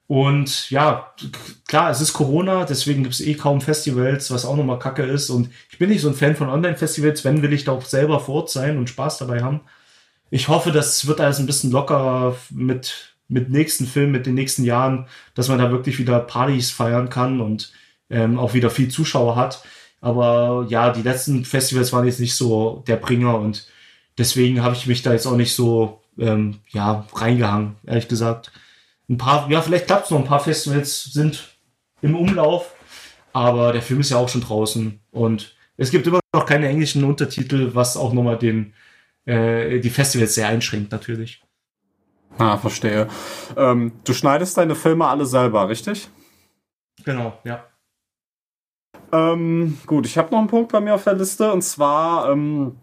und 0.06 0.70
ja, 0.70 1.14
klar, 1.66 1.90
es 1.90 2.00
ist 2.00 2.12
Corona, 2.12 2.64
deswegen 2.64 3.02
gibt 3.02 3.14
es 3.14 3.20
eh 3.22 3.34
kaum 3.34 3.60
Festivals, 3.60 4.30
was 4.30 4.44
auch 4.44 4.56
nochmal 4.56 4.78
kacke 4.78 5.02
ist. 5.02 5.30
Und 5.30 5.50
ich 5.70 5.78
bin 5.78 5.88
nicht 5.88 6.02
so 6.02 6.08
ein 6.08 6.14
Fan 6.14 6.36
von 6.36 6.50
Online-Festivals, 6.50 7.24
wenn 7.24 7.42
will 7.42 7.52
ich 7.52 7.64
da 7.64 7.72
auch 7.72 7.84
selber 7.84 8.20
vor 8.20 8.36
Ort 8.36 8.50
sein 8.50 8.76
und 8.76 8.90
Spaß 8.90 9.18
dabei 9.18 9.42
haben. 9.42 9.60
Ich 10.30 10.48
hoffe, 10.48 10.72
das 10.72 11.06
wird 11.06 11.20
alles 11.20 11.38
ein 11.38 11.46
bisschen 11.46 11.70
lockerer 11.70 12.36
mit, 12.50 13.13
mit 13.28 13.50
nächsten 13.50 13.86
Filmen, 13.86 14.12
mit 14.12 14.26
den 14.26 14.34
nächsten 14.34 14.64
Jahren, 14.64 15.06
dass 15.34 15.48
man 15.48 15.58
da 15.58 15.70
wirklich 15.70 15.98
wieder 15.98 16.20
Partys 16.20 16.70
feiern 16.70 17.08
kann 17.08 17.40
und 17.40 17.72
ähm, 18.10 18.38
auch 18.38 18.54
wieder 18.54 18.70
viel 18.70 18.88
Zuschauer 18.88 19.36
hat. 19.36 19.64
Aber 20.00 20.66
ja, 20.68 20.90
die 20.90 21.02
letzten 21.02 21.44
Festivals 21.44 21.92
waren 21.92 22.06
jetzt 22.06 22.20
nicht 22.20 22.36
so 22.36 22.84
der 22.86 22.96
Bringer 22.96 23.38
und 23.38 23.66
deswegen 24.18 24.62
habe 24.62 24.74
ich 24.74 24.86
mich 24.86 25.02
da 25.02 25.12
jetzt 25.12 25.26
auch 25.26 25.36
nicht 25.36 25.54
so 25.54 26.02
ähm, 26.18 26.60
ja, 26.68 27.06
reingehangen, 27.14 27.76
ehrlich 27.86 28.08
gesagt 28.08 28.52
ein 29.08 29.18
paar, 29.18 29.50
ja, 29.50 29.60
vielleicht 29.60 29.86
klappt 29.86 30.06
es 30.06 30.10
noch, 30.10 30.18
ein 30.18 30.24
paar 30.24 30.40
Festivals 30.40 31.04
sind 31.04 31.56
im 32.00 32.16
Umlauf, 32.16 32.74
aber 33.32 33.72
der 33.72 33.82
Film 33.82 34.00
ist 34.00 34.10
ja 34.10 34.16
auch 34.16 34.28
schon 34.28 34.40
draußen 34.40 35.00
und 35.10 35.54
es 35.76 35.90
gibt 35.90 36.06
immer 36.06 36.20
noch 36.32 36.46
keine 36.46 36.68
englischen 36.68 37.04
Untertitel, 37.04 37.70
was 37.74 37.96
auch 37.96 38.12
nochmal 38.12 38.38
den, 38.38 38.74
äh, 39.26 39.80
die 39.80 39.90
Festivals 39.90 40.34
sehr 40.34 40.48
einschränkt, 40.48 40.92
natürlich. 40.92 41.42
Ah, 42.38 42.56
verstehe. 42.56 43.08
Ähm, 43.56 43.92
du 44.04 44.12
schneidest 44.12 44.56
deine 44.58 44.74
Filme 44.74 45.06
alle 45.06 45.26
selber, 45.26 45.68
richtig? 45.68 46.08
Genau, 47.04 47.38
ja. 47.44 47.64
Ähm, 49.12 49.78
gut, 49.86 50.06
ich 50.06 50.18
habe 50.18 50.30
noch 50.32 50.38
einen 50.38 50.48
Punkt 50.48 50.72
bei 50.72 50.80
mir 50.80 50.94
auf 50.94 51.04
der 51.04 51.14
Liste 51.14 51.52
und 51.52 51.62
zwar 51.62 52.30
ähm, 52.30 52.76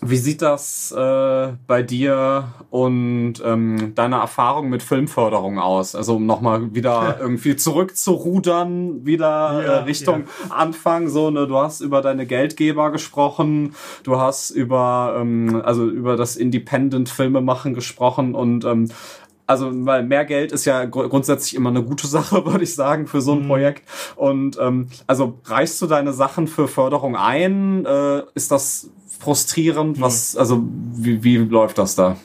wie 0.00 0.16
sieht 0.16 0.42
das 0.42 0.92
äh, 0.92 1.52
bei 1.66 1.82
dir 1.82 2.54
und 2.70 3.34
ähm, 3.44 3.94
deiner 3.96 4.18
Erfahrung 4.18 4.68
mit 4.68 4.82
Filmförderung 4.82 5.58
aus? 5.58 5.96
Also 5.96 6.16
um 6.16 6.26
nochmal 6.26 6.72
wieder 6.74 7.18
irgendwie 7.20 7.56
zurückzurudern, 7.56 9.04
wieder 9.04 9.26
ja, 9.26 9.60
äh, 9.60 9.76
Richtung 9.84 10.24
ja. 10.48 10.54
Anfang. 10.54 11.08
So, 11.08 11.30
ne, 11.30 11.48
du 11.48 11.56
hast 11.56 11.80
über 11.80 12.00
deine 12.00 12.26
Geldgeber 12.26 12.92
gesprochen, 12.92 13.74
du 14.04 14.20
hast 14.20 14.50
über 14.50 15.16
ähm, 15.20 15.62
also 15.64 15.88
über 15.88 16.16
das 16.16 16.36
Independent-Filmemachen 16.36 17.74
gesprochen 17.74 18.36
und 18.36 18.64
ähm, 18.64 18.88
also 19.48 19.70
weil 19.86 20.04
mehr 20.04 20.26
Geld 20.26 20.52
ist 20.52 20.66
ja 20.66 20.84
gr 20.84 21.08
grundsätzlich 21.08 21.54
immer 21.54 21.70
eine 21.70 21.82
gute 21.82 22.06
Sache, 22.18 22.46
würde 22.46 22.62
ich 22.62 22.74
sagen, 22.74 23.08
für 23.08 23.20
so 23.20 23.32
ein 23.32 23.44
mhm. 23.44 23.48
Projekt. 23.48 23.82
Und 24.14 24.58
ähm, 24.60 24.88
also 25.08 25.40
reichst 25.46 25.82
du 25.82 25.86
deine 25.86 26.12
Sachen 26.12 26.46
für 26.46 26.68
Förderung 26.68 27.16
ein? 27.16 27.84
Äh, 27.84 28.22
ist 28.34 28.52
das 28.52 28.90
frustrierend? 29.18 30.00
Was, 30.00 30.36
also 30.36 30.62
wie, 30.96 31.22
wie 31.22 31.36
läuft 31.36 31.78
das 31.78 31.94
da? 31.94 32.16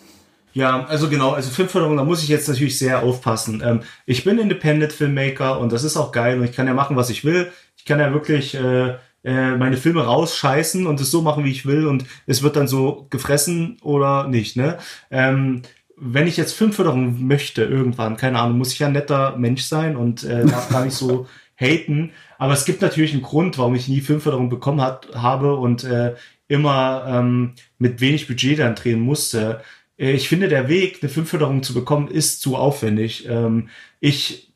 Ja, 0.54 0.86
also 0.86 1.10
genau, 1.10 1.32
also 1.32 1.50
Filmförderung, 1.50 1.98
da 1.98 2.04
muss 2.04 2.22
ich 2.22 2.30
jetzt 2.30 2.48
natürlich 2.48 2.78
sehr 2.78 3.02
aufpassen. 3.02 3.64
Ähm, 3.66 3.82
ich 4.06 4.24
bin 4.24 4.38
Independent 4.38 4.94
Filmmaker 4.94 5.60
und 5.60 5.72
das 5.72 5.84
ist 5.84 5.98
auch 5.98 6.12
geil 6.12 6.38
und 6.38 6.46
ich 6.46 6.52
kann 6.52 6.68
ja 6.68 6.76
machen, 6.76 6.96
was 6.96 7.10
ich 7.10 7.26
will. 7.26 7.52
Ich 7.76 7.86
kann 7.86 8.00
ja 8.00 8.14
wirklich 8.14 8.54
äh, 8.54 8.96
äh, 9.24 9.56
meine 9.56 9.78
Filme 9.78 10.06
rausscheißen 10.06 10.86
und 10.86 11.02
es 11.02 11.10
so 11.10 11.24
machen, 11.24 11.44
wie 11.44 11.52
ich 11.52 11.66
will 11.66 11.88
und 11.88 12.06
es 12.28 12.44
wird 12.44 12.56
dann 12.56 12.68
so 12.68 13.08
gefressen 13.10 13.78
oder 13.82 14.28
nicht. 14.28 14.56
Ne? 14.56 14.78
Ähm, 15.10 15.64
wenn 15.96 16.28
ich 16.28 16.38
jetzt 16.38 16.54
Filmförderung 16.54 17.26
möchte 17.26 17.64
irgendwann, 17.64 18.18
keine 18.18 18.40
Ahnung, 18.40 18.58
muss 18.58 18.74
ich 18.74 18.80
ja 18.80 18.88
ein 18.88 18.94
netter 18.94 19.38
Mensch 19.38 19.64
sein 19.64 19.96
und 19.96 20.24
äh, 20.24 20.46
darf 20.46 20.70
gar 20.70 20.86
nicht 20.86 20.96
so 20.96 21.28
haten. 21.56 22.12
Aber 22.38 22.54
es 22.54 22.66
gibt 22.66 22.82
natürlich 22.82 23.14
einen 23.14 23.22
Grund, 23.22 23.58
warum 23.58 23.76
ich 23.76 23.88
nie 23.88 24.02
Filmförderung 24.02 24.50
bekommen 24.50 24.82
hat, 24.82 25.08
habe 25.16 25.56
und 25.56 25.84
äh, 25.84 26.16
immer 26.48 27.06
ähm, 27.08 27.54
mit 27.78 28.02
wenig 28.02 28.28
Budget 28.28 28.60
dann 28.60 28.76
drehen 28.76 29.00
musste. 29.00 29.62
Äh, 29.98 30.12
ich 30.12 30.30
finde, 30.30 30.48
der 30.48 30.68
Weg, 30.68 31.00
eine 31.02 31.10
Filmförderung 31.10 31.64
zu 31.64 31.74
bekommen, 31.74 32.08
ist 32.08 32.42
zu 32.42 32.56
aufwendig. 32.56 33.28
Ähm, 33.28 33.70
ich 34.00 34.54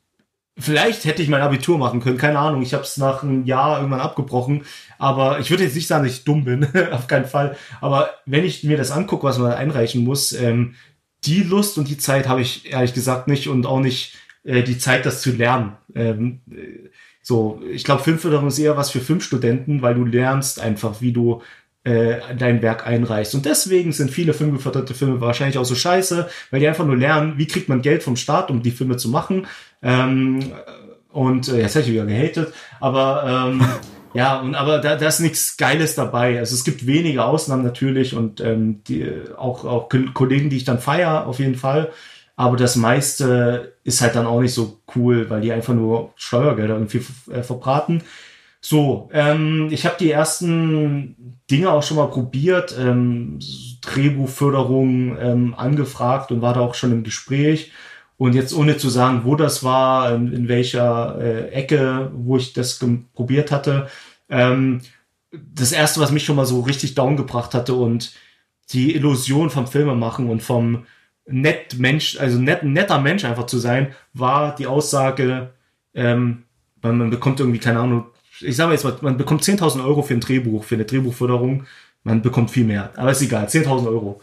Vielleicht 0.60 1.04
hätte 1.04 1.22
ich 1.22 1.28
mein 1.28 1.40
Abitur 1.40 1.78
machen 1.78 2.00
können, 2.00 2.18
keine 2.18 2.40
Ahnung. 2.40 2.62
Ich 2.62 2.74
habe 2.74 2.82
es 2.82 2.96
nach 2.96 3.22
einem 3.22 3.44
Jahr 3.44 3.76
irgendwann 3.78 4.00
abgebrochen. 4.00 4.64
Aber 4.98 5.38
ich 5.38 5.50
würde 5.50 5.62
jetzt 5.62 5.76
nicht 5.76 5.86
sagen, 5.86 6.04
dass 6.04 6.14
ich 6.14 6.24
dumm 6.24 6.44
bin, 6.44 6.66
auf 6.92 7.06
keinen 7.06 7.26
Fall. 7.26 7.56
Aber 7.80 8.10
wenn 8.26 8.44
ich 8.44 8.64
mir 8.64 8.76
das 8.76 8.90
angucke, 8.90 9.22
was 9.22 9.38
man 9.38 9.52
einreichen 9.52 10.02
muss, 10.02 10.32
ähm, 10.32 10.74
die 11.24 11.44
Lust 11.44 11.78
und 11.78 11.88
die 11.88 11.96
Zeit 11.96 12.26
habe 12.26 12.40
ich 12.40 12.72
ehrlich 12.72 12.92
gesagt 12.92 13.28
nicht 13.28 13.46
und 13.48 13.66
auch 13.66 13.78
nicht 13.78 14.16
äh, 14.42 14.64
die 14.64 14.78
Zeit, 14.78 15.06
das 15.06 15.22
zu 15.22 15.30
lernen. 15.30 15.76
Ähm, 15.94 16.40
äh, 16.50 16.88
so, 17.22 17.62
ich 17.70 17.84
glaube, 17.84 18.02
Filmförderung 18.02 18.48
ist 18.48 18.58
eher 18.58 18.76
was 18.76 18.90
für 18.90 19.00
Filmstudenten, 19.00 19.82
weil 19.82 19.94
du 19.94 20.04
lernst 20.04 20.60
einfach, 20.60 21.00
wie 21.00 21.12
du 21.12 21.42
dein 22.38 22.62
Werk 22.62 22.86
einreichst. 22.86 23.34
Und 23.34 23.44
deswegen 23.44 23.92
sind 23.92 24.10
viele 24.10 24.34
filmgeförderte 24.34 24.94
Filme 24.94 25.20
wahrscheinlich 25.20 25.58
auch 25.58 25.64
so 25.64 25.74
scheiße, 25.74 26.28
weil 26.50 26.60
die 26.60 26.68
einfach 26.68 26.84
nur 26.84 26.96
lernen, 26.96 27.34
wie 27.36 27.46
kriegt 27.46 27.68
man 27.68 27.82
Geld 27.82 28.02
vom 28.02 28.16
Staat, 28.16 28.50
um 28.50 28.62
die 28.62 28.70
Filme 28.70 28.96
zu 28.96 29.08
machen. 29.08 29.46
Ähm, 29.82 30.52
und 31.10 31.48
äh, 31.48 31.60
jetzt 31.60 31.74
hätte 31.74 31.86
ich 31.86 31.94
wieder 31.94 32.06
gehatet, 32.06 32.52
aber 32.80 33.50
ähm, 33.50 33.62
ja, 34.14 34.40
und 34.40 34.54
aber 34.54 34.78
da, 34.78 34.96
da 34.96 35.08
ist 35.08 35.20
nichts 35.20 35.56
Geiles 35.56 35.94
dabei. 35.94 36.38
Also 36.38 36.54
es 36.54 36.64
gibt 36.64 36.86
wenige 36.86 37.24
Ausnahmen 37.24 37.64
natürlich 37.64 38.14
und 38.14 38.40
ähm, 38.40 38.82
die, 38.84 39.10
auch, 39.36 39.64
auch 39.64 39.88
Kollegen, 40.14 40.50
die 40.50 40.56
ich 40.56 40.64
dann 40.64 40.78
feier, 40.78 41.26
auf 41.26 41.38
jeden 41.38 41.56
Fall. 41.56 41.90
Aber 42.36 42.56
das 42.56 42.76
meiste 42.76 43.74
ist 43.82 44.00
halt 44.00 44.14
dann 44.14 44.26
auch 44.26 44.40
nicht 44.40 44.54
so 44.54 44.78
cool, 44.94 45.28
weil 45.28 45.40
die 45.40 45.50
einfach 45.50 45.74
nur 45.74 46.12
Steuergelder 46.14 46.74
irgendwie 46.74 47.00
äh, 47.32 47.42
verbraten. 47.42 48.02
So, 48.60 49.08
ähm, 49.12 49.68
ich 49.70 49.86
habe 49.86 49.96
die 49.98 50.10
ersten 50.10 51.40
Dinge 51.50 51.70
auch 51.70 51.82
schon 51.82 51.96
mal 51.96 52.10
probiert, 52.10 52.76
ähm, 52.78 53.38
Drehbuchförderung 53.82 55.16
ähm, 55.18 55.54
angefragt 55.56 56.32
und 56.32 56.42
war 56.42 56.54
da 56.54 56.60
auch 56.60 56.74
schon 56.74 56.92
im 56.92 57.04
Gespräch. 57.04 57.72
Und 58.16 58.34
jetzt 58.34 58.52
ohne 58.52 58.76
zu 58.76 58.88
sagen, 58.88 59.22
wo 59.24 59.36
das 59.36 59.62
war, 59.62 60.12
in, 60.12 60.32
in 60.32 60.48
welcher 60.48 61.18
äh, 61.20 61.50
Ecke, 61.50 62.10
wo 62.14 62.36
ich 62.36 62.52
das 62.52 62.80
probiert 63.14 63.52
hatte. 63.52 63.88
Ähm, 64.28 64.80
das 65.30 65.72
erste, 65.72 66.00
was 66.00 66.10
mich 66.10 66.24
schon 66.24 66.36
mal 66.36 66.46
so 66.46 66.60
richtig 66.60 66.94
down 66.94 67.16
gebracht 67.16 67.54
hatte 67.54 67.74
und 67.74 68.12
die 68.70 68.94
Illusion 68.94 69.50
vom 69.50 69.66
Filmemachen 69.66 70.28
und 70.28 70.42
vom 70.42 70.86
nett 71.26 71.78
Mensch, 71.78 72.18
also 72.18 72.38
net, 72.38 72.64
netter 72.64 73.00
Mensch 73.00 73.24
einfach 73.24 73.46
zu 73.46 73.58
sein, 73.58 73.94
war 74.14 74.54
die 74.54 74.66
Aussage, 74.66 75.52
ähm, 75.94 76.44
man, 76.82 76.98
man 76.98 77.10
bekommt 77.10 77.40
irgendwie, 77.40 77.58
keine 77.60 77.80
Ahnung, 77.80 78.06
ich 78.40 78.56
sage 78.56 78.72
jetzt 78.72 78.84
mal, 78.84 78.96
man 79.00 79.16
bekommt 79.16 79.42
10.000 79.42 79.84
Euro 79.84 80.02
für 80.02 80.14
ein 80.14 80.20
Drehbuch, 80.20 80.64
für 80.64 80.74
eine 80.74 80.84
Drehbuchförderung. 80.84 81.64
Man 82.04 82.22
bekommt 82.22 82.50
viel 82.50 82.64
mehr. 82.64 82.92
Aber 82.96 83.10
ist 83.10 83.22
egal, 83.22 83.46
10.000 83.46 83.86
Euro. 83.86 84.20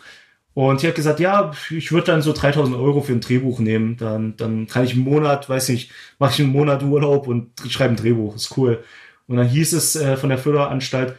Und 0.53 0.77
ich 0.77 0.85
habe 0.85 0.95
gesagt, 0.95 1.19
ja, 1.19 1.51
ich 1.69 1.91
würde 1.91 2.07
dann 2.07 2.21
so 2.21 2.31
3.000 2.31 2.79
Euro 2.79 3.01
für 3.01 3.11
ein 3.11 3.19
Drehbuch 3.19 3.59
nehmen. 3.59 3.97
Dann, 3.97 4.37
dann 4.37 4.67
kann 4.67 4.85
ich 4.85 4.93
einen 4.93 5.03
Monat, 5.03 5.49
weiß 5.49 5.69
nicht, 5.69 5.91
mache 6.17 6.31
ich 6.33 6.39
einen 6.39 6.53
Monat 6.53 6.81
Urlaub 6.81 7.27
und 7.27 7.51
schreibe 7.67 7.93
ein 7.93 7.97
Drehbuch. 7.97 8.35
Ist 8.35 8.57
cool. 8.57 8.83
Und 9.27 9.37
dann 9.37 9.47
hieß 9.47 9.73
es 9.73 9.95
äh, 9.97 10.15
von 10.15 10.29
der 10.29 10.37
Förderanstalt, 10.37 11.15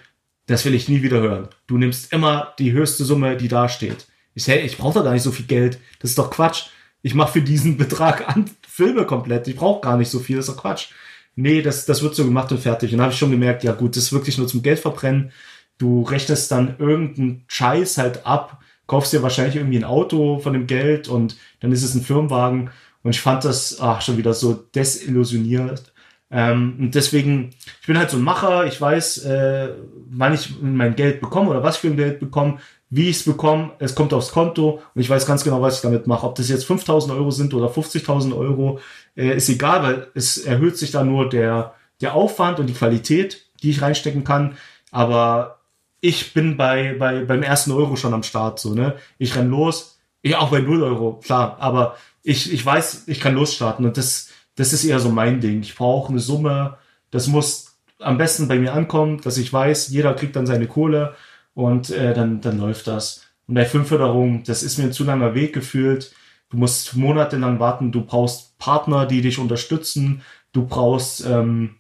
das 0.47 0.65
will 0.65 0.75
ich 0.75 0.89
nie 0.89 1.03
wieder 1.03 1.21
hören. 1.21 1.49
Du 1.67 1.77
nimmst 1.77 2.13
immer 2.13 2.55
die 2.59 2.73
höchste 2.73 3.05
Summe, 3.05 3.37
die 3.37 3.49
da 3.49 3.69
steht. 3.69 4.07
Ich, 4.35 4.47
hey, 4.47 4.61
ich 4.61 4.79
brauche 4.79 4.95
da 4.95 5.05
gar 5.05 5.13
nicht 5.13 5.23
so 5.23 5.33
viel 5.33 5.47
Geld. 5.47 5.81
Das 5.99 6.11
ist 6.11 6.19
doch 6.19 6.31
Quatsch. 6.31 6.69
Ich 7.03 7.15
mache 7.15 7.33
für 7.33 7.43
diesen 7.43 7.77
Betrag 7.77 8.29
an 8.29 8.51
Filme 8.67 9.05
komplett. 9.05 9.49
Ich 9.49 9.57
brauche 9.57 9.83
gar 9.83 9.99
nicht 9.99 10.11
so 10.11 10.19
viel. 10.19 10.37
Das 10.37 10.49
ist 10.49 10.55
doch 10.55 10.63
Quatsch 10.63 10.89
nee, 11.37 11.63
das, 11.63 11.87
das 11.87 12.03
wird 12.03 12.15
so 12.15 12.25
gemacht 12.25 12.51
und 12.51 12.59
fertig. 12.59 12.91
Und 12.91 12.99
dann 12.99 13.05
habe 13.05 13.13
ich 13.13 13.19
schon 13.19 13.31
gemerkt, 13.31 13.63
ja 13.63 13.73
gut, 13.73 13.97
das 13.97 14.05
ist 14.05 14.13
wirklich 14.13 14.39
nur 14.39 14.49
zum 14.49 14.63
Geld 14.63 14.81
verbrennen. 14.81 15.31
Du 15.79 16.03
rechnest 16.03 16.51
dann 16.51 16.77
irgendeinen 16.79 17.45
Scheiß 17.49 17.99
halt 17.99 18.27
ab, 18.27 18.61
kaufst 18.87 19.13
dir 19.13 19.23
wahrscheinlich 19.23 19.57
irgendwie 19.57 19.79
ein 19.79 19.85
Auto 19.85 20.39
von 20.39 20.55
dem 20.55 20.67
Geld 20.67 21.09
und 21.09 21.37
dann 21.61 21.73
ist 21.73 21.83
es 21.83 21.95
ein 21.95 22.03
Firmenwagen. 22.03 22.71
Und 23.03 23.11
ich 23.11 23.21
fand 23.21 23.45
das 23.45 23.79
ach, 23.81 24.01
schon 24.01 24.17
wieder 24.17 24.35
so 24.35 24.55
desillusioniert. 24.55 25.93
Ähm, 26.31 26.77
und 26.81 26.95
deswegen, 26.95 27.51
ich 27.81 27.87
bin 27.87 27.99
halt 27.99 28.11
so 28.11 28.17
ein 28.17 28.23
Macher, 28.23 28.67
ich 28.67 28.81
weiß, 28.81 29.19
äh, 29.27 29.69
wann 30.11 30.35
ich 30.35 30.61
mein 30.61 30.97
Geld 30.97 31.21
bekomme 31.21 31.51
oder 31.51 31.63
was 31.63 31.77
ich 31.77 31.83
für 31.83 31.87
ein 31.89 31.97
Geld 31.97 32.19
bekomme, 32.19 32.59
wie 32.89 33.09
ich 33.11 33.17
es 33.17 33.25
bekomme, 33.25 33.73
es 33.79 33.95
kommt 33.95 34.13
aufs 34.13 34.31
Konto 34.31 34.81
und 34.95 35.01
ich 35.01 35.11
weiß 35.11 35.27
ganz 35.27 35.43
genau, 35.43 35.61
was 35.61 35.77
ich 35.77 35.83
damit 35.83 36.07
mache. 36.07 36.27
Ob 36.27 36.37
das 36.37 36.49
jetzt 36.49 36.67
5000 36.67 37.13
Euro 37.13 37.31
sind 37.31 37.53
oder 37.53 37.69
50.000 37.69 38.37
Euro, 38.37 38.79
äh, 39.17 39.37
ist 39.37 39.49
egal, 39.49 39.83
weil 39.83 40.07
es 40.15 40.39
erhöht 40.39 40.77
sich 40.79 40.93
da 40.93 41.03
nur 41.03 41.29
der, 41.29 41.75
der 42.01 42.15
Aufwand 42.15 42.61
und 42.61 42.67
die 42.67 42.75
Qualität 42.75 43.47
die 43.63 43.71
ich 43.71 43.83
reinstecken 43.83 44.25
kann. 44.25 44.57
Aber 44.91 45.59
ich 46.01 46.35
bin 46.35 46.57
bei, 46.57 46.95
bei 46.99 47.25
beim 47.25 47.43
ersten 47.43 47.73
Euro 47.73 47.97
schon 47.97 48.15
am 48.15 48.23
Start. 48.23 48.61
So, 48.61 48.75
ne? 48.75 48.97
Ich 49.19 49.37
renn 49.37 49.51
los, 49.51 49.99
ja, 50.23 50.39
auch 50.39 50.51
bei 50.51 50.61
0 50.61 50.83
Euro, 50.83 51.21
klar, 51.23 51.57
aber 51.61 51.97
ich, 52.23 52.53
ich 52.53 52.65
weiß, 52.65 53.05
ich 53.07 53.21
kann 53.21 53.35
losstarten 53.35 53.87
und 53.87 53.97
das, 53.97 54.31
das 54.57 54.73
ist 54.73 54.85
eher 54.85 54.99
so 54.99 55.11
mein 55.11 55.41
Ding. 55.41 55.61
Ich 55.61 55.77
brauche 55.77 56.11
eine 56.11 56.19
Summe, 56.19 56.79
das 57.11 57.29
muss 57.29 57.77
am 58.01 58.19
besten 58.19 58.49
bei 58.49 58.59
mir 58.59 58.75
ankommen, 58.75 59.21
dass 59.21 59.39
ich 59.39 59.53
weiß, 59.53 59.89
jeder 59.89 60.15
kriegt 60.15 60.35
dann 60.35 60.47
seine 60.47 60.67
Kohle 60.67 61.15
und 61.57 61.91
äh, 61.91 62.13
dann, 62.15 62.41
dann 62.43 62.59
läuft 62.59 62.87
das. 62.87 63.23
Und 63.49 63.55
bei 63.55 63.65
Filmförderung, 63.65 64.45
das 64.45 64.63
ist 64.63 64.79
mir 64.79 64.85
ein 64.85 64.93
zu 64.93 65.05
langer 65.05 65.35
Weg 65.35 65.55
gefühlt. 65.55 66.13
Du 66.51 66.59
musst 66.59 66.95
monatelang 66.95 67.59
warten, 67.59 67.91
du 67.91 68.03
brauchst 68.05 68.59
Partner, 68.59 69.07
die 69.07 69.23
dich 69.23 69.39
unterstützen, 69.39 70.21
du 70.53 70.67
brauchst 70.67 71.27
ähm, 71.27 71.77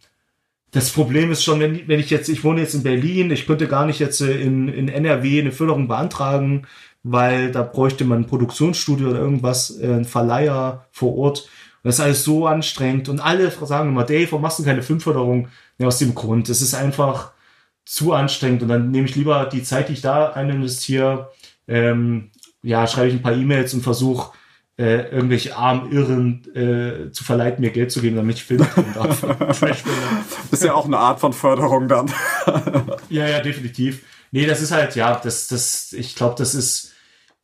das 0.72 0.90
Problem 0.90 1.30
ist 1.30 1.44
schon, 1.44 1.60
wenn, 1.60 1.86
wenn 1.88 2.00
ich 2.00 2.10
jetzt, 2.10 2.28
ich 2.28 2.42
wohne 2.42 2.60
jetzt 2.60 2.74
in 2.74 2.82
Berlin, 2.82 3.30
ich 3.30 3.46
könnte 3.46 3.68
gar 3.68 3.86
nicht 3.86 4.00
jetzt 4.00 4.20
äh, 4.20 4.40
in, 4.40 4.68
in 4.68 4.88
NRW 4.88 5.40
eine 5.40 5.52
Förderung 5.52 5.88
beantragen, 5.88 6.66
weil 7.02 7.52
da 7.52 7.62
bräuchte 7.62 8.04
man 8.04 8.20
ein 8.20 8.26
Produktionsstudio 8.26 9.10
oder 9.10 9.20
irgendwas, 9.20 9.78
äh, 9.78 9.92
ein 9.92 10.04
Verleiher 10.06 10.86
vor 10.90 11.16
Ort. 11.16 11.48
Und 11.82 11.88
das 11.88 11.96
ist 11.96 12.00
alles 12.00 12.24
so 12.24 12.46
anstrengend. 12.46 13.08
Und 13.08 13.20
alle 13.20 13.50
sagen 13.50 13.90
immer, 13.90 14.04
Dave, 14.04 14.26
warum 14.32 14.42
machst 14.42 14.58
du 14.58 14.64
keine 14.64 14.82
Filmförderung? 14.82 15.48
Ja, 15.78 15.86
aus 15.86 15.98
dem 15.98 16.14
Grund. 16.14 16.48
Es 16.48 16.62
ist 16.62 16.74
einfach 16.74 17.32
zu 17.86 18.12
anstrengend. 18.12 18.62
Und 18.62 18.68
dann 18.68 18.90
nehme 18.90 19.06
ich 19.06 19.14
lieber 19.14 19.46
die 19.46 19.62
Zeit, 19.62 19.88
die 19.88 19.94
ich 19.94 20.02
da 20.02 20.26
rein 20.26 20.50
investiere, 20.50 21.30
ähm, 21.66 22.30
ja, 22.62 22.86
schreibe 22.86 23.08
ich 23.08 23.14
ein 23.14 23.22
paar 23.22 23.34
E-Mails 23.34 23.72
und 23.72 23.82
versuche, 23.82 24.32
äh, 24.78 25.08
irgendwelche 25.08 25.56
armen 25.56 25.90
Irren 25.90 26.44
äh, 26.54 27.10
zu 27.10 27.24
verleiten, 27.24 27.62
mir 27.62 27.70
Geld 27.70 27.90
zu 27.90 28.02
geben, 28.02 28.16
damit 28.16 28.36
ich 28.36 28.44
Filme 28.44 28.68
tun 28.68 28.84
darf. 28.92 29.24
ist 30.50 30.64
ja 30.64 30.74
auch 30.74 30.84
eine 30.84 30.98
Art 30.98 31.20
von 31.20 31.32
Förderung 31.32 31.88
dann. 31.88 32.12
ja, 33.08 33.26
ja, 33.26 33.40
definitiv. 33.40 34.02
Nee, 34.32 34.46
das 34.46 34.60
ist 34.60 34.72
halt, 34.72 34.96
ja, 34.96 35.18
das, 35.22 35.48
das, 35.48 35.92
ich 35.92 36.14
glaube, 36.14 36.34
das 36.36 36.54
ist, 36.54 36.92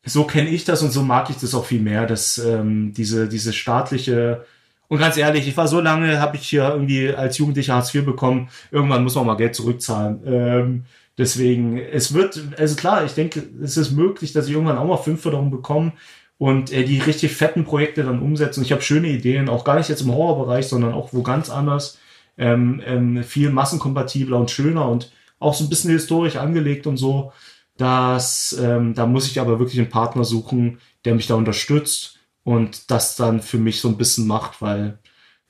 so 0.04 0.24
kenne 0.24 0.50
ich 0.50 0.64
das 0.64 0.82
und 0.82 0.90
so 0.90 1.02
mag 1.02 1.30
ich 1.30 1.36
das 1.36 1.54
auch 1.54 1.64
viel 1.64 1.80
mehr, 1.80 2.06
dass 2.06 2.36
ähm, 2.36 2.92
diese, 2.92 3.28
diese 3.28 3.52
staatliche 3.52 4.44
und 4.92 4.98
ganz 4.98 5.16
ehrlich, 5.16 5.48
ich 5.48 5.56
war 5.56 5.68
so 5.68 5.80
lange, 5.80 6.20
habe 6.20 6.36
ich 6.36 6.46
hier 6.46 6.68
irgendwie 6.68 7.14
als 7.14 7.38
Jugendlicher 7.38 7.76
Hartz 7.76 7.94
IV 7.94 8.04
bekommen, 8.04 8.50
irgendwann 8.70 9.02
muss 9.02 9.14
man 9.14 9.24
mal 9.24 9.36
Geld 9.38 9.54
zurückzahlen. 9.54 10.20
Ähm, 10.26 10.84
deswegen, 11.16 11.78
es 11.78 12.12
wird, 12.12 12.38
also 12.58 12.76
klar, 12.76 13.02
ich 13.02 13.14
denke, 13.14 13.42
es 13.62 13.78
ist 13.78 13.92
möglich, 13.92 14.34
dass 14.34 14.48
ich 14.48 14.52
irgendwann 14.52 14.76
auch 14.76 14.86
mal 14.86 14.98
fünf 14.98 15.22
Förderungen 15.22 15.50
bekomme 15.50 15.92
und 16.36 16.70
äh, 16.74 16.84
die 16.84 16.98
richtig 16.98 17.32
fetten 17.32 17.64
Projekte 17.64 18.02
dann 18.04 18.20
umsetzen. 18.20 18.60
Ich 18.60 18.70
habe 18.70 18.82
schöne 18.82 19.08
Ideen, 19.08 19.48
auch 19.48 19.64
gar 19.64 19.76
nicht 19.76 19.88
jetzt 19.88 20.02
im 20.02 20.12
Horrorbereich, 20.12 20.66
sondern 20.66 20.92
auch 20.92 21.14
wo 21.14 21.22
ganz 21.22 21.48
anders, 21.48 21.98
ähm, 22.36 22.82
ähm, 22.84 23.24
viel 23.24 23.48
massenkompatibler 23.48 24.36
und 24.36 24.50
schöner 24.50 24.86
und 24.90 25.10
auch 25.38 25.54
so 25.54 25.64
ein 25.64 25.70
bisschen 25.70 25.90
historisch 25.90 26.36
angelegt 26.36 26.86
und 26.86 26.98
so. 26.98 27.32
Das, 27.78 28.60
ähm, 28.62 28.92
da 28.92 29.06
muss 29.06 29.26
ich 29.26 29.40
aber 29.40 29.58
wirklich 29.58 29.80
einen 29.80 29.88
Partner 29.88 30.24
suchen, 30.24 30.80
der 31.06 31.14
mich 31.14 31.28
da 31.28 31.34
unterstützt 31.36 32.18
und 32.44 32.90
das 32.90 33.16
dann 33.16 33.40
für 33.40 33.58
mich 33.58 33.80
so 33.80 33.88
ein 33.88 33.96
bisschen 33.96 34.26
macht, 34.26 34.60
weil 34.62 34.98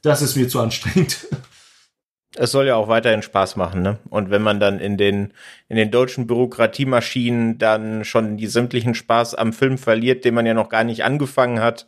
das 0.02 0.22
ist 0.22 0.36
mir 0.36 0.48
zu 0.48 0.60
anstrengend. 0.60 1.26
Es 2.34 2.50
soll 2.50 2.66
ja 2.66 2.76
auch 2.76 2.88
weiterhin 2.88 3.20
Spaß 3.20 3.56
machen, 3.56 3.82
ne? 3.82 3.98
Und 4.08 4.30
wenn 4.30 4.40
man 4.40 4.58
dann 4.58 4.80
in 4.80 4.96
den, 4.96 5.34
in 5.68 5.76
den 5.76 5.90
deutschen 5.90 6.26
Bürokratiemaschinen 6.26 7.58
dann 7.58 8.06
schon 8.06 8.38
die 8.38 8.46
sämtlichen 8.46 8.94
Spaß 8.94 9.34
am 9.34 9.52
Film 9.52 9.76
verliert, 9.76 10.24
den 10.24 10.32
man 10.32 10.46
ja 10.46 10.54
noch 10.54 10.70
gar 10.70 10.82
nicht 10.82 11.04
angefangen 11.04 11.60
hat, 11.60 11.84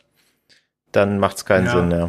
dann 0.93 1.19
macht's 1.19 1.47
keinen 1.47 1.65
ja. 1.65 1.73
Sinn, 1.73 1.91
ja. 1.91 2.09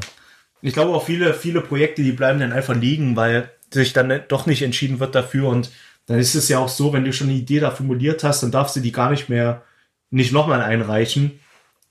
Ich 0.62 0.74
glaube 0.74 0.94
auch 0.94 1.06
viele, 1.06 1.34
viele 1.34 1.62
Projekte, 1.62 2.04
die 2.04 2.12
bleiben 2.12 2.42
dann 2.42 2.52
einfach 2.52 2.76
liegen, 2.76 3.16
weil 3.16 3.52
sich 3.72 3.94
dann 3.94 4.22
doch 4.28 4.48
nicht 4.48 4.64
entschieden 4.64 5.00
wird 5.00 5.16
dafür 5.16 5.48
und 5.48 5.72
dann 6.06 6.20
ist 6.20 6.36
es 6.36 6.50
ja 6.50 6.60
auch 6.60 6.70
so, 6.70 6.94
wenn 6.94 7.06
du 7.06 7.14
schon 7.14 7.30
eine 7.30 7.38
Idee 7.38 7.60
da 7.60 7.72
formuliert 7.72 8.24
hast, 8.24 8.44
dann 8.44 8.52
darfst 8.52 8.76
du 8.76 8.80
die 8.80 8.92
gar 8.92 9.10
nicht 9.10 9.30
mehr, 9.30 9.64
nicht 10.12 10.34
nochmal 10.34 10.62
einreichen. 10.62 11.40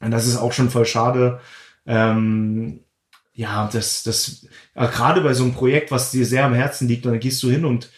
Und 0.04 0.10
das 0.10 0.26
ist 0.26 0.36
auch 0.36 0.52
schon 0.52 0.70
voll 0.70 0.86
schade. 0.86 1.40
Ähm, 1.86 2.80
ja, 3.32 3.68
das, 3.72 4.04
das, 4.04 4.46
ja, 4.76 4.86
gerade 4.86 5.20
bei 5.20 5.34
so 5.34 5.44
einem 5.44 5.54
Projekt, 5.54 5.90
was 5.90 6.10
dir 6.10 6.24
sehr 6.24 6.44
am 6.44 6.54
Herzen 6.54 6.86
liegt, 6.88 7.04
dann 7.06 7.18
gehst 7.18 7.42
du 7.42 7.50
hin 7.50 7.64
und 7.64 7.90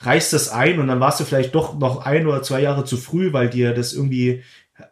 reißt 0.00 0.32
das 0.32 0.50
ein 0.50 0.80
und 0.80 0.88
dann 0.88 1.00
warst 1.00 1.20
du 1.20 1.24
vielleicht 1.24 1.54
doch 1.54 1.78
noch 1.78 2.04
ein 2.04 2.26
oder 2.26 2.42
zwei 2.42 2.60
Jahre 2.60 2.84
zu 2.84 2.96
früh, 2.96 3.32
weil 3.32 3.48
dir 3.48 3.72
das 3.72 3.92
irgendwie, 3.92 4.42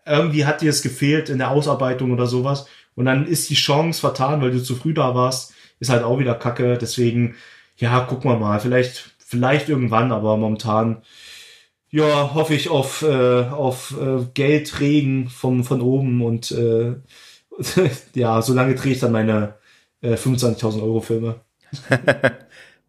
irgendwie 0.07 0.47
hat 0.47 0.63
dir 0.63 0.71
es 0.71 0.83
gefehlt 0.83 1.29
in 1.29 1.39
der 1.39 1.51
Ausarbeitung 1.51 2.13
oder 2.13 2.27
sowas. 2.27 2.67
Und 2.95 3.07
dann 3.07 3.27
ist 3.27 3.51
die 3.51 3.55
Chance 3.55 4.01
vertan, 4.01 4.41
weil 4.41 4.51
du 4.51 4.63
zu 4.63 4.77
früh 4.77 4.95
da 4.95 5.15
warst, 5.15 5.53
ist 5.81 5.91
halt 5.91 6.03
auch 6.03 6.19
wieder 6.19 6.35
Kacke. 6.35 6.79
Deswegen, 6.79 7.35
ja, 7.77 8.01
gucken 8.01 8.31
wir 8.31 8.39
mal. 8.39 8.61
Vielleicht, 8.61 9.11
vielleicht 9.19 9.69
irgendwann, 9.69 10.13
aber 10.13 10.37
momentan, 10.37 11.03
ja, 11.91 12.35
hoffe 12.35 12.55
ich 12.55 12.69
auf, 12.69 13.03
äh, 13.03 13.43
auf 13.49 13.95
äh, 14.01 14.25
Geldregen 14.35 15.29
vom, 15.29 15.65
von 15.65 15.81
oben 15.81 16.23
und 16.23 16.51
äh, 16.53 16.95
ja, 18.15 18.43
solange 18.43 18.75
drehe 18.75 18.93
ich 18.93 19.01
dann 19.01 19.13
meine 19.13 19.55
äh, 20.01 20.15
25.000 20.15 20.83
Euro 20.83 21.01
Filme. 21.01 21.41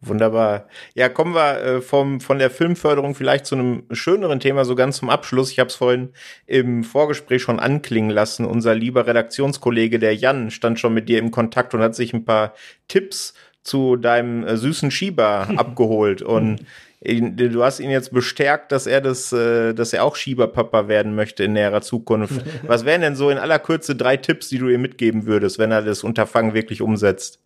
Wunderbar. 0.04 0.66
Ja, 0.94 1.08
kommen 1.08 1.32
wir 1.32 1.62
äh, 1.62 1.80
vom, 1.80 2.20
von 2.20 2.40
der 2.40 2.50
Filmförderung 2.50 3.14
vielleicht 3.14 3.46
zu 3.46 3.54
einem 3.54 3.84
schöneren 3.92 4.40
Thema, 4.40 4.64
so 4.64 4.74
ganz 4.74 4.96
zum 4.96 5.08
Abschluss. 5.10 5.52
Ich 5.52 5.60
habe 5.60 5.68
es 5.68 5.76
vorhin 5.76 6.10
im 6.46 6.82
Vorgespräch 6.82 7.42
schon 7.42 7.60
anklingen 7.60 8.10
lassen. 8.10 8.44
Unser 8.44 8.74
lieber 8.74 9.06
Redaktionskollege, 9.06 10.00
der 10.00 10.16
Jan, 10.16 10.50
stand 10.50 10.80
schon 10.80 10.94
mit 10.94 11.08
dir 11.08 11.20
im 11.20 11.30
Kontakt 11.30 11.72
und 11.74 11.82
hat 11.82 11.94
sich 11.94 12.12
ein 12.12 12.24
paar 12.24 12.54
Tipps 12.88 13.34
zu 13.62 13.94
deinem 13.94 14.44
äh, 14.44 14.56
süßen 14.56 14.90
Schieber 14.90 15.48
abgeholt. 15.56 16.20
Und 16.20 16.64
du 17.04 17.64
hast 17.64 17.80
ihn 17.80 17.90
jetzt 17.90 18.12
bestärkt, 18.12 18.70
dass 18.72 18.86
er 18.86 19.00
das, 19.00 19.32
äh, 19.32 19.74
dass 19.74 19.92
er 19.92 20.04
auch 20.04 20.16
Schieberpapa 20.16 20.88
werden 20.88 21.14
möchte 21.14 21.44
in 21.44 21.52
näherer 21.52 21.82
Zukunft. 21.82 22.44
Was 22.66 22.84
wären 22.84 23.00
denn 23.00 23.16
so 23.16 23.30
in 23.30 23.38
aller 23.38 23.58
Kürze 23.58 23.96
drei 23.96 24.16
Tipps, 24.16 24.48
die 24.48 24.58
du 24.58 24.68
ihm 24.68 24.82
mitgeben 24.82 25.26
würdest, 25.26 25.58
wenn 25.58 25.72
er 25.72 25.82
das 25.82 26.04
Unterfangen 26.04 26.54
wirklich 26.54 26.80
umsetzt? 26.80 27.40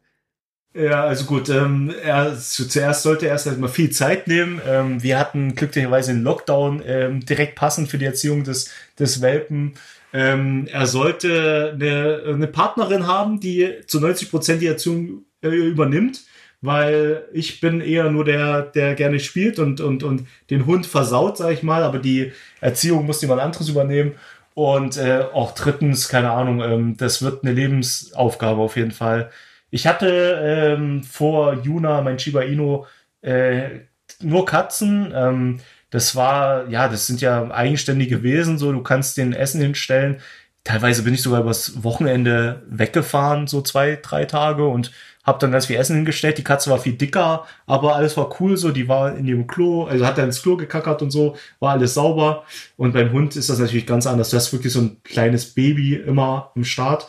Ja, 0.75 1.05
also 1.05 1.25
gut, 1.25 1.49
ähm, 1.49 1.95
er, 2.03 2.37
zuerst 2.37 3.03
sollte 3.03 3.27
er 3.27 3.33
erst 3.33 3.59
mal 3.59 3.69
viel 3.69 3.91
Zeit 3.91 4.29
nehmen. 4.29 4.61
Ähm, 4.69 5.03
wir 5.03 5.19
hatten 5.19 5.55
glücklicherweise 5.55 6.11
einen 6.11 6.23
Lockdown 6.23 6.83
ähm, 6.85 7.25
direkt 7.25 7.55
passend 7.55 7.89
für 7.89 7.97
die 7.97 8.05
Erziehung 8.05 8.45
des, 8.45 8.71
des 8.99 9.23
Welpen. 9.23 9.73
Ähm, 10.13 10.69
er 10.71 10.87
sollte 10.87 11.73
eine, 11.75 12.23
eine 12.27 12.47
Partnerin 12.47 13.07
haben, 13.07 13.41
die 13.41 13.73
zu 13.87 14.01
90 14.01 14.31
Prozent 14.31 14.61
die 14.61 14.67
Erziehung 14.67 15.25
äh, 15.43 15.49
übernimmt 15.49 16.21
weil 16.61 17.25
ich 17.33 17.61
bin 17.61 17.81
eher 17.81 18.11
nur 18.11 18.25
der, 18.25 18.63
der 18.63 18.95
gerne 18.95 19.21
spielt 19.21 19.59
und, 19.59 19.81
und, 19.81 20.03
und 20.03 20.27
den 20.51 20.67
Hund 20.67 20.87
versaut, 20.87 21.37
sag 21.37 21.53
ich 21.53 21.63
mal, 21.63 21.83
aber 21.83 21.99
die 21.99 22.33
Erziehung 22.61 23.07
muss 23.07 23.23
jemand 23.23 23.41
anderes 23.41 23.69
übernehmen. 23.69 24.13
Und 24.55 24.97
äh, 24.97 25.25
auch 25.35 25.53
drittens, 25.53 26.09
keine 26.09 26.31
Ahnung, 26.31 26.63
ähm, 26.63 26.97
das 26.97 27.23
wird 27.23 27.45
eine 27.45 27.53
Lebensaufgabe 27.53 28.61
auf 28.61 28.77
jeden 28.77 28.91
Fall. 28.91 29.31
Ich 29.71 29.87
hatte 29.87 30.41
ähm, 30.43 31.03
vor 31.03 31.61
Juna, 31.63 32.01
mein 32.01 32.19
Shiba 32.19 32.41
Inu, 32.41 32.87
äh, 33.21 33.81
nur 34.23 34.47
Katzen. 34.47 35.13
Ähm, 35.15 35.61
das 35.91 36.17
war, 36.17 36.69
ja, 36.69 36.89
das 36.89 37.07
sind 37.07 37.21
ja 37.21 37.51
eigenständige 37.51 38.23
Wesen, 38.23 38.59
so, 38.59 38.73
du 38.73 38.83
kannst 38.83 39.17
den 39.19 39.33
Essen 39.33 39.61
hinstellen. 39.61 40.21
Teilweise 40.65 41.03
bin 41.03 41.15
ich 41.15 41.23
sogar 41.23 41.43
übers 41.43 41.85
Wochenende 41.85 42.63
weggefahren, 42.69 43.47
so 43.47 43.63
zwei, 43.63 43.99
drei 44.03 44.25
Tage 44.25 44.67
und 44.67 44.91
hab 45.27 45.41
dann 45.41 45.51
ganz 45.51 45.67
viel 45.67 45.77
Essen 45.77 45.97
hingestellt. 45.97 46.39
Die 46.39 46.45
Katze 46.45 46.71
war 46.71 46.79
viel 46.79 46.93
dicker, 46.93 47.45
aber 47.67 47.97
alles 47.97 48.17
war 48.17 48.41
cool 48.41 48.57
so. 48.57 48.71
Die 48.71 48.89
war 48.89 49.17
in 49.17 49.27
ihrem 49.27 49.49
Klo, 49.49 49.85
also 49.85 50.07
hat 50.07 50.17
er 50.19 50.25
ins 50.25 50.41
Klo 50.41 50.57
gekackert 50.57 51.03
und 51.03 51.11
so, 51.11 51.37
war 51.59 51.73
alles 51.73 51.95
sauber. 51.95 52.45
Und 52.77 52.93
beim 52.93 53.11
Hund 53.13 53.35
ist 53.35 53.51
das 53.51 53.59
natürlich 53.59 53.87
ganz 53.87 54.07
anders. 54.07 54.31
Du 54.31 54.37
hast 54.37 54.53
wirklich 54.53 54.73
so 54.73 54.81
ein 54.81 55.03
kleines 55.03 55.53
Baby 55.53 55.97
immer 55.97 56.53
im 56.55 56.65
Start. 56.65 57.09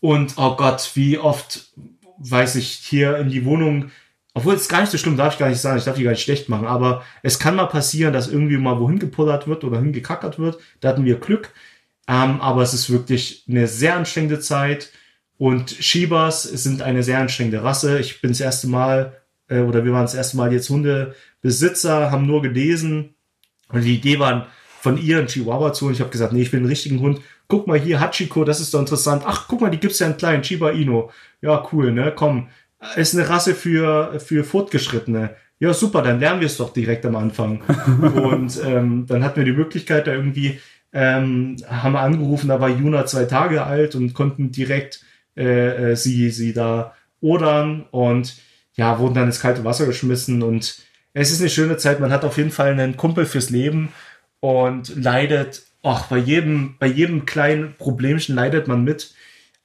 Und 0.00 0.34
oh 0.38 0.56
Gott, 0.56 0.90
wie 0.94 1.18
oft, 1.18 1.70
weiß 2.18 2.56
ich, 2.56 2.68
hier 2.70 3.18
in 3.18 3.28
die 3.28 3.44
Wohnung, 3.44 3.90
obwohl 4.32 4.54
es 4.54 4.68
gar 4.68 4.80
nicht 4.80 4.90
so 4.90 4.96
schlimm, 4.96 5.18
darf 5.18 5.34
ich 5.34 5.38
gar 5.38 5.50
nicht 5.50 5.60
sagen, 5.60 5.76
ich 5.76 5.84
darf 5.84 5.96
die 5.96 6.04
gar 6.04 6.12
nicht 6.12 6.22
schlecht 6.22 6.48
machen, 6.48 6.66
aber 6.66 7.02
es 7.22 7.38
kann 7.38 7.56
mal 7.56 7.66
passieren, 7.66 8.12
dass 8.12 8.28
irgendwie 8.28 8.56
mal 8.56 8.78
wohin 8.78 8.98
gepullert 8.98 9.48
wird 9.48 9.64
oder 9.64 9.80
hingekackert 9.80 10.38
wird. 10.38 10.58
Da 10.80 10.88
hatten 10.88 11.04
wir 11.04 11.16
Glück. 11.18 11.52
Ähm, 12.08 12.40
aber 12.40 12.62
es 12.62 12.72
ist 12.72 12.90
wirklich 12.90 13.44
eine 13.48 13.66
sehr 13.66 13.96
anstrengende 13.96 14.40
Zeit 14.40 14.90
und 15.40 15.70
Shibas 15.70 16.42
sind 16.42 16.82
eine 16.82 17.02
sehr 17.02 17.18
anstrengende 17.18 17.64
Rasse. 17.64 17.98
Ich 17.98 18.20
bin 18.20 18.30
das 18.30 18.40
erste 18.40 18.68
Mal, 18.68 19.22
äh, 19.48 19.60
oder 19.60 19.86
wir 19.86 19.92
waren 19.94 20.02
das 20.02 20.14
erste 20.14 20.36
Mal 20.36 20.52
jetzt 20.52 20.68
Hundebesitzer, 20.68 22.10
haben 22.10 22.26
nur 22.26 22.42
gelesen. 22.42 23.14
Und 23.70 23.82
die 23.82 23.94
Idee 23.94 24.18
war, 24.18 24.48
von 24.82 24.98
ihr 24.98 25.16
einen 25.16 25.28
Chihuahua 25.28 25.72
zu. 25.72 25.86
Und 25.86 25.94
ich 25.94 26.00
habe 26.00 26.10
gesagt, 26.10 26.34
nee, 26.34 26.42
ich 26.42 26.52
will 26.52 26.60
einen 26.60 26.68
richtigen 26.68 27.00
Hund. 27.00 27.22
Guck 27.48 27.66
mal 27.66 27.80
hier, 27.80 28.00
Hachiko, 28.00 28.44
das 28.44 28.60
ist 28.60 28.74
doch 28.74 28.80
interessant. 28.80 29.22
Ach, 29.24 29.48
guck 29.48 29.62
mal, 29.62 29.70
die 29.70 29.80
gibt's 29.80 29.98
ja 30.00 30.08
einen 30.08 30.18
kleinen, 30.18 30.44
Shiba 30.44 30.72
Inu. 30.72 31.08
Ja, 31.40 31.66
cool, 31.72 31.90
ne? 31.90 32.12
Komm, 32.14 32.48
ist 32.96 33.14
eine 33.14 33.26
Rasse 33.26 33.54
für, 33.54 34.20
für 34.20 34.44
Fortgeschrittene. 34.44 35.36
Ja, 35.58 35.72
super, 35.72 36.02
dann 36.02 36.20
lernen 36.20 36.40
wir 36.40 36.48
es 36.48 36.58
doch 36.58 36.74
direkt 36.74 37.06
am 37.06 37.16
Anfang. 37.16 37.62
und 38.14 38.60
ähm, 38.62 39.06
dann 39.06 39.24
hatten 39.24 39.36
wir 39.36 39.46
die 39.46 39.58
Möglichkeit, 39.58 40.06
da 40.06 40.12
irgendwie, 40.12 40.60
ähm, 40.92 41.56
haben 41.66 41.94
wir 41.94 42.00
angerufen, 42.00 42.48
da 42.48 42.60
war 42.60 42.68
Juna 42.68 43.06
zwei 43.06 43.24
Tage 43.24 43.64
alt 43.64 43.94
und 43.94 44.12
konnten 44.12 44.52
direkt 44.52 45.00
äh, 45.36 45.92
äh, 45.92 45.96
sie, 45.96 46.30
sie 46.30 46.52
da 46.52 46.94
odern 47.20 47.86
und 47.90 48.36
ja, 48.74 48.98
wurden 48.98 49.14
dann 49.14 49.26
ins 49.26 49.40
kalte 49.40 49.64
Wasser 49.64 49.86
geschmissen 49.86 50.42
und 50.42 50.82
es 51.12 51.30
ist 51.30 51.40
eine 51.40 51.50
schöne 51.50 51.76
Zeit. 51.76 52.00
Man 52.00 52.12
hat 52.12 52.24
auf 52.24 52.36
jeden 52.36 52.50
Fall 52.52 52.70
einen 52.70 52.96
Kumpel 52.96 53.26
fürs 53.26 53.50
Leben 53.50 53.92
und 54.40 54.94
leidet, 54.96 55.62
ach, 55.82 56.06
bei 56.06 56.18
jedem, 56.18 56.76
bei 56.78 56.86
jedem 56.86 57.26
kleinen 57.26 57.74
Problemchen 57.76 58.34
leidet 58.34 58.68
man 58.68 58.84
mit. 58.84 59.14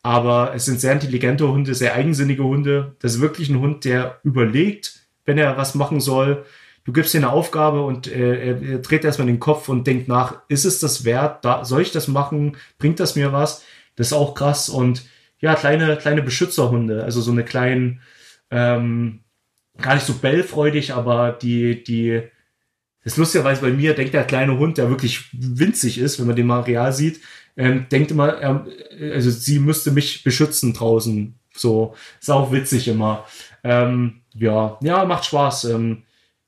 Aber 0.02 0.54
es 0.54 0.66
sind 0.66 0.80
sehr 0.80 0.94
intelligente 0.94 1.48
Hunde, 1.48 1.74
sehr 1.74 1.96
eigensinnige 1.96 2.44
Hunde. 2.44 2.96
Das 3.00 3.16
ist 3.16 3.22
wirklich 3.22 3.50
ein 3.50 3.60
Hund, 3.60 3.86
der 3.86 4.20
überlegt, 4.24 5.08
wenn 5.26 5.38
er 5.38 5.58
was 5.58 5.74
machen 5.74 6.00
soll. 6.00 6.46
Du 6.84 6.94
gibst 6.94 7.16
ihm 7.16 7.24
eine 7.24 7.32
Aufgabe 7.32 7.82
und 7.82 8.06
äh, 8.06 8.52
er, 8.52 8.62
er 8.62 8.78
dreht 8.80 9.04
erstmal 9.04 9.26
den 9.26 9.40
Kopf 9.40 9.68
und 9.68 9.88
denkt 9.88 10.08
nach, 10.08 10.42
ist 10.48 10.66
es 10.66 10.80
das 10.80 11.06
wert? 11.06 11.44
Da, 11.44 11.66
soll 11.66 11.82
ich 11.82 11.92
das 11.92 12.08
machen? 12.08 12.58
Bringt 12.78 13.00
das 13.00 13.16
mir 13.16 13.34
was? 13.34 13.64
Das 13.96 14.08
ist 14.08 14.14
auch 14.14 14.36
krass. 14.36 14.70
Und 14.70 15.04
ja, 15.40 15.56
kleine, 15.56 15.98
kleine 15.98 16.22
Beschützerhunde, 16.22 17.04
also 17.04 17.22
so 17.22 17.32
eine 17.32 17.44
kleinen, 17.44 18.02
ähm, 18.52 19.22
gar 19.82 19.96
nicht 19.96 20.06
so 20.06 20.14
bellfreudig, 20.14 20.94
aber 20.94 21.32
die, 21.32 21.84
die, 21.84 22.22
das 23.04 23.14
ist 23.14 23.18
lustigerweise 23.18 23.62
bei 23.62 23.72
mir, 23.72 23.94
denkt 23.94 24.14
der 24.14 24.24
kleine 24.24 24.58
Hund, 24.58 24.78
der 24.78 24.90
wirklich 24.90 25.30
winzig 25.34 25.98
ist, 25.98 26.20
wenn 26.20 26.28
man 26.28 26.36
den 26.36 26.48
mal 26.48 26.62
real 26.62 26.94
sieht, 26.94 27.20
ähm, 27.58 27.88
denkt 27.92 28.12
immer, 28.12 28.42
ähm, 28.42 28.68
also 29.14 29.30
sie 29.30 29.60
müsste 29.60 29.92
mich 29.92 30.24
beschützen 30.24 30.74
draußen. 30.74 31.36
So, 31.56 31.96
ist 32.20 32.30
auch 32.30 32.52
witzig 32.52 32.88
immer. 32.88 33.26
Ähm, 33.64 34.22
ja, 34.34 34.78
ja, 34.82 35.06
macht 35.06 35.26
Spaß. 35.26 35.66
Ähm, 35.66 36.04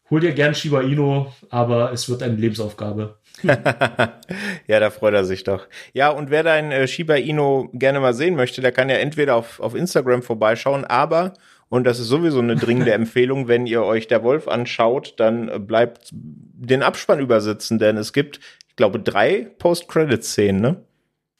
hol 0.09 0.19
dir 0.19 0.33
gern 0.33 0.53
Shiba 0.53 0.81
Inu, 0.81 1.27
aber 1.49 1.93
es 1.93 2.09
wird 2.09 2.23
eine 2.23 2.35
Lebensaufgabe. 2.35 3.17
ja, 4.67 4.79
da 4.79 4.89
freut 4.89 5.13
er 5.13 5.25
sich 5.25 5.43
doch. 5.43 5.67
Ja, 5.93 6.09
und 6.09 6.29
wer 6.29 6.43
dein 6.43 6.71
äh, 6.71 6.87
Shiba 6.87 7.15
Inu 7.15 7.69
gerne 7.73 7.99
mal 7.99 8.13
sehen 8.13 8.35
möchte, 8.35 8.61
der 8.61 8.71
kann 8.71 8.89
ja 8.89 8.95
entweder 8.95 9.35
auf, 9.35 9.59
auf 9.59 9.75
Instagram 9.75 10.23
vorbeischauen, 10.23 10.85
aber, 10.85 11.33
und 11.69 11.83
das 11.85 11.99
ist 11.99 12.07
sowieso 12.07 12.39
eine 12.39 12.55
dringende 12.55 12.91
Empfehlung, 12.93 13.47
wenn 13.47 13.67
ihr 13.67 13.83
euch 13.83 14.07
der 14.07 14.23
Wolf 14.23 14.47
anschaut, 14.47 15.13
dann 15.17 15.67
bleibt 15.67 16.09
den 16.11 16.83
Abspann 16.83 17.19
übersitzen, 17.19 17.79
denn 17.79 17.97
es 17.97 18.13
gibt, 18.13 18.39
ich 18.69 18.75
glaube, 18.75 18.99
drei 18.99 19.47
Post-Credit-Szenen, 19.59 20.61
ne? 20.61 20.83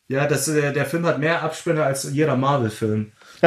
Ja, 0.09 0.25
das, 0.25 0.47
äh, 0.47 0.71
der 0.71 0.85
Film 0.85 1.05
hat 1.05 1.19
mehr 1.19 1.43
Abspänne 1.43 1.83
als 1.83 2.09
jeder 2.13 2.37
Marvel-Film. 2.37 3.11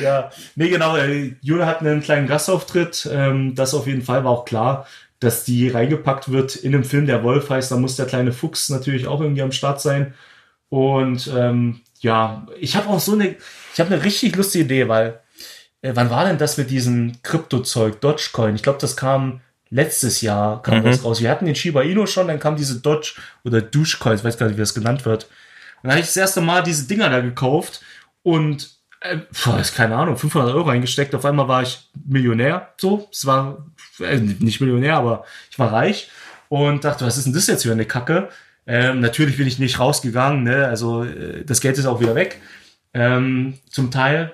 ja, 0.00 0.30
nee, 0.54 0.68
genau. 0.70 0.96
Äh, 0.96 1.34
Jule 1.42 1.66
hat 1.66 1.80
einen 1.80 2.00
kleinen 2.00 2.26
Gastauftritt. 2.26 3.06
Ähm, 3.12 3.54
das 3.54 3.74
auf 3.74 3.86
jeden 3.86 4.00
Fall 4.00 4.24
war 4.24 4.30
auch 4.30 4.46
klar, 4.46 4.86
dass 5.20 5.44
die 5.44 5.68
reingepackt 5.68 6.32
wird 6.32 6.56
in 6.56 6.74
einem 6.74 6.84
Film, 6.84 7.06
der 7.06 7.22
Wolf 7.22 7.50
heißt. 7.50 7.70
Da 7.70 7.76
muss 7.76 7.96
der 7.96 8.06
kleine 8.06 8.32
Fuchs 8.32 8.68
natürlich 8.70 9.06
auch 9.06 9.20
irgendwie 9.20 9.42
am 9.42 9.52
Start 9.52 9.80
sein. 9.80 10.14
Und 10.70 11.30
ähm, 11.36 11.80
ja, 12.00 12.46
ich 12.58 12.76
habe 12.76 12.88
auch 12.88 13.00
so 13.00 13.12
eine, 13.12 13.36
ich 13.74 13.80
habe 13.80 13.94
eine 13.94 14.04
richtig 14.04 14.34
lustige 14.36 14.64
Idee, 14.64 14.88
weil 14.88 15.20
äh, 15.82 15.92
wann 15.94 16.10
war 16.10 16.24
denn 16.24 16.38
das 16.38 16.56
mit 16.56 16.70
diesem 16.70 17.12
Kryptozeug, 17.22 18.00
Dogecoin? 18.00 18.54
Ich 18.54 18.62
glaube, 18.62 18.78
das 18.80 18.96
kam 18.96 19.40
letztes 19.70 20.20
Jahr 20.20 20.62
kam 20.62 20.80
mhm. 20.80 20.84
das 20.84 21.04
raus. 21.04 21.20
Wir 21.20 21.30
hatten 21.30 21.46
den 21.46 21.54
Shiba 21.54 21.82
Inu 21.82 22.06
schon, 22.06 22.28
dann 22.28 22.40
kam 22.40 22.56
diese 22.56 22.80
Dodge 22.80 23.14
oder 23.44 23.62
Duschcoin, 23.62 24.16
ich 24.16 24.24
weiß 24.24 24.36
gar 24.36 24.46
nicht, 24.46 24.56
wie 24.56 24.62
das 24.62 24.74
genannt 24.74 25.04
wird. 25.04 25.24
Und 25.24 25.84
dann 25.84 25.92
habe 25.92 26.00
ich 26.00 26.06
das 26.06 26.16
erste 26.16 26.40
Mal 26.40 26.62
diese 26.62 26.86
Dinger 26.86 27.08
da 27.08 27.20
gekauft 27.20 27.80
und 28.22 28.70
äh, 29.00 29.18
boah, 29.44 29.58
ist 29.58 29.74
keine 29.74 29.96
Ahnung, 29.96 30.16
500 30.16 30.54
Euro 30.54 30.68
eingesteckt. 30.68 31.14
Auf 31.14 31.24
einmal 31.24 31.48
war 31.48 31.62
ich 31.62 31.88
Millionär. 32.04 32.74
So, 32.76 33.08
es 33.10 33.24
war 33.24 33.66
äh, 34.00 34.18
nicht 34.18 34.60
Millionär, 34.60 34.96
aber 34.96 35.24
ich 35.50 35.58
war 35.58 35.72
reich 35.72 36.10
und 36.48 36.84
dachte, 36.84 37.06
was 37.06 37.16
ist 37.16 37.24
denn 37.24 37.32
das 37.32 37.46
jetzt 37.46 37.62
für 37.62 37.72
eine 37.72 37.86
Kacke? 37.86 38.28
Ähm, 38.66 39.00
natürlich 39.00 39.36
bin 39.36 39.46
ich 39.46 39.58
nicht 39.58 39.78
rausgegangen, 39.78 40.44
ne? 40.44 40.66
also 40.66 41.04
äh, 41.04 41.44
das 41.44 41.60
Geld 41.60 41.78
ist 41.78 41.86
auch 41.86 42.00
wieder 42.00 42.14
weg. 42.14 42.40
Ähm, 42.92 43.54
zum 43.68 43.90
Teil. 43.90 44.32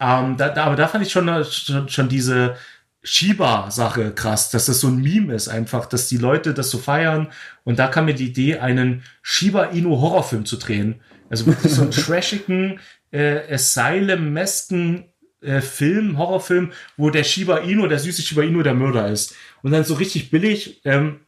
Ähm, 0.00 0.36
da, 0.36 0.48
da, 0.48 0.64
aber 0.64 0.76
da 0.76 0.88
fand 0.88 1.04
ich 1.04 1.12
schon, 1.12 1.44
schon, 1.44 1.88
schon 1.88 2.08
diese 2.08 2.56
Shiba-Sache 3.02 4.12
krass, 4.12 4.50
dass 4.50 4.66
das 4.66 4.80
so 4.80 4.88
ein 4.88 5.00
Meme 5.00 5.34
ist 5.34 5.48
einfach, 5.48 5.86
dass 5.86 6.08
die 6.08 6.18
Leute 6.18 6.54
das 6.54 6.70
so 6.70 6.78
feiern. 6.78 7.28
Und 7.64 7.78
da 7.78 7.88
kam 7.88 8.06
mir 8.06 8.14
die 8.14 8.26
Idee, 8.26 8.58
einen 8.58 9.02
Shiba 9.22 9.64
Inu 9.64 10.00
Horrorfilm 10.00 10.44
zu 10.44 10.56
drehen. 10.56 11.00
Also 11.30 11.46
wirklich 11.46 11.72
so 11.72 11.82
einen 11.82 11.90
trashigen, 11.92 12.80
äh, 13.10 13.52
Asylum-mesken 13.52 15.04
äh, 15.40 15.60
Film, 15.60 16.18
Horrorfilm, 16.18 16.72
wo 16.96 17.10
der 17.10 17.24
Shiba 17.24 17.58
Inu, 17.58 17.86
der 17.86 17.98
süße 17.98 18.22
Shiba 18.22 18.42
Inu 18.42 18.62
der 18.62 18.74
Mörder 18.74 19.08
ist. 19.08 19.34
Und 19.62 19.72
dann 19.72 19.84
so 19.84 19.94
richtig 19.94 20.30
billig, 20.30 20.80
ähm, 20.84 21.20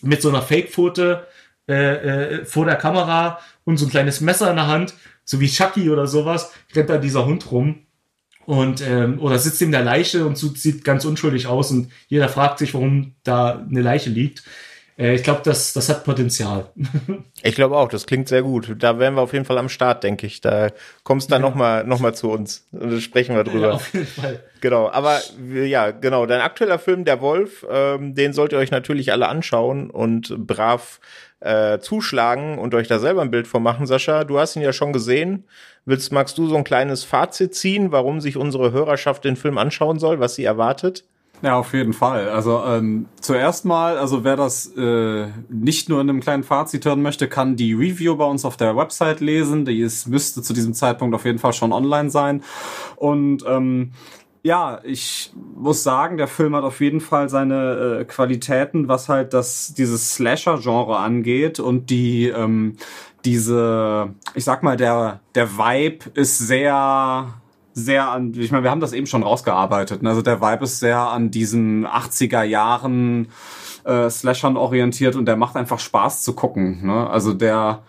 mit 0.00 0.22
so 0.22 0.28
einer 0.28 0.42
Fake-Foto 0.42 1.16
äh, 1.68 1.72
äh, 1.72 2.44
vor 2.44 2.64
der 2.64 2.76
Kamera 2.76 3.40
und 3.64 3.76
so 3.76 3.86
ein 3.86 3.90
kleines 3.90 4.20
Messer 4.20 4.50
in 4.50 4.56
der 4.56 4.68
Hand, 4.68 4.94
so 5.24 5.40
wie 5.40 5.48
Chucky 5.48 5.90
oder 5.90 6.06
sowas, 6.06 6.52
rennt 6.74 6.88
da 6.88 6.98
dieser 6.98 7.26
Hund 7.26 7.50
rum 7.50 7.86
und 8.46 8.80
ähm, 8.80 9.20
oder 9.20 9.38
sitzt 9.38 9.60
in 9.60 9.72
der 9.72 9.84
Leiche 9.84 10.24
und 10.24 10.38
sieht 10.38 10.82
ganz 10.82 11.04
unschuldig 11.04 11.46
aus 11.46 11.70
und 11.70 11.92
jeder 12.06 12.30
fragt 12.30 12.58
sich, 12.58 12.72
warum 12.72 13.14
da 13.22 13.58
eine 13.58 13.82
Leiche 13.82 14.08
liegt. 14.08 14.44
Äh, 14.98 15.14
ich 15.14 15.22
glaube, 15.22 15.40
das, 15.44 15.72
das 15.72 15.88
hat 15.88 16.04
Potenzial. 16.04 16.66
ich 17.42 17.54
glaube 17.54 17.76
auch, 17.76 17.88
das 17.88 18.06
klingt 18.06 18.28
sehr 18.28 18.42
gut. 18.42 18.74
Da 18.78 18.98
wären 18.98 19.14
wir 19.14 19.22
auf 19.22 19.32
jeden 19.32 19.44
Fall 19.44 19.58
am 19.58 19.68
Start, 19.68 20.04
denke 20.04 20.26
ich. 20.26 20.40
Da 20.40 20.70
kommst 21.04 21.28
du 21.28 21.32
dann 21.32 21.42
ja. 21.42 21.48
nochmal 21.48 21.84
noch 21.84 22.00
mal 22.00 22.14
zu 22.14 22.30
uns 22.30 22.66
und 22.72 23.00
sprechen 23.00 23.36
wir 23.36 23.44
drüber. 23.44 23.68
Ja, 23.68 23.72
auf 23.74 23.94
jeden 23.94 24.06
Fall. 24.06 24.42
Genau, 24.60 24.90
aber 24.90 25.20
ja, 25.54 25.92
genau. 25.92 26.26
Dein 26.26 26.40
aktueller 26.40 26.80
Film, 26.80 27.04
Der 27.04 27.20
Wolf, 27.20 27.64
ähm, 27.70 28.14
den 28.14 28.32
sollt 28.32 28.52
ihr 28.52 28.58
euch 28.58 28.72
natürlich 28.72 29.12
alle 29.12 29.28
anschauen 29.28 29.88
und 29.88 30.46
brav 30.46 31.00
äh, 31.40 31.78
zuschlagen 31.78 32.58
und 32.58 32.74
euch 32.74 32.88
da 32.88 32.98
selber 32.98 33.22
ein 33.22 33.30
Bild 33.30 33.46
von 33.46 33.62
machen. 33.62 33.86
Sascha, 33.86 34.24
du 34.24 34.40
hast 34.40 34.56
ihn 34.56 34.62
ja 34.62 34.72
schon 34.72 34.92
gesehen. 34.92 35.44
Willst, 35.84 36.10
magst 36.12 36.36
du 36.36 36.48
so 36.48 36.56
ein 36.56 36.64
kleines 36.64 37.04
Fazit 37.04 37.54
ziehen, 37.54 37.92
warum 37.92 38.20
sich 38.20 38.36
unsere 38.36 38.72
Hörerschaft 38.72 39.24
den 39.24 39.36
Film 39.36 39.56
anschauen 39.56 40.00
soll, 40.00 40.18
was 40.18 40.34
sie 40.34 40.44
erwartet? 40.44 41.04
Ja, 41.40 41.56
auf 41.56 41.72
jeden 41.72 41.92
Fall. 41.92 42.28
Also 42.30 42.64
ähm, 42.64 43.06
zuerst 43.20 43.64
mal, 43.64 43.96
also 43.96 44.24
wer 44.24 44.34
das 44.36 44.66
äh, 44.76 45.28
nicht 45.48 45.88
nur 45.88 46.00
in 46.00 46.10
einem 46.10 46.20
kleinen 46.20 46.42
Fazit 46.42 46.84
hören 46.84 47.00
möchte, 47.00 47.28
kann 47.28 47.54
die 47.54 47.74
Review 47.74 48.16
bei 48.16 48.24
uns 48.24 48.44
auf 48.44 48.56
der 48.56 48.76
Website 48.76 49.20
lesen. 49.20 49.64
Die 49.64 49.80
ist, 49.80 50.08
müsste 50.08 50.42
zu 50.42 50.52
diesem 50.52 50.74
Zeitpunkt 50.74 51.14
auf 51.14 51.24
jeden 51.24 51.38
Fall 51.38 51.52
schon 51.52 51.72
online 51.72 52.10
sein. 52.10 52.42
Und 52.96 53.44
ähm, 53.46 53.92
ja, 54.42 54.80
ich 54.82 55.32
muss 55.54 55.82
sagen, 55.82 56.16
der 56.16 56.28
Film 56.28 56.56
hat 56.56 56.64
auf 56.64 56.80
jeden 56.80 57.00
Fall 57.00 57.28
seine 57.28 58.00
äh, 58.00 58.04
Qualitäten, 58.04 58.88
was 58.88 59.08
halt 59.08 59.32
das 59.32 59.74
dieses 59.74 60.14
Slasher-Genre 60.14 60.96
angeht 60.96 61.60
und 61.60 61.90
die 61.90 62.28
ähm, 62.28 62.76
diese, 63.24 64.14
ich 64.34 64.44
sag 64.44 64.62
mal, 64.62 64.76
der 64.76 65.20
der 65.34 65.58
Vibe 65.58 66.10
ist 66.14 66.38
sehr 66.38 67.37
sehr 67.78 68.10
an, 68.10 68.32
ich 68.36 68.50
meine, 68.50 68.64
wir 68.64 68.70
haben 68.70 68.80
das 68.80 68.92
eben 68.92 69.06
schon 69.06 69.22
rausgearbeitet. 69.22 70.02
Ne? 70.02 70.10
Also 70.10 70.22
der 70.22 70.40
Vibe 70.40 70.64
ist 70.64 70.80
sehr 70.80 70.98
an 70.98 71.30
diesen 71.30 71.86
80er 71.86 72.42
Jahren 72.42 73.28
äh, 73.84 74.10
Slashern 74.10 74.56
orientiert 74.56 75.16
und 75.16 75.26
der 75.26 75.36
macht 75.36 75.56
einfach 75.56 75.78
Spaß 75.78 76.22
zu 76.22 76.34
gucken. 76.34 76.86
Ne? 76.86 77.08
Also 77.08 77.32
der 77.32 77.82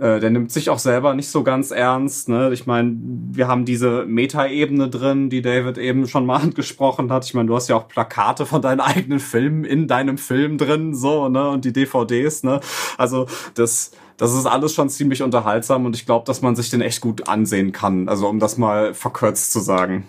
äh, 0.00 0.18
der 0.18 0.30
nimmt 0.30 0.50
sich 0.50 0.70
auch 0.70 0.78
selber 0.78 1.12
nicht 1.12 1.28
so 1.28 1.42
ganz 1.42 1.70
ernst. 1.70 2.30
Ne? 2.30 2.50
Ich 2.54 2.66
meine, 2.66 2.96
wir 3.32 3.48
haben 3.48 3.66
diese 3.66 4.06
Metaebene 4.06 4.88
drin, 4.88 5.28
die 5.28 5.42
David 5.42 5.76
eben 5.76 6.08
schon 6.08 6.24
mal 6.24 6.36
angesprochen 6.42 7.12
hat. 7.12 7.26
Ich 7.26 7.34
meine, 7.34 7.48
du 7.48 7.54
hast 7.54 7.68
ja 7.68 7.76
auch 7.76 7.86
Plakate 7.86 8.46
von 8.46 8.62
deinen 8.62 8.80
eigenen 8.80 9.20
Filmen 9.20 9.64
in 9.64 9.88
deinem 9.88 10.16
Film 10.16 10.56
drin, 10.56 10.94
so, 10.94 11.28
ne? 11.28 11.50
Und 11.50 11.66
die 11.66 11.74
DVDs, 11.74 12.44
ne? 12.44 12.60
Also 12.96 13.26
das, 13.54 13.90
das 14.20 14.34
ist 14.34 14.44
alles 14.44 14.74
schon 14.74 14.90
ziemlich 14.90 15.22
unterhaltsam 15.22 15.86
und 15.86 15.96
ich 15.96 16.04
glaube, 16.04 16.26
dass 16.26 16.42
man 16.42 16.54
sich 16.54 16.68
den 16.68 16.82
echt 16.82 17.00
gut 17.00 17.26
ansehen 17.26 17.72
kann. 17.72 18.06
Also 18.06 18.28
um 18.28 18.38
das 18.38 18.58
mal 18.58 18.92
verkürzt 18.92 19.50
zu 19.50 19.60
sagen. 19.60 20.06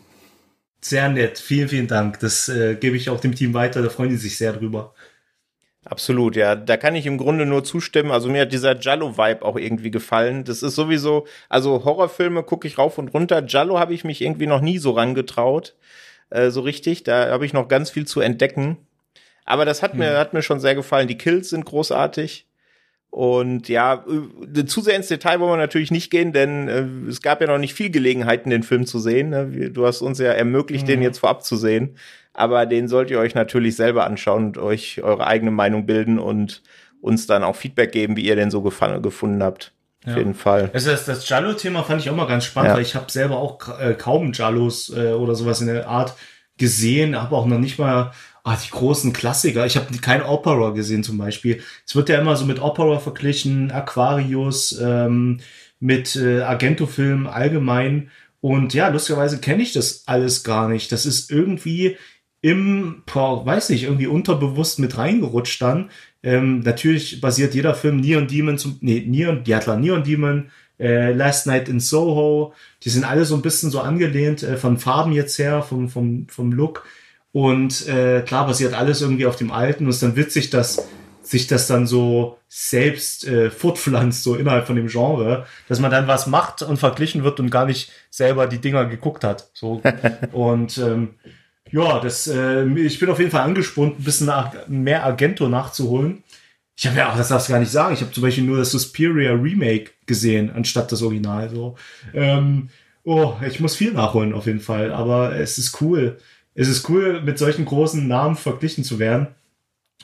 Sehr 0.81 1.07
nett, 1.07 1.39
vielen, 1.39 1.69
vielen 1.69 1.87
Dank. 1.87 2.19
Das 2.19 2.49
äh, 2.49 2.75
gebe 2.75 2.97
ich 2.97 3.09
auch 3.09 3.21
dem 3.21 3.33
Team 3.33 3.53
weiter, 3.53 3.81
da 3.81 3.87
freuen 3.87 4.09
die 4.09 4.17
sich 4.17 4.37
sehr 4.37 4.51
drüber. 4.51 4.93
Absolut, 5.85 6.35
ja. 6.35 6.57
Da 6.57 6.75
kann 6.75 6.93
ich 6.95 7.05
im 7.05 7.17
Grunde 7.17 7.45
nur 7.45 7.63
zustimmen. 7.63 8.11
Also 8.11 8.29
mir 8.29 8.41
hat 8.41 8.51
dieser 8.51 8.77
Jallo-Vibe 8.77 9.45
auch 9.45 9.55
irgendwie 9.55 9.91
gefallen. 9.91 10.43
Das 10.43 10.61
ist 10.61 10.75
sowieso, 10.75 11.25
also 11.47 11.85
Horrorfilme 11.85 12.43
gucke 12.43 12.67
ich 12.67 12.77
rauf 12.77 12.97
und 12.97 13.13
runter. 13.13 13.45
Jallo 13.47 13.79
habe 13.79 13.93
ich 13.93 14.03
mich 14.03 14.21
irgendwie 14.21 14.45
noch 14.45 14.59
nie 14.59 14.77
so 14.77 14.91
rangetraut. 14.91 15.77
Äh, 16.31 16.49
so 16.49 16.59
richtig. 16.59 17.03
Da 17.03 17.31
habe 17.31 17.45
ich 17.45 17.53
noch 17.53 17.69
ganz 17.69 17.89
viel 17.89 18.05
zu 18.05 18.19
entdecken. 18.19 18.77
Aber 19.45 19.63
das 19.63 19.81
hat 19.81 19.93
hm. 19.93 19.99
mir, 19.99 20.17
hat 20.17 20.33
mir 20.33 20.41
schon 20.41 20.59
sehr 20.59 20.75
gefallen. 20.75 21.07
Die 21.07 21.17
Kills 21.17 21.49
sind 21.49 21.63
großartig. 21.63 22.45
Und 23.11 23.67
ja, 23.67 24.05
äh, 24.55 24.65
zu 24.65 24.81
sehr 24.81 24.95
ins 24.95 25.09
Detail 25.09 25.39
wollen 25.39 25.51
wir 25.51 25.57
natürlich 25.57 25.91
nicht 25.91 26.09
gehen, 26.09 26.31
denn 26.31 26.67
äh, 26.67 27.09
es 27.09 27.21
gab 27.21 27.41
ja 27.41 27.47
noch 27.47 27.57
nicht 27.57 27.73
viel 27.73 27.91
Gelegenheiten, 27.91 28.49
den 28.49 28.63
Film 28.63 28.85
zu 28.85 28.99
sehen. 28.99 29.29
Ne? 29.29 29.69
Du 29.69 29.85
hast 29.85 30.01
uns 30.01 30.17
ja 30.17 30.31
ermöglicht, 30.31 30.85
mhm. 30.85 30.91
den 30.91 31.01
jetzt 31.01 31.19
vorab 31.19 31.43
zu 31.43 31.57
sehen 31.57 31.97
aber 32.33 32.65
den 32.65 32.87
sollt 32.87 33.11
ihr 33.11 33.19
euch 33.19 33.35
natürlich 33.35 33.75
selber 33.75 34.05
anschauen 34.05 34.45
und 34.45 34.57
euch 34.57 35.01
eure 35.03 35.27
eigene 35.27 35.51
Meinung 35.51 35.85
bilden 35.85 36.19
und 36.19 36.61
uns 37.01 37.27
dann 37.27 37.43
auch 37.43 37.55
Feedback 37.55 37.91
geben, 37.91 38.15
wie 38.15 38.25
ihr 38.25 38.35
den 38.35 38.51
so 38.51 38.61
gefallen, 38.61 39.01
gefunden 39.01 39.43
habt. 39.43 39.73
Ja. 40.05 40.13
Auf 40.13 40.17
jeden 40.17 40.33
Fall. 40.33 40.71
Also 40.73 40.91
das, 40.91 41.05
das 41.05 41.27
Jallo-Thema 41.27 41.83
fand 41.83 42.01
ich 42.01 42.09
auch 42.09 42.15
mal 42.15 42.27
ganz 42.27 42.45
spannend, 42.45 42.69
ja. 42.69 42.75
weil 42.75 42.81
ich 42.81 42.95
habe 42.95 43.11
selber 43.11 43.37
auch 43.37 43.79
äh, 43.79 43.93
kaum 43.93 44.33
Jallos 44.33 44.91
äh, 44.95 45.13
oder 45.13 45.35
sowas 45.35 45.61
in 45.61 45.67
der 45.67 45.87
Art 45.87 46.15
gesehen, 46.57 47.19
habe 47.19 47.35
auch 47.35 47.45
noch 47.45 47.59
nicht 47.59 47.77
mal 47.77 48.11
ah, 48.43 48.57
die 48.57 48.71
großen 48.71 49.13
Klassiker. 49.13 49.65
Ich 49.65 49.77
habe 49.77 49.95
kein 49.97 50.23
Opera 50.23 50.71
gesehen 50.71 51.03
zum 51.03 51.17
Beispiel. 51.17 51.61
Es 51.85 51.95
wird 51.95 52.09
ja 52.09 52.19
immer 52.19 52.35
so 52.35 52.45
mit 52.45 52.61
Opera 52.61 52.99
verglichen, 52.99 53.71
Aquarius, 53.71 54.79
ähm, 54.81 55.39
mit 55.79 56.15
äh, 56.15 56.41
Argento-Film 56.41 57.27
allgemein. 57.27 58.09
Und 58.39 58.73
ja, 58.73 58.87
lustigerweise 58.89 59.39
kenne 59.39 59.63
ich 59.63 59.73
das 59.73 60.03
alles 60.07 60.43
gar 60.43 60.67
nicht. 60.67 60.91
Das 60.91 61.05
ist 61.05 61.31
irgendwie 61.31 61.97
im, 62.41 63.03
boah, 63.05 63.45
weiß 63.45 63.69
nicht, 63.69 63.83
irgendwie 63.83 64.07
unterbewusst 64.07 64.79
mit 64.79 64.97
reingerutscht 64.97 65.61
dann. 65.61 65.91
Ähm, 66.23 66.59
natürlich 66.61 67.21
basiert 67.21 67.53
jeder 67.53 67.75
Film 67.75 67.97
Neon 67.97 68.27
Demon 68.27 68.57
zum, 68.57 68.77
nee, 68.81 69.03
Neon, 69.07 69.43
ja 69.45 69.59
klar, 69.59 69.77
Neon 69.77 70.03
Demon, 70.03 70.49
äh, 70.79 71.13
Last 71.13 71.45
Night 71.45 71.69
in 71.69 71.79
Soho, 71.79 72.53
die 72.83 72.89
sind 72.89 73.03
alle 73.03 73.25
so 73.25 73.35
ein 73.35 73.43
bisschen 73.43 73.69
so 73.69 73.79
angelehnt, 73.81 74.41
äh, 74.41 74.57
von 74.57 74.77
Farben 74.77 75.11
jetzt 75.13 75.37
her, 75.37 75.61
vom, 75.61 75.89
vom, 75.89 76.27
vom 76.27 76.51
Look. 76.51 76.85
Und 77.31 77.87
äh, 77.87 78.21
klar 78.21 78.45
basiert 78.45 78.73
alles 78.73 79.01
irgendwie 79.01 79.25
auf 79.25 79.35
dem 79.35 79.51
Alten. 79.51 79.85
Und 79.85 79.89
es 79.89 79.97
ist 79.97 80.03
dann 80.03 80.15
witzig, 80.15 80.49
dass 80.49 80.87
sich 81.23 81.47
das 81.47 81.67
dann 81.67 81.87
so 81.87 82.39
selbst 82.47 83.25
äh, 83.27 83.49
fortpflanzt, 83.49 84.23
so 84.23 84.35
innerhalb 84.35 84.67
von 84.67 84.75
dem 84.75 84.87
Genre, 84.87 85.45
dass 85.67 85.79
man 85.79 85.91
dann 85.91 86.07
was 86.07 86.27
macht 86.27 86.61
und 86.61 86.77
verglichen 86.77 87.23
wird 87.23 87.39
und 87.39 87.49
gar 87.49 87.65
nicht 87.65 87.91
selber 88.09 88.47
die 88.47 88.59
Dinger 88.59 88.85
geguckt 88.85 89.23
hat. 89.23 89.49
So. 89.53 89.81
und 90.31 90.77
ähm, 90.77 91.15
ja, 91.71 91.99
das, 91.99 92.27
äh, 92.27 92.65
ich 92.65 92.99
bin 92.99 93.09
auf 93.09 93.19
jeden 93.19 93.31
Fall 93.31 93.41
angespannt, 93.41 93.99
ein 93.99 94.03
bisschen 94.03 94.27
nach, 94.27 94.67
mehr 94.67 95.05
Argento 95.05 95.47
nachzuholen. 95.47 96.23
Ich 96.75 96.87
habe 96.87 96.97
ja 96.97 97.11
auch, 97.11 97.17
das 97.17 97.29
darfst 97.29 97.47
du 97.47 97.53
gar 97.53 97.59
nicht 97.59 97.71
sagen, 97.71 97.93
ich 97.93 98.01
habe 98.01 98.11
zum 98.11 98.23
Beispiel 98.23 98.43
nur 98.43 98.57
das 98.57 98.71
Suspiria 98.71 99.31
Remake 99.33 99.91
gesehen, 100.07 100.51
anstatt 100.51 100.91
das 100.91 101.01
Original. 101.01 101.49
So. 101.49 101.75
Ähm, 102.13 102.69
oh, 103.03 103.35
ich 103.47 103.59
muss 103.59 103.75
viel 103.75 103.93
nachholen 103.93 104.33
auf 104.33 104.47
jeden 104.47 104.59
Fall, 104.59 104.91
aber 104.91 105.35
es 105.35 105.57
ist 105.57 105.79
cool. 105.81 106.17
Es 106.53 106.67
ist 106.67 106.89
cool, 106.89 107.21
mit 107.21 107.37
solchen 107.37 107.65
großen 107.65 108.07
Namen 108.07 108.35
verglichen 108.35 108.83
zu 108.83 108.99
werden. 108.99 109.27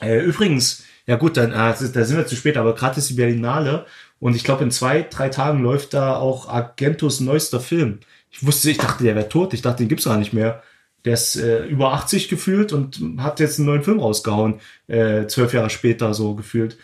Äh, 0.00 0.20
übrigens, 0.20 0.84
ja 1.06 1.16
gut, 1.16 1.36
dann 1.36 1.52
ah, 1.52 1.70
da 1.72 2.04
sind 2.04 2.16
wir 2.16 2.26
zu 2.26 2.36
spät, 2.36 2.56
aber 2.56 2.74
gerade 2.74 2.98
ist 2.98 3.10
die 3.10 3.14
Berlinale 3.14 3.86
und 4.20 4.36
ich 4.36 4.44
glaube 4.44 4.64
in 4.64 4.70
zwei, 4.70 5.02
drei 5.02 5.28
Tagen 5.28 5.62
läuft 5.62 5.94
da 5.94 6.16
auch 6.16 6.48
Argentos 6.48 7.20
neuester 7.20 7.60
Film. 7.60 8.00
Ich 8.30 8.44
wusste, 8.46 8.70
ich 8.70 8.78
dachte, 8.78 9.04
der 9.04 9.14
wäre 9.16 9.28
tot, 9.28 9.54
ich 9.54 9.62
dachte, 9.62 9.78
den 9.78 9.88
gibt's 9.88 10.04
gar 10.04 10.18
nicht 10.18 10.32
mehr. 10.32 10.62
Der 11.04 11.14
ist 11.14 11.36
äh, 11.36 11.64
über 11.66 11.92
80 11.92 12.28
gefühlt 12.28 12.72
und 12.72 13.00
hat 13.18 13.40
jetzt 13.40 13.58
einen 13.58 13.66
neuen 13.66 13.84
Film 13.84 14.00
rausgehauen, 14.00 14.60
äh, 14.88 15.26
zwölf 15.26 15.54
Jahre 15.54 15.70
später 15.70 16.12
so 16.12 16.34
gefühlt. 16.34 16.76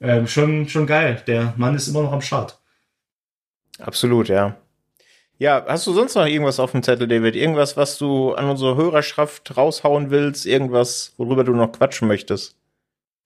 Ähm, 0.00 0.26
schon, 0.26 0.68
schon 0.68 0.86
geil. 0.86 1.22
Der 1.26 1.54
Mann 1.56 1.74
ist 1.74 1.88
immer 1.88 2.02
noch 2.02 2.12
am 2.12 2.20
Start. 2.20 2.60
Absolut, 3.78 4.28
ja. 4.28 4.56
Ja, 5.42 5.64
hast 5.66 5.88
du 5.88 5.92
sonst 5.92 6.14
noch 6.14 6.24
irgendwas 6.24 6.60
auf 6.60 6.70
dem 6.70 6.84
Zettel, 6.84 7.08
David? 7.08 7.34
Irgendwas, 7.34 7.76
was 7.76 7.98
du 7.98 8.32
an 8.32 8.48
unsere 8.48 8.76
Hörerschaft 8.76 9.56
raushauen 9.56 10.12
willst? 10.12 10.46
Irgendwas, 10.46 11.14
worüber 11.16 11.42
du 11.42 11.52
noch 11.52 11.72
quatschen 11.72 12.06
möchtest? 12.06 12.54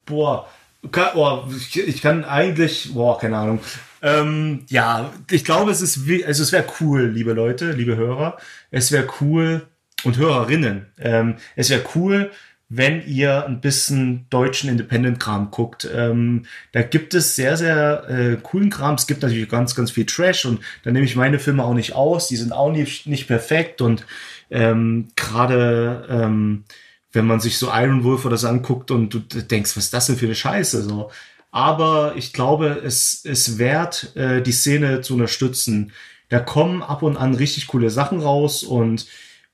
Boah, 0.06 0.48
kann, 0.90 1.10
oh, 1.16 1.42
ich 1.74 2.00
kann 2.00 2.24
eigentlich, 2.24 2.94
boah, 2.94 3.18
keine 3.18 3.36
Ahnung. 3.36 3.60
Ähm, 4.00 4.64
ja, 4.68 5.12
ich 5.30 5.44
glaube, 5.44 5.70
es 5.70 5.82
ist, 5.82 6.08
also 6.26 6.42
es 6.42 6.52
wäre 6.52 6.64
cool, 6.80 7.06
liebe 7.08 7.34
Leute, 7.34 7.72
liebe 7.72 7.96
Hörer. 7.96 8.38
Es 8.70 8.92
wäre 8.92 9.08
cool, 9.20 9.66
und 10.04 10.16
Hörerinnen. 10.16 10.86
Ähm, 10.98 11.36
es 11.54 11.68
wäre 11.68 11.84
cool, 11.94 12.30
wenn 12.68 13.06
ihr 13.06 13.46
ein 13.46 13.60
bisschen 13.60 14.26
deutschen 14.28 14.68
Independent-Kram 14.68 15.52
guckt. 15.52 15.88
Ähm, 15.94 16.46
da 16.72 16.82
gibt 16.82 17.14
es 17.14 17.36
sehr, 17.36 17.56
sehr 17.56 18.08
äh, 18.08 18.36
coolen 18.42 18.70
Kram. 18.70 18.96
Es 18.96 19.06
gibt 19.06 19.22
natürlich 19.22 19.48
ganz, 19.48 19.76
ganz 19.76 19.92
viel 19.92 20.04
Trash 20.04 20.46
und 20.46 20.60
da 20.82 20.90
nehme 20.90 21.04
ich 21.04 21.14
meine 21.14 21.38
Filme 21.38 21.62
auch 21.62 21.74
nicht 21.74 21.94
aus. 21.94 22.26
Die 22.28 22.36
sind 22.36 22.52
auch 22.52 22.72
nicht, 22.72 23.06
nicht 23.06 23.28
perfekt 23.28 23.80
und 23.80 24.04
ähm, 24.50 25.08
gerade 25.14 26.06
ähm, 26.10 26.64
wenn 27.12 27.26
man 27.26 27.40
sich 27.40 27.58
so 27.58 27.68
Iron 27.72 28.04
Wolf 28.04 28.24
oder 28.24 28.36
so 28.36 28.48
anguckt 28.48 28.90
und 28.90 29.14
du 29.14 29.20
denkst, 29.20 29.76
was 29.76 29.84
ist 29.84 29.94
das 29.94 30.06
denn 30.06 30.16
für 30.16 30.26
eine 30.26 30.34
Scheiße? 30.34 30.82
So. 30.82 31.10
Aber 31.50 32.14
ich 32.16 32.32
glaube, 32.32 32.82
es 32.84 33.24
ist 33.24 33.58
wert, 33.58 34.14
äh, 34.16 34.42
die 34.42 34.52
Szene 34.52 35.00
zu 35.00 35.14
unterstützen. 35.14 35.92
Da 36.28 36.40
kommen 36.40 36.82
ab 36.82 37.02
und 37.02 37.16
an 37.16 37.34
richtig 37.34 37.68
coole 37.68 37.90
Sachen 37.90 38.20
raus 38.20 38.62
und 38.62 39.06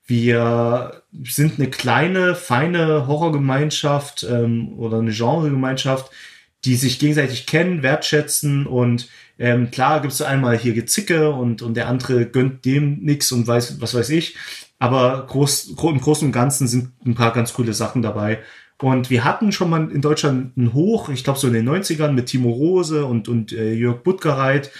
wir 0.07 1.03
sind 1.25 1.59
eine 1.59 1.71
kleine, 1.71 2.35
feine 2.35 3.07
Horrorgemeinschaft 3.07 4.25
ähm, 4.29 4.79
oder 4.79 4.99
eine 4.99 5.13
Genregemeinschaft, 5.13 6.11
die 6.65 6.77
sich 6.77 6.99
gegenseitig 6.99 7.47
kennen, 7.47 7.83
wertschätzen 7.83 8.67
und 8.67 9.09
ähm, 9.39 9.71
klar 9.71 10.01
gibt 10.01 10.13
es 10.13 10.23
einmal 10.23 10.57
hier 10.57 10.75
Gezicke 10.75 11.31
und, 11.31 11.63
und 11.63 11.75
der 11.75 11.89
andere 11.89 12.27
gönnt 12.27 12.65
dem 12.65 13.01
nix 13.01 13.33
und 13.33 13.47
weiß, 13.47 13.81
was 13.81 13.95
weiß 13.95 14.11
ich. 14.11 14.37
Aber 14.79 15.27
groß, 15.27 15.75
im 15.83 16.01
Großen 16.01 16.27
und 16.27 16.33
Ganzen 16.33 16.69
sind 16.69 16.93
ein 17.05 17.15
paar 17.15 17.33
ganz 17.33 17.53
coole 17.53 17.73
Sachen 17.73 18.03
dabei. 18.03 18.41
Und 18.81 19.11
wir 19.11 19.25
hatten 19.25 19.53
schon 19.53 19.71
mal 19.71 19.91
in 19.91 20.01
Deutschland 20.01 20.57
einen 20.57 20.73
Hoch, 20.73 21.09
ich 21.09 21.25
glaube 21.25 21.39
so 21.39 21.47
in 21.47 21.55
den 21.55 21.69
90ern 21.69 22.13
mit 22.13 22.27
Timo 22.27 22.51
Rose 22.51 23.05
und, 23.07 23.29
und 23.29 23.53
äh, 23.53 23.73
Jörg 23.73 24.03
Buttgereit, 24.03 24.71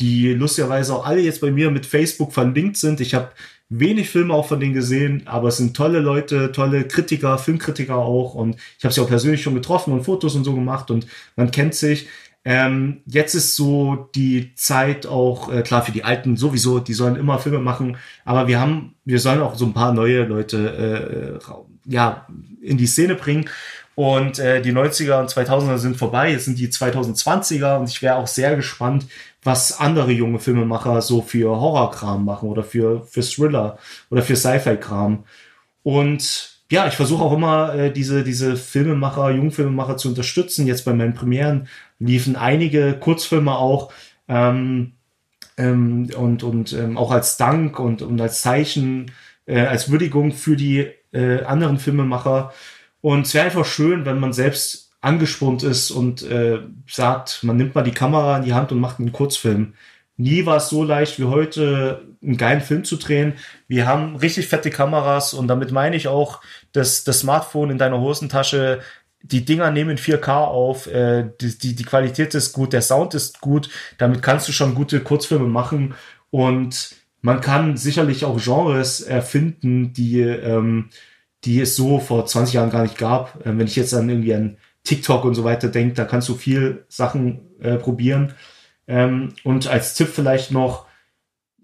die 0.00 0.32
lustigerweise 0.34 0.94
auch 0.94 1.06
alle 1.06 1.20
jetzt 1.20 1.40
bei 1.40 1.50
mir 1.50 1.70
mit 1.70 1.86
Facebook 1.86 2.32
verlinkt 2.32 2.76
sind. 2.76 3.00
Ich 3.00 3.14
habe 3.14 3.30
wenig 3.78 4.10
Filme 4.10 4.34
auch 4.34 4.46
von 4.46 4.60
denen 4.60 4.74
gesehen, 4.74 5.22
aber 5.26 5.48
es 5.48 5.56
sind 5.56 5.76
tolle 5.76 6.00
Leute, 6.00 6.52
tolle 6.52 6.84
Kritiker, 6.84 7.38
Filmkritiker 7.38 7.96
auch 7.96 8.34
und 8.34 8.56
ich 8.78 8.84
habe 8.84 8.92
sie 8.92 9.00
auch 9.00 9.08
persönlich 9.08 9.42
schon 9.42 9.54
getroffen 9.54 9.92
und 9.92 10.04
Fotos 10.04 10.34
und 10.34 10.44
so 10.44 10.54
gemacht 10.54 10.90
und 10.90 11.06
man 11.36 11.50
kennt 11.50 11.74
sich. 11.74 12.08
Ähm, 12.44 13.02
jetzt 13.06 13.34
ist 13.34 13.54
so 13.54 14.08
die 14.16 14.52
Zeit 14.56 15.06
auch, 15.06 15.52
äh, 15.52 15.62
klar, 15.62 15.82
für 15.82 15.92
die 15.92 16.02
Alten 16.02 16.36
sowieso, 16.36 16.80
die 16.80 16.92
sollen 16.92 17.14
immer 17.14 17.38
Filme 17.38 17.60
machen, 17.60 17.96
aber 18.24 18.48
wir 18.48 18.60
haben, 18.60 18.94
wir 19.04 19.20
sollen 19.20 19.40
auch 19.40 19.54
so 19.54 19.64
ein 19.64 19.74
paar 19.74 19.92
neue 19.92 20.24
Leute 20.24 21.40
äh, 21.40 21.52
ja, 21.86 22.26
in 22.60 22.78
die 22.78 22.86
Szene 22.86 23.14
bringen. 23.14 23.48
Und 23.94 24.38
äh, 24.38 24.62
die 24.62 24.72
90er 24.72 25.20
und 25.20 25.28
2000er 25.28 25.76
sind 25.76 25.98
vorbei, 25.98 26.32
jetzt 26.32 26.46
sind 26.46 26.58
die 26.58 26.68
2020er 26.68 27.78
und 27.78 27.90
ich 27.90 28.00
wäre 28.00 28.16
auch 28.16 28.26
sehr 28.26 28.56
gespannt, 28.56 29.06
was 29.42 29.78
andere 29.80 30.12
junge 30.12 30.38
Filmemacher 30.38 31.02
so 31.02 31.22
für 31.22 31.48
Horrorkram 31.60 32.24
machen 32.24 32.48
oder 32.48 32.62
für, 32.62 33.04
für 33.06 33.22
Thriller 33.22 33.78
oder 34.10 34.22
für 34.22 34.36
Sci-Fi-Kram. 34.36 35.24
Und 35.82 36.60
ja, 36.70 36.86
ich 36.86 36.94
versuche 36.94 37.22
auch 37.22 37.32
immer, 37.32 37.74
äh, 37.74 37.92
diese, 37.92 38.24
diese 38.24 38.56
Filmemacher, 38.56 39.30
Jungfilmemacher 39.30 39.96
zu 39.96 40.08
unterstützen. 40.08 40.66
Jetzt 40.66 40.84
bei 40.84 40.94
meinen 40.94 41.14
Premieren 41.14 41.68
liefen 41.98 42.36
einige 42.36 42.94
Kurzfilme 42.94 43.52
auch. 43.52 43.92
Ähm, 44.28 44.92
ähm, 45.58 46.08
und 46.16 46.42
und 46.42 46.72
ähm, 46.72 46.96
auch 46.96 47.10
als 47.10 47.36
Dank 47.36 47.78
und, 47.78 48.02
und 48.02 48.20
als 48.20 48.42
Zeichen, 48.42 49.10
äh, 49.46 49.60
als 49.60 49.90
Würdigung 49.90 50.32
für 50.32 50.56
die 50.56 50.88
äh, 51.12 51.42
anderen 51.44 51.78
Filmemacher. 51.78 52.52
Und 53.00 53.26
es 53.26 53.34
wäre 53.34 53.46
einfach 53.46 53.66
schön, 53.66 54.04
wenn 54.06 54.18
man 54.18 54.32
selbst 54.32 54.81
angespornt 55.02 55.62
ist 55.64 55.90
und 55.90 56.22
äh, 56.22 56.60
sagt, 56.88 57.42
man 57.42 57.56
nimmt 57.56 57.74
mal 57.74 57.82
die 57.82 57.90
Kamera 57.90 58.38
in 58.38 58.44
die 58.44 58.54
Hand 58.54 58.72
und 58.72 58.80
macht 58.80 58.98
einen 58.98 59.12
Kurzfilm. 59.12 59.74
Nie 60.16 60.46
war 60.46 60.58
es 60.58 60.68
so 60.68 60.84
leicht 60.84 61.18
wie 61.18 61.24
heute, 61.24 62.04
einen 62.22 62.36
geilen 62.36 62.60
Film 62.60 62.84
zu 62.84 62.96
drehen. 62.96 63.34
Wir 63.66 63.86
haben 63.86 64.16
richtig 64.16 64.46
fette 64.46 64.70
Kameras 64.70 65.34
und 65.34 65.48
damit 65.48 65.72
meine 65.72 65.96
ich 65.96 66.06
auch, 66.06 66.40
dass 66.70 67.02
das 67.02 67.20
Smartphone 67.20 67.70
in 67.70 67.78
deiner 67.78 68.00
Hosentasche, 68.00 68.80
die 69.22 69.44
Dinger 69.44 69.70
nehmen 69.72 69.98
4K 69.98 70.44
auf, 70.44 70.86
äh, 70.86 71.28
die, 71.40 71.58
die, 71.58 71.74
die 71.74 71.84
Qualität 71.84 72.34
ist 72.34 72.52
gut, 72.52 72.72
der 72.72 72.82
Sound 72.82 73.14
ist 73.14 73.40
gut, 73.40 73.70
damit 73.98 74.22
kannst 74.22 74.46
du 74.48 74.52
schon 74.52 74.74
gute 74.74 75.00
Kurzfilme 75.00 75.48
machen 75.48 75.94
und 76.30 76.94
man 77.22 77.40
kann 77.40 77.76
sicherlich 77.76 78.24
auch 78.24 78.40
Genres 78.40 79.00
erfinden, 79.00 79.92
die, 79.92 80.20
ähm, 80.20 80.90
die 81.44 81.60
es 81.60 81.74
so 81.74 81.98
vor 81.98 82.26
20 82.26 82.54
Jahren 82.54 82.70
gar 82.70 82.82
nicht 82.82 82.98
gab. 82.98 83.44
Ähm, 83.46 83.58
wenn 83.58 83.66
ich 83.66 83.76
jetzt 83.76 83.92
dann 83.92 84.08
irgendwie 84.08 84.34
an 84.34 84.56
TikTok 84.84 85.24
und 85.24 85.34
so 85.34 85.44
weiter 85.44 85.68
denkt, 85.68 85.98
da 85.98 86.04
kannst 86.04 86.28
du 86.28 86.34
viel 86.34 86.84
Sachen 86.88 87.40
äh, 87.60 87.76
probieren. 87.76 88.34
Ähm, 88.86 89.34
und 89.44 89.68
als 89.68 89.94
Tipp 89.94 90.08
vielleicht 90.08 90.50
noch, 90.50 90.86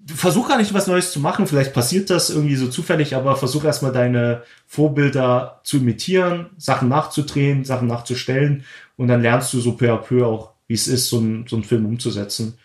versuch 0.07 0.49
gar 0.49 0.59
nicht 0.59 0.73
was 0.73 0.87
Neues 0.87 1.13
zu 1.13 1.21
machen, 1.21 1.47
vielleicht 1.47 1.75
passiert 1.75 2.11
das 2.11 2.31
irgendwie 2.31 2.57
so 2.57 2.69
zufällig, 2.69 3.15
aber 3.15 3.37
versuch 3.37 3.65
erstmal 3.65 3.93
deine 3.93 4.43
Vorbilder 4.67 5.61
zu 5.65 5.79
imitieren, 5.79 6.51
Sachen 6.57 6.89
nachzudrehen, 6.89 7.65
Sachen 7.65 7.89
nachzustellen 7.89 8.65
und 8.97 9.09
dann 9.09 9.23
lernst 9.23 9.53
du 9.53 9.61
so 9.61 9.73
peu 9.73 9.93
à 9.93 9.97
peu 9.97 10.25
auch, 10.25 10.53
wie 10.67 10.75
es 10.75 10.87
ist, 10.87 11.09
so, 11.09 11.19
ein, 11.19 11.47
so 11.49 11.57
einen 11.57 11.65
Film 11.65 11.85
umzusetzen. 11.85 12.59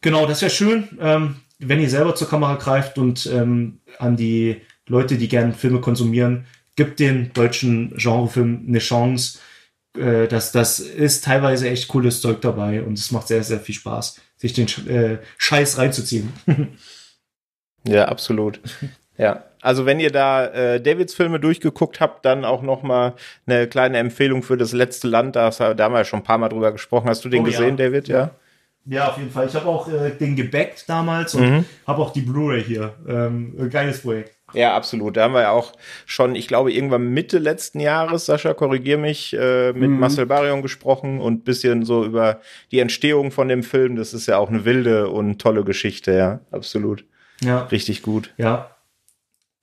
Genau, 0.00 0.26
das 0.26 0.40
wäre 0.42 0.50
schön, 0.50 0.88
ähm, 1.00 1.36
wenn 1.58 1.80
ihr 1.80 1.90
selber 1.90 2.14
zur 2.14 2.28
Kamera 2.28 2.54
greift 2.54 2.98
und 2.98 3.26
ähm, 3.26 3.80
an 3.98 4.16
die 4.16 4.62
Leute, 4.86 5.18
die 5.18 5.28
gerne 5.28 5.52
Filme 5.52 5.80
konsumieren, 5.80 6.46
gibt 6.76 7.00
den 7.00 7.32
deutschen 7.32 7.94
Genrefilm 7.96 8.64
eine 8.68 8.78
Chance 8.78 9.40
äh, 9.96 10.28
das, 10.28 10.52
das 10.52 10.80
ist 10.80 11.24
teilweise 11.24 11.68
echt 11.68 11.88
cooles 11.88 12.20
Zeug 12.20 12.40
dabei 12.40 12.82
und 12.82 12.98
es 12.98 13.10
macht 13.10 13.28
sehr, 13.28 13.42
sehr 13.42 13.60
viel 13.60 13.74
Spaß, 13.74 14.20
sich 14.36 14.52
den 14.52 14.66
äh, 14.88 15.18
Scheiß 15.36 15.78
reinzuziehen. 15.78 16.32
ja, 17.84 18.06
absolut. 18.06 18.60
Ja, 19.16 19.44
also 19.60 19.86
wenn 19.86 19.98
ihr 19.98 20.12
da 20.12 20.46
äh, 20.46 20.80
Davids 20.80 21.14
Filme 21.14 21.40
durchgeguckt 21.40 22.00
habt, 22.00 22.24
dann 22.24 22.44
auch 22.44 22.62
noch 22.62 22.82
mal 22.82 23.14
eine 23.46 23.66
kleine 23.66 23.98
Empfehlung 23.98 24.42
für 24.42 24.56
das 24.56 24.72
letzte 24.72 25.08
Land. 25.08 25.34
Da, 25.36 25.50
da 25.50 25.84
haben 25.84 25.92
wir 25.92 25.98
ja 25.98 26.04
schon 26.04 26.20
ein 26.20 26.24
paar 26.24 26.38
Mal 26.38 26.48
drüber 26.48 26.72
gesprochen. 26.72 27.08
Hast 27.08 27.24
du 27.24 27.28
den 27.28 27.42
oh, 27.42 27.46
gesehen, 27.46 27.76
ja. 27.76 27.86
David? 27.86 28.08
Ja. 28.08 28.30
Ja, 28.84 29.08
auf 29.10 29.18
jeden 29.18 29.30
Fall. 29.30 29.46
Ich 29.48 29.54
habe 29.54 29.66
auch 29.66 29.88
äh, 29.88 30.10
den 30.10 30.34
gebackt 30.34 30.88
damals 30.88 31.34
und 31.34 31.50
mhm. 31.50 31.64
habe 31.86 32.00
auch 32.00 32.12
die 32.12 32.22
Blu-ray 32.22 32.62
hier. 32.64 32.94
Ähm, 33.06 33.68
geiles 33.70 34.00
Projekt. 34.00 34.37
Ja, 34.54 34.74
absolut. 34.74 35.16
Da 35.16 35.24
haben 35.24 35.34
wir 35.34 35.42
ja 35.42 35.50
auch 35.50 35.72
schon, 36.06 36.34
ich 36.34 36.48
glaube, 36.48 36.72
irgendwann 36.72 37.10
Mitte 37.10 37.38
letzten 37.38 37.80
Jahres, 37.80 38.26
Sascha, 38.26 38.54
korrigier 38.54 38.96
mich, 38.96 39.34
äh, 39.34 39.72
mit 39.72 39.90
mhm. 39.90 40.00
Marcel 40.00 40.26
Barion 40.26 40.62
gesprochen 40.62 41.20
und 41.20 41.44
bisschen 41.44 41.84
so 41.84 42.04
über 42.04 42.40
die 42.70 42.78
Entstehung 42.78 43.30
von 43.30 43.48
dem 43.48 43.62
Film. 43.62 43.96
Das 43.96 44.14
ist 44.14 44.26
ja 44.26 44.38
auch 44.38 44.48
eine 44.48 44.64
wilde 44.64 45.08
und 45.10 45.40
tolle 45.40 45.64
Geschichte, 45.64 46.12
ja, 46.12 46.40
absolut. 46.50 47.04
Ja. 47.40 47.64
Richtig 47.64 48.02
gut. 48.02 48.32
Ja. 48.36 48.70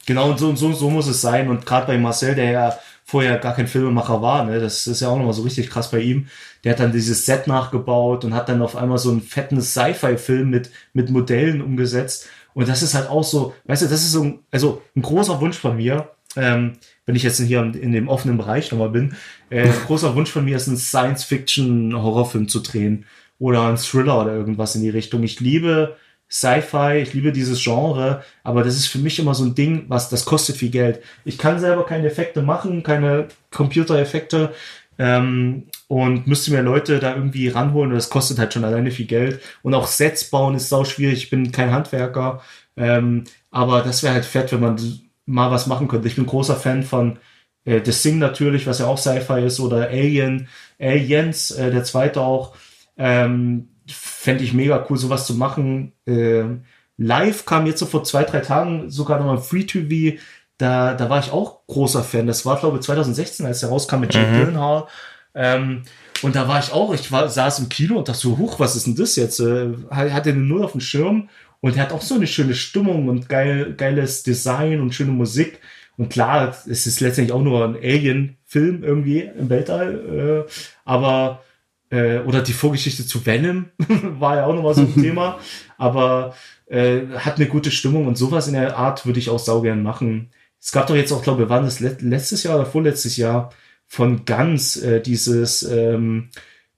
genau, 0.05 0.29
und 0.29 0.39
so, 0.39 0.55
so, 0.55 0.71
so 0.73 0.89
muss 0.89 1.07
es 1.07 1.21
sein. 1.21 1.49
Und 1.49 1.65
gerade 1.65 1.87
bei 1.87 1.97
Marcel, 1.97 2.35
der 2.35 2.51
ja 2.51 2.77
vorher 3.03 3.37
gar 3.37 3.55
kein 3.55 3.67
Filmemacher 3.67 4.21
war, 4.21 4.45
ne, 4.45 4.59
das 4.59 4.87
ist 4.87 5.01
ja 5.01 5.09
auch 5.09 5.17
nochmal 5.17 5.33
so 5.33 5.43
richtig 5.43 5.69
krass 5.69 5.91
bei 5.91 5.99
ihm. 5.99 6.27
Der 6.63 6.73
hat 6.73 6.79
dann 6.79 6.91
dieses 6.91 7.25
Set 7.25 7.47
nachgebaut 7.47 8.23
und 8.23 8.33
hat 8.33 8.49
dann 8.49 8.61
auf 8.61 8.75
einmal 8.75 8.97
so 8.97 9.11
einen 9.11 9.21
fetten 9.21 9.61
Sci-Fi-Film 9.61 10.49
mit, 10.49 10.71
mit 10.93 11.09
Modellen 11.09 11.61
umgesetzt. 11.61 12.27
Und 12.55 12.69
das 12.69 12.81
ist 12.81 12.95
halt 12.95 13.09
auch 13.09 13.23
so, 13.23 13.53
weißt 13.65 13.83
du, 13.83 13.87
das 13.87 14.01
ist 14.01 14.13
so 14.13 14.23
ein, 14.23 14.39
also 14.49 14.81
ein 14.95 15.01
großer 15.01 15.41
Wunsch 15.41 15.57
von 15.57 15.75
mir, 15.75 16.09
ähm, 16.37 16.73
wenn 17.05 17.15
ich 17.15 17.23
jetzt 17.23 17.39
hier 17.39 17.61
in 17.61 17.91
dem 17.91 18.07
offenen 18.07 18.37
Bereich 18.37 18.71
nochmal 18.71 18.89
bin, 18.89 19.13
äh, 19.49 19.63
ein 19.63 19.73
großer 19.85 20.15
Wunsch 20.15 20.31
von 20.31 20.45
mir 20.45 20.55
ist, 20.55 20.69
einen 20.69 20.77
Science-Fiction-Horrorfilm 20.77 22.47
zu 22.47 22.61
drehen 22.61 23.05
oder 23.39 23.67
ein 23.67 23.77
Thriller 23.77 24.21
oder 24.21 24.33
irgendwas 24.33 24.73
in 24.75 24.81
die 24.81 24.89
Richtung. 24.89 25.21
Ich 25.23 25.41
liebe 25.41 25.97
Sci-Fi, 26.29 26.99
ich 27.01 27.13
liebe 27.13 27.33
dieses 27.33 27.61
Genre, 27.61 28.23
aber 28.43 28.63
das 28.63 28.75
ist 28.75 28.87
für 28.87 28.99
mich 28.99 29.19
immer 29.19 29.35
so 29.35 29.43
ein 29.43 29.53
Ding, 29.53 29.85
was 29.89 30.09
das 30.09 30.23
kostet 30.23 30.55
viel 30.55 30.71
Geld. 30.71 31.01
Ich 31.25 31.37
kann 31.37 31.59
selber 31.59 31.85
keine 31.85 32.07
Effekte 32.07 32.41
machen, 32.41 32.83
keine 32.83 33.27
Computereffekte 33.51 34.53
ähm, 34.97 35.67
und 35.87 36.27
müsste 36.27 36.51
mir 36.51 36.61
Leute 36.61 36.99
da 36.99 37.15
irgendwie 37.15 37.47
ranholen 37.49 37.91
und 37.91 37.95
das 37.95 38.09
kostet 38.09 38.39
halt 38.39 38.53
schon 38.53 38.63
alleine 38.63 38.91
viel 38.91 39.05
Geld. 39.05 39.41
Und 39.61 39.73
auch 39.73 39.87
Sets 39.87 40.29
bauen 40.29 40.55
ist 40.55 40.69
sau 40.69 40.83
schwierig, 40.85 41.23
ich 41.23 41.29
bin 41.29 41.51
kein 41.51 41.71
Handwerker, 41.71 42.41
ähm, 42.77 43.25
aber 43.51 43.81
das 43.81 44.03
wäre 44.03 44.13
halt 44.13 44.25
fett, 44.25 44.51
wenn 44.51 44.59
man 44.61 44.77
mal 45.25 45.51
was 45.51 45.67
machen 45.67 45.87
könnte. 45.87 46.07
Ich 46.07 46.15
bin 46.15 46.25
großer 46.25 46.55
Fan 46.55 46.83
von 46.83 47.17
äh, 47.65 47.81
The 47.83 47.91
Sing 47.91 48.19
natürlich, 48.19 48.67
was 48.67 48.79
ja 48.79 48.87
auch 48.87 48.97
Sci-Fi 48.97 49.43
ist, 49.45 49.59
oder 49.59 49.87
Alien, 49.89 50.47
Aliens, 50.79 51.51
äh, 51.51 51.71
der 51.71 51.83
zweite 51.83 52.21
auch. 52.21 52.55
Ähm, 52.97 53.69
Fände 53.87 54.43
ich 54.43 54.53
mega 54.53 54.85
cool, 54.89 54.97
sowas 54.97 55.27
zu 55.27 55.35
machen. 55.35 55.91
Ähm, 56.07 56.63
live 56.97 57.45
kam 57.45 57.67
jetzt 57.67 57.79
so 57.79 57.85
vor 57.85 58.03
zwei, 58.03 58.23
drei 58.23 58.39
Tagen 58.39 58.89
sogar 58.89 59.19
nochmal 59.19 59.37
Free 59.37 59.63
TV. 59.63 60.17
Da, 60.57 60.93
da 60.93 61.09
war 61.09 61.19
ich 61.19 61.31
auch 61.31 61.65
großer 61.67 62.03
Fan. 62.03 62.27
Das 62.27 62.45
war, 62.45 62.59
glaube 62.59 62.77
ich, 62.77 62.83
2016, 62.83 63.45
als 63.45 63.59
der 63.59 63.69
rauskam 63.69 63.99
mit 63.99 64.13
Jake 64.13 64.31
mhm. 64.31 64.37
Gyllenhaal. 64.37 64.87
Ähm, 65.33 65.83
und 66.21 66.35
da 66.35 66.47
war 66.47 66.59
ich 66.59 66.71
auch, 66.71 66.93
ich 66.93 67.11
war, 67.11 67.27
saß 67.27 67.59
im 67.59 67.69
Kino 67.69 67.97
und 67.97 68.07
dachte 68.07 68.19
so, 68.19 68.37
huch, 68.37 68.59
was 68.59 68.75
ist 68.75 68.87
denn 68.87 68.95
das 68.95 69.15
jetzt? 69.15 69.39
Äh, 69.41 69.73
hatte 69.91 70.29
eine 70.29 70.39
Null 70.39 70.63
auf 70.63 70.71
dem 70.71 70.81
Schirm 70.81 71.29
und 71.59 71.75
er 71.75 71.83
hat 71.83 71.91
auch 71.91 72.01
so 72.01 72.15
eine 72.15 72.27
schöne 72.27 72.53
Stimmung 72.53 73.09
und 73.09 73.27
geil, 73.27 73.73
geiles 73.75 74.23
Design 74.23 74.79
und 74.81 74.93
schöne 74.93 75.11
Musik. 75.11 75.59
Und 75.97 76.09
klar, 76.09 76.55
es 76.69 76.87
ist 76.87 76.99
letztendlich 76.99 77.33
auch 77.33 77.41
nur 77.41 77.65
ein 77.65 77.75
Alien-Film 77.75 78.83
irgendwie 78.83 79.21
im 79.21 79.49
Weltall. 79.49 80.45
Äh, 80.47 80.51
aber, 80.83 81.43
äh, 81.89 82.19
oder 82.19 82.41
die 82.41 82.53
Vorgeschichte 82.53 83.05
zu 83.05 83.25
Venom 83.25 83.65
war 84.19 84.37
ja 84.37 84.45
auch 84.45 84.53
nochmal 84.53 84.75
so 84.75 84.81
ein 84.81 84.93
Thema. 85.01 85.39
Aber 85.77 86.35
äh, 86.67 87.01
hat 87.17 87.37
eine 87.37 87.47
gute 87.47 87.71
Stimmung 87.71 88.07
und 88.07 88.17
sowas 88.17 88.47
in 88.47 88.53
der 88.53 88.77
Art 88.77 89.05
würde 89.05 89.19
ich 89.19 89.29
auch 89.29 89.39
saugern 89.39 89.83
machen. 89.83 90.29
Es 90.65 90.71
gab 90.71 90.87
doch 90.87 90.95
jetzt 90.95 91.11
auch, 91.11 91.21
glaube 91.21 91.43
ich, 91.43 91.49
waren 91.49 91.63
das 91.63 91.79
letztes 91.79 92.41
Jahr 92.41 92.55
oder 92.55 92.65
vorletztes 92.65 93.17
Jahr 93.17 93.53
von 93.85 94.25
Guns 94.25 94.77
äh, 94.77 94.99
dieses 94.99 95.61
ähm, 95.61 96.31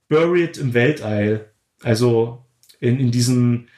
Buried 0.10 0.58
im 0.58 0.74
Weltall. 0.74 1.52
Also 1.82 2.44
in, 2.82 3.00
in 3.00 3.12
diesem 3.12 3.70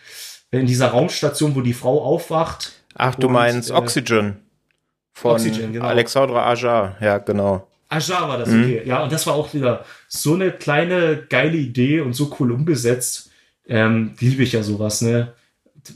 in 0.50 0.66
dieser 0.66 0.88
Raumstation, 0.88 1.54
wo 1.56 1.62
die 1.62 1.76
Frau 1.76 2.04
aufwacht. 2.04 2.72
Ach, 2.96 3.14
du 3.14 3.28
und, 3.28 3.34
meinst 3.34 3.70
äh, 3.70 3.74
Oxygen 3.74 4.38
von 5.14 5.34
Oxygen, 5.34 5.74
genau. 5.74 5.86
Alexandra 5.86 6.44
Ajar, 6.44 6.98
ja, 7.02 7.20
genau. 7.20 7.68
Ajar 7.90 8.28
war 8.28 8.40
das, 8.40 8.50
mhm. 8.50 8.64
okay. 8.64 8.82
Ja, 8.86 9.04
und 9.04 9.12
das 9.12 9.28
war 9.28 9.36
auch 9.36 9.54
wieder 9.54 9.86
so 10.08 10.34
eine 10.34 10.52
kleine, 10.52 11.24
geile 11.30 11.58
Idee 11.58 12.02
und 12.02 12.14
so 12.14 12.36
cool 12.40 12.52
umgesetzt. 12.52 13.30
Ähm, 13.68 14.16
liebe 14.20 14.42
ich 14.42 14.54
ja 14.54 14.64
sowas, 14.64 15.02
ne? 15.02 15.34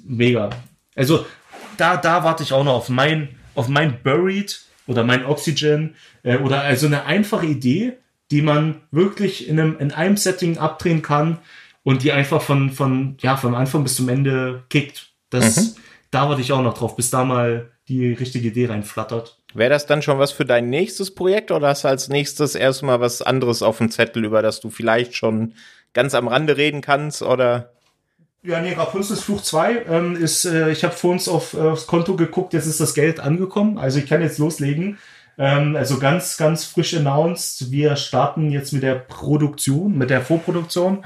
Mega. 0.06 0.52
Also, 0.96 1.26
da, 1.78 1.98
da 1.98 2.24
warte 2.24 2.44
ich 2.44 2.54
auch 2.54 2.64
noch 2.64 2.76
auf 2.76 2.90
mein, 2.90 3.40
auf 3.56 3.68
mein 3.68 4.02
Buried 4.04 4.62
oder 4.88 5.04
mein 5.04 5.26
Oxygen 5.26 5.96
äh, 6.24 6.38
oder 6.38 6.62
also 6.62 6.88
eine 6.88 7.06
einfache 7.06 7.46
Idee, 7.46 7.94
die 8.32 8.42
man 8.42 8.82
wirklich 8.92 9.48
in 9.48 9.60
einem, 9.60 9.78
in 9.80 9.92
einem 9.92 10.18
Setting 10.18 10.58
abdrehen 10.58 11.02
kann, 11.02 11.40
und 11.84 12.04
die 12.04 12.12
einfach 12.12 12.42
von, 12.42 12.72
von, 12.72 13.18
ja, 13.22 13.38
vom 13.38 13.56
Anfang 13.56 13.84
bis 13.84 13.96
zum 13.98 14.10
Ende 14.10 14.64
kickt. 14.70 15.12
Das, 15.30 15.58
mhm. 15.58 15.76
da 16.12 16.30
warte 16.30 16.42
ich 16.42 16.52
auch 16.52 16.62
noch 16.62 16.78
drauf, 16.78 16.96
bis 16.96 17.10
da 17.10 17.24
mal 17.24 17.72
die 17.88 18.14
richtige 18.14 18.48
Idee 18.48 18.68
reinflattert. 18.68 19.38
Wäre 19.54 19.70
das 19.70 19.86
dann 19.86 20.02
schon 20.02 20.18
was 20.18 20.32
für 20.32 20.46
dein 20.46 20.70
nächstes 20.70 21.14
Projekt 21.14 21.52
oder 21.52 21.68
hast 21.68 21.84
du 21.84 21.90
als 21.90 22.08
nächstes 22.08 22.56
erstmal 22.56 23.02
was 23.02 23.22
anderes 23.22 23.62
auf 23.62 23.78
dem 23.78 23.92
Zettel, 23.92 24.24
über 24.26 24.42
das 24.42 24.62
du 24.62 24.70
vielleicht 24.70 25.16
schon 25.16 25.54
ganz 25.94 26.16
am 26.16 26.28
Rande 26.28 26.58
reden 26.58 26.82
kannst 26.82 27.22
oder? 27.22 27.74
Ja, 28.46 28.60
nee, 28.60 28.74
Rapunzels 28.74 29.22
Fluch 29.22 29.42
2 29.42 29.86
ähm, 29.88 30.16
ist, 30.18 30.44
äh, 30.44 30.70
ich 30.70 30.84
habe 30.84 30.94
vor 30.94 31.12
uns 31.12 31.30
auf, 31.30 31.54
aufs 31.54 31.88
Konto 31.88 32.18
geguckt, 32.18 32.52
jetzt 32.52 32.66
ist 32.66 32.82
das 32.82 32.94
Geld 32.94 33.22
angekommen, 33.22 33.78
also 33.78 34.00
ich 34.00 34.06
kann 34.06 34.22
jetzt 34.22 34.38
loslegen. 34.38 34.98
Ähm, 35.38 35.78
also 35.78 35.98
ganz, 35.98 36.36
ganz 36.36 36.66
frisch 36.66 36.94
announced, 36.94 37.72
wir 37.72 37.96
starten 37.96 38.52
jetzt 38.52 38.74
mit 38.74 38.84
der 38.84 38.96
Produktion, 38.96 39.98
mit 39.98 40.10
der 40.10 40.22
Vorproduktion. 40.22 41.06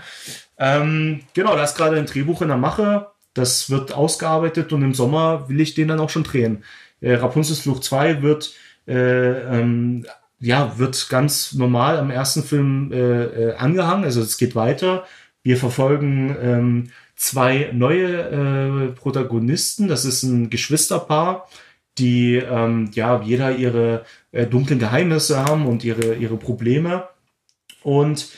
Ähm, 0.58 1.22
genau, 1.36 1.56
da 1.56 1.64
ist 1.64 1.76
gerade 1.76 1.98
ein 1.98 2.08
Drehbuch 2.08 2.42
in 2.42 2.48
der 2.48 2.58
Mache. 2.58 3.12
Das 3.36 3.70
wird 3.70 3.94
ausgearbeitet 3.94 4.74
und 4.74 4.82
im 4.82 4.96
Sommer 4.96 5.48
will 5.48 5.62
ich 5.62 5.76
den 5.76 5.90
dann 5.90 6.00
auch 6.00 6.10
schon 6.10 6.24
drehen. 6.24 6.64
Äh, 7.02 7.16
Rapunzels 7.16 7.60
Fluch 7.60 7.82
2 7.82 8.24
wird, 8.24 8.52
äh, 8.88 8.94
ähm, 8.96 10.08
ja, 10.40 10.80
wird 10.80 11.08
ganz 11.10 11.54
normal 11.54 12.00
am 12.00 12.10
ersten 12.10 12.42
Film 12.42 12.92
äh, 12.92 13.26
äh, 13.26 13.56
angehangen. 13.58 14.06
Also 14.06 14.22
es 14.22 14.38
geht 14.38 14.56
weiter. 14.56 15.06
Wir 15.44 15.58
verfolgen 15.58 16.36
ähm, 16.42 16.90
zwei 17.18 17.72
neue 17.74 18.88
äh, 18.88 18.92
Protagonisten. 18.94 19.90
Das 19.90 20.06
ist 20.06 20.24
ein 20.24 20.50
Geschwisterpaar, 20.50 21.50
die 21.98 22.36
ähm, 22.36 22.92
ja 22.94 23.22
jeder 23.22 23.56
ihre 23.58 24.06
äh, 24.32 24.46
dunklen 24.46 24.80
Geheimnisse 24.80 25.44
haben 25.44 25.66
und 25.66 25.84
ihre, 25.84 26.16
ihre 26.16 26.38
Probleme. 26.38 27.10
Und 27.82 28.30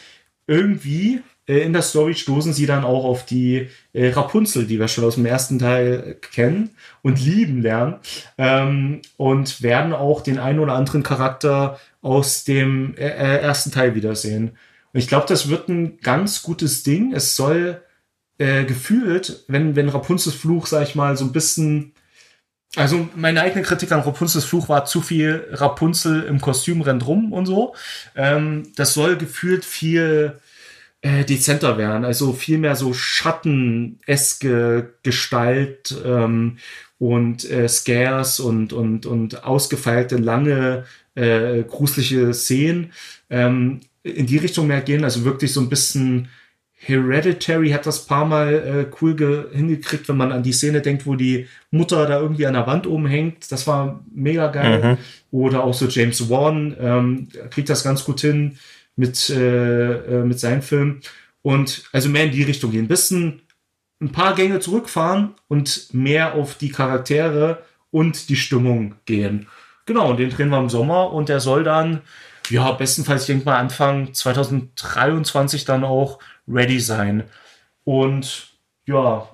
irgendwie 0.47 1.21
äh, 1.45 1.59
in 1.59 1.73
der 1.73 1.81
Story 1.81 2.15
stoßen 2.15 2.53
sie 2.53 2.65
dann 2.65 2.85
auch 2.85 3.03
auf 3.03 3.25
die 3.25 3.67
äh, 3.91 4.09
Rapunzel, 4.11 4.65
die 4.65 4.79
wir 4.79 4.87
schon 4.87 5.03
aus 5.03 5.15
dem 5.15 5.25
ersten 5.25 5.59
Teil 5.59 6.17
kennen 6.31 6.69
und 7.01 7.19
lieben 7.19 7.61
lernen. 7.61 7.95
Ähm, 8.37 9.01
und 9.17 9.61
werden 9.61 9.91
auch 9.91 10.21
den 10.21 10.39
einen 10.39 10.59
oder 10.59 10.73
anderen 10.73 11.03
Charakter 11.03 11.79
aus 12.01 12.45
dem 12.45 12.95
äh, 12.95 13.09
äh 13.09 13.41
ersten 13.41 13.71
Teil 13.71 13.93
wiedersehen. 13.93 14.51
Und 14.93 14.99
ich 14.99 15.07
glaube, 15.09 15.25
das 15.27 15.49
wird 15.49 15.67
ein 15.67 15.99
ganz 15.99 16.43
gutes 16.43 16.83
Ding. 16.83 17.13
Es 17.13 17.35
soll 17.35 17.81
äh, 18.39 18.65
gefühlt, 18.65 19.43
wenn, 19.47 19.75
wenn 19.75 19.89
Rapunzels 19.89 20.35
Fluch, 20.35 20.65
sag 20.65 20.87
ich 20.87 20.95
mal, 20.95 21.15
so 21.15 21.25
ein 21.25 21.31
bisschen 21.31 21.93
also 22.75 23.09
meine 23.15 23.41
eigene 23.41 23.63
Kritik 23.63 23.91
an 23.91 24.01
Rapunzels 24.01 24.45
Fluch 24.45 24.69
war 24.69 24.85
zu 24.85 25.01
viel 25.01 25.47
Rapunzel 25.51 26.23
im 26.23 26.39
Kostüm 26.39 26.81
rennt 26.81 27.07
rum 27.07 27.33
und 27.33 27.47
so. 27.47 27.73
Ähm, 28.15 28.71
das 28.75 28.93
soll 28.93 29.17
gefühlt 29.17 29.65
viel 29.65 30.39
äh, 31.01 31.25
dezenter 31.25 31.77
werden, 31.77 32.05
also 32.05 32.33
viel 32.33 32.59
mehr 32.59 32.75
so 32.75 32.93
schatteneske 32.93 34.93
Gestalt 35.01 35.95
ähm, 36.05 36.57
und 36.99 37.49
äh, 37.49 37.67
Scares 37.67 38.39
und, 38.39 38.73
und, 38.73 39.05
und 39.05 39.43
ausgefeilte, 39.43 40.17
lange, 40.17 40.85
äh, 41.15 41.63
gruselige 41.63 42.33
Szenen 42.33 42.93
ähm, 43.29 43.81
in 44.03 44.27
die 44.27 44.37
Richtung 44.37 44.67
mehr 44.67 44.81
gehen, 44.81 45.03
also 45.03 45.25
wirklich 45.25 45.53
so 45.53 45.61
ein 45.61 45.69
bisschen 45.69 46.29
Hereditary 46.81 47.71
hat 47.71 47.85
das 47.85 48.05
paar 48.05 48.25
Mal 48.25 48.53
äh, 48.53 48.95
cool 49.01 49.49
hingekriegt, 49.53 50.07
wenn 50.07 50.15
man 50.15 50.31
an 50.31 50.43
die 50.43 50.53
Szene 50.53 50.81
denkt, 50.81 51.05
wo 51.05 51.15
die 51.15 51.47
Mutter 51.71 52.05
da 52.05 52.19
irgendwie 52.19 52.45
an 52.45 52.53
der 52.53 52.67
Wand 52.67 52.87
oben 52.87 53.05
hängt. 53.05 53.51
Das 53.51 53.67
war 53.67 54.03
mega 54.13 54.47
geil. 54.47 54.97
Mhm. 54.97 54.97
Oder 55.31 55.63
auch 55.63 55.73
so 55.73 55.87
James 55.87 56.29
Wan 56.29 56.75
ähm, 56.79 57.27
kriegt 57.51 57.69
das 57.69 57.83
ganz 57.83 58.05
gut 58.05 58.21
hin 58.21 58.57
mit, 58.95 59.29
äh, 59.29 59.91
äh, 59.91 60.23
mit 60.23 60.39
seinem 60.39 60.61
Film. 60.61 61.01
Und 61.41 61.83
also 61.91 62.07
mehr 62.07 62.25
in 62.25 62.31
die 62.31 62.43
Richtung 62.43 62.71
gehen. 62.71 62.85
Ein 62.85 62.89
bisschen 62.89 63.41
ein 64.01 64.13
paar 64.13 64.33
Gänge 64.33 64.61
zurückfahren 64.61 65.35
und 65.49 65.93
mehr 65.93 66.35
auf 66.35 66.55
die 66.55 66.69
Charaktere 66.69 67.61
und 67.91 68.29
die 68.29 68.37
Stimmung 68.37 68.95
gehen. 69.05 69.47
Genau, 69.85 70.11
und 70.11 70.17
den 70.17 70.29
drehen 70.29 70.49
wir 70.49 70.59
im 70.59 70.69
Sommer 70.69 71.11
und 71.11 71.27
der 71.27 71.41
soll 71.41 71.63
dann, 71.63 72.01
ja, 72.49 72.71
bestenfalls, 72.71 73.23
ich 73.23 73.27
denke 73.27 73.45
mal, 73.45 73.57
Anfang 73.57 74.13
2023 74.13 75.65
dann 75.65 75.83
auch 75.83 76.19
ready 76.49 76.79
sein. 76.79 77.23
Und 77.83 78.53
ja, 78.85 79.29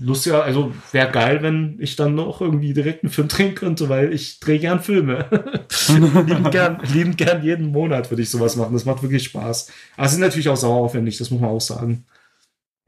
lustiger, 0.00 0.44
also 0.44 0.72
wäre 0.92 1.10
geil, 1.10 1.42
wenn 1.42 1.76
ich 1.80 1.96
dann 1.96 2.14
noch 2.14 2.40
irgendwie 2.40 2.72
direkt 2.72 3.04
einen 3.04 3.12
Film 3.12 3.28
drehen 3.28 3.54
könnte, 3.54 3.88
weil 3.88 4.12
ich 4.12 4.40
drehe 4.40 4.58
gern 4.58 4.80
Filme. 4.80 5.26
lieben, 5.88 6.50
gern, 6.50 6.80
lieben 6.92 7.16
gern 7.16 7.42
jeden 7.42 7.72
Monat 7.72 8.10
würde 8.10 8.22
ich 8.22 8.30
sowas 8.30 8.56
machen. 8.56 8.72
Das 8.72 8.84
macht 8.84 9.02
wirklich 9.02 9.24
Spaß. 9.24 9.70
Aber 9.96 10.06
es 10.06 10.12
ist 10.12 10.18
natürlich 10.18 10.48
auch 10.48 10.56
sauer 10.56 10.76
aufwendig, 10.76 11.18
das 11.18 11.30
muss 11.30 11.40
man 11.40 11.50
auch 11.50 11.60
sagen. 11.60 12.04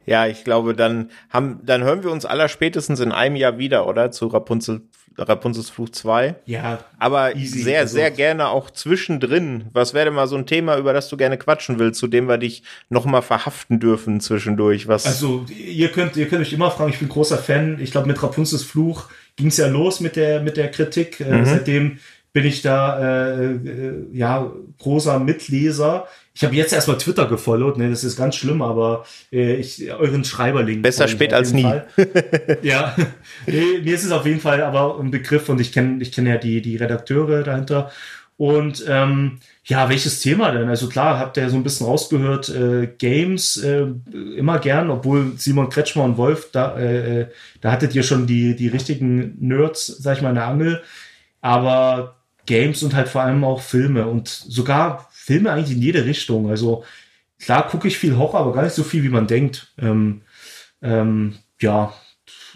Ja, 0.08 0.26
ich 0.26 0.44
glaube, 0.44 0.74
dann 0.74 1.10
haben, 1.30 1.60
dann 1.64 1.82
hören 1.84 2.02
wir 2.02 2.10
uns 2.10 2.24
aller 2.24 2.48
spätestens 2.48 3.00
in 3.00 3.12
einem 3.12 3.36
Jahr 3.36 3.58
wieder, 3.58 3.86
oder? 3.86 4.10
Zu 4.10 4.28
Rapunzel 4.28 4.82
Rapunzels 5.18 5.70
Fluch 5.70 5.90
2. 5.90 6.36
Ja. 6.46 6.78
Aber 6.98 7.34
easy, 7.34 7.62
sehr, 7.62 7.80
also. 7.80 7.96
sehr 7.96 8.10
gerne 8.10 8.48
auch 8.48 8.70
zwischendrin. 8.70 9.64
Was 9.72 9.94
wäre 9.94 10.06
denn 10.06 10.14
mal 10.14 10.28
so 10.28 10.36
ein 10.36 10.46
Thema, 10.46 10.78
über 10.78 10.92
das 10.92 11.08
du 11.08 11.16
gerne 11.16 11.36
quatschen 11.36 11.78
willst, 11.78 11.98
zu 11.98 12.06
dem 12.06 12.28
wir 12.28 12.38
dich 12.38 12.62
nochmal 12.88 13.22
verhaften 13.22 13.80
dürfen 13.80 14.20
zwischendurch? 14.20 14.86
Was? 14.86 15.06
Also, 15.06 15.44
ihr 15.48 15.88
könnt, 15.88 16.16
ihr 16.16 16.28
könnt 16.28 16.42
euch 16.42 16.52
immer 16.52 16.70
fragen, 16.70 16.90
ich 16.90 17.00
bin 17.00 17.08
großer 17.08 17.38
Fan. 17.38 17.78
Ich 17.80 17.90
glaube, 17.90 18.06
mit 18.06 18.22
Rapunzels 18.22 18.62
Fluch 18.62 19.08
ging 19.36 19.48
es 19.48 19.56
ja 19.56 19.66
los 19.66 20.00
mit 20.00 20.16
der, 20.16 20.40
mit 20.40 20.56
der 20.56 20.70
Kritik. 20.70 21.20
Äh, 21.20 21.38
Mhm. 21.38 21.44
Seitdem 21.44 21.98
bin 22.32 22.44
ich 22.46 22.62
da 22.62 23.00
äh, 23.00 23.52
äh, 23.52 24.06
ja 24.12 24.52
großer 24.78 25.18
Mitleser. 25.18 26.06
Ich 26.38 26.44
habe 26.44 26.54
jetzt 26.54 26.72
erstmal 26.72 26.98
Twitter 26.98 27.26
gefollowt, 27.26 27.78
ne, 27.78 27.90
das 27.90 28.04
ist 28.04 28.16
ganz 28.16 28.36
schlimm, 28.36 28.62
aber 28.62 29.04
äh, 29.32 29.56
ich 29.56 29.92
euren 29.92 30.22
Schreiberling. 30.22 30.82
Besser 30.82 31.08
spät 31.08 31.32
als 31.32 31.52
nie. 31.52 31.64
Ja, 32.62 32.94
nee, 33.48 33.80
mir 33.82 33.92
ist 33.92 34.04
es 34.04 34.12
auf 34.12 34.24
jeden 34.24 34.38
Fall 34.38 34.62
aber 34.62 35.00
ein 35.00 35.10
Begriff 35.10 35.48
und 35.48 35.60
ich 35.60 35.72
kenne 35.72 36.00
ich 36.00 36.12
kenne 36.12 36.30
ja 36.30 36.36
die, 36.36 36.62
die 36.62 36.76
Redakteure 36.76 37.42
dahinter. 37.42 37.90
Und 38.36 38.84
ähm, 38.86 39.40
ja, 39.64 39.88
welches 39.88 40.20
Thema 40.20 40.52
denn? 40.52 40.68
Also 40.68 40.88
klar, 40.88 41.18
habt 41.18 41.36
ihr 41.38 41.50
so 41.50 41.56
ein 41.56 41.64
bisschen 41.64 41.88
rausgehört, 41.88 42.50
äh, 42.50 42.86
Games 42.86 43.56
äh, 43.56 43.88
immer 44.36 44.60
gern, 44.60 44.90
obwohl 44.90 45.32
Simon 45.38 45.70
Kretschmer 45.70 46.04
und 46.04 46.18
Wolf, 46.18 46.50
da, 46.52 46.78
äh, 46.78 47.22
äh, 47.22 47.26
da 47.60 47.72
hattet 47.72 47.96
ihr 47.96 48.04
schon 48.04 48.28
die, 48.28 48.54
die 48.54 48.68
richtigen 48.68 49.36
Nerds, 49.40 49.88
sag 49.88 50.18
ich 50.18 50.22
mal, 50.22 50.28
in 50.28 50.36
der 50.36 50.46
Angel. 50.46 50.82
Aber 51.40 52.14
Games 52.46 52.84
und 52.84 52.94
halt 52.94 53.08
vor 53.08 53.22
allem 53.22 53.42
auch 53.42 53.60
Filme 53.60 54.06
und 54.06 54.28
sogar 54.28 55.07
Filme 55.28 55.52
eigentlich 55.52 55.76
in 55.76 55.82
jede 55.82 56.06
Richtung. 56.06 56.48
Also 56.48 56.84
klar 57.38 57.68
gucke 57.68 57.86
ich 57.86 57.98
viel 57.98 58.16
Horror, 58.16 58.40
aber 58.40 58.54
gar 58.54 58.62
nicht 58.62 58.74
so 58.74 58.82
viel, 58.82 59.02
wie 59.02 59.10
man 59.10 59.26
denkt. 59.26 59.74
Ähm, 59.78 60.22
ähm, 60.80 61.36
ja, 61.60 61.92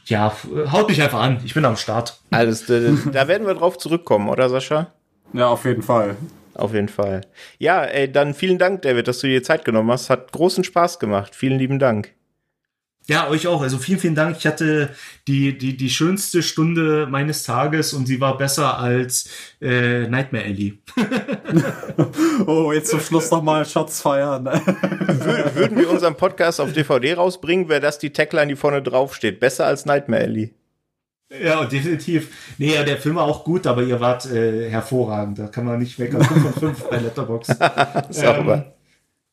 ja, 0.07 0.35
haut 0.73 0.89
mich 0.89 1.03
einfach 1.03 1.21
an. 1.21 1.41
Ich 1.45 1.53
bin 1.53 1.67
am 1.67 1.77
Start. 1.77 2.19
Alles, 2.31 2.65
da, 2.65 2.81
da 3.13 3.29
werden 3.29 3.47
wir 3.47 3.55
drauf 3.55 3.77
zurückkommen, 3.77 4.31
oder 4.31 4.49
Sascha? 4.49 4.91
Ja, 5.35 5.49
auf 5.49 5.67
jeden 5.67 5.83
Fall. 5.83 6.17
Auf 6.55 6.73
jeden 6.73 6.89
Fall. 6.89 7.21
Ja, 7.59 7.85
ey, 7.85 8.11
dann 8.11 8.33
vielen 8.33 8.59
Dank, 8.59 8.81
David, 8.83 9.07
dass 9.07 9.21
du 9.21 9.27
dir 9.27 9.43
Zeit 9.43 9.67
genommen 9.67 9.91
hast. 9.91 10.09
Hat 10.09 10.33
großen 10.33 10.65
Spaß 10.65 10.99
gemacht. 10.99 11.35
Vielen 11.35 11.59
lieben 11.59 11.79
Dank. 11.79 12.15
Ja, 13.13 13.29
euch 13.29 13.47
auch. 13.47 13.61
Also 13.61 13.77
vielen, 13.77 13.99
vielen 13.99 14.15
Dank. 14.15 14.39
Ich 14.39 14.47
hatte 14.47 14.89
die, 15.29 15.59
die, 15.59 15.77
die 15.77 15.91
schönste 15.91 16.43
Stunde 16.43 17.07
meines 17.11 17.43
Tages 17.43 17.93
und 17.93 18.07
sie 18.07 18.23
war 18.23 18.39
besser 18.39 18.79
als 18.79 19.29
äh, 19.61 20.09
Nightmare 20.09 20.45
Alley. 20.45 20.79
Oh, 22.47 22.73
jetzt 22.73 22.91
zum 22.91 23.01
Schluss 23.01 23.31
nochmal 23.31 23.65
Shots 23.67 24.01
feiern. 24.01 24.47
Wür 24.47 25.55
würden 25.55 25.79
wir 25.79 25.91
unseren 25.91 26.17
Podcast 26.17 26.61
auf 26.61 26.73
DVD 26.73 27.15
rausbringen, 27.15 27.69
wäre 27.69 27.81
das 27.81 27.99
die 27.99 28.11
Tagline, 28.11 28.49
die 28.49 28.57
vorne 28.57 28.83
drauf 28.83 29.15
steht. 29.15 29.41
Besser 29.41 29.67
als 29.67 29.85
Nightmare 29.85 30.23
Alley. 30.23 30.55
Ja, 31.41 31.65
definitiv. 31.65 32.55
Nee, 32.59 32.75
ja, 32.75 32.83
der 32.83 32.97
Film 32.97 33.17
war 33.17 33.25
auch 33.25 33.45
gut, 33.45 33.67
aber 33.67 33.83
ihr 33.83 34.01
wart 34.01 34.27
äh, 34.27 34.71
hervorragend. 34.71 35.39
Da 35.39 35.47
kann 35.49 35.65
man 35.65 35.79
nicht 35.79 35.99
meckern. 35.99 36.23
5 36.23 36.43
von 36.43 36.53
5 36.55 36.85
bei 36.89 36.99
Letterboxd. 36.99 37.57
Sauber. 38.11 38.75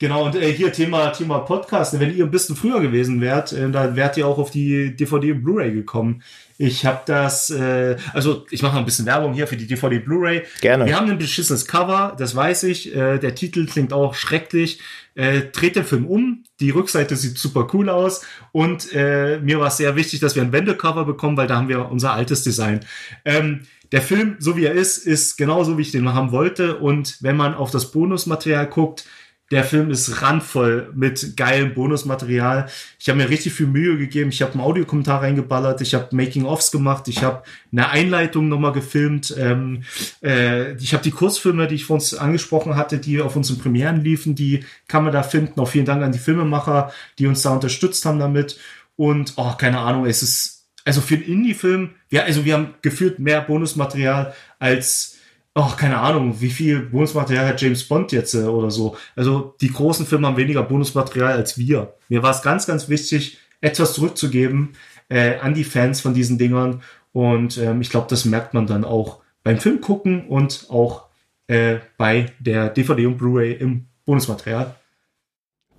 Genau, 0.01 0.25
und 0.25 0.35
äh, 0.35 0.53
hier 0.53 0.71
Thema, 0.71 1.09
Thema 1.09 1.39
Podcast. 1.39 1.99
Wenn 1.99 2.15
ihr 2.15 2.23
ein 2.23 2.31
bisschen 2.31 2.55
früher 2.55 2.79
gewesen 2.79 3.19
wärt, 3.19 3.51
äh, 3.51 3.69
dann 3.69 3.97
wärt 3.97 4.15
ihr 4.15 4.27
auch 4.27 4.37
auf 4.37 4.49
die 4.49 4.95
DVD 4.95 5.33
und 5.33 5.43
Blu-ray 5.43 5.73
gekommen. 5.73 6.23
Ich 6.57 6.85
habe 6.85 7.01
das, 7.05 7.49
äh, 7.49 7.97
also 8.13 8.45
ich 8.49 8.61
mache 8.61 8.77
ein 8.77 8.85
bisschen 8.85 9.05
Werbung 9.05 9.33
hier 9.33 9.45
für 9.45 9.57
die 9.57 9.67
DVD 9.67 9.99
Blu-ray. 9.99 10.43
Gerne. 10.61 10.85
Wir 10.85 10.95
haben 10.95 11.11
ein 11.11 11.17
beschissenes 11.17 11.65
Cover, 11.65 12.15
das 12.17 12.33
weiß 12.33 12.63
ich. 12.63 12.95
Äh, 12.95 13.17
der 13.17 13.35
Titel 13.35 13.65
klingt 13.65 13.91
auch 13.91 14.15
schrecklich. 14.15 14.79
Äh, 15.15 15.41
dreht 15.51 15.75
den 15.75 15.83
Film 15.83 16.07
um. 16.07 16.45
Die 16.61 16.69
Rückseite 16.69 17.17
sieht 17.17 17.37
super 17.37 17.67
cool 17.73 17.89
aus. 17.89 18.25
Und 18.53 18.93
äh, 18.93 19.39
mir 19.39 19.59
war 19.59 19.67
es 19.67 19.75
sehr 19.75 19.97
wichtig, 19.97 20.21
dass 20.21 20.33
wir 20.33 20.43
ein 20.43 20.53
Wendecover 20.53 21.03
bekommen, 21.03 21.35
weil 21.35 21.47
da 21.47 21.57
haben 21.57 21.67
wir 21.67 21.91
unser 21.91 22.13
altes 22.13 22.41
Design. 22.43 22.85
Ähm, 23.25 23.63
der 23.91 24.01
Film, 24.01 24.37
so 24.39 24.55
wie 24.55 24.65
er 24.65 24.73
ist, 24.73 24.99
ist 24.99 25.35
genauso, 25.35 25.77
wie 25.77 25.81
ich 25.81 25.91
den 25.91 26.13
haben 26.13 26.31
wollte. 26.31 26.77
Und 26.77 27.17
wenn 27.21 27.35
man 27.35 27.53
auf 27.53 27.71
das 27.71 27.91
Bonusmaterial 27.91 28.67
guckt, 28.67 29.05
der 29.51 29.63
Film 29.63 29.89
ist 29.89 30.21
randvoll 30.21 30.91
mit 30.93 31.35
geilem 31.35 31.73
Bonusmaterial. 31.73 32.69
Ich 32.99 33.09
habe 33.09 33.17
mir 33.17 33.29
richtig 33.29 33.53
viel 33.53 33.65
Mühe 33.65 33.97
gegeben. 33.97 34.29
Ich 34.29 34.43
habe 34.43 34.53
einen 34.53 34.61
Audiokommentar 34.61 35.23
reingeballert. 35.23 35.81
Ich 35.81 35.95
habe 35.95 36.15
Making-ofs 36.15 36.71
gemacht. 36.71 37.07
Ich 37.07 37.23
habe 37.23 37.43
eine 37.71 37.89
Einleitung 37.89 38.47
nochmal 38.47 38.73
gefilmt. 38.73 39.33
Ähm, 39.37 39.83
äh, 40.21 40.73
ich 40.73 40.93
habe 40.93 41.03
die 41.03 41.11
Kurzfilme, 41.11 41.67
die 41.67 41.75
ich 41.75 41.85
vor 41.85 41.95
uns 41.95 42.13
angesprochen 42.13 42.75
hatte, 42.75 42.99
die 42.99 43.21
auf 43.21 43.35
unseren 43.35 43.57
Premieren 43.57 44.01
liefen, 44.01 44.35
die 44.35 44.65
kann 44.87 45.03
man 45.03 45.13
da 45.13 45.23
finden. 45.23 45.59
Auch 45.59 45.67
vielen 45.67 45.85
Dank 45.85 46.03
an 46.03 46.11
die 46.11 46.19
Filmemacher, 46.19 46.91
die 47.17 47.25
uns 47.25 47.41
da 47.41 47.49
unterstützt 47.49 48.05
haben 48.05 48.19
damit. 48.19 48.59
Und, 48.95 49.33
oh, 49.37 49.53
keine 49.57 49.79
Ahnung, 49.79 50.05
es 50.05 50.21
ist, 50.21 50.67
also 50.85 51.01
für 51.01 51.15
einen 51.15 51.23
Indie-Film, 51.23 51.91
ja, 52.11 52.23
also 52.23 52.45
wir 52.45 52.53
haben 52.53 52.75
gefühlt 52.81 53.17
mehr 53.17 53.41
Bonusmaterial 53.41 54.33
als 54.59 55.18
ach, 55.53 55.77
keine 55.77 55.99
Ahnung, 55.99 56.39
wie 56.41 56.49
viel 56.49 56.79
Bonusmaterial 56.81 57.47
hat 57.47 57.61
James 57.61 57.83
Bond 57.83 58.11
jetzt 58.11 58.33
äh, 58.33 58.43
oder 58.43 58.71
so. 58.71 58.95
Also 59.15 59.55
die 59.61 59.71
großen 59.71 60.05
Filme 60.05 60.27
haben 60.27 60.37
weniger 60.37 60.63
Bonusmaterial 60.63 61.33
als 61.33 61.57
wir. 61.57 61.93
Mir 62.07 62.23
war 62.23 62.31
es 62.31 62.41
ganz, 62.41 62.65
ganz 62.65 62.89
wichtig, 62.89 63.37
etwas 63.61 63.93
zurückzugeben 63.93 64.73
äh, 65.09 65.37
an 65.39 65.53
die 65.53 65.63
Fans 65.63 66.01
von 66.01 66.13
diesen 66.13 66.37
Dingern. 66.37 66.81
Und 67.11 67.57
ähm, 67.57 67.81
ich 67.81 67.89
glaube, 67.89 68.07
das 68.09 68.25
merkt 68.25 68.53
man 68.53 68.67
dann 68.67 68.83
auch 68.85 69.19
beim 69.43 69.59
Film 69.59 69.81
gucken 69.81 70.27
und 70.27 70.67
auch 70.69 71.05
äh, 71.47 71.77
bei 71.97 72.31
der 72.39 72.69
DVD 72.69 73.07
und 73.07 73.17
Blu-ray 73.17 73.53
im 73.53 73.87
Bonusmaterial. 74.05 74.75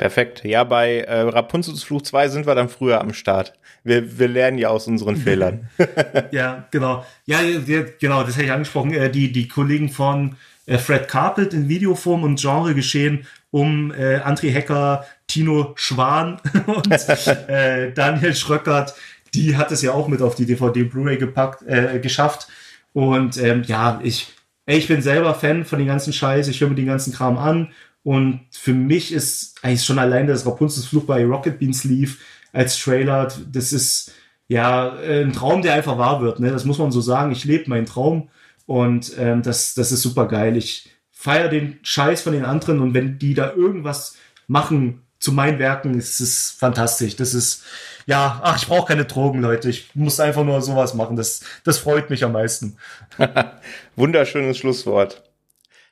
Perfekt. 0.01 0.45
Ja, 0.45 0.65
bei 0.65 1.01
äh, 1.01 1.21
Rapunzels 1.21 1.83
Fluch 1.83 2.01
2 2.01 2.29
sind 2.29 2.47
wir 2.47 2.55
dann 2.55 2.71
früher 2.71 3.03
am 3.03 3.13
Start. 3.13 3.53
Wir, 3.85 4.19
wir 4.19 4.29
lernen 4.29 4.57
ja 4.57 4.71
aus 4.71 4.87
unseren 4.87 5.17
Fehlern. 5.25 5.69
Ja, 6.31 6.67
genau. 6.71 7.05
Ja, 7.27 7.43
ja, 7.43 7.83
genau, 8.01 8.23
das 8.23 8.37
hätte 8.37 8.47
ich 8.47 8.53
angesprochen. 8.53 8.95
Äh, 8.95 9.11
die, 9.11 9.31
die 9.31 9.47
Kollegen 9.47 9.91
von 9.91 10.37
äh, 10.65 10.79
Fred 10.79 11.07
Carpet 11.07 11.53
in 11.53 11.69
Videoform 11.69 12.23
und 12.23 12.41
Genre 12.41 12.75
geschehen 12.75 13.27
um 13.51 13.93
äh, 13.93 14.21
André 14.21 14.51
Hecker, 14.51 15.05
Tino 15.27 15.75
Schwan 15.77 16.41
und 16.67 16.91
äh, 16.91 17.93
Daniel 17.93 18.35
Schröckert. 18.35 18.95
Die 19.35 19.59
hat 19.59 19.71
es 19.71 19.83
ja 19.83 19.93
auch 19.93 20.09
mit 20.09 20.23
auf 20.23 20.35
die 20.35 20.47
DVD 20.47 20.83
Blu-ray 20.85 21.19
gepackt, 21.19 21.63
äh, 21.67 21.99
geschafft. 21.99 22.49
Und 22.95 23.37
ähm, 23.37 23.65
ja, 23.67 24.01
ich, 24.03 24.33
ich 24.65 24.89
bin 24.89 25.03
selber 25.03 25.35
Fan 25.35 25.67
von 25.67 25.79
den 25.79 25.89
ganzen 25.89 26.15
Scheiß. 26.15 26.49
Ich 26.49 26.63
höre 26.63 26.71
mir 26.71 26.77
den 26.77 26.87
ganzen 26.87 27.13
Kram 27.13 27.37
an. 27.37 27.69
Und 28.03 28.41
für 28.51 28.73
mich 28.73 29.13
ist 29.13 29.57
eigentlich 29.63 29.85
schon 29.85 29.99
allein 29.99 30.27
das 30.27 30.47
Rapunzels 30.47 30.87
Fluch 30.87 31.05
bei 31.05 31.25
Rocket 31.25 31.59
Beans 31.59 31.85
lief 31.85 32.21
als 32.53 32.79
Trailer. 32.79 33.29
Das 33.53 33.73
ist 33.73 34.13
ja 34.49 34.95
ein 34.95 35.33
Traum, 35.33 35.63
der 35.63 35.75
einfach 35.75 35.99
wahr 35.99 36.23
wird. 36.23 36.41
Ne? 36.41 36.51
Das 36.51 36.65
muss 36.65 36.79
man 36.79 36.91
so 36.91 37.01
sagen. 37.01 37.31
Ich 37.33 37.45
lebe 37.45 37.69
meinen 37.69 37.87
Traum 37.87 38.31
und 38.67 39.13
ähm, 39.19 39.43
das, 39.43 39.75
das 39.75 39.93
ist 39.93 40.03
super 40.03 40.29
geil. 40.29 40.57
Ich 40.57 40.91
feiere 41.11 41.49
den 41.49 41.79
Scheiß 41.83 42.23
von 42.23 42.33
den 42.33 42.45
anderen 42.45 42.81
und 42.81 42.95
wenn 42.95 43.19
die 43.19 43.35
da 43.35 43.53
irgendwas 43.53 44.17
machen 44.47 45.03
zu 45.19 45.33
meinen 45.33 45.59
Werken, 45.59 45.95
ist 45.95 46.19
es 46.21 46.51
fantastisch. 46.51 47.15
Das 47.17 47.35
ist 47.35 47.63
ja, 48.07 48.41
ach, 48.43 48.57
ich 48.57 48.67
brauche 48.67 48.89
keine 48.89 49.05
Drogen, 49.05 49.41
Leute. 49.41 49.69
Ich 49.69 49.95
muss 49.95 50.19
einfach 50.19 50.43
nur 50.45 50.61
sowas 50.63 50.95
machen. 50.95 51.17
Das, 51.17 51.43
das 51.63 51.79
freut 51.79 52.11
mich 52.11 52.25
am 52.25 52.33
meisten. 52.33 52.77
Wunderschönes 53.97 54.57
Schlusswort. 54.57 55.30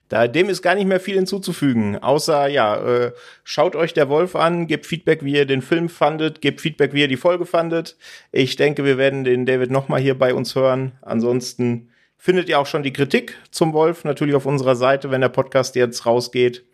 Da, 0.09 0.27
dem 0.27 0.49
ist 0.49 0.63
gar 0.63 0.75
nicht 0.75 0.87
mehr 0.87 1.01
viel 1.01 1.17
hinzuzufügen, 1.17 1.99
außer, 1.99 2.49
ja, 2.49 2.77
äh, 2.77 3.13
schaut 3.45 3.77
euch 3.77 3.93
der 3.93 4.09
Wolf 4.09 4.37
an, 4.37 4.67
gebt 4.67 4.87
Feedback, 4.87 5.23
wie 5.23 5.35
ihr 5.35 5.45
den 5.45 5.61
Film 5.61 5.91
fandet, 5.91 6.41
gebt 6.41 6.63
Feedback, 6.63 6.95
wie 6.95 7.03
ihr 7.03 7.09
die 7.09 7.17
Folge 7.17 7.45
fandet. 7.45 7.97
Ich 8.33 8.57
denke, 8.57 8.85
wir 8.85 8.97
werden 8.97 9.25
den 9.25 9.45
David 9.45 9.71
nochmal 9.71 10.01
hier 10.01 10.19
bei 10.19 10.33
uns 10.33 10.55
hören. 10.55 10.93
Ansonsten 11.03 11.91
findet 12.17 12.49
ihr 12.49 12.59
auch 12.59 12.67
schon 12.67 12.83
die 12.83 12.93
Kritik 12.93 13.37
zum 13.51 13.75
Wolf 13.75 14.05
natürlich 14.05 14.35
auf 14.35 14.47
unserer 14.47 14.77
Seite, 14.77 15.11
wenn 15.11 15.21
der 15.21 15.29
Podcast 15.29 15.77
jetzt 15.77 16.07
rausgeht. 16.07 16.65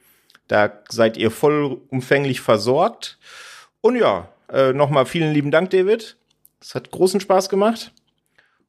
Da 0.46 0.72
seid 0.88 1.16
ihr 1.16 1.30
vollumfänglich 1.30 2.40
versorgt. 2.40 3.18
Und 3.80 3.96
ja, 3.96 4.28
äh, 4.52 4.72
nochmal 4.72 5.06
vielen 5.06 5.32
lieben 5.32 5.50
Dank, 5.50 5.70
David. 5.70 6.16
Es 6.60 6.74
hat 6.74 6.90
großen 6.90 7.20
Spaß 7.20 7.48
gemacht. 7.48 7.92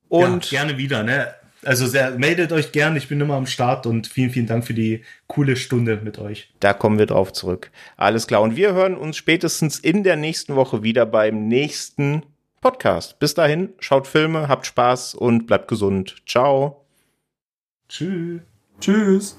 Und 0.09 0.51
ja, 0.51 0.63
gerne 0.63 0.77
wieder, 0.77 1.03
ne? 1.03 1.33
Also 1.65 1.87
sehr, 1.87 2.11
meldet 2.11 2.51
euch 2.51 2.71
gern, 2.71 2.95
ich 2.95 3.07
bin 3.07 3.19
immer 3.19 3.35
am 3.35 3.47
Start 3.47 3.85
und 3.85 4.07
vielen, 4.07 4.29
vielen 4.29 4.47
Dank 4.47 4.65
für 4.65 4.73
die 4.73 5.03
coole 5.27 5.55
Stunde 5.55 5.99
mit 6.03 6.19
euch. 6.19 6.53
Da 6.59 6.73
kommen 6.73 6.99
wir 6.99 7.07
drauf 7.07 7.33
zurück. 7.33 7.71
Alles 7.97 8.27
klar. 8.27 8.41
Und 8.41 8.55
wir 8.55 8.73
hören 8.73 8.95
uns 8.95 9.17
spätestens 9.17 9.79
in 9.79 10.03
der 10.03 10.15
nächsten 10.15 10.55
Woche 10.55 10.83
wieder 10.83 11.05
beim 11.05 11.47
nächsten 11.47 12.23
Podcast. 12.61 13.19
Bis 13.19 13.33
dahin, 13.33 13.73
schaut 13.79 14.07
Filme, 14.07 14.47
habt 14.47 14.65
Spaß 14.65 15.15
und 15.15 15.47
bleibt 15.47 15.67
gesund. 15.67 16.15
Ciao. 16.25 16.85
Tschüss. 17.89 18.41
Tschüss. 18.79 19.37